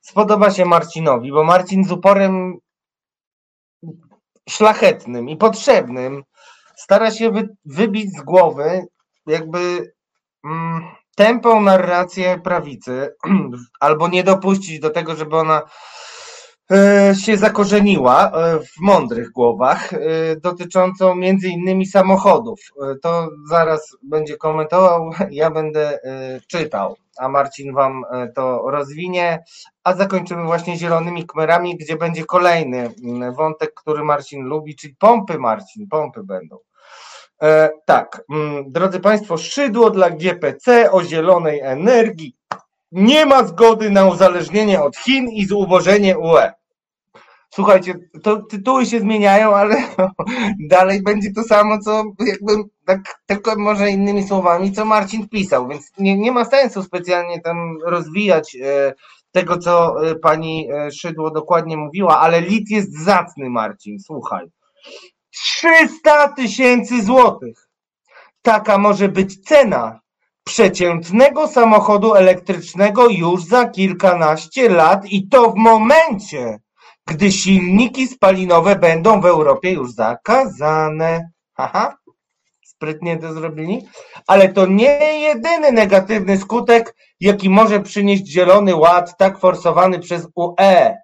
spodoba 0.00 0.50
się 0.50 0.64
Marcinowi, 0.64 1.32
bo 1.32 1.44
Marcin 1.44 1.84
z 1.84 1.92
uporem 1.92 2.58
szlachetnym 4.48 5.28
i 5.28 5.36
potrzebnym 5.36 6.24
stara 6.76 7.10
się 7.10 7.30
wy, 7.30 7.48
wybić 7.64 8.16
z 8.18 8.22
głowy 8.22 8.86
jakby 9.26 9.92
mm, 10.44 10.82
tępą 11.14 11.60
narrację 11.60 12.40
prawicy, 12.44 13.14
albo 13.80 14.08
nie 14.08 14.24
dopuścić 14.24 14.80
do 14.80 14.90
tego, 14.90 15.16
żeby 15.16 15.36
ona 15.36 15.62
się 17.24 17.36
zakorzeniła 17.36 18.30
e, 18.30 18.58
w 18.58 18.80
mądrych 18.80 19.30
głowach, 19.30 19.92
e, 19.92 19.98
dotyczącą 20.36 21.14
między 21.14 21.48
innymi 21.48 21.86
samochodów. 21.86 22.60
To 23.02 23.28
zaraz 23.48 23.96
będzie 24.02 24.36
komentował, 24.36 25.10
ja 25.30 25.50
będę 25.50 25.98
czytał, 26.46 26.96
a 27.18 27.28
Marcin 27.28 27.72
Wam 27.74 28.02
to 28.34 28.70
rozwinie, 28.70 29.44
a 29.84 29.94
zakończymy 29.94 30.44
właśnie 30.44 30.76
zielonymi 30.76 31.26
kmerami, 31.26 31.76
gdzie 31.76 31.96
będzie 31.96 32.24
kolejny 32.24 32.90
mm, 33.04 33.34
wątek, 33.34 33.74
który 33.74 34.04
Marcin 34.04 34.42
lubi, 34.42 34.76
czyli 34.76 34.94
pompy 34.98 35.38
Marcin, 35.38 35.88
pompy 35.88 36.22
będą. 36.22 36.58
E, 37.42 37.70
tak, 37.84 38.22
mm, 38.30 38.72
drodzy 38.72 39.00
Państwo, 39.00 39.36
szydło 39.36 39.90
dla 39.90 40.10
GPC 40.10 40.90
o 40.90 41.04
zielonej 41.04 41.60
energii. 41.60 42.36
Nie 42.94 43.26
ma 43.26 43.44
zgody 43.44 43.90
na 43.90 44.06
uzależnienie 44.06 44.82
od 44.82 44.96
Chin 44.96 45.28
i 45.28 45.46
zubożenie 45.46 46.18
UE. 46.18 46.52
Słuchajcie, 47.54 47.94
to 48.22 48.42
tytuły 48.42 48.86
się 48.86 49.00
zmieniają, 49.00 49.56
ale 49.56 49.76
dalej 50.70 51.02
będzie 51.02 51.32
to 51.32 51.42
samo, 51.42 51.78
co 51.78 52.04
jakbym 52.26 52.64
tak 52.84 53.00
tylko 53.26 53.56
może 53.56 53.90
innymi 53.90 54.28
słowami, 54.28 54.72
co 54.72 54.84
Marcin 54.84 55.26
wpisał, 55.26 55.68
więc 55.68 55.92
nie, 55.98 56.18
nie 56.18 56.32
ma 56.32 56.44
sensu 56.44 56.82
specjalnie 56.82 57.40
tam 57.40 57.78
rozwijać 57.86 58.56
e, 58.56 58.94
tego, 59.32 59.58
co 59.58 60.06
e, 60.06 60.14
pani 60.14 60.68
e, 60.72 60.90
Szydło 60.90 61.30
dokładnie 61.30 61.76
mówiła, 61.76 62.20
ale 62.20 62.40
lit 62.40 62.70
jest 62.70 63.04
zacny, 63.04 63.50
Marcin, 63.50 63.98
słuchaj. 64.00 64.46
300 65.30 66.28
tysięcy 66.28 67.02
złotych. 67.02 67.68
Taka 68.42 68.78
może 68.78 69.08
być 69.08 69.42
cena 69.42 70.00
przeciętnego 70.44 71.48
samochodu 71.48 72.14
elektrycznego 72.14 73.08
już 73.08 73.44
za 73.44 73.68
kilkanaście 73.68 74.68
lat 74.68 75.06
i 75.06 75.28
to 75.28 75.50
w 75.50 75.54
momencie, 75.54 76.58
gdy 77.06 77.32
silniki 77.32 78.08
spalinowe 78.08 78.76
będą 78.76 79.20
w 79.20 79.26
Europie 79.26 79.70
już 79.70 79.92
zakazane. 79.92 81.30
Haha, 81.56 81.96
sprytnie 82.64 83.16
to 83.16 83.32
zrobili. 83.32 83.86
Ale 84.26 84.48
to 84.48 84.66
nie 84.66 85.20
jedyny 85.20 85.72
negatywny 85.72 86.38
skutek, 86.38 86.96
jaki 87.20 87.50
może 87.50 87.80
przynieść 87.80 88.26
Zielony 88.26 88.76
Ład, 88.76 89.16
tak 89.18 89.38
forsowany 89.38 89.98
przez 89.98 90.28
UE. 90.34 90.94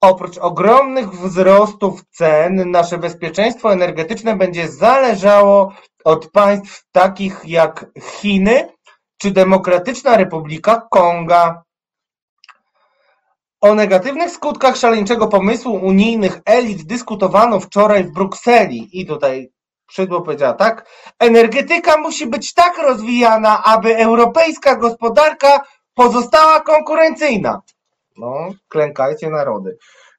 Oprócz 0.00 0.38
ogromnych 0.38 1.10
wzrostów 1.10 2.04
cen, 2.10 2.70
nasze 2.70 2.98
bezpieczeństwo 2.98 3.72
energetyczne 3.72 4.36
będzie 4.36 4.68
zależało 4.68 5.72
od 6.04 6.30
państw 6.30 6.84
takich 6.92 7.40
jak 7.44 7.86
Chiny 8.02 8.75
czy 9.18 9.30
Demokratyczna 9.30 10.16
Republika 10.16 10.86
Konga. 10.90 11.62
O 13.60 13.74
negatywnych 13.74 14.30
skutkach 14.30 14.76
szaleńczego 14.76 15.28
pomysłu 15.28 15.74
unijnych 15.74 16.40
elit 16.44 16.86
dyskutowano 16.86 17.60
wczoraj 17.60 18.04
w 18.04 18.12
Brukseli 18.12 19.00
i 19.00 19.06
tutaj 19.06 19.50
Szydło 19.90 20.22
powiedziała 20.22 20.52
tak, 20.52 20.88
energetyka 21.18 21.96
musi 21.96 22.26
być 22.26 22.54
tak 22.54 22.78
rozwijana, 22.78 23.64
aby 23.64 23.96
europejska 23.96 24.76
gospodarka 24.76 25.60
pozostała 25.94 26.60
konkurencyjna. 26.60 27.62
No, 28.16 28.48
klękajcie 28.68 29.30
narody. 29.30 29.76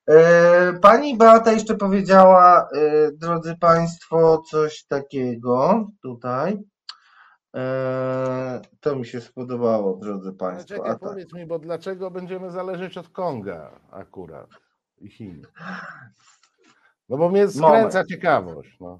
E, 0.09 0.73
pani 0.81 1.17
Beata 1.17 1.51
jeszcze 1.51 1.75
powiedziała, 1.75 2.67
e, 2.73 3.11
drodzy 3.11 3.55
Państwo, 3.59 4.41
coś 4.51 4.85
takiego 4.85 5.85
tutaj. 6.01 6.57
E, 7.57 8.61
to 8.79 8.95
mi 8.95 9.05
się 9.05 9.21
spodobało, 9.21 9.95
drodzy 9.95 10.33
Państwo. 10.33 10.67
Czekaj, 10.75 10.91
tak. 10.91 10.99
powiedz 10.99 11.33
mi, 11.33 11.45
bo 11.45 11.59
dlaczego 11.59 12.11
będziemy 12.11 12.51
zależeć 12.51 12.97
od 12.97 13.09
Konga 13.09 13.79
akurat 13.91 14.49
i 14.97 15.09
Chin? 15.09 15.47
No 17.09 17.17
bo 17.17 17.29
mnie 17.29 17.47
skręca 17.47 17.67
Moment. 17.67 18.09
ciekawość. 18.09 18.77
No. 18.79 18.99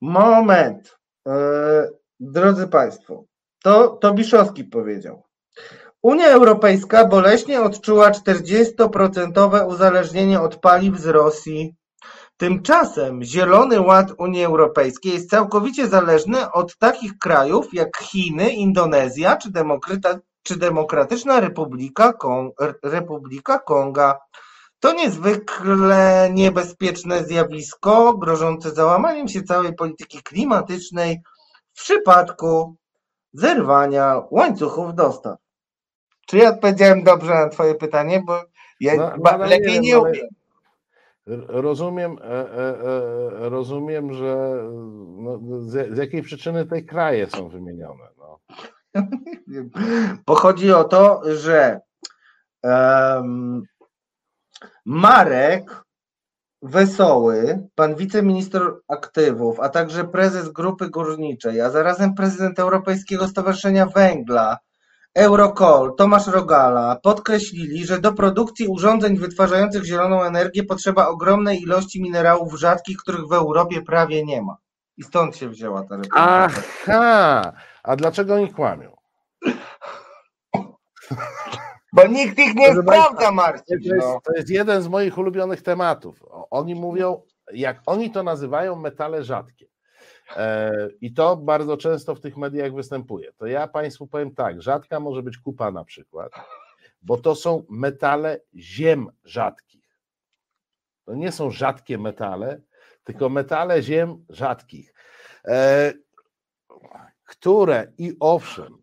Moment. 0.00 0.98
Drodzy 2.20 2.68
Państwo, 2.68 3.24
to 3.62 3.88
Tobiszowski 3.88 4.64
powiedział. 4.64 5.22
Unia 6.02 6.26
Europejska 6.26 7.04
boleśnie 7.04 7.60
odczuła 7.60 8.10
czterdziestoprocentowe 8.10 9.66
uzależnienie 9.66 10.40
od 10.40 10.56
paliw 10.56 10.98
z 10.98 11.06
Rosji. 11.06 11.74
Tymczasem 12.38 13.22
Zielony 13.22 13.80
Ład 13.80 14.12
Unii 14.18 14.44
Europejskiej 14.44 15.12
jest 15.12 15.30
całkowicie 15.30 15.88
zależny 15.88 16.52
od 16.52 16.78
takich 16.78 17.18
krajów 17.18 17.74
jak 17.74 17.96
Chiny, 17.96 18.50
Indonezja 18.50 19.36
czy, 20.42 20.56
Demokratyczna 20.58 21.40
Republika, 21.40 22.12
Kong 22.12 22.54
Republika 22.82 23.58
Konga. 23.58 24.18
To 24.80 24.92
niezwykle 24.92 26.30
niebezpieczne 26.32 27.24
zjawisko, 27.24 28.14
grożące 28.18 28.70
załamaniem 28.70 29.28
się 29.28 29.42
całej 29.42 29.74
polityki 29.74 30.22
klimatycznej 30.22 31.22
w 31.74 31.80
przypadku 31.80 32.76
zerwania 33.32 34.22
łańcuchów 34.30 34.94
dostaw. 34.94 35.38
Czy 36.26 36.38
ja 36.38 36.50
odpowiedziałem 36.50 37.04
dobrze 37.04 37.34
na 37.34 37.48
Twoje 37.48 37.74
pytanie? 37.74 38.22
Bo 38.26 38.40
ja 38.80 38.94
no, 38.96 39.36
lepiej 39.46 39.80
nie, 39.80 39.98
umiem. 39.98 40.28
Rozumiem, 41.48 42.18
e, 42.18 42.24
e, 42.24 42.80
e, 43.42 43.48
rozumiem, 43.48 44.12
że 44.12 44.62
no, 45.16 45.40
z, 45.60 45.98
jakiej 45.98 46.22
przyczyny 46.22 46.66
te 46.66 46.82
kraje 46.82 47.30
są 47.30 47.48
wymienione. 47.48 48.04
No. 48.18 48.38
O 50.76 50.84
to, 50.84 51.22
że 51.36 51.80
um, 52.62 53.62
Marek 54.84 55.82
Wesoły, 56.62 57.68
pan 57.74 57.94
wiceminister 57.94 58.62
aktywów, 58.88 59.60
a 59.60 59.68
także 59.68 60.04
prezes 60.04 60.48
grupy 60.48 60.88
górniczej, 60.90 61.60
a 61.60 61.70
zarazem 61.70 62.14
prezydent 62.14 62.58
Europejskiego 62.58 63.28
Stowarzyszenia 63.28 63.86
Węgla, 63.86 64.58
Eurocall, 65.18 65.94
Tomasz 65.96 66.26
Rogala 66.26 66.96
podkreślili, 67.02 67.86
że 67.86 68.00
do 68.00 68.12
produkcji 68.12 68.66
urządzeń 68.66 69.16
wytwarzających 69.16 69.84
zieloną 69.84 70.22
energię 70.22 70.64
potrzeba 70.64 71.08
ogromnej 71.08 71.62
ilości 71.62 72.02
minerałów 72.02 72.58
rzadkich, 72.58 72.96
których 72.96 73.26
w 73.26 73.32
Europie 73.32 73.82
prawie 73.82 74.24
nie 74.24 74.42
ma. 74.42 74.56
I 74.96 75.02
stąd 75.02 75.36
się 75.36 75.48
wzięła 75.48 75.82
ta 75.82 75.96
reprezentacja. 75.96 76.66
Aha, 76.86 77.52
a 77.82 77.96
dlaczego 77.96 78.34
oni 78.34 78.52
kłamią? 78.52 78.96
Bo 81.92 82.06
nikt 82.06 82.38
ich 82.38 82.54
nie 82.54 82.74
sprawdza, 82.74 83.30
Marcin. 83.30 83.78
To 83.88 83.94
jest, 83.94 84.06
no. 84.06 84.20
to 84.24 84.32
jest 84.32 84.50
jeden 84.50 84.82
z 84.82 84.88
moich 84.88 85.18
ulubionych 85.18 85.62
tematów. 85.62 86.22
Oni 86.50 86.74
mówią, 86.74 87.22
jak 87.52 87.80
oni 87.86 88.10
to 88.10 88.22
nazywają 88.22 88.76
metale 88.76 89.24
rzadkie. 89.24 89.66
E, 90.36 90.88
I 91.00 91.12
to 91.12 91.36
bardzo 91.36 91.76
często 91.76 92.14
w 92.14 92.20
tych 92.20 92.36
mediach 92.36 92.74
występuje. 92.74 93.32
To 93.32 93.46
ja 93.46 93.68
Państwu 93.68 94.06
powiem 94.06 94.34
tak, 94.34 94.62
rzadka 94.62 95.00
może 95.00 95.22
być 95.22 95.38
kupa 95.38 95.70
na 95.70 95.84
przykład, 95.84 96.32
bo 97.02 97.16
to 97.16 97.34
są 97.34 97.64
metale 97.70 98.40
ziem 98.56 99.10
rzadkich. 99.24 99.98
To 101.04 101.14
nie 101.14 101.32
są 101.32 101.50
rzadkie 101.50 101.98
metale, 101.98 102.60
tylko 103.04 103.28
metale 103.28 103.82
ziem 103.82 104.24
rzadkich, 104.28 104.94
e, 105.44 105.92
które 107.24 107.92
i 107.98 108.16
owszem, 108.20 108.78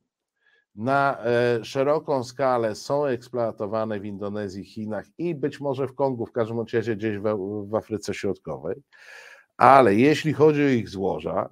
na 0.76 1.18
e, 1.24 1.66
szeroką 1.66 2.24
skalę 2.24 2.76
są 2.76 3.06
eksploatowane 3.06 4.00
w 4.00 4.06
Indonezji, 4.06 4.66
Chinach 4.66 5.06
i 5.18 5.36
być 5.36 5.60
może 5.60 5.88
w 5.88 5.96
Kongu, 5.96 6.26
w 6.26 6.32
każdym 6.32 6.60
razie 6.74 6.96
gdzieś 6.96 7.18
w 7.68 7.76
Afryce 7.76 8.14
Środkowej, 8.14 8.84
ale 9.58 9.96
jeśli 9.96 10.34
chodzi 10.34 10.64
o 10.64 10.68
ich 10.68 10.90
złoża, 10.90 11.50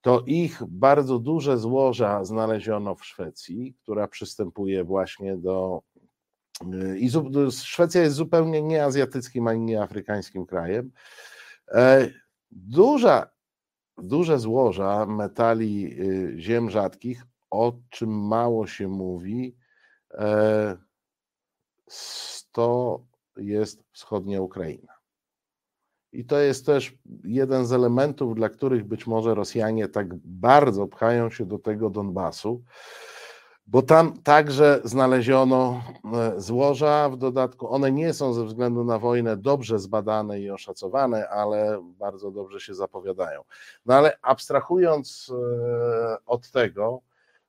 to 0.00 0.22
ich 0.26 0.62
bardzo 0.68 1.18
duże 1.18 1.58
złoża 1.58 2.24
znaleziono 2.24 2.94
w 2.94 3.04
Szwecji, 3.04 3.74
która 3.82 4.08
przystępuje 4.08 4.84
właśnie 4.84 5.36
do. 5.36 5.82
Y, 6.74 6.98
I 6.98 7.10
Szwecja 7.50 8.02
jest 8.02 8.16
zupełnie 8.16 8.62
nie 8.62 8.84
azjatyckim 8.84 9.46
ani 9.46 9.60
nie 9.60 9.82
afrykańskim 9.82 10.46
krajem. 10.46 10.92
E, 11.68 12.10
duża, 12.50 13.30
duże 13.98 14.38
złoża 14.38 15.06
metali 15.06 16.00
y, 16.00 16.34
ziem 16.38 16.70
rzadkich, 16.70 17.22
o 17.50 17.72
czym 17.90 18.26
mało 18.26 18.66
się 18.66 18.88
mówi, 18.88 19.56
e, 20.14 20.76
to 22.52 23.00
jest 23.36 23.84
wschodnia 23.92 24.40
Ukraina. 24.40 24.95
I 26.16 26.24
to 26.24 26.38
jest 26.38 26.66
też 26.66 26.94
jeden 27.24 27.66
z 27.66 27.72
elementów, 27.72 28.34
dla 28.34 28.48
których 28.48 28.84
być 28.84 29.06
może 29.06 29.34
Rosjanie 29.34 29.88
tak 29.88 30.14
bardzo 30.24 30.86
pchają 30.86 31.30
się 31.30 31.46
do 31.46 31.58
tego 31.58 31.90
Donbasu, 31.90 32.62
bo 33.66 33.82
tam 33.82 34.22
także 34.22 34.80
znaleziono 34.84 35.82
e, 36.14 36.40
złoża, 36.40 37.08
w 37.08 37.16
dodatku 37.16 37.70
one 37.70 37.92
nie 37.92 38.12
są 38.12 38.32
ze 38.32 38.44
względu 38.44 38.84
na 38.84 38.98
wojnę 38.98 39.36
dobrze 39.36 39.78
zbadane 39.78 40.40
i 40.40 40.50
oszacowane, 40.50 41.28
ale 41.28 41.82
bardzo 41.98 42.30
dobrze 42.30 42.60
się 42.60 42.74
zapowiadają. 42.74 43.42
No 43.86 43.94
ale 43.94 44.18
abstrahując 44.22 45.32
e, 45.32 46.16
od 46.26 46.50
tego, 46.50 47.00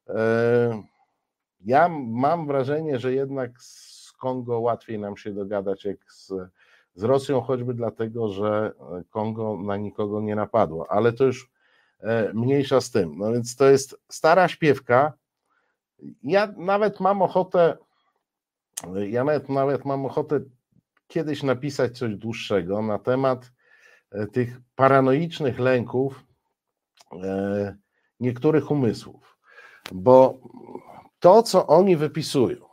e, 0.09 0.83
ja 1.65 1.89
mam 2.07 2.47
wrażenie, 2.47 2.99
że 2.99 3.13
jednak 3.13 3.61
z 3.61 4.11
Kongo 4.11 4.59
łatwiej 4.59 4.99
nam 4.99 5.17
się 5.17 5.33
dogadać 5.33 5.85
jak 5.85 6.13
z, 6.13 6.33
z 6.97 7.03
Rosją, 7.03 7.41
choćby 7.41 7.73
dlatego, 7.73 8.29
że 8.29 8.71
Kongo 9.09 9.57
na 9.57 9.77
nikogo 9.77 10.21
nie 10.21 10.35
napadło, 10.35 10.91
ale 10.91 11.13
to 11.13 11.23
już 11.23 11.51
mniejsza 12.33 12.81
z 12.81 12.91
tym. 12.91 13.17
No 13.17 13.31
więc 13.31 13.55
to 13.55 13.69
jest 13.69 14.01
stara 14.09 14.47
śpiewka, 14.47 15.13
ja 16.23 16.53
nawet 16.57 16.99
mam 16.99 17.21
ochotę, 17.21 17.77
ja 19.07 19.23
nawet, 19.23 19.49
nawet 19.49 19.85
mam 19.85 20.05
ochotę 20.05 20.39
kiedyś 21.07 21.43
napisać 21.43 21.97
coś 21.97 22.15
dłuższego 22.15 22.81
na 22.81 22.99
temat 22.99 23.51
e, 24.11 24.27
tych 24.27 24.59
paranoicznych 24.75 25.59
lęków 25.59 26.23
e, 27.23 27.77
niektórych 28.19 28.71
umysłów, 28.71 29.37
bo 29.91 30.37
to, 31.19 31.43
co 31.43 31.67
oni 31.67 31.97
wypisują 31.97 32.65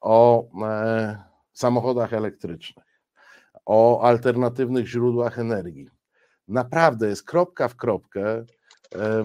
o 0.00 0.44
e, 0.62 1.24
samochodach 1.52 2.12
elektrycznych, 2.12 2.86
o 3.66 4.02
alternatywnych 4.02 4.86
źródłach 4.86 5.38
energii, 5.38 5.88
naprawdę 6.48 7.08
jest 7.08 7.22
kropka 7.22 7.68
w 7.68 7.76
kropkę, 7.76 8.44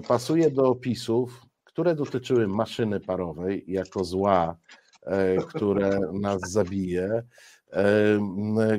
pasuje 0.08 0.52
do 0.52 0.70
opisów 0.70 1.48
które 1.78 1.96
dotyczyły 1.96 2.48
maszyny 2.48 3.00
parowej 3.00 3.64
jako 3.68 4.04
zła, 4.04 4.56
e, 5.06 5.38
które 5.38 6.00
nas 6.14 6.42
zabije, 6.42 7.24
e, 7.74 7.84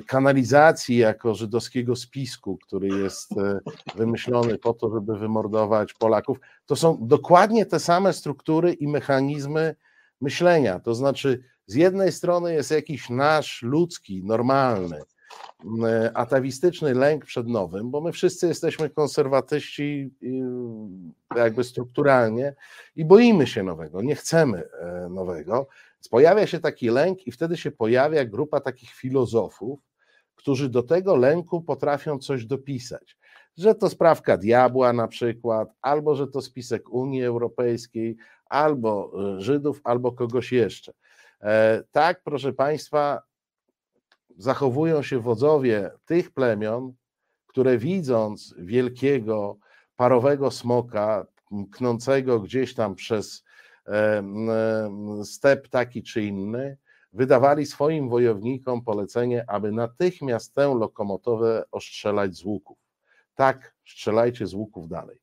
kanalizacji 0.06 0.97
jako 0.97 1.35
żydowskiego 1.35 1.97
spisku, 1.97 2.59
który 2.66 2.89
jest 2.89 3.32
e, 3.32 3.60
wymyślony 3.94 4.59
po 4.59 4.74
to, 4.74 4.90
żeby 4.90 5.18
wymordować 5.18 5.94
Polaków. 5.94 6.39
To 6.66 6.76
są 6.76 6.98
dokładnie 7.01 7.66
te 7.66 7.80
same 7.80 8.12
struktury 8.12 8.72
i 8.72 8.89
mechanizmy 8.89 9.76
myślenia. 10.20 10.80
To 10.80 10.94
znaczy, 10.94 11.43
z 11.66 11.74
jednej 11.74 12.12
strony 12.12 12.55
jest 12.55 12.70
jakiś 12.70 13.10
nasz 13.10 13.62
ludzki, 13.62 14.24
normalny, 14.24 15.01
E, 15.01 15.17
atawistyczny 16.14 16.94
lęk 16.94 17.24
przed 17.24 17.48
nowym, 17.48 17.90
bo 17.90 18.00
my 18.00 18.12
wszyscy 18.12 18.46
jesteśmy 18.46 18.90
konserwatyści 18.90 20.10
jakby 21.36 21.64
strukturalnie 21.64 22.55
i 22.96 23.05
boimy 23.05 23.46
się 23.46 23.62
nowego, 23.62 24.02
nie 24.02 24.14
chcemy 24.14 24.68
e, 24.80 25.09
nowego. 25.10 25.68
Pojawia 26.10 26.46
się 26.46 26.60
taki 26.60 26.88
lęk 26.88 27.26
i 27.26 27.32
wtedy 27.32 27.56
się 27.56 27.70
pojawia 27.70 28.24
grupa 28.24 28.60
takich 28.60 28.90
filozofów, 28.90 29.80
którzy 30.34 30.68
do 30.68 30.82
tego 30.82 31.16
lęku 31.16 31.62
potrafią 31.62 32.18
coś 32.18 32.44
dopisać. 32.44 33.16
Że 33.56 33.74
to 33.74 33.90
sprawka 33.90 34.36
diabła 34.36 34.92
na 34.92 35.09
przykład, 35.09 35.68
albo 35.82 36.14
że 36.14 36.26
to 36.26 36.42
spisek 36.42 36.90
Unii 36.90 37.24
Europejskiej, 37.24 38.16
albo 38.48 39.12
e, 39.36 39.40
Żydów, 39.40 39.80
albo 39.84 40.12
kogoś 40.12 40.52
jeszcze. 40.52 40.92
Tak, 41.92 42.22
proszę 42.24 42.52
Państwa, 42.52 43.22
zachowują 44.39 45.02
się 45.02 45.20
wodzowie 45.20 45.90
tych 46.05 46.31
plemion, 46.31 46.93
które 47.47 47.78
widząc 47.78 48.55
wielkiego 48.59 49.59
parowego 49.97 50.51
smoka 50.51 51.27
knącego 51.73 52.40
gdzieś 52.40 52.74
tam 52.74 52.94
przez 52.94 53.44
step 55.24 55.69
taki 55.69 56.02
czy 56.02 56.23
inny, 56.23 56.77
wydawali 57.12 57.66
swoim 57.66 58.09
wojownikom 58.09 58.85
polecenie, 58.85 59.44
aby 59.48 59.73
natychmiast 59.73 60.55
tę 60.55 60.74
lokomotywę 60.74 61.65
ostrzelać 61.70 62.36
z 62.36 62.44
łuków. 62.44 62.78
Tak, 63.35 63.74
strzelajcie 63.86 64.47
z 64.47 64.55
łuków 64.55 64.89
dalej. 64.89 65.19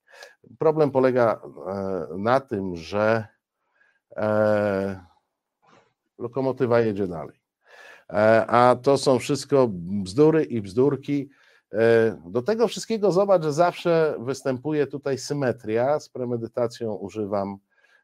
Problem 0.60 0.92
polega 0.92 1.42
e, 1.42 2.18
na 2.18 2.40
tym, 2.40 2.76
że 2.76 3.28
e, 4.16 5.06
lokomotywa 6.18 6.80
jedzie 6.80 7.08
dalej. 7.08 7.45
E, 8.10 8.46
a 8.48 8.76
to 8.76 8.98
są 8.98 9.20
wszystko 9.20 9.68
bzdury 9.72 10.44
i 10.44 10.62
bzdurki. 10.62 11.30
E, 11.74 12.18
do 12.26 12.42
tego 12.42 12.68
wszystkiego 12.68 13.12
zobacz, 13.12 13.44
że 13.44 13.54
zawsze 13.54 14.16
występuje 14.20 14.88
tutaj 14.88 15.18
symetria, 15.18 16.00
z 16.00 16.10
premedytacją 16.10 16.94
używam 16.94 17.58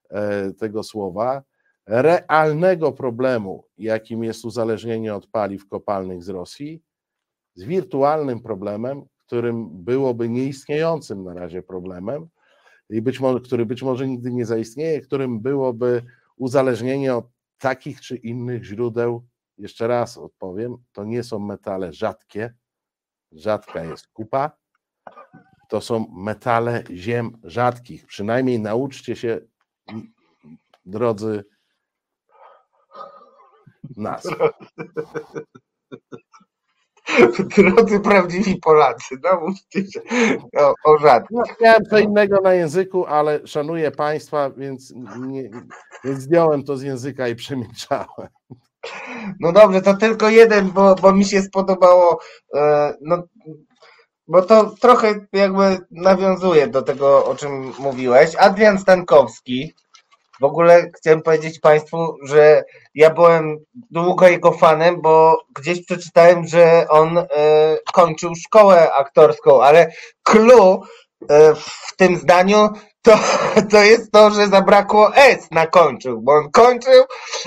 e, 0.10 0.52
tego 0.52 0.84
słowa, 0.84 1.44
realnego 1.88 2.91
problemu, 2.91 3.65
jakim 3.78 4.23
jest 4.23 4.45
uzależnienie 4.45 5.15
od 5.15 5.28
paliw 5.28 5.68
kopalnych 5.68 6.23
z 6.23 6.30
Rosji, 6.30 6.82
z 7.56 7.64
wirtualnym 7.64 8.41
problemem, 8.41 9.03
którym 9.18 9.84
byłoby 9.84 10.30
nieistniejącym 10.30 11.23
na 11.23 11.34
razie 11.34 11.64
problemem, 11.64 12.28
i 12.90 13.02
być 13.02 13.19
może, 13.19 13.40
który 13.40 13.65
być 13.65 13.84
może 13.84 14.07
nigdy 14.07 14.32
nie 14.32 14.45
zaistnieje, 14.45 15.02
którym 15.02 15.40
byłoby 15.40 16.03
uzależnienie 16.38 17.15
od 17.15 17.26
takich 17.57 18.02
czy 18.02 18.15
innych 18.15 18.64
źródeł 18.64 19.23
jeszcze 19.62 19.88
raz 19.88 20.18
odpowiem, 20.18 20.78
to 20.92 21.04
nie 21.04 21.24
są 21.24 21.40
metale 21.40 21.94
rzadkie, 21.94 22.54
rzadka 23.32 23.84
jest 23.84 24.08
kupa, 24.08 24.52
to 25.70 25.82
są 25.82 26.06
metale 26.12 26.84
ziem 26.92 27.38
rzadkich. 27.44 28.06
Przynajmniej 28.06 28.60
nauczcie 28.60 29.16
się, 29.16 29.40
drodzy 30.86 31.44
nas. 33.98 34.28
Drodzy 37.58 38.00
prawdziwi 38.00 38.56
Polacy, 38.56 39.16
nauczcie 39.24 39.92
się 39.92 40.02
o, 40.58 40.74
o 40.84 40.98
rzadkich. 40.98 41.38
Miałem 41.62 41.86
co 41.86 42.00
innego 42.00 42.42
na 42.42 42.54
języku, 42.54 43.06
ale 43.06 43.48
szanuję 43.48 43.92
Państwa, 43.92 44.50
więc, 44.50 44.94
nie, 45.20 45.50
więc 46.04 46.20
zdjąłem 46.20 46.64
to 46.64 46.78
z 46.78 46.82
języka 46.82 47.28
i 47.28 47.36
przemilczałem. 47.36 48.30
No 49.40 49.52
dobrze, 49.52 49.82
to 49.82 49.98
tylko 49.98 50.30
jeden, 50.30 50.72
bo, 50.72 50.95
bo 50.95 51.14
mi 51.14 51.26
się 51.26 51.41
spodobało. 51.41 52.20
E, 52.56 52.94
no, 53.02 53.24
bo 54.28 54.41
to 54.41 54.76
trochę 54.82 55.26
jakby 55.34 55.78
nawiązuje 55.91 56.68
do 56.68 56.82
tego, 56.82 57.26
o 57.26 57.36
czym 57.36 57.74
mówiłeś. 57.80 58.36
Adrian 58.36 58.80
Stankowski. 58.80 59.74
W 60.41 60.44
ogóle 60.44 60.90
chciałem 60.98 61.22
powiedzieć 61.22 61.60
Państwu, 61.60 62.16
że 62.26 62.64
ja 62.95 63.10
byłem 63.10 63.58
długo 63.74 64.28
jego 64.28 64.52
fanem, 64.52 65.02
bo 65.02 65.44
gdzieś 65.56 65.86
przeczytałem, 65.86 66.48
że 66.48 66.86
on 66.90 67.18
e, 67.18 67.26
kończył 67.94 68.36
szkołę 68.36 68.94
aktorską, 68.94 69.64
ale 69.64 69.91
clue 70.24 70.82
w 71.56 71.95
tym 71.95 72.18
zdaniu 72.18 72.69
to, 73.02 73.19
to 73.72 73.84
jest 73.84 74.11
to, 74.11 74.31
że 74.31 74.48
zabrakło 74.48 75.15
S 75.15 75.52
na 75.52 75.68
końcu, 75.68 76.22
bo 76.22 76.34
on 76.34 76.52
kończył, 76.52 77.03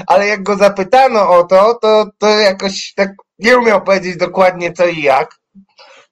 ale 0.06 0.26
jak 0.26 0.42
go 0.42 0.56
zapytano 0.56 1.30
o 1.30 1.44
to, 1.44 1.78
to, 1.82 2.06
to 2.18 2.28
jakoś 2.28 2.92
tak 2.96 3.10
nie 3.38 3.58
umiał 3.58 3.84
powiedzieć 3.84 4.16
dokładnie 4.16 4.72
co 4.72 4.86
i 4.86 5.02
jak. 5.02 5.34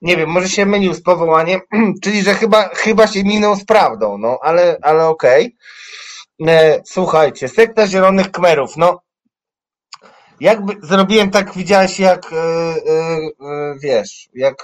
Nie 0.02 0.16
wiem, 0.16 0.30
może 0.30 0.48
się 0.48 0.66
mylił 0.66 0.94
z 0.94 1.02
powołaniem, 1.02 1.60
czyli 2.02 2.22
że 2.22 2.34
chyba, 2.34 2.68
chyba 2.68 3.06
się 3.06 3.24
minął 3.24 3.56
z 3.56 3.64
prawdą, 3.64 4.18
no 4.18 4.38
ale, 4.42 4.76
ale 4.82 5.06
okej. 5.06 5.56
Okay. 6.40 6.54
E, 6.54 6.82
słuchajcie, 6.84 7.48
sekta 7.48 7.86
Zielonych 7.86 8.30
Kmerów, 8.30 8.76
no 8.76 9.00
jakby 10.40 10.76
zrobiłem 10.82 11.30
tak, 11.30 11.54
widziałeś 11.54 12.00
jak, 12.00 12.32
yy, 12.32 12.38
yy, 13.48 13.78
wiesz, 13.78 14.28
jak 14.34 14.54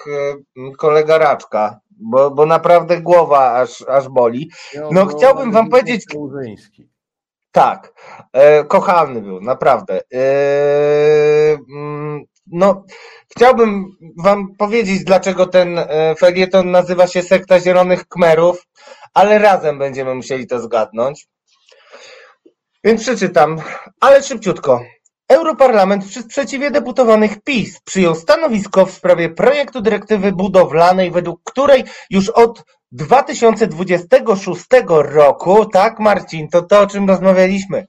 yy, 0.56 0.76
kolega 0.76 1.18
Raczka, 1.18 1.80
bo, 1.98 2.30
bo 2.30 2.46
naprawdę 2.46 3.00
głowa 3.00 3.52
aż, 3.52 3.82
aż 3.88 4.08
boli. 4.08 4.50
No, 4.90 5.06
chciałbym 5.06 5.52
wam 5.52 5.68
powiedzieć. 5.70 6.04
Tak, 7.52 7.92
e, 8.32 8.64
kochany 8.64 9.22
był, 9.22 9.40
naprawdę. 9.40 10.00
E, 10.14 10.20
mm, 11.70 12.24
no, 12.46 12.84
chciałbym 13.36 13.96
wam 14.18 14.56
powiedzieć, 14.58 15.04
dlaczego 15.04 15.46
ten 15.46 15.78
e, 15.78 16.14
felieton 16.18 16.70
nazywa 16.70 17.06
się 17.06 17.22
Sekta 17.22 17.60
Zielonych 17.60 18.08
Kmerów, 18.08 18.66
ale 19.14 19.38
razem 19.38 19.78
będziemy 19.78 20.14
musieli 20.14 20.46
to 20.46 20.60
zgadnąć. 20.60 21.28
Więc 22.84 23.02
przeczytam, 23.02 23.56
ale 24.00 24.22
szybciutko. 24.22 24.80
Europarlament 25.28 26.05
przy 26.05 26.22
sprzeciwie 26.22 26.70
deputowanych 26.70 27.42
PiS 27.42 27.80
przyjął 27.80 28.14
stanowisko 28.14 28.86
w 28.86 28.92
sprawie 28.92 29.28
projektu 29.28 29.80
dyrektywy 29.80 30.32
budowlanej, 30.32 31.10
według 31.10 31.40
której 31.44 31.84
już 32.10 32.28
od 32.28 32.64
2026 32.92 34.64
roku, 34.88 35.64
tak 35.64 35.98
Marcin, 35.98 36.48
to 36.48 36.62
to 36.62 36.80
o 36.80 36.86
czym 36.86 37.09
rozmawialiśmy, 37.09 37.86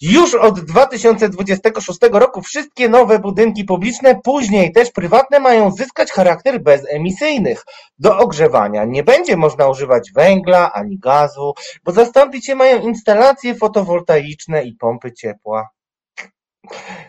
Już 0.00 0.34
od 0.34 0.60
2026 0.60 1.98
roku 2.12 2.42
wszystkie 2.42 2.88
nowe 2.88 3.18
budynki 3.18 3.64
publiczne, 3.64 4.20
później 4.24 4.72
też 4.72 4.90
prywatne 4.90 5.40
mają 5.40 5.70
zyskać 5.70 6.12
charakter 6.12 6.62
bezemisyjnych. 6.62 7.64
Do 7.98 8.18
ogrzewania 8.18 8.84
nie 8.84 9.02
będzie 9.02 9.36
można 9.36 9.68
używać 9.68 10.12
węgla 10.12 10.72
ani 10.72 10.98
gazu, 10.98 11.52
bo 11.84 11.92
zastąpić 11.92 12.48
je 12.48 12.54
mają 12.54 12.80
instalacje 12.80 13.54
fotowoltaiczne 13.54 14.64
i 14.64 14.74
pompy 14.74 15.12
ciepła. 15.12 15.75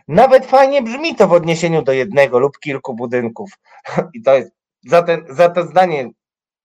Nawet 0.07 0.45
fajnie 0.45 0.81
brzmi 0.81 1.15
to 1.15 1.27
w 1.27 1.33
odniesieniu 1.33 1.81
do 1.81 1.91
jednego 1.91 2.39
lub 2.39 2.59
kilku 2.59 2.93
budynków. 2.93 3.49
I 4.15 4.21
to 4.21 4.35
jest, 4.35 4.51
za, 4.85 5.03
ten, 5.03 5.25
za 5.29 5.49
to 5.49 5.63
zdanie 5.63 6.09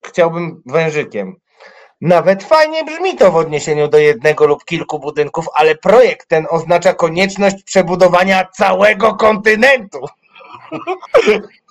chciałbym 0.04 0.62
wężykiem. 0.66 1.36
Nawet 2.00 2.44
fajnie 2.44 2.84
brzmi 2.84 3.16
to 3.16 3.32
w 3.32 3.36
odniesieniu 3.36 3.88
do 3.88 3.98
jednego 3.98 4.46
lub 4.46 4.64
kilku 4.64 4.98
budynków, 4.98 5.46
ale 5.54 5.74
projekt 5.74 6.28
ten 6.28 6.46
oznacza 6.50 6.94
konieczność 6.94 7.62
przebudowania 7.62 8.48
całego 8.56 9.14
kontynentu. 9.14 9.98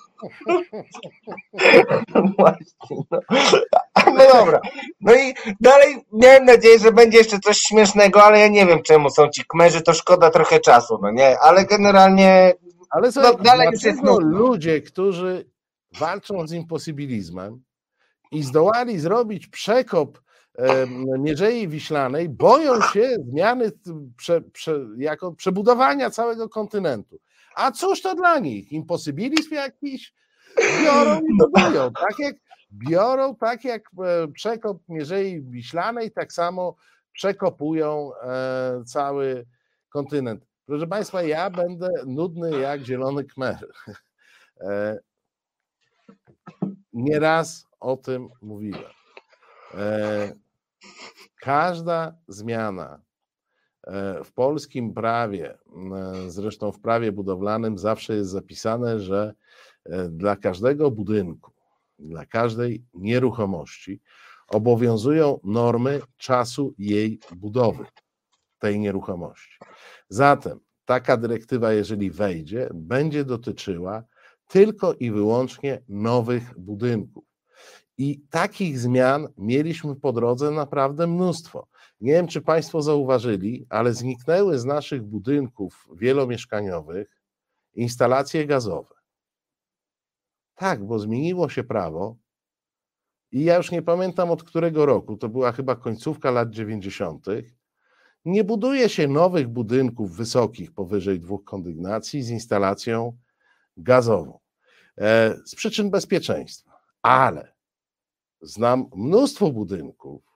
Właśnie, 2.38 2.96
no. 3.10 3.20
no 4.16 4.24
dobra. 4.32 4.60
No 5.00 5.14
i 5.14 5.34
dalej 5.60 5.96
miałem 6.12 6.44
nadzieję, 6.44 6.78
że 6.78 6.92
będzie 6.92 7.18
jeszcze 7.18 7.38
coś 7.38 7.58
śmiesznego, 7.58 8.24
ale 8.24 8.40
ja 8.40 8.48
nie 8.48 8.66
wiem 8.66 8.82
czemu 8.82 9.10
są 9.10 9.28
ci 9.28 9.44
kmerzy, 9.48 9.82
to 9.82 9.94
szkoda 9.94 10.30
trochę 10.30 10.60
czasu, 10.60 10.98
no 11.02 11.10
nie? 11.10 11.38
Ale 11.40 11.64
generalnie 11.64 12.54
Ale 12.90 13.06
No, 13.06 13.12
słuchaj, 13.12 13.36
dalej 13.44 13.68
już 13.72 13.82
jest 13.82 14.00
dlaczego 14.00 14.20
nudno. 14.20 14.38
ludzie, 14.38 14.80
którzy 14.80 15.50
walczą 15.98 16.46
z 16.46 16.52
imposybilizmem 16.52 17.62
i 18.30 18.42
zdołali 18.42 18.98
zrobić 18.98 19.46
przekop 19.46 20.22
Mierzei 21.18 21.68
Wiślanej, 21.68 22.28
boją 22.28 22.80
się 22.80 23.16
zmiany 23.30 23.72
prze, 24.16 24.40
prze, 24.40 24.80
jako 24.98 25.32
przebudowania 25.32 26.10
całego 26.10 26.48
kontynentu. 26.48 27.18
A 27.54 27.72
cóż 27.72 28.02
to 28.02 28.14
dla 28.14 28.38
nich? 28.38 28.72
Imposybilizm 28.72 29.54
jakiś? 29.54 30.14
Biorą 30.84 31.20
i 31.20 31.36
budują. 31.38 31.92
Tak 31.92 32.18
jak 32.18 32.36
biorą, 32.72 33.36
tak 33.36 33.64
jak 33.64 33.82
e, 34.04 34.28
przekop 34.28 34.82
Mierzei 34.88 35.42
Wiślanej, 35.42 36.10
tak 36.10 36.32
samo 36.32 36.76
przekopują 37.12 38.10
e, 38.22 38.84
cały 38.86 39.46
kontynent. 39.88 40.46
Proszę 40.66 40.86
Państwa, 40.86 41.22
ja 41.22 41.50
będę 41.50 41.88
nudny 42.06 42.60
jak 42.60 42.84
zielony 42.84 43.24
kmer. 43.24 43.66
E, 44.60 44.98
Nieraz 46.92 47.66
o 47.80 47.96
tym 47.96 48.28
mówiłem. 48.42 48.92
Każda 51.40 52.14
zmiana 52.28 53.00
w 54.24 54.32
polskim 54.34 54.94
prawie, 54.94 55.58
m, 55.76 55.92
zresztą 56.30 56.72
w 56.72 56.80
prawie 56.80 57.12
budowlanym, 57.12 57.78
zawsze 57.78 58.14
jest 58.14 58.30
zapisane, 58.30 59.00
że 59.00 59.34
e, 59.84 60.08
dla 60.08 60.36
każdego 60.36 60.90
budynku, 60.90 61.52
dla 61.98 62.26
każdej 62.26 62.84
nieruchomości 62.94 64.00
obowiązują 64.48 65.40
normy 65.44 66.00
czasu 66.16 66.74
jej 66.78 67.20
budowy, 67.36 67.84
tej 68.58 68.78
nieruchomości. 68.78 69.58
Zatem 70.08 70.60
taka 70.84 71.16
dyrektywa, 71.16 71.72
jeżeli 71.72 72.10
wejdzie, 72.10 72.68
będzie 72.74 73.24
dotyczyła 73.24 74.04
tylko 74.48 74.94
i 74.94 75.10
wyłącznie 75.10 75.82
nowych 75.88 76.58
budynków. 76.58 77.24
I 77.98 78.20
takich 78.30 78.78
zmian 78.78 79.28
mieliśmy 79.38 79.96
po 79.96 80.12
drodze 80.12 80.50
naprawdę 80.50 81.06
mnóstwo. 81.06 81.66
Nie 82.02 82.12
wiem, 82.12 82.26
czy 82.26 82.40
Państwo 82.40 82.82
zauważyli, 82.82 83.66
ale 83.68 83.94
zniknęły 83.94 84.58
z 84.58 84.64
naszych 84.64 85.02
budynków 85.02 85.88
wielomieszkaniowych 85.94 87.22
instalacje 87.74 88.46
gazowe. 88.46 88.94
Tak, 90.54 90.86
bo 90.86 90.98
zmieniło 90.98 91.48
się 91.48 91.64
prawo 91.64 92.16
i 93.32 93.44
ja 93.44 93.56
już 93.56 93.70
nie 93.70 93.82
pamiętam 93.82 94.30
od 94.30 94.42
którego 94.44 94.86
roku, 94.86 95.16
to 95.16 95.28
była 95.28 95.52
chyba 95.52 95.76
końcówka 95.76 96.30
lat 96.30 96.50
90. 96.50 97.26
Nie 98.24 98.44
buduje 98.44 98.88
się 98.88 99.08
nowych 99.08 99.48
budynków 99.48 100.16
wysokich 100.16 100.72
powyżej 100.72 101.20
dwóch 101.20 101.44
kondygnacji 101.44 102.22
z 102.22 102.30
instalacją 102.30 103.18
gazową 103.76 104.38
e, 104.98 105.36
z 105.44 105.54
przyczyn 105.54 105.90
bezpieczeństwa, 105.90 106.80
ale 107.02 107.54
znam 108.40 108.90
mnóstwo 108.96 109.50
budynków 109.50 110.31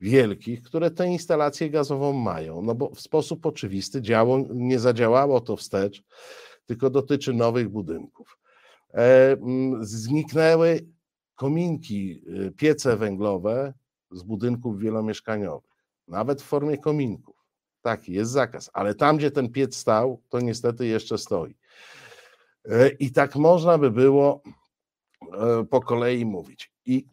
wielkich, 0.00 0.62
które 0.62 0.90
tę 0.90 1.06
instalację 1.06 1.70
gazową 1.70 2.12
mają, 2.12 2.62
no 2.62 2.74
bo 2.74 2.90
w 2.94 3.00
sposób 3.00 3.46
oczywisty 3.46 4.02
działo, 4.02 4.44
nie 4.50 4.78
zadziałało 4.78 5.40
to 5.40 5.56
wstecz, 5.56 6.02
tylko 6.66 6.90
dotyczy 6.90 7.32
nowych 7.32 7.68
budynków. 7.68 8.38
E, 8.94 9.36
Zniknęły 9.80 10.86
kominki, 11.36 12.22
y, 12.46 12.50
piece 12.50 12.96
węglowe 12.96 13.74
z 14.10 14.22
budynków 14.22 14.78
wielomieszkaniowych, 14.78 15.70
nawet 16.08 16.42
w 16.42 16.44
formie 16.44 16.78
kominków. 16.78 17.36
Taki 17.82 18.12
jest 18.12 18.30
zakaz, 18.30 18.70
ale 18.72 18.94
tam, 18.94 19.16
gdzie 19.16 19.30
ten 19.30 19.52
piec 19.52 19.76
stał, 19.76 20.22
to 20.28 20.40
niestety 20.40 20.86
jeszcze 20.86 21.18
stoi. 21.18 21.56
E, 22.64 22.88
I 22.88 23.12
tak 23.12 23.36
można 23.36 23.78
by 23.78 23.90
było 23.90 24.42
e, 25.32 25.64
po 25.64 25.80
kolei 25.80 26.24
mówić. 26.24 26.72
I 26.86 27.06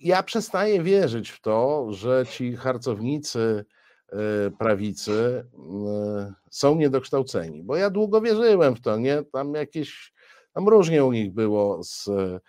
ja 0.00 0.22
przestaję 0.22 0.82
wierzyć 0.82 1.30
w 1.30 1.40
to, 1.40 1.86
że 1.90 2.26
ci 2.30 2.56
harcownicy 2.56 3.64
e, 4.08 4.16
prawicy 4.50 5.44
e, 5.88 6.34
są 6.50 6.76
niedokształceni, 6.76 7.62
bo 7.62 7.76
ja 7.76 7.90
długo 7.90 8.20
wierzyłem 8.20 8.76
w 8.76 8.80
to, 8.80 8.96
nie? 8.96 9.22
Tam 9.32 9.54
jakieś, 9.54 10.12
tam 10.52 10.68
różnie 10.68 11.04
u 11.04 11.12
nich 11.12 11.32
było 11.32 11.84
z, 11.84 12.08
e, 12.08 12.40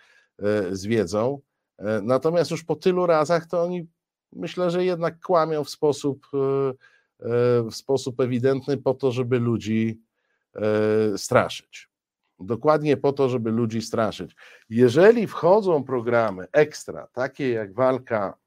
z 0.76 0.86
wiedzą, 0.86 1.40
natomiast 2.02 2.50
już 2.50 2.64
po 2.64 2.76
tylu 2.76 3.06
razach 3.06 3.46
to 3.46 3.62
oni 3.62 3.86
myślę, 4.32 4.70
że 4.70 4.84
jednak 4.84 5.20
kłamią 5.20 5.64
w 5.64 5.70
sposób, 5.70 6.26
w 7.70 7.74
sposób 7.74 8.20
ewidentny 8.20 8.76
po 8.76 8.94
to, 8.94 9.12
żeby 9.12 9.38
ludzi 9.38 10.00
straszyć. 11.16 11.88
Dokładnie 12.40 12.96
po 12.96 13.12
to, 13.12 13.28
żeby 13.28 13.50
ludzi 13.50 13.82
straszyć. 13.82 14.36
Jeżeli 14.70 15.26
wchodzą 15.26 15.84
programy 15.84 16.46
ekstra, 16.52 17.08
takie 17.12 17.50
jak 17.50 17.74
walka 17.74 18.38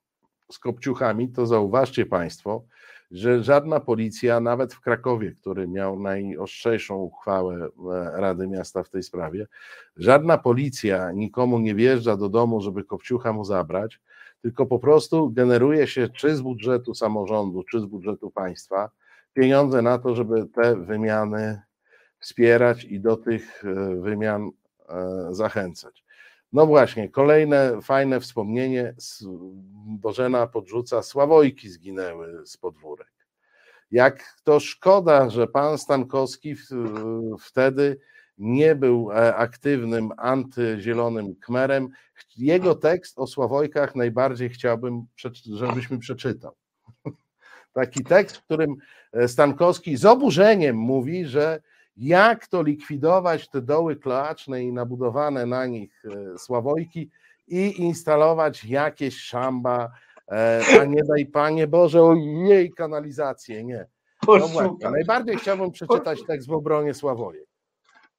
z 0.51 0.59
kopciuchami, 0.59 1.29
to 1.29 1.45
zauważcie 1.45 2.05
Państwo, 2.05 2.63
że 3.11 3.43
żadna 3.43 3.79
policja, 3.79 4.39
nawet 4.39 4.73
w 4.73 4.81
Krakowie, 4.81 5.31
który 5.31 5.67
miał 5.67 5.99
najostrzejszą 5.99 6.95
uchwałę 6.95 7.55
e, 7.55 8.21
Rady 8.21 8.47
Miasta 8.47 8.83
w 8.83 8.89
tej 8.89 9.03
sprawie, 9.03 9.47
żadna 9.97 10.37
policja 10.37 11.11
nikomu 11.11 11.59
nie 11.59 11.75
wjeżdża 11.75 12.17
do 12.17 12.29
domu, 12.29 12.61
żeby 12.61 12.83
kopciucha 12.83 13.33
mu 13.33 13.45
zabrać, 13.45 14.01
tylko 14.41 14.65
po 14.65 14.79
prostu 14.79 15.31
generuje 15.31 15.87
się 15.87 16.09
czy 16.09 16.35
z 16.35 16.41
budżetu 16.41 16.93
samorządu, 16.93 17.63
czy 17.63 17.79
z 17.79 17.85
budżetu 17.85 18.31
państwa 18.31 18.89
pieniądze 19.33 19.81
na 19.81 19.99
to, 19.99 20.15
żeby 20.15 20.45
te 20.45 20.75
wymiany 20.75 21.61
wspierać 22.19 22.83
i 22.83 22.99
do 22.99 23.17
tych 23.17 23.65
e, 23.65 23.95
wymian 23.95 24.49
e, 24.89 25.27
zachęcać. 25.31 26.03
No 26.53 26.65
właśnie, 26.65 27.09
kolejne 27.09 27.81
fajne 27.81 28.19
wspomnienie. 28.19 28.95
Bożena 29.85 30.47
podrzuca, 30.47 31.03
Sławojki 31.03 31.69
zginęły 31.69 32.45
z 32.45 32.57
podwórek. 32.57 33.11
Jak 33.91 34.35
to 34.43 34.59
szkoda, 34.59 35.29
że 35.29 35.47
pan 35.47 35.77
Stankowski 35.77 36.55
wtedy 37.39 37.99
nie 38.37 38.75
był 38.75 39.11
e, 39.11 39.35
aktywnym 39.35 40.11
antyzielonym 40.17 41.35
kmerem. 41.35 41.89
Jego 42.37 42.75
tekst 42.75 43.19
o 43.19 43.27
Sławojkach 43.27 43.95
najbardziej 43.95 44.49
chciałbym, 44.49 45.05
żebyśmy 45.53 45.99
przeczytał. 45.99 46.55
Taki 47.73 48.03
tekst, 48.03 48.37
w 48.37 48.43
którym 48.43 48.75
Stankowski 49.27 49.97
z 49.97 50.05
oburzeniem 50.05 50.75
mówi, 50.75 51.25
że 51.25 51.61
jak 51.97 52.47
to 52.47 52.61
likwidować 52.61 53.49
te 53.49 53.61
doły 53.61 53.95
kloaczne 53.95 54.63
i 54.63 54.73
nabudowane 54.73 55.45
na 55.45 55.65
nich 55.65 56.03
e, 56.05 56.37
sławojki 56.37 57.09
i 57.47 57.81
instalować 57.81 58.65
jakieś 58.65 59.17
szamba, 59.17 59.89
e, 60.31 60.61
a 60.81 60.85
nie 60.85 61.03
daj 61.03 61.25
Panie 61.25 61.67
Boże, 61.67 62.03
ojej, 62.03 62.71
kanalizację, 62.73 63.63
nie. 63.63 63.85
No 64.27 64.47
właśnie, 64.47 64.89
najbardziej 64.89 65.37
chciałbym 65.37 65.71
przeczytać 65.71 66.19
tekst 66.27 66.47
w 66.47 66.53
obronie 66.53 66.93
Sławojek. 66.93 67.45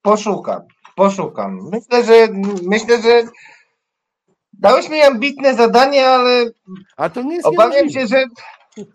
poszukam, 0.02 0.62
poszukam. 0.96 1.70
Myślę, 1.72 2.04
że 2.04 2.28
myślę, 2.62 3.02
że 3.02 3.22
dałeś 4.52 4.88
mi 4.88 5.00
ambitne 5.00 5.54
zadanie, 5.54 6.06
ale 6.08 6.44
A 6.96 7.10
to 7.10 7.22
nie 7.22 7.34
jest 7.34 7.46
obawiam 7.46 7.70
niemożliwe. 7.70 8.00
się, 8.00 8.06
że 8.06 8.24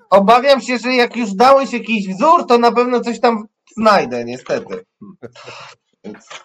obawiam 0.09 0.61
się, 0.61 0.77
że 0.77 0.93
jak 0.93 1.15
już 1.15 1.33
dałeś 1.33 1.73
jakiś 1.73 2.07
wzór, 2.09 2.47
to 2.47 2.57
na 2.57 2.71
pewno 2.71 3.01
coś 3.01 3.19
tam 3.19 3.47
znajdę, 3.77 4.25
niestety. 4.25 4.85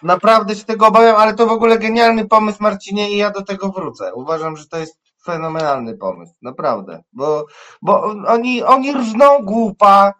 Naprawdę 0.03 0.55
się 0.55 0.65
tego 0.65 0.87
obawiam, 0.87 1.15
ale 1.15 1.33
to 1.33 1.47
w 1.47 1.51
ogóle 1.51 1.79
genialny 1.79 2.27
pomysł, 2.27 2.57
Marcinie, 2.61 3.11
i 3.11 3.17
ja 3.17 3.31
do 3.31 3.41
tego 3.41 3.69
wrócę. 3.69 4.13
Uważam, 4.13 4.57
że 4.57 4.67
to 4.67 4.77
jest 4.77 4.99
fenomenalny 5.25 5.97
pomysł, 5.97 6.33
naprawdę. 6.41 7.03
Bo, 7.13 7.45
bo 7.81 8.03
oni, 8.27 8.63
oni 8.63 8.93
rżną 8.93 9.39
głupa, 9.43 10.13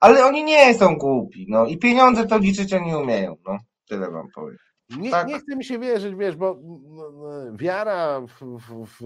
ale 0.00 0.24
oni 0.24 0.44
nie 0.44 0.74
są 0.74 0.96
głupi, 0.96 1.46
no 1.48 1.66
i 1.66 1.78
pieniądze 1.78 2.26
to 2.26 2.38
liczyć 2.38 2.74
oni 2.74 2.96
umieją, 2.96 3.36
no. 3.46 3.58
Tyle 3.88 4.10
wam 4.10 4.28
powiem. 4.34 4.56
Nie, 4.98 5.10
Tak. 5.10 5.28
nie 5.28 5.38
chce 5.38 5.56
mi 5.56 5.64
się 5.64 5.78
wierzyć, 5.78 6.14
wiesz, 6.14 6.36
bo 6.36 6.50
mm, 6.50 7.56
wiara 7.56 8.20
w, 8.20 8.58
w, 8.58 8.96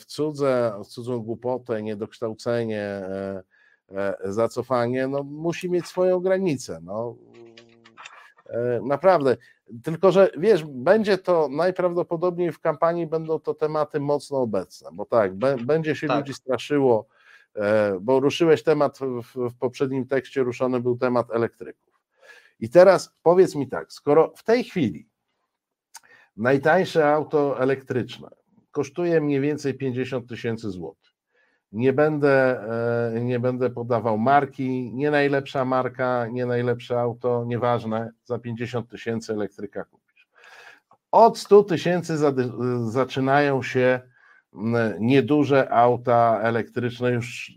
w, 0.00 0.04
cudze, 0.04 0.72
w 0.84 0.86
cudzą 0.86 1.20
głupotę, 1.20 1.82
niedokształcenie, 1.82 2.80
e, 2.80 3.42
zacofanie, 4.24 5.08
no, 5.08 5.22
musi 5.22 5.70
mieć 5.70 5.86
swoją 5.86 6.20
granicę. 6.20 6.80
No. 6.82 7.16
E, 8.46 8.80
Naprawdę. 8.82 9.36
Tylko, 9.82 10.12
że 10.12 10.30
wiesz, 10.38 10.64
będzie 10.64 11.18
to 11.18 11.48
najprawdopodobniej 11.48 12.52
w 12.52 12.60
kampanii 12.60 13.06
będą 13.06 13.40
to 13.40 13.54
tematy 13.54 14.00
mocno 14.00 14.38
obecne, 14.38 14.90
bo 14.92 15.04
tak, 15.04 15.34
będzie 15.66 15.96
się 15.96 16.06
Tak. 16.06 16.18
ludzi 16.18 16.34
straszyło, 16.34 17.06
e, 17.54 17.98
bo 18.00 18.20
ruszyłeś 18.20 18.62
temat 18.62 18.98
w, 18.98 19.50
w 19.50 19.58
poprzednim 19.58 20.06
tekście, 20.06 20.42
ruszony 20.42 20.80
był 20.80 20.96
temat 20.96 21.30
elektryków. 21.30 22.00
I 22.60 22.70
teraz 22.70 23.14
powiedz 23.22 23.54
mi 23.54 23.68
tak, 23.68 23.92
skoro 23.92 24.32
w 24.36 24.42
tej 24.42 24.64
chwili 24.64 25.08
najtańsze 26.36 27.12
auto 27.12 27.60
elektryczne 27.60 28.28
kosztuje 28.70 29.20
mniej 29.20 29.40
więcej 29.40 29.74
50 29.74 30.28
tysięcy 30.28 30.70
złotych. 30.70 31.13
Nie 31.74 31.92
będę, 31.92 32.60
e, 33.16 33.20
nie 33.20 33.40
będę 33.40 33.70
podawał 33.70 34.18
marki, 34.18 34.92
nie 34.94 35.10
najlepsza 35.10 35.64
marka, 35.64 36.26
nie 36.26 36.46
najlepsze 36.46 37.00
auto, 37.00 37.44
nieważne, 37.46 38.10
za 38.24 38.38
50 38.38 38.88
tysięcy 38.88 39.32
elektryka 39.32 39.84
kupisz. 39.84 40.28
Od 41.10 41.38
100 41.38 41.62
tysięcy 41.62 42.16
zaczynają 42.90 43.62
się 43.62 44.00
nieduże 45.00 45.72
auta 45.72 46.40
elektryczne 46.42 47.10
już 47.10 47.52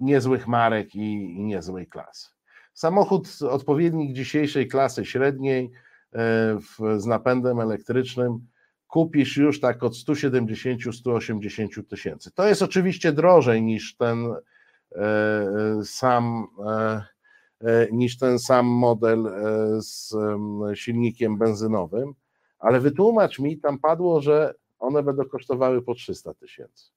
niezłych 0.00 0.48
marek 0.48 0.94
i, 0.94 1.36
i 1.36 1.44
niezłej 1.44 1.86
klasy. 1.86 2.28
Samochód 2.74 3.28
odpowiednik 3.50 4.16
dzisiejszej 4.16 4.68
klasy 4.68 5.04
średniej 5.04 5.64
e, 5.64 6.18
w, 6.58 7.00
z 7.00 7.06
napędem 7.06 7.60
elektrycznym 7.60 8.46
kupisz 8.90 9.36
już 9.36 9.60
tak 9.60 9.82
od 9.82 9.92
170-180 9.92 11.84
tysięcy. 11.88 12.30
To 12.30 12.48
jest 12.48 12.62
oczywiście 12.62 13.12
drożej 13.12 13.62
niż 13.62 13.96
ten 13.96 14.26
e, 14.26 15.00
e, 15.00 15.84
sam 15.84 16.46
e, 16.66 17.88
niż 17.92 18.18
ten 18.18 18.38
sam 18.38 18.66
model 18.66 19.32
z 19.80 20.14
em, 20.14 20.60
silnikiem 20.74 21.38
benzynowym, 21.38 22.14
ale 22.58 22.80
wytłumacz 22.80 23.38
mi, 23.38 23.58
tam 23.58 23.78
padło, 23.78 24.20
że 24.20 24.54
one 24.78 25.02
będą 25.02 25.24
kosztowały 25.24 25.82
po 25.82 25.94
300 25.94 26.34
tysięcy. 26.34 26.90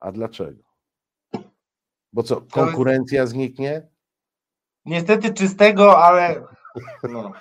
A 0.00 0.12
dlaczego? 0.12 0.62
Bo 2.12 2.22
co, 2.22 2.40
konkurencja 2.40 3.26
zniknie? 3.26 3.88
Niestety 4.84 5.34
czystego, 5.34 5.98
ale 6.04 6.42
no. 7.02 7.32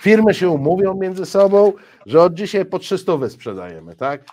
Firmy 0.00 0.34
się 0.34 0.48
umówią 0.48 0.94
między 0.94 1.26
sobą, 1.26 1.72
że 2.06 2.22
od 2.22 2.34
dzisiaj 2.34 2.64
po 2.66 2.78
300 2.78 3.12
sprzedajemy, 3.28 3.96
tak? 3.96 4.24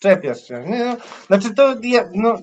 Czepiasz 0.00 0.48
się. 0.48 0.64
Nie, 0.68 0.84
no, 0.84 0.96
znaczy 1.26 1.54
to 1.54 1.74
ja, 1.82 2.08
no, 2.14 2.38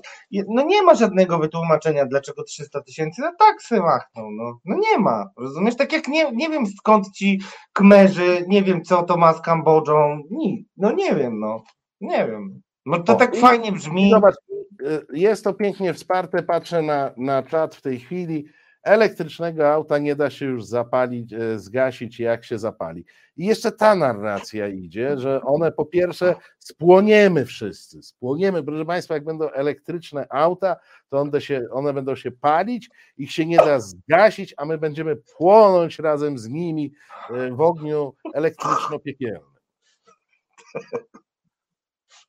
no 0.48 0.62
nie 0.62 0.82
ma 0.82 0.94
żadnego 0.94 1.38
wytłumaczenia, 1.38 2.06
dlaczego 2.06 2.42
300 2.42 2.80
tysięcy, 2.80 3.22
no 3.22 3.32
tak 3.38 3.62
se 3.62 3.80
machnął, 3.80 4.30
no, 4.30 4.58
no 4.64 4.76
nie 4.76 4.98
ma, 4.98 5.30
rozumiesz, 5.36 5.76
tak 5.76 5.92
jak 5.92 6.08
nie, 6.08 6.32
nie 6.32 6.48
wiem 6.48 6.66
skąd 6.66 7.10
ci 7.12 7.40
kmerzy, 7.72 8.44
nie 8.48 8.62
wiem 8.62 8.82
co 8.84 9.02
to 9.02 9.16
ma 9.16 9.32
z 9.32 9.40
Kambodżą, 9.40 10.22
nic, 10.30 10.68
no 10.76 10.92
nie 10.92 11.14
wiem, 11.14 11.40
no, 11.40 11.62
nie 12.00 12.26
wiem, 12.26 12.62
no 12.86 12.98
to 13.02 13.12
O, 13.12 13.16
tak 13.16 13.36
i- 13.36 13.40
fajnie 13.40 13.72
brzmi, 13.72 14.10
zobacz, 14.10 14.34
y, 14.82 15.06
jest 15.12 15.44
to 15.44 15.54
pięknie 15.54 15.94
wsparte, 15.94 16.42
patrzę 16.42 16.82
na, 16.82 17.10
na 17.16 17.42
czat 17.42 17.74
w 17.74 17.82
tej 17.82 17.98
chwili. 18.00 18.44
Elektrycznego 18.86 19.72
auta 19.72 19.98
nie 19.98 20.16
da 20.16 20.30
się 20.30 20.46
już 20.46 20.64
zapalić, 20.64 21.32
e, 21.32 21.58
zgasić, 21.58 22.20
jak 22.20 22.44
się 22.44 22.58
zapali. 22.58 23.04
I 23.36 23.46
jeszcze 23.46 23.72
ta 23.72 23.94
narracja 23.94 24.68
idzie, 24.68 25.18
że 25.18 25.42
one 25.42 25.72
po 25.72 25.86
pierwsze 25.86 26.34
spłoniemy 26.58 27.46
wszyscy, 27.46 28.02
spłoniemy. 28.02 28.62
Proszę 28.62 28.84
Państwa, 28.84 29.14
jak 29.14 29.24
będą 29.24 29.50
elektryczne 29.50 30.26
auta, 30.30 30.76
to 31.08 31.18
one, 31.18 31.40
się, 31.40 31.66
one 31.72 31.92
będą 31.92 32.16
się 32.16 32.30
palić, 32.30 32.90
ich 33.16 33.32
się 33.32 33.46
nie 33.46 33.56
da 33.56 33.80
zgasić, 33.80 34.54
a 34.56 34.64
my 34.64 34.78
będziemy 34.78 35.16
płonąć 35.16 35.98
razem 35.98 36.38
z 36.38 36.48
nimi 36.48 36.92
e, 37.30 37.50
w 37.50 37.60
ogniu 37.60 38.14
elektryczno-piekielnym. 38.34 39.56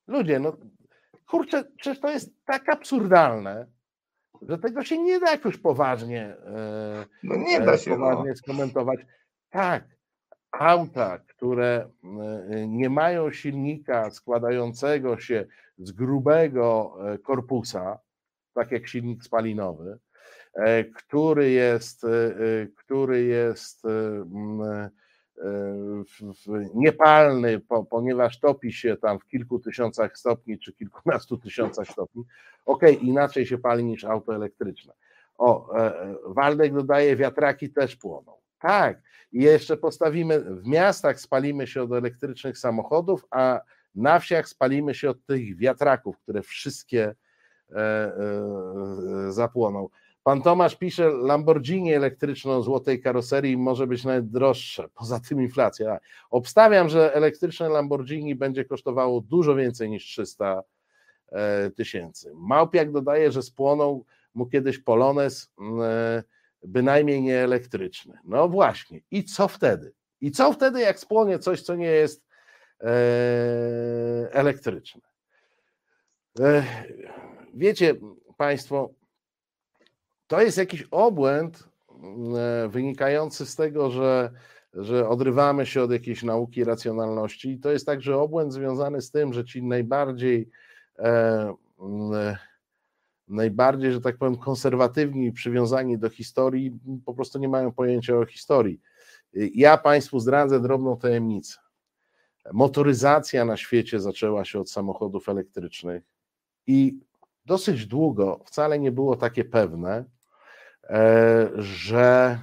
Ludzie, 0.07 0.39
no 0.39 0.57
kurczę, 1.27 1.63
przecież 1.77 1.99
to 1.99 2.09
jest 2.09 2.31
tak 2.45 2.69
absurdalne, 2.69 3.76
że 4.41 4.57
tego 4.57 4.83
się 4.83 4.97
nie 4.97 5.19
da 5.19 5.31
jakoś 5.31 5.57
poważnie, 5.57 6.23
e, 6.23 7.05
no 7.23 7.35
nie 7.35 7.57
e, 7.57 7.65
da 7.65 7.77
się, 7.77 7.91
no. 7.91 7.97
poważnie 7.97 8.35
skomentować. 8.35 8.99
Tak, 9.49 9.83
auta, 10.51 11.19
które 11.19 11.89
e, 12.49 12.67
nie 12.67 12.89
mają 12.89 13.31
silnika 13.31 14.11
składającego 14.11 15.19
się 15.19 15.45
z 15.77 15.91
grubego 15.91 16.97
e, 17.13 17.17
korpusa, 17.17 17.99
tak 18.53 18.71
jak 18.71 18.87
silnik 18.87 19.23
spalinowy, 19.23 19.99
e, 20.53 20.83
który 20.83 21.51
jest, 21.51 22.03
e, 22.03 22.07
e, 22.07 22.67
który 22.75 23.23
jest 23.23 23.85
e, 23.85 23.89
e, 23.89 24.89
niepalny, 26.73 27.59
po, 27.59 27.83
ponieważ 27.85 28.39
topi 28.39 28.73
się 28.73 28.97
tam 28.97 29.19
w 29.19 29.25
kilku 29.25 29.59
tysiącach 29.59 30.17
stopni 30.17 30.59
czy 30.59 30.73
kilkunastu 30.73 31.37
tysiącach 31.47 31.87
stopni. 31.87 32.23
Okej, 32.65 33.05
inaczej 33.05 33.45
się 33.45 33.57
pali 33.57 33.83
niż 33.83 34.05
auto 34.05 34.35
elektryczne. 34.35 34.93
O, 35.37 35.77
e, 35.77 36.01
e, 36.01 36.15
Waldek 36.25 36.73
dodaje, 36.73 37.15
wiatraki 37.15 37.69
też 37.69 37.95
płoną. 37.95 38.33
Tak, 38.59 39.01
i 39.31 39.43
jeszcze 39.43 39.77
postawimy, 39.77 40.39
w 40.39 40.67
miastach 40.67 41.19
spalimy 41.19 41.67
się 41.67 41.81
od 41.81 41.91
elektrycznych 41.91 42.57
samochodów, 42.57 43.25
a 43.31 43.61
na 43.95 44.19
wsiach 44.19 44.49
spalimy 44.49 44.93
się 44.93 45.09
od 45.09 45.25
tych 45.25 45.57
wiatraków, 45.57 46.17
które 46.17 46.41
wszystkie 46.41 47.15
e, 47.71 48.11
zapłoną. 49.29 49.89
Pan 50.27 50.41
Tomasz 50.41 50.75
pisze, 50.75 51.09
Lamborghini 51.09 51.93
elektryczne 51.93 52.51
o 52.51 52.61
złotej 52.61 53.01
karoserii 53.01 53.57
może 53.57 53.87
być 53.87 54.03
nawet 54.03 54.29
droższe, 54.29 54.89
poza 54.95 55.19
tym 55.19 55.41
inflacja. 55.41 55.99
Obstawiam, 56.29 56.89
że 56.89 57.13
elektryczne 57.13 57.69
Lamborghini 57.69 58.35
będzie 58.35 58.65
kosztowało 58.65 59.21
dużo 59.21 59.55
więcej 59.55 59.89
niż 59.89 60.05
300 60.05 60.63
e, 61.31 61.69
tysięcy. 61.69 62.31
Małpiak 62.35 62.91
dodaje, 62.91 63.31
że 63.31 63.41
spłonął 63.41 64.05
mu 64.33 64.45
kiedyś 64.45 64.79
Polones, 64.79 65.51
mm, 65.59 65.81
e, 65.81 66.23
bynajmniej 66.63 67.21
nie 67.21 67.39
elektryczny. 67.39 68.17
No 68.23 68.49
właśnie. 68.49 68.99
I 69.11 69.23
co 69.23 69.47
wtedy? 69.47 69.93
I 70.21 70.31
co 70.31 70.53
wtedy, 70.53 70.79
jak 70.79 70.99
spłonie 70.99 71.39
coś, 71.39 71.61
co 71.61 71.75
nie 71.75 71.89
jest 71.89 72.25
e, 72.81 72.87
elektryczne? 74.31 75.01
Wiecie 77.53 77.95
Państwo, 78.37 78.96
to 80.27 80.41
jest 80.41 80.57
jakiś 80.57 80.87
obłęd 80.91 81.69
e, 82.37 82.67
wynikający 82.69 83.45
z 83.45 83.55
tego, 83.55 83.91
że, 83.91 84.31
że 84.73 85.09
odrywamy 85.09 85.65
się 85.65 85.81
od 85.81 85.91
jakiejś 85.91 86.23
nauki 86.23 86.63
racjonalności. 86.63 87.51
I 87.51 87.59
to 87.59 87.71
jest 87.71 87.85
także 87.85 88.17
obłęd 88.17 88.53
związany 88.53 89.01
z 89.01 89.11
tym, 89.11 89.33
że 89.33 89.45
ci 89.45 89.63
najbardziej, 89.63 90.49
e, 90.99 91.53
m, 91.79 92.11
najbardziej, 93.27 93.91
że 93.91 94.01
tak 94.01 94.17
powiem, 94.17 94.37
konserwatywni 94.37 95.31
przywiązani 95.31 95.97
do 95.97 96.09
historii 96.09 96.79
po 97.05 97.13
prostu 97.13 97.39
nie 97.39 97.49
mają 97.49 97.71
pojęcia 97.71 98.17
o 98.17 98.25
historii. 98.25 98.81
Ja 99.33 99.77
Państwu 99.77 100.19
zdradzę 100.19 100.61
drobną 100.61 100.97
tajemnicę. 100.97 101.57
Motoryzacja 102.53 103.45
na 103.45 103.57
świecie 103.57 103.99
zaczęła 103.99 104.45
się 104.45 104.59
od 104.59 104.71
samochodów 104.71 105.29
elektrycznych 105.29 106.03
i 106.67 106.99
dosyć 107.45 107.85
długo 107.85 108.39
wcale 108.45 108.79
nie 108.79 108.91
było 108.91 109.15
takie 109.15 109.45
pewne, 109.45 109.97
e, 109.97 110.16
że 111.55 112.39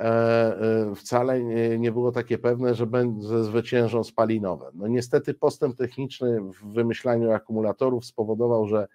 e, 0.00 0.04
e, 0.04 0.94
wcale 0.94 1.42
nie, 1.78 1.92
było 1.92 2.12
takie 2.12 2.38
pewne, 2.38 2.74
że 2.74 2.86
będzie 2.86 3.44
zwyciężą 3.44 4.04
spalinowe. 4.04 4.70
No 4.74 4.88
niestety 4.88 5.34
postęp 5.34 5.76
techniczny 5.76 6.40
w 6.40 6.72
wymyślaniu 6.72 7.32
akumulatorów 7.32 8.04
spowodował, 8.04 8.66
że 8.66 8.88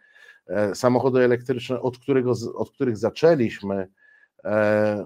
e, 0.48 0.76
samochody 0.76 1.24
elektryczne, 1.24 1.82
od, 1.82 1.98
którego, 1.98 2.34
od 2.56 2.72
których 2.72 2.98
zaczęliśmy 2.98 3.88
e, 4.44 5.06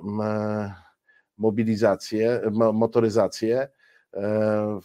mobilizację, 1.38 2.41
mo- 2.52 2.73
motoryzację, 2.73 3.68
e, 4.14 4.80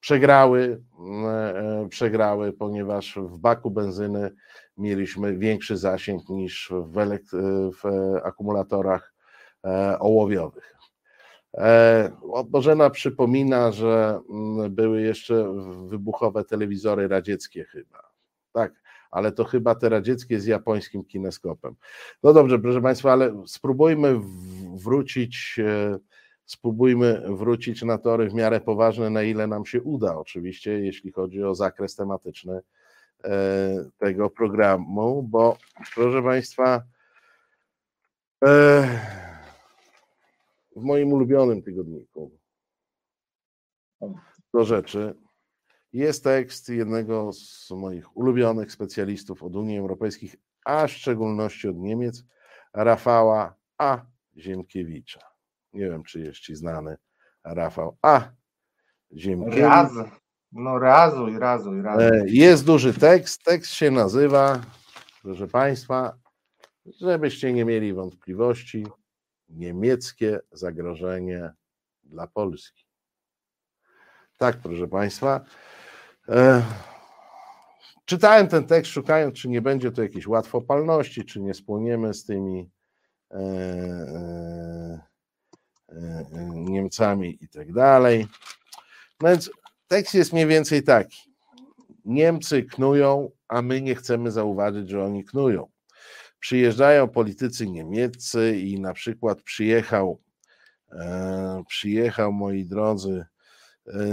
przegrały, 0.00 0.82
e, 1.26 1.88
przegrały, 1.90 2.52
ponieważ 2.52 3.18
w 3.22 3.38
baku 3.38 3.70
benzyny 3.70 4.30
mieliśmy 4.78 5.38
większy 5.38 5.76
zasięg 5.76 6.28
niż 6.28 6.72
w, 6.86 6.94
elek- 6.94 7.72
w 7.72 7.82
akumulatorach 8.24 9.14
e, 9.64 9.98
ołowiowych. 9.98 10.76
E, 11.54 12.10
Bożena 12.46 12.90
przypomina, 12.90 13.72
że 13.72 14.20
mm, 14.30 14.74
były 14.74 15.02
jeszcze 15.02 15.54
wybuchowe 15.88 16.44
telewizory 16.44 17.08
radzieckie 17.08 17.64
chyba. 17.64 18.10
Tak, 18.52 18.72
ale 19.10 19.32
to 19.32 19.44
chyba 19.44 19.74
te 19.74 19.88
radzieckie 19.88 20.40
z 20.40 20.46
japońskim 20.46 21.04
kineskopem. 21.04 21.74
No 22.22 22.32
dobrze, 22.32 22.58
proszę 22.58 22.82
Państwa, 22.82 23.12
ale 23.12 23.42
spróbujmy 23.46 24.20
wrócić, 24.74 25.56
e, 25.58 25.98
spróbujmy 26.44 27.22
wrócić 27.28 27.82
na 27.82 27.98
tory 27.98 28.30
w 28.30 28.34
miarę 28.34 28.60
poważne, 28.60 29.10
na 29.10 29.22
ile 29.22 29.46
nam 29.46 29.66
się 29.66 29.82
uda, 29.82 30.16
oczywiście, 30.16 30.80
jeśli 30.80 31.12
chodzi 31.12 31.42
o 31.42 31.54
zakres 31.54 31.96
tematyczny 31.96 32.54
e, 32.54 32.62
tego 33.98 34.30
programu, 34.30 35.22
bo 35.22 35.56
proszę 35.94 36.22
Państwa, 36.22 36.82
e, 38.44 38.88
w 40.76 40.82
moim 40.82 41.12
ulubionym 41.12 41.62
tygodniku 41.62 42.38
do 44.54 44.64
rzeczy 44.64 45.14
jest 45.92 46.24
tekst 46.24 46.68
jednego 46.68 47.32
z 47.32 47.70
moich 47.70 48.16
ulubionych 48.16 48.72
specjalistów 48.72 49.42
od 49.42 49.56
Unii 49.56 49.78
Europejskiej, 49.78 50.30
a 50.64 50.86
w 50.86 50.90
szczególności 50.90 51.68
od 51.68 51.76
Niemiec, 51.76 52.24
Rafała 52.74 53.54
A. 53.78 54.00
Ziemkiewicza. 54.36 55.20
Nie 55.72 55.90
wiem, 55.90 56.02
czy 56.02 56.20
jest 56.20 56.38
Ci 56.38 56.54
znany 56.56 56.96
Rafał 57.44 57.96
A. 58.02 58.30
Ziemkiewicz. 59.16 59.60
Raz, 59.60 59.92
no 60.52 60.78
razu 60.78 61.28
i 61.28 61.38
razu 61.38 61.74
i 61.74 61.82
razu. 61.82 62.00
E, 62.00 62.22
jest 62.26 62.64
duży 62.64 62.94
tekst. 62.94 63.44
Tekst 63.44 63.72
się 63.72 63.90
nazywa, 63.90 64.60
proszę 65.22 65.48
Państwa, 65.48 66.18
żebyście 67.00 67.52
nie 67.52 67.64
mieli 67.64 67.92
wątpliwości, 67.92 68.86
niemieckie 69.48 70.40
zagrożenie 70.52 71.52
dla 72.04 72.26
Polski. 72.26 72.84
Tak, 74.38 74.56
proszę 74.56 74.88
Państwa. 74.88 75.40
E, 76.28 76.62
czytałem 78.04 78.48
ten 78.48 78.66
tekst, 78.66 78.92
szukając, 78.92 79.34
czy 79.34 79.48
nie 79.48 79.62
będzie 79.62 79.92
to 79.92 80.02
jakiejś 80.02 80.26
łatwopalności, 80.26 81.24
czy 81.24 81.40
nie 81.40 81.54
spłoniemy 81.54 82.14
z 82.14 82.24
tymi 82.24 82.70
e, 83.30 83.38
e, 85.88 86.50
Niemcami 86.54 87.38
i 87.40 87.48
tak 87.48 87.72
dalej. 87.72 88.26
No 89.20 89.28
więc 89.28 89.50
tekst 89.88 90.14
jest 90.14 90.32
mniej 90.32 90.46
więcej 90.46 90.82
taki. 90.82 91.18
Niemcy 92.04 92.62
knują, 92.62 93.30
a 93.48 93.62
my 93.62 93.82
nie 93.82 93.94
chcemy 93.94 94.30
zauważyć, 94.30 94.90
że 94.90 95.04
oni 95.04 95.24
knują. 95.24 95.68
Przyjeżdżają 96.40 97.08
politycy 97.08 97.66
niemieccy 97.66 98.58
i 98.58 98.80
na 98.80 98.92
przykład 98.92 99.42
przyjechał, 99.42 100.20
przyjechał 101.68 102.32
moi 102.32 102.64
drodzy, 102.64 103.24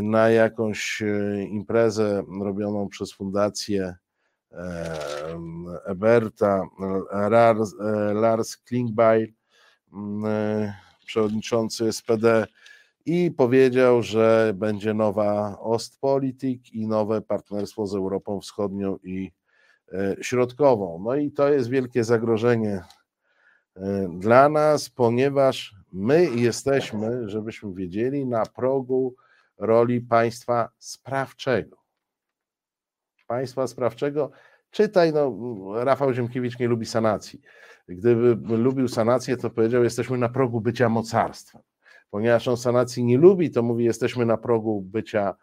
na 0.01 0.29
jakąś 0.29 1.01
e, 1.01 1.43
imprezę 1.43 2.23
robioną 2.41 2.89
przez 2.89 3.13
fundację 3.13 3.95
e, 4.51 4.95
Eberta, 5.85 6.63
e, 6.81 8.13
Lars 8.13 8.57
Klingbeil, 8.57 9.33
przewodniczący 11.05 11.93
SPD, 11.93 12.47
i 13.05 13.31
powiedział, 13.31 14.01
że 14.01 14.53
będzie 14.55 14.93
nowa 14.93 15.59
Ostpolitik 15.59 16.73
i 16.73 16.87
nowe 16.87 17.21
partnerstwo 17.21 17.87
z 17.87 17.95
Europą 17.95 18.39
Wschodnią 18.39 18.97
i 19.03 19.31
Środkową. 20.21 21.01
No 21.03 21.15
i 21.15 21.31
to 21.31 21.49
jest 21.49 21.69
wielkie 21.69 22.03
zagrożenie 22.03 22.83
dla 24.09 24.49
nas, 24.49 24.89
ponieważ 24.89 25.75
my 25.93 26.25
jesteśmy, 26.25 27.29
żebyśmy 27.29 27.73
wiedzieli, 27.73 28.25
na 28.25 28.45
progu 28.45 29.15
roli 29.57 30.01
państwa 30.01 30.69
sprawczego. 30.79 31.77
Państwa 33.27 33.67
sprawczego, 33.67 34.31
czytaj, 34.71 35.13
no, 35.13 35.33
Rafał 35.83 36.13
Ziemkiewicz 36.13 36.59
nie 36.59 36.67
lubi 36.67 36.85
sanacji. 36.85 37.41
Gdyby 37.87 38.57
lubił 38.57 38.87
sanację, 38.87 39.37
to 39.37 39.49
powiedział, 39.49 39.83
jesteśmy 39.83 40.17
na 40.17 40.29
progu 40.29 40.61
bycia 40.61 40.89
mocarstwem. 40.89 41.61
Ponieważ 42.09 42.47
on 42.47 42.57
sanacji 42.57 43.03
nie 43.03 43.17
lubi, 43.17 43.51
to 43.51 43.63
mówi, 43.63 43.85
jesteśmy 43.85 44.25
na 44.25 44.37
progu 44.37 44.81
bycia 44.81 45.35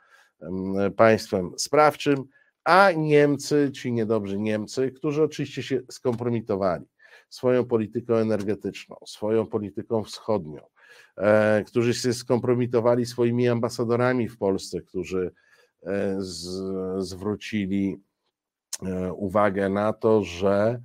państwem 0.96 1.52
sprawczym, 1.56 2.24
a 2.64 2.92
Niemcy, 2.92 3.70
ci 3.74 3.92
niedobrzy 3.92 4.38
Niemcy, 4.38 4.92
którzy 4.92 5.22
oczywiście 5.22 5.62
się 5.62 5.80
skompromitowali 5.90 6.84
swoją 7.28 7.64
polityką 7.64 8.14
energetyczną, 8.14 8.96
swoją 9.06 9.46
polityką 9.46 10.04
wschodnią, 10.04 10.60
E, 11.16 11.64
którzy 11.64 11.94
się 11.94 12.12
skompromitowali 12.12 13.06
swoimi 13.06 13.48
ambasadorami 13.48 14.28
w 14.28 14.38
Polsce, 14.38 14.80
którzy 14.80 15.32
e, 15.82 16.16
z, 16.18 16.48
zwrócili 17.04 18.00
e, 18.82 19.12
uwagę 19.12 19.68
na 19.68 19.92
to, 19.92 20.22
że 20.22 20.80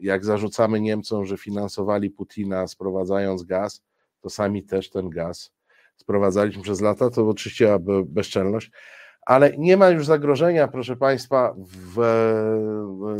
jak 0.00 0.24
zarzucamy 0.24 0.80
Niemcom, 0.80 1.26
że 1.26 1.36
finansowali 1.36 2.10
Putina 2.10 2.66
sprowadzając 2.66 3.42
gaz, 3.42 3.82
to 4.28 4.32
sami 4.32 4.62
też 4.62 4.90
ten 4.90 5.10
gaz 5.10 5.52
sprowadzaliśmy 5.96 6.62
przez 6.62 6.80
lata, 6.80 7.10
to 7.10 7.28
oczywiście 7.28 7.78
bezczelność, 8.04 8.70
ale 9.22 9.56
nie 9.56 9.76
ma 9.76 9.88
już 9.88 10.06
zagrożenia, 10.06 10.68
proszę 10.68 10.96
Państwa, 10.96 11.54
w, 11.58 11.96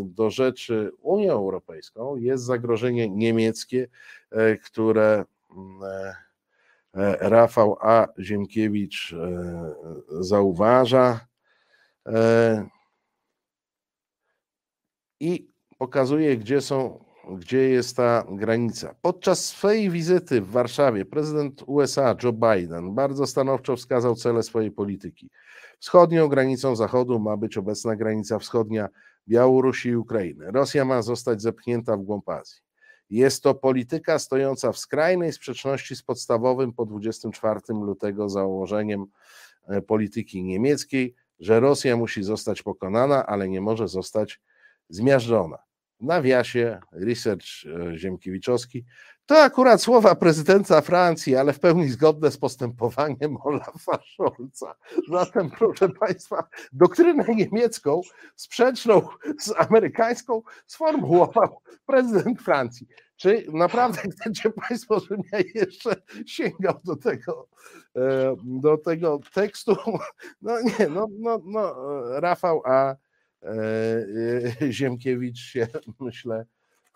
do 0.05 0.31
rzeczy 0.31 0.91
Unią 1.01 1.33
Europejską. 1.33 2.17
Jest 2.17 2.45
zagrożenie 2.45 3.11
niemieckie, 3.11 3.89
e, 4.31 4.57
które 4.57 5.25
mm, 5.57 5.83
e, 5.83 6.15
e, 6.95 7.29
Rafał 7.29 7.77
A. 7.81 8.09
Ziemkiewicz 8.19 9.15
zauważa 10.21 11.21
i 15.21 15.49
pokazuje, 15.79 16.37
gdzie 16.37 16.61
są, 16.61 17.05
gdzie 17.37 17.69
jest 17.69 17.97
ta 17.97 18.25
granica. 18.31 18.95
Podczas 19.03 19.45
swojej 19.45 19.91
wizyty 19.91 20.41
w 20.41 20.51
Warszawie 20.51 21.05
prezydent 21.05 21.63
USA 21.67 22.17
Joe 22.23 22.33
Biden 22.33 22.95
bardzo 22.95 23.27
stanowczo 23.27 23.77
wskazał 23.77 24.15
cele 24.15 24.43
swojej 24.43 24.71
polityki. 24.71 25.31
Wschodnią 25.79 26.29
granicą 26.29 26.77
Zachodu 26.77 27.21
ma 27.21 27.37
być 27.37 27.57
obecna 27.57 27.97
granica 27.97 28.39
wschodnia 28.39 28.89
Białorusi 29.29 29.89
i 29.89 29.97
Ukrainy. 29.97 30.51
Rosja 30.51 30.85
ma 30.85 31.03
zostać 31.03 31.43
zepchnięta 31.43 31.97
w 31.97 32.03
głąb 32.03 32.29
Azji. 32.29 32.61
Jest 33.11 33.43
to 33.43 33.55
polityka 33.55 34.19
stojąca 34.19 34.73
w 34.73 34.79
skrajnej 34.79 35.33
sprzeczności 35.33 35.97
z 35.97 36.03
podstawowym 36.03 36.73
po 36.73 36.87
24 36.87 37.61
lutego 37.69 38.29
założeniem 38.29 39.07
e, 39.69 39.83
polityki 39.83 40.45
niemieckiej, 40.45 41.15
że 41.41 41.61
Rosja 41.61 41.97
musi 41.97 42.23
zostać 42.23 42.63
pokonana, 42.63 43.27
ale 43.27 43.49
nie 43.49 43.61
może 43.61 43.89
zostać 43.89 44.41
zmiażdżona. 44.89 45.68
Nawiasie 46.01 46.81
research 46.93 47.66
e, 47.66 47.99
Ziemkiewiczowski 47.99 48.85
to 49.29 49.43
akurat 49.43 49.83
słowa 49.83 50.15
prezydenta 50.15 50.81
Francji, 50.81 51.37
ale 51.37 51.53
w 51.53 51.61
pełni 51.61 51.89
zgodne 51.89 52.31
z 52.31 52.39
postępowaniem 52.39 53.37
Olafa 53.45 53.99
Scholza. 54.12 54.75
Zatem, 55.11 55.51
proszę 55.51 55.89
Państwa, 55.89 56.49
doktrynę 56.73 57.25
niemiecką 57.35 58.01
sprzeczną 58.37 59.03
z 59.41 59.53
amerykańską 59.59 60.43
sformułował 60.66 61.61
prezydent 61.87 62.43
Francji. 62.43 62.87
Czy 63.16 63.45
naprawdę 63.53 64.01
chcecie 64.12 64.51
Państwo, 64.51 65.01
żebym 65.01 65.23
ja 65.33 65.39
jeszcze 65.55 65.97
sięgał 66.27 66.75
do 66.85 66.97
tego, 66.97 67.49
e, 67.97 68.37
do 68.45 68.79
tego 68.79 69.20
tekstu? 69.35 69.77
No 70.43 70.61
nie, 70.61 70.89
no, 70.89 71.07
no, 71.19 71.41
no 71.45 71.75
Rafał 72.20 72.62
A. 72.65 72.97
E, 73.43 74.06
Ziemkiewicz 74.73 75.39
się, 75.39 75.66
myślę, 76.01 76.47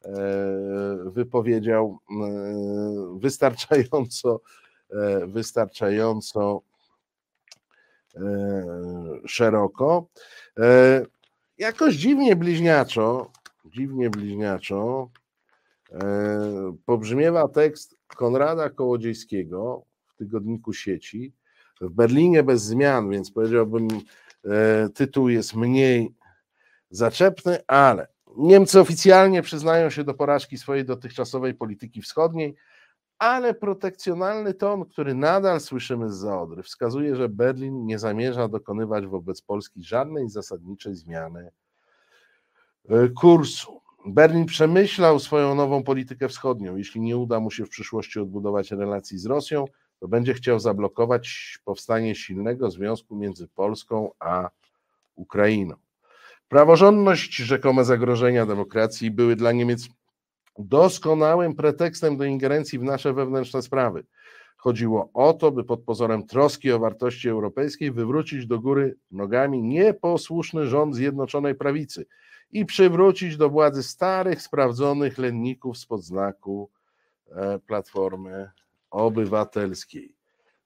E, 0.04 1.10
wypowiedział 1.10 1.98
e, 2.10 3.18
wystarczająco, 3.20 4.40
e, 4.90 5.26
wystarczająco 5.26 6.62
szeroko. 9.26 10.06
Jakoś 11.58 11.94
dziwnie 11.94 12.36
bliźniaczo, 12.36 13.30
dziwnie 13.64 14.10
bliźniaczo 14.10 15.10
pobrzmiewa 16.86 17.48
tekst 17.48 17.96
Konrada 18.06 18.70
Kołodziejskiego 18.70 19.82
w 20.06 20.14
tygodniku 20.14 20.72
sieci 20.72 21.32
w 21.80 21.90
Berlinie 21.90 22.42
bez 22.42 22.62
zmian, 22.62 23.10
więc 23.10 23.30
powiedziałbym, 23.30 23.88
tytuł 24.94 25.28
jest 25.28 25.54
mniej 25.54 26.14
zaczepny, 26.92 27.58
ale 27.66 28.06
Niemcy 28.36 28.80
oficjalnie 28.80 29.42
przyznają 29.42 29.90
się 29.90 30.04
do 30.04 30.14
porażki 30.14 30.58
swojej 30.58 30.84
dotychczasowej 30.84 31.54
polityki 31.54 32.02
wschodniej, 32.02 32.54
ale 33.18 33.54
protekcjonalny 33.54 34.54
ton, 34.54 34.84
który 34.84 35.14
nadal 35.14 35.60
słyszymy 35.60 36.12
z 36.12 36.16
Zaodry, 36.16 36.62
wskazuje, 36.62 37.16
że 37.16 37.28
Berlin 37.28 37.86
nie 37.86 37.98
zamierza 37.98 38.48
dokonywać 38.48 39.06
wobec 39.06 39.42
Polski 39.42 39.84
żadnej 39.84 40.28
zasadniczej 40.28 40.94
zmiany 40.94 41.50
e, 42.88 43.08
kursu. 43.08 43.80
Berlin 44.06 44.46
przemyślał 44.46 45.18
swoją 45.18 45.54
nową 45.54 45.82
politykę 45.82 46.28
wschodnią. 46.28 46.76
Jeśli 46.76 47.00
nie 47.00 47.16
uda 47.16 47.40
mu 47.40 47.50
się 47.50 47.66
w 47.66 47.68
przyszłości 47.68 48.20
odbudować 48.20 48.70
relacji 48.70 49.18
z 49.18 49.26
Rosją, 49.26 49.64
to 50.00 50.08
będzie 50.08 50.34
chciał 50.34 50.58
zablokować 50.58 51.58
powstanie 51.64 52.14
silnego 52.14 52.70
związku 52.70 53.16
między 53.16 53.48
Polską 53.48 54.10
a 54.18 54.50
Ukrainą. 55.14 55.81
Praworządność, 56.52 57.36
rzekome 57.36 57.84
zagrożenia 57.84 58.46
demokracji 58.46 59.10
były 59.10 59.36
dla 59.36 59.52
Niemiec 59.52 59.88
doskonałym 60.58 61.54
pretekstem 61.54 62.16
do 62.16 62.24
ingerencji 62.24 62.78
w 62.78 62.82
nasze 62.82 63.12
wewnętrzne 63.12 63.62
sprawy. 63.62 64.04
Chodziło 64.56 65.10
o 65.14 65.32
to, 65.32 65.50
by 65.50 65.64
pod 65.64 65.82
pozorem 65.82 66.26
troski 66.26 66.72
o 66.72 66.78
wartości 66.78 67.28
europejskiej 67.28 67.92
wywrócić 67.92 68.46
do 68.46 68.60
góry 68.60 68.96
nogami 69.10 69.62
nieposłuszny 69.62 70.66
rząd 70.66 70.94
Zjednoczonej 70.94 71.54
Prawicy 71.54 72.06
i 72.50 72.66
przywrócić 72.66 73.36
do 73.36 73.50
władzy 73.50 73.82
starych, 73.82 74.42
sprawdzonych 74.42 75.18
lenników 75.18 75.78
spod 75.78 76.02
znaku 76.02 76.70
e, 77.30 77.58
Platformy 77.58 78.50
Obywatelskiej. 78.90 80.14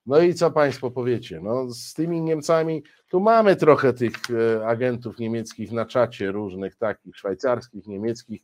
No 0.07 0.19
i 0.19 0.33
co 0.33 0.51
Państwo 0.51 0.91
powiecie? 0.91 1.39
No, 1.43 1.69
z 1.69 1.93
tymi 1.93 2.21
Niemcami, 2.21 2.83
tu 3.09 3.19
mamy 3.19 3.55
trochę 3.55 3.93
tych 3.93 4.13
e, 4.29 4.67
agentów 4.67 5.19
niemieckich 5.19 5.71
na 5.71 5.85
czacie 5.85 6.31
różnych 6.31 6.75
takich, 6.75 7.17
szwajcarskich, 7.17 7.87
niemieckich. 7.87 8.41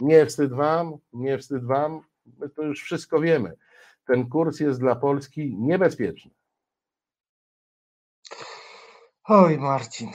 Nie 0.00 0.26
wstyd 0.26 0.52
Wam, 0.52 0.96
nie 1.12 1.38
wstyd 1.38 1.64
Wam, 1.64 2.00
my 2.38 2.48
to 2.48 2.62
już 2.62 2.82
wszystko 2.82 3.20
wiemy. 3.20 3.52
Ten 4.06 4.28
kurs 4.28 4.60
jest 4.60 4.80
dla 4.80 4.96
Polski 4.96 5.56
niebezpieczny. 5.58 6.30
Oj, 9.24 9.58
Marcin. 9.58 10.10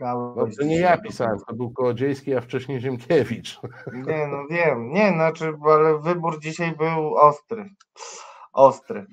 No, 0.00 0.46
to 0.58 0.64
nie 0.64 0.80
ja 0.80 0.98
pisałem, 0.98 1.38
to 1.48 1.54
był 1.54 1.70
Kołodziejski, 1.70 2.34
a 2.34 2.40
wcześniej 2.40 2.80
Ziemkiewicz. 2.80 3.60
Nie, 3.92 4.26
no 4.26 4.46
wiem, 4.50 4.92
nie, 4.92 5.12
znaczy, 5.12 5.52
ale 5.64 5.98
wybór 5.98 6.40
dzisiaj 6.40 6.76
był 6.76 7.16
ostry. 7.16 7.70
Ostry. 8.58 9.06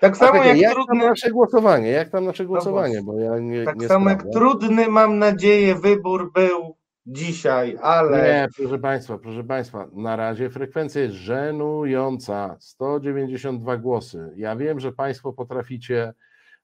Tak 0.00 0.16
samo 0.16 0.44
jak, 0.44 0.58
jak 0.58 0.72
trudny. 0.72 1.04
Nasze 1.04 1.30
głosowanie, 1.30 1.90
jak 1.90 2.10
tam 2.10 2.24
nasze 2.24 2.44
głosowanie, 2.44 3.02
bo 3.02 3.18
ja 3.18 3.38
nie. 3.38 3.64
Tak 3.64 3.76
nie 3.76 3.88
samo 3.88 4.10
jak 4.10 4.24
trudny, 4.32 4.88
mam 4.88 5.18
nadzieję, 5.18 5.74
wybór 5.74 6.32
był 6.32 6.76
dzisiaj, 7.06 7.78
ale. 7.82 8.22
Nie, 8.22 8.48
proszę 8.56 8.78
Państwa, 8.78 9.18
proszę 9.18 9.44
Państwa, 9.44 9.88
na 9.92 10.16
razie 10.16 10.50
frekwencja 10.50 11.02
jest 11.02 11.14
żenująca. 11.14 12.56
192 12.60 13.76
głosy. 13.76 14.32
Ja 14.36 14.56
wiem, 14.56 14.80
że 14.80 14.92
Państwo 14.92 15.32
potraficie 15.32 16.12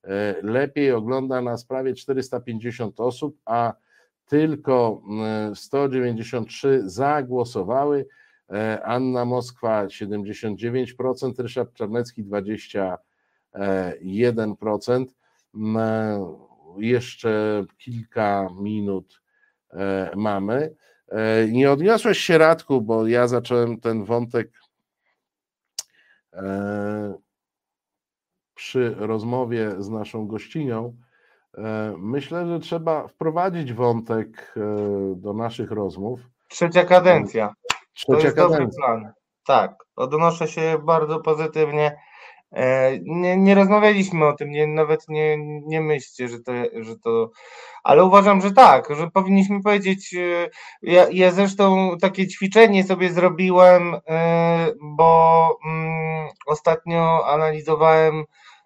e, 0.04 0.34
lepiej, 0.42 0.92
ogląda 0.92 1.40
nas 1.40 1.64
prawie 1.64 1.94
450 1.94 3.00
osób, 3.00 3.36
a 3.44 3.72
tylko 4.26 5.02
mm, 5.10 5.56
193 5.56 6.82
zagłosowały. 6.84 8.06
E, 8.52 8.82
Anna 8.85 9.24
Moskwa 9.24 9.86
79%, 9.86 11.39
Ryszard 11.39 11.74
Czarnecki 11.74 12.24
21%. 12.24 12.97
Mm, 15.55 15.77
e, 15.77 16.36
Jeszcze 16.78 17.64
kilka 17.78 18.48
minut 18.60 19.20
e, 19.73 20.10
mamy. 20.16 20.74
Nie 21.48 21.70
odniosłeś 21.70 22.18
się, 22.18 22.39
Radku, 22.39 22.82
bo 22.82 23.06
ja 23.06 23.28
zacząłem 23.28 23.81
ten 23.81 24.05
wątek 24.05 24.52
przy 28.55 28.94
rozmowie 28.98 29.73
z 29.78 29.89
naszą 29.89 30.27
gościnią. 30.27 30.97
Myślę, 31.98 32.47
że 32.47 32.60
trzeba 32.60 33.09
wprowadzić 33.09 33.73
wątek 33.73 34.55
do 35.16 35.32
naszych 35.32 35.70
rozmów. 35.70 36.20
Trzecia 36.48 36.85
kadencja. 36.85 37.55
To 38.06 38.18
jest 38.18 38.36
dobry 38.36 38.68
plan. 38.78 39.12
Tak, 39.47 39.74
odnoszę 39.97 40.48
się 40.48 40.78
bardzo 40.85 41.20
pozytywnie. 41.20 41.97
E, 42.52 42.93
Nie, 43.02 43.36
nie 43.36 43.55
rozmawialiśmy 43.55 44.27
o 44.27 44.32
tym, 44.32 44.51
nie, 44.51 44.66
nawet 44.66 45.09
nie, 45.09 45.36
nie 45.66 45.81
myślcie, 45.81 46.28
że 46.28 46.40
to, 46.40 46.52
że 46.81 46.97
to. 46.98 47.31
Ale 47.85 48.05
uważam, 48.05 48.40
że 48.40 48.52
tak, 48.52 48.94
że 48.97 49.10
powinniśmy 49.10 49.62
powiedzieć. 49.62 50.14
e, 50.14 50.48
Ja, 50.82 51.06
ja 51.12 51.31
zresztą 51.31 51.97
takie 52.01 52.27
ćwiczenie 52.28 52.85
sobie 52.85 53.12
zrobiłem, 53.12 53.94
e, 54.09 54.66
bo 54.82 55.59
mm, 55.66 56.28
ostatnio 56.47 57.27
analizowałem 57.28 58.24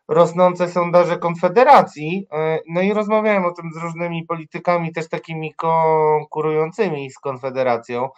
rosnące 0.09 0.69
sondaże 0.69 1.19
Konfederacji. 1.19 2.27
No 2.69 2.81
i 2.83 2.93
rozmawiałem 2.93 3.45
o 3.45 3.53
tym 3.53 3.71
z 3.75 3.77
różnymi 3.83 4.25
politykami, 4.25 4.93
też 4.93 5.09
takimi 5.09 5.55
konkurującymi 5.55 7.11
z 7.11 7.19
Konfederacją 7.19 8.09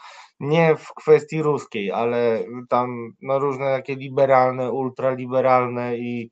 nie 0.41 0.77
w 0.77 0.95
kwestii 0.95 1.43
ruskiej, 1.43 1.93
ale 1.93 2.45
tam 2.69 3.13
no, 3.23 3.39
różne 3.39 3.65
takie 3.77 3.95
liberalne, 3.97 4.73
ultraliberalne 4.73 5.99
i 5.99 6.31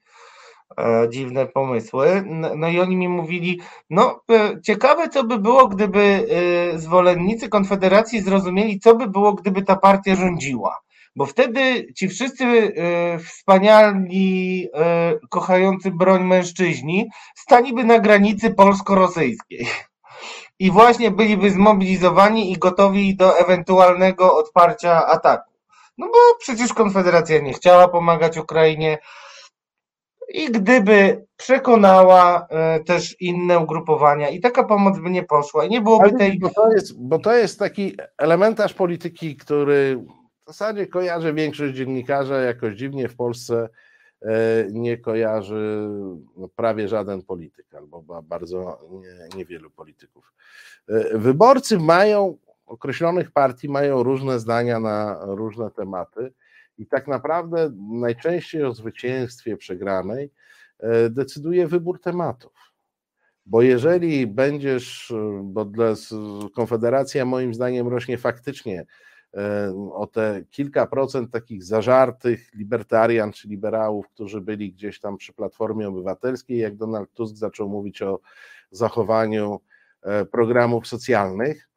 e, 0.78 1.09
dziwne 1.10 1.47
pomysły. 1.47 2.09
N- 2.09 2.51
No 2.56 2.68
i 2.68 2.81
oni 2.81 2.97
mi 2.97 3.09
mówili, 3.09 3.60
no 3.90 4.20
e, 4.31 4.60
ciekawe 4.62 5.09
co 5.09 5.24
by 5.24 5.39
było, 5.39 5.68
gdyby 5.68 6.27
e, 6.74 6.78
zwolennicy 6.78 7.48
Konfederacji 7.48 8.20
zrozumieli, 8.22 8.81
co 8.81 8.94
by 8.94 9.06
było, 9.09 9.32
gdyby 9.35 9.62
ta 9.62 9.77
partia 9.77 10.14
rządziła. 10.16 10.78
Bo 11.16 11.27
wtedy 11.27 11.86
ci 11.97 12.09
wszyscy 12.09 12.44
e, 12.44 13.18
wspaniali, 13.18 14.68
e, 14.74 15.14
kochający 15.31 15.90
broń 15.90 16.24
mężczyźni 16.24 17.06
staliby 17.36 17.85
na 17.85 17.98
granicy 17.98 18.55
polsko-rosyjskiej 18.55 19.66
i 20.61 20.70
właśnie 20.70 21.11
byliby 21.11 21.51
zmobilizowani 21.51 22.53
i 22.53 22.59
gotowi 22.59 23.16
do 23.16 23.39
ewentualnego 23.39 24.37
odparcia 24.37 25.07
ataku. 25.07 25.51
No 25.99 26.07
bo 26.07 26.19
przecież 26.39 26.74
Konfederacja 26.74 27.41
nie 27.41 27.53
chciała 27.53 27.89
pomagać 27.89 28.37
Ukrainie 28.39 28.99
i 30.28 30.51
gdyby 30.51 31.27
przekonała 31.37 32.47
e, 32.51 32.81
też 32.81 33.16
inne 33.20 33.59
ugrupowania 33.59 34.28
i 34.28 34.41
taka 34.41 34.65
pomoc 34.65 34.99
by 34.99 35.11
nie 35.11 35.23
poszła 35.23 35.65
i 35.65 35.70
nie 35.70 35.81
byłoby 35.81 36.09
Ale 36.09 36.19
tej... 36.19 36.39
bo, 36.39 36.51
to 36.51 36.73
jest, 36.73 37.03
bo 37.03 37.19
to 37.19 37.35
jest 37.35 37.59
taki 37.59 37.97
elementarz 38.19 38.74
polityki, 38.74 39.37
który 39.37 40.05
w 40.45 40.47
zasadzie 40.47 40.87
kojarzy 40.87 41.32
większość 41.32 41.74
dziennikarzy, 41.74 42.43
jakoś 42.47 42.74
dziwnie 42.74 43.09
w 43.09 43.16
Polsce 43.16 43.69
nie 44.72 44.98
kojarzy 44.98 45.88
no, 46.36 46.48
prawie 46.48 46.88
żaden 46.88 47.22
polityk, 47.22 47.74
albo 47.74 48.02
ba- 48.02 48.22
bardzo 48.22 48.78
nie, 48.90 49.38
niewielu 49.38 49.70
polityków. 49.70 50.32
E, 50.88 51.18
Wyborcy 51.18 51.78
mają, 51.78 52.36
określonych 52.66 53.30
partii 53.30 53.68
mają 53.68 54.02
różne 54.02 54.38
zdania 54.38 54.80
na 54.80 55.18
różne 55.22 55.70
tematy 55.70 56.32
i 56.78 56.86
tak 56.86 57.09
naprawdę 57.09 57.72
najczęściej 57.92 58.64
o 58.64 58.74
zwycięstwie 58.74 59.56
przegranej 59.56 60.30
e, 60.78 61.10
decyduje 61.10 61.66
wybór 61.66 62.01
tematów. 62.01 62.52
Bo 63.47 63.62
jeżeli 63.62 64.26
będziesz, 64.26 65.10
e, 65.10 65.40
bo 65.44 65.64
dla 65.64 65.94
Konfederacja 66.55 67.24
moim 67.24 67.55
zdaniem 67.55 67.88
rośnie 67.88 68.18
faktycznie 68.18 68.80
e, 68.80 69.10
o 69.93 70.07
te 70.07 70.44
kilka 70.51 70.86
procent 70.86 71.31
takich 71.31 71.65
zażartych 71.65 72.55
libertarian 72.55 73.32
czy 73.32 73.48
liberałów, 73.48 74.09
którzy 74.09 74.40
byli 74.40 74.73
gdzieś 74.73 75.01
tam 75.01 75.16
przy 75.16 75.32
Platformie 75.32 75.89
Obywatelskiej, 75.89 76.59
jak 76.59 76.77
Donald 76.77 77.12
Tusk 77.12 77.36
zaczął 77.36 77.69
mówić 77.69 78.02
o 78.02 78.20
zachowaniu 78.70 79.61
e, 80.02 80.24
programów 80.24 80.86
socjalnych, 80.86 81.69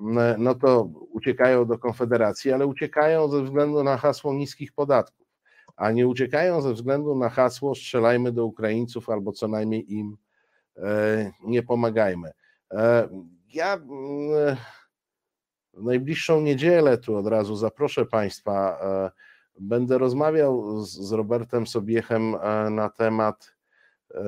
n- 0.00 0.34
no 0.38 0.54
to 0.54 0.82
uciekają 1.12 1.64
do 1.66 1.78
Konfederacji, 1.78 2.52
ale 2.52 2.66
uciekają 2.66 3.28
ze 3.28 3.42
względu 3.42 3.84
na 3.84 3.96
hasło 3.96 4.34
niskich 4.34 4.72
podatków, 4.72 5.26
a 5.76 5.90
nie 5.90 6.08
uciekają 6.08 6.60
ze 6.60 6.72
względu 6.74 7.14
na 7.14 7.28
hasło 7.28 7.74
strzelajmy 7.74 8.32
do 8.32 8.46
Ukraińców 8.46 9.08
albo 9.10 9.32
co 9.32 9.48
najmniej 9.48 9.92
im 9.94 10.16
e, 10.76 11.30
nie 11.44 11.62
pomagajmy. 11.62 12.30
E, 12.72 13.08
Ja 13.54 13.74
mm, 13.74 14.56
w 15.80 15.84
najbliższą 15.84 16.40
niedzielę 16.40 16.98
tu 16.98 17.16
od 17.16 17.26
razu 17.26 17.56
zaproszę 17.56 18.06
Państwa. 18.06 18.78
e, 18.82 19.10
Będę 19.60 19.98
rozmawiał 19.98 20.80
z, 20.84 20.90
z 20.92 21.12
Robertem 21.12 21.66
Sobiechem 21.66 22.34
e, 22.34 22.70
na 22.70 22.90
temat 22.90 23.54
e, 24.14 24.22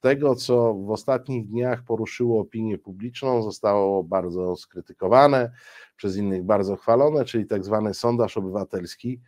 tego, 0.00 0.34
co 0.34 0.74
w 0.74 0.90
ostatnich 0.90 1.46
dniach 1.46 1.82
poruszyło 1.82 2.40
opinię 2.40 2.78
publiczną, 2.78 3.42
zostało 3.42 4.04
bardzo 4.04 4.56
skrytykowane, 4.56 5.50
przez 5.96 6.16
innych 6.16 6.42
bardzo 6.42 6.76
chwalone, 6.76 7.24
czyli 7.24 7.46
tak 7.46 7.64
zwany 7.64 7.94
sondaż 7.94 8.36
obywatelski. 8.36 9.20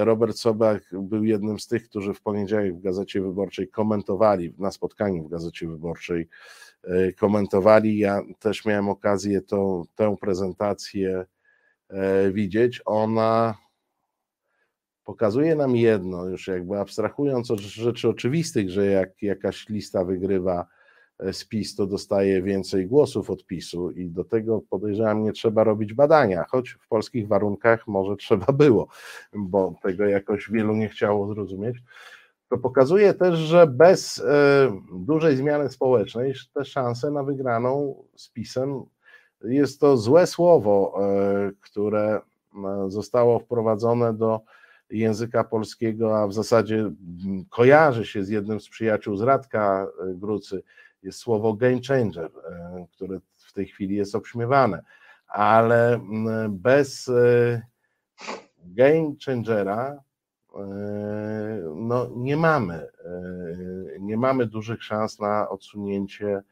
Robert 0.00 0.36
Sobak 0.36 0.82
był 0.92 1.24
jednym 1.24 1.58
z 1.58 1.66
tych, 1.66 1.84
którzy 1.88 2.14
w 2.14 2.22
poniedziałek 2.22 2.76
w 2.76 2.80
Gazecie 2.80 3.22
Wyborczej 3.22 3.68
komentowali, 3.68 4.54
na 4.58 4.70
spotkaniu 4.70 5.24
w 5.24 5.28
Gazecie 5.28 5.68
Wyborczej 5.68 6.28
komentowali. 7.18 7.98
Ja 7.98 8.22
też 8.38 8.64
miałem 8.64 8.88
okazję 8.88 9.42
to, 9.42 9.84
tę 9.94 10.16
prezentację 10.20 11.24
e, 11.88 12.32
widzieć. 12.32 12.82
Ona 12.84 13.54
pokazuje 15.04 15.54
nam 15.54 15.76
jedno, 15.76 16.28
już 16.28 16.48
jakby 16.48 16.78
abstrahując 16.78 17.50
od 17.50 17.60
rzeczy 17.60 18.08
oczywistych, 18.08 18.70
że 18.70 18.86
jak 18.86 19.22
jakaś 19.22 19.68
lista 19.68 20.04
wygrywa 20.04 20.66
e, 21.18 21.32
spis, 21.32 21.76
to 21.76 21.86
dostaje 21.86 22.42
więcej 22.42 22.86
głosów 22.86 23.30
od 23.30 23.46
PiSu 23.46 23.90
i 23.90 24.10
do 24.10 24.24
tego 24.24 24.60
podejrzewam 24.70 25.24
nie 25.24 25.32
trzeba 25.32 25.64
robić 25.64 25.94
badania, 25.94 26.44
choć 26.48 26.70
w 26.70 26.88
polskich 26.88 27.28
warunkach 27.28 27.86
może 27.86 28.16
trzeba 28.26 28.52
było, 28.52 28.88
bo 29.32 29.74
tego 29.82 30.04
jakoś 30.04 30.50
wielu 30.50 30.74
nie 30.74 30.88
chciało 30.88 31.34
zrozumieć. 31.34 31.76
To 32.52 32.58
pokazuje 32.58 33.14
też, 33.14 33.38
że 33.38 33.66
bez 33.66 34.18
e, 34.18 34.22
dużej 34.92 35.36
zmiany 35.36 35.68
społecznej 35.68 36.34
te 36.54 36.64
szanse 36.64 37.10
na 37.10 37.22
wygraną 37.22 38.04
z 38.16 38.28
PiSem 38.28 38.82
jest 39.44 39.80
to 39.80 39.96
złe 39.96 40.26
słowo, 40.26 40.94
e, 41.00 41.50
które 41.60 42.20
zostało 42.88 43.38
wprowadzone 43.38 44.14
do 44.14 44.40
języka 44.90 45.44
polskiego, 45.44 46.18
a 46.18 46.26
w 46.26 46.32
zasadzie 46.32 46.90
kojarzy 47.50 48.06
się 48.06 48.24
z 48.24 48.28
jednym 48.28 48.60
z 48.60 48.68
przyjaciół 48.68 49.16
z 49.16 49.22
Radka 49.22 49.86
Grucy, 50.14 50.62
jest 51.02 51.18
słowo 51.18 51.54
game 51.54 51.80
changer, 51.88 52.30
które 52.92 53.18
w 53.36 53.52
tej 53.52 53.66
chwili 53.66 53.96
jest 53.96 54.14
obśmiewane, 54.14 54.82
ale 55.26 56.00
bez 56.48 57.10
game 58.64 59.12
changera 59.26 60.02
no, 61.74 62.10
nie 62.16 62.36
mamy, 62.36 62.74
e, 62.74 62.88
nie 64.00 64.16
mamy 64.16 64.46
dużych 64.46 64.84
szans 64.84 65.18
na 65.18 65.48
odsunięcie 65.48 66.42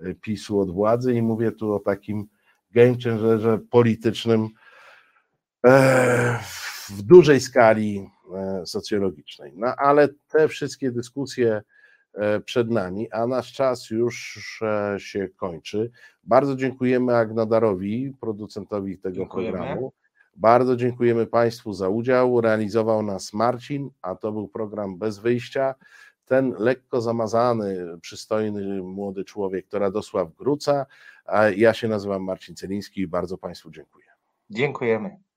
e, 0.00 0.14
PiSu 0.14 0.60
od 0.60 0.70
władzy 0.70 1.14
i 1.14 1.22
mówię 1.22 1.52
tu 1.52 1.74
o 1.74 1.78
takim 1.78 2.26
game 2.70 2.94
changerze 3.04 3.58
politycznym 3.70 4.48
e, 5.66 6.38
w 6.88 7.02
dużej 7.02 7.40
skali 7.40 8.10
socjologicznej. 8.64 9.52
No 9.56 9.74
ale 9.76 10.08
te 10.28 10.48
wszystkie 10.48 10.90
dyskusje 10.90 11.62
przed 12.44 12.70
nami, 12.70 13.10
a 13.10 13.26
nasz 13.26 13.52
czas 13.52 13.90
już 13.90 14.40
się 14.98 15.28
kończy. 15.28 15.90
Bardzo 16.24 16.56
dziękujemy 16.56 17.16
Agnadarowi, 17.16 18.14
producentowi 18.20 18.98
tego 18.98 19.16
dziękujemy. 19.16 19.58
programu. 19.58 19.92
Bardzo 20.40 20.76
dziękujemy 20.76 21.26
Państwu 21.26 21.72
za 21.72 21.88
udział. 21.88 22.40
Realizował 22.40 23.02
nas 23.02 23.32
Marcin, 23.32 23.90
a 24.02 24.14
to 24.14 24.32
był 24.32 24.48
program 24.48 24.98
Bez 24.98 25.18
Wyjścia. 25.18 25.74
Ten 26.24 26.54
lekko 26.58 27.00
zamazany, 27.00 27.98
przystojny 28.00 28.82
młody 28.82 29.24
człowiek 29.24 29.66
to 29.68 29.78
Radosław 29.78 30.34
Gruca. 30.34 30.86
Ja 31.56 31.74
się 31.74 31.88
nazywam 31.88 32.24
Marcin 32.24 32.56
Celiński 32.56 33.00
i 33.00 33.06
bardzo 33.06 33.38
Państwu 33.38 33.70
dziękuję. 33.70 34.06
Dziękujemy. 34.50 35.20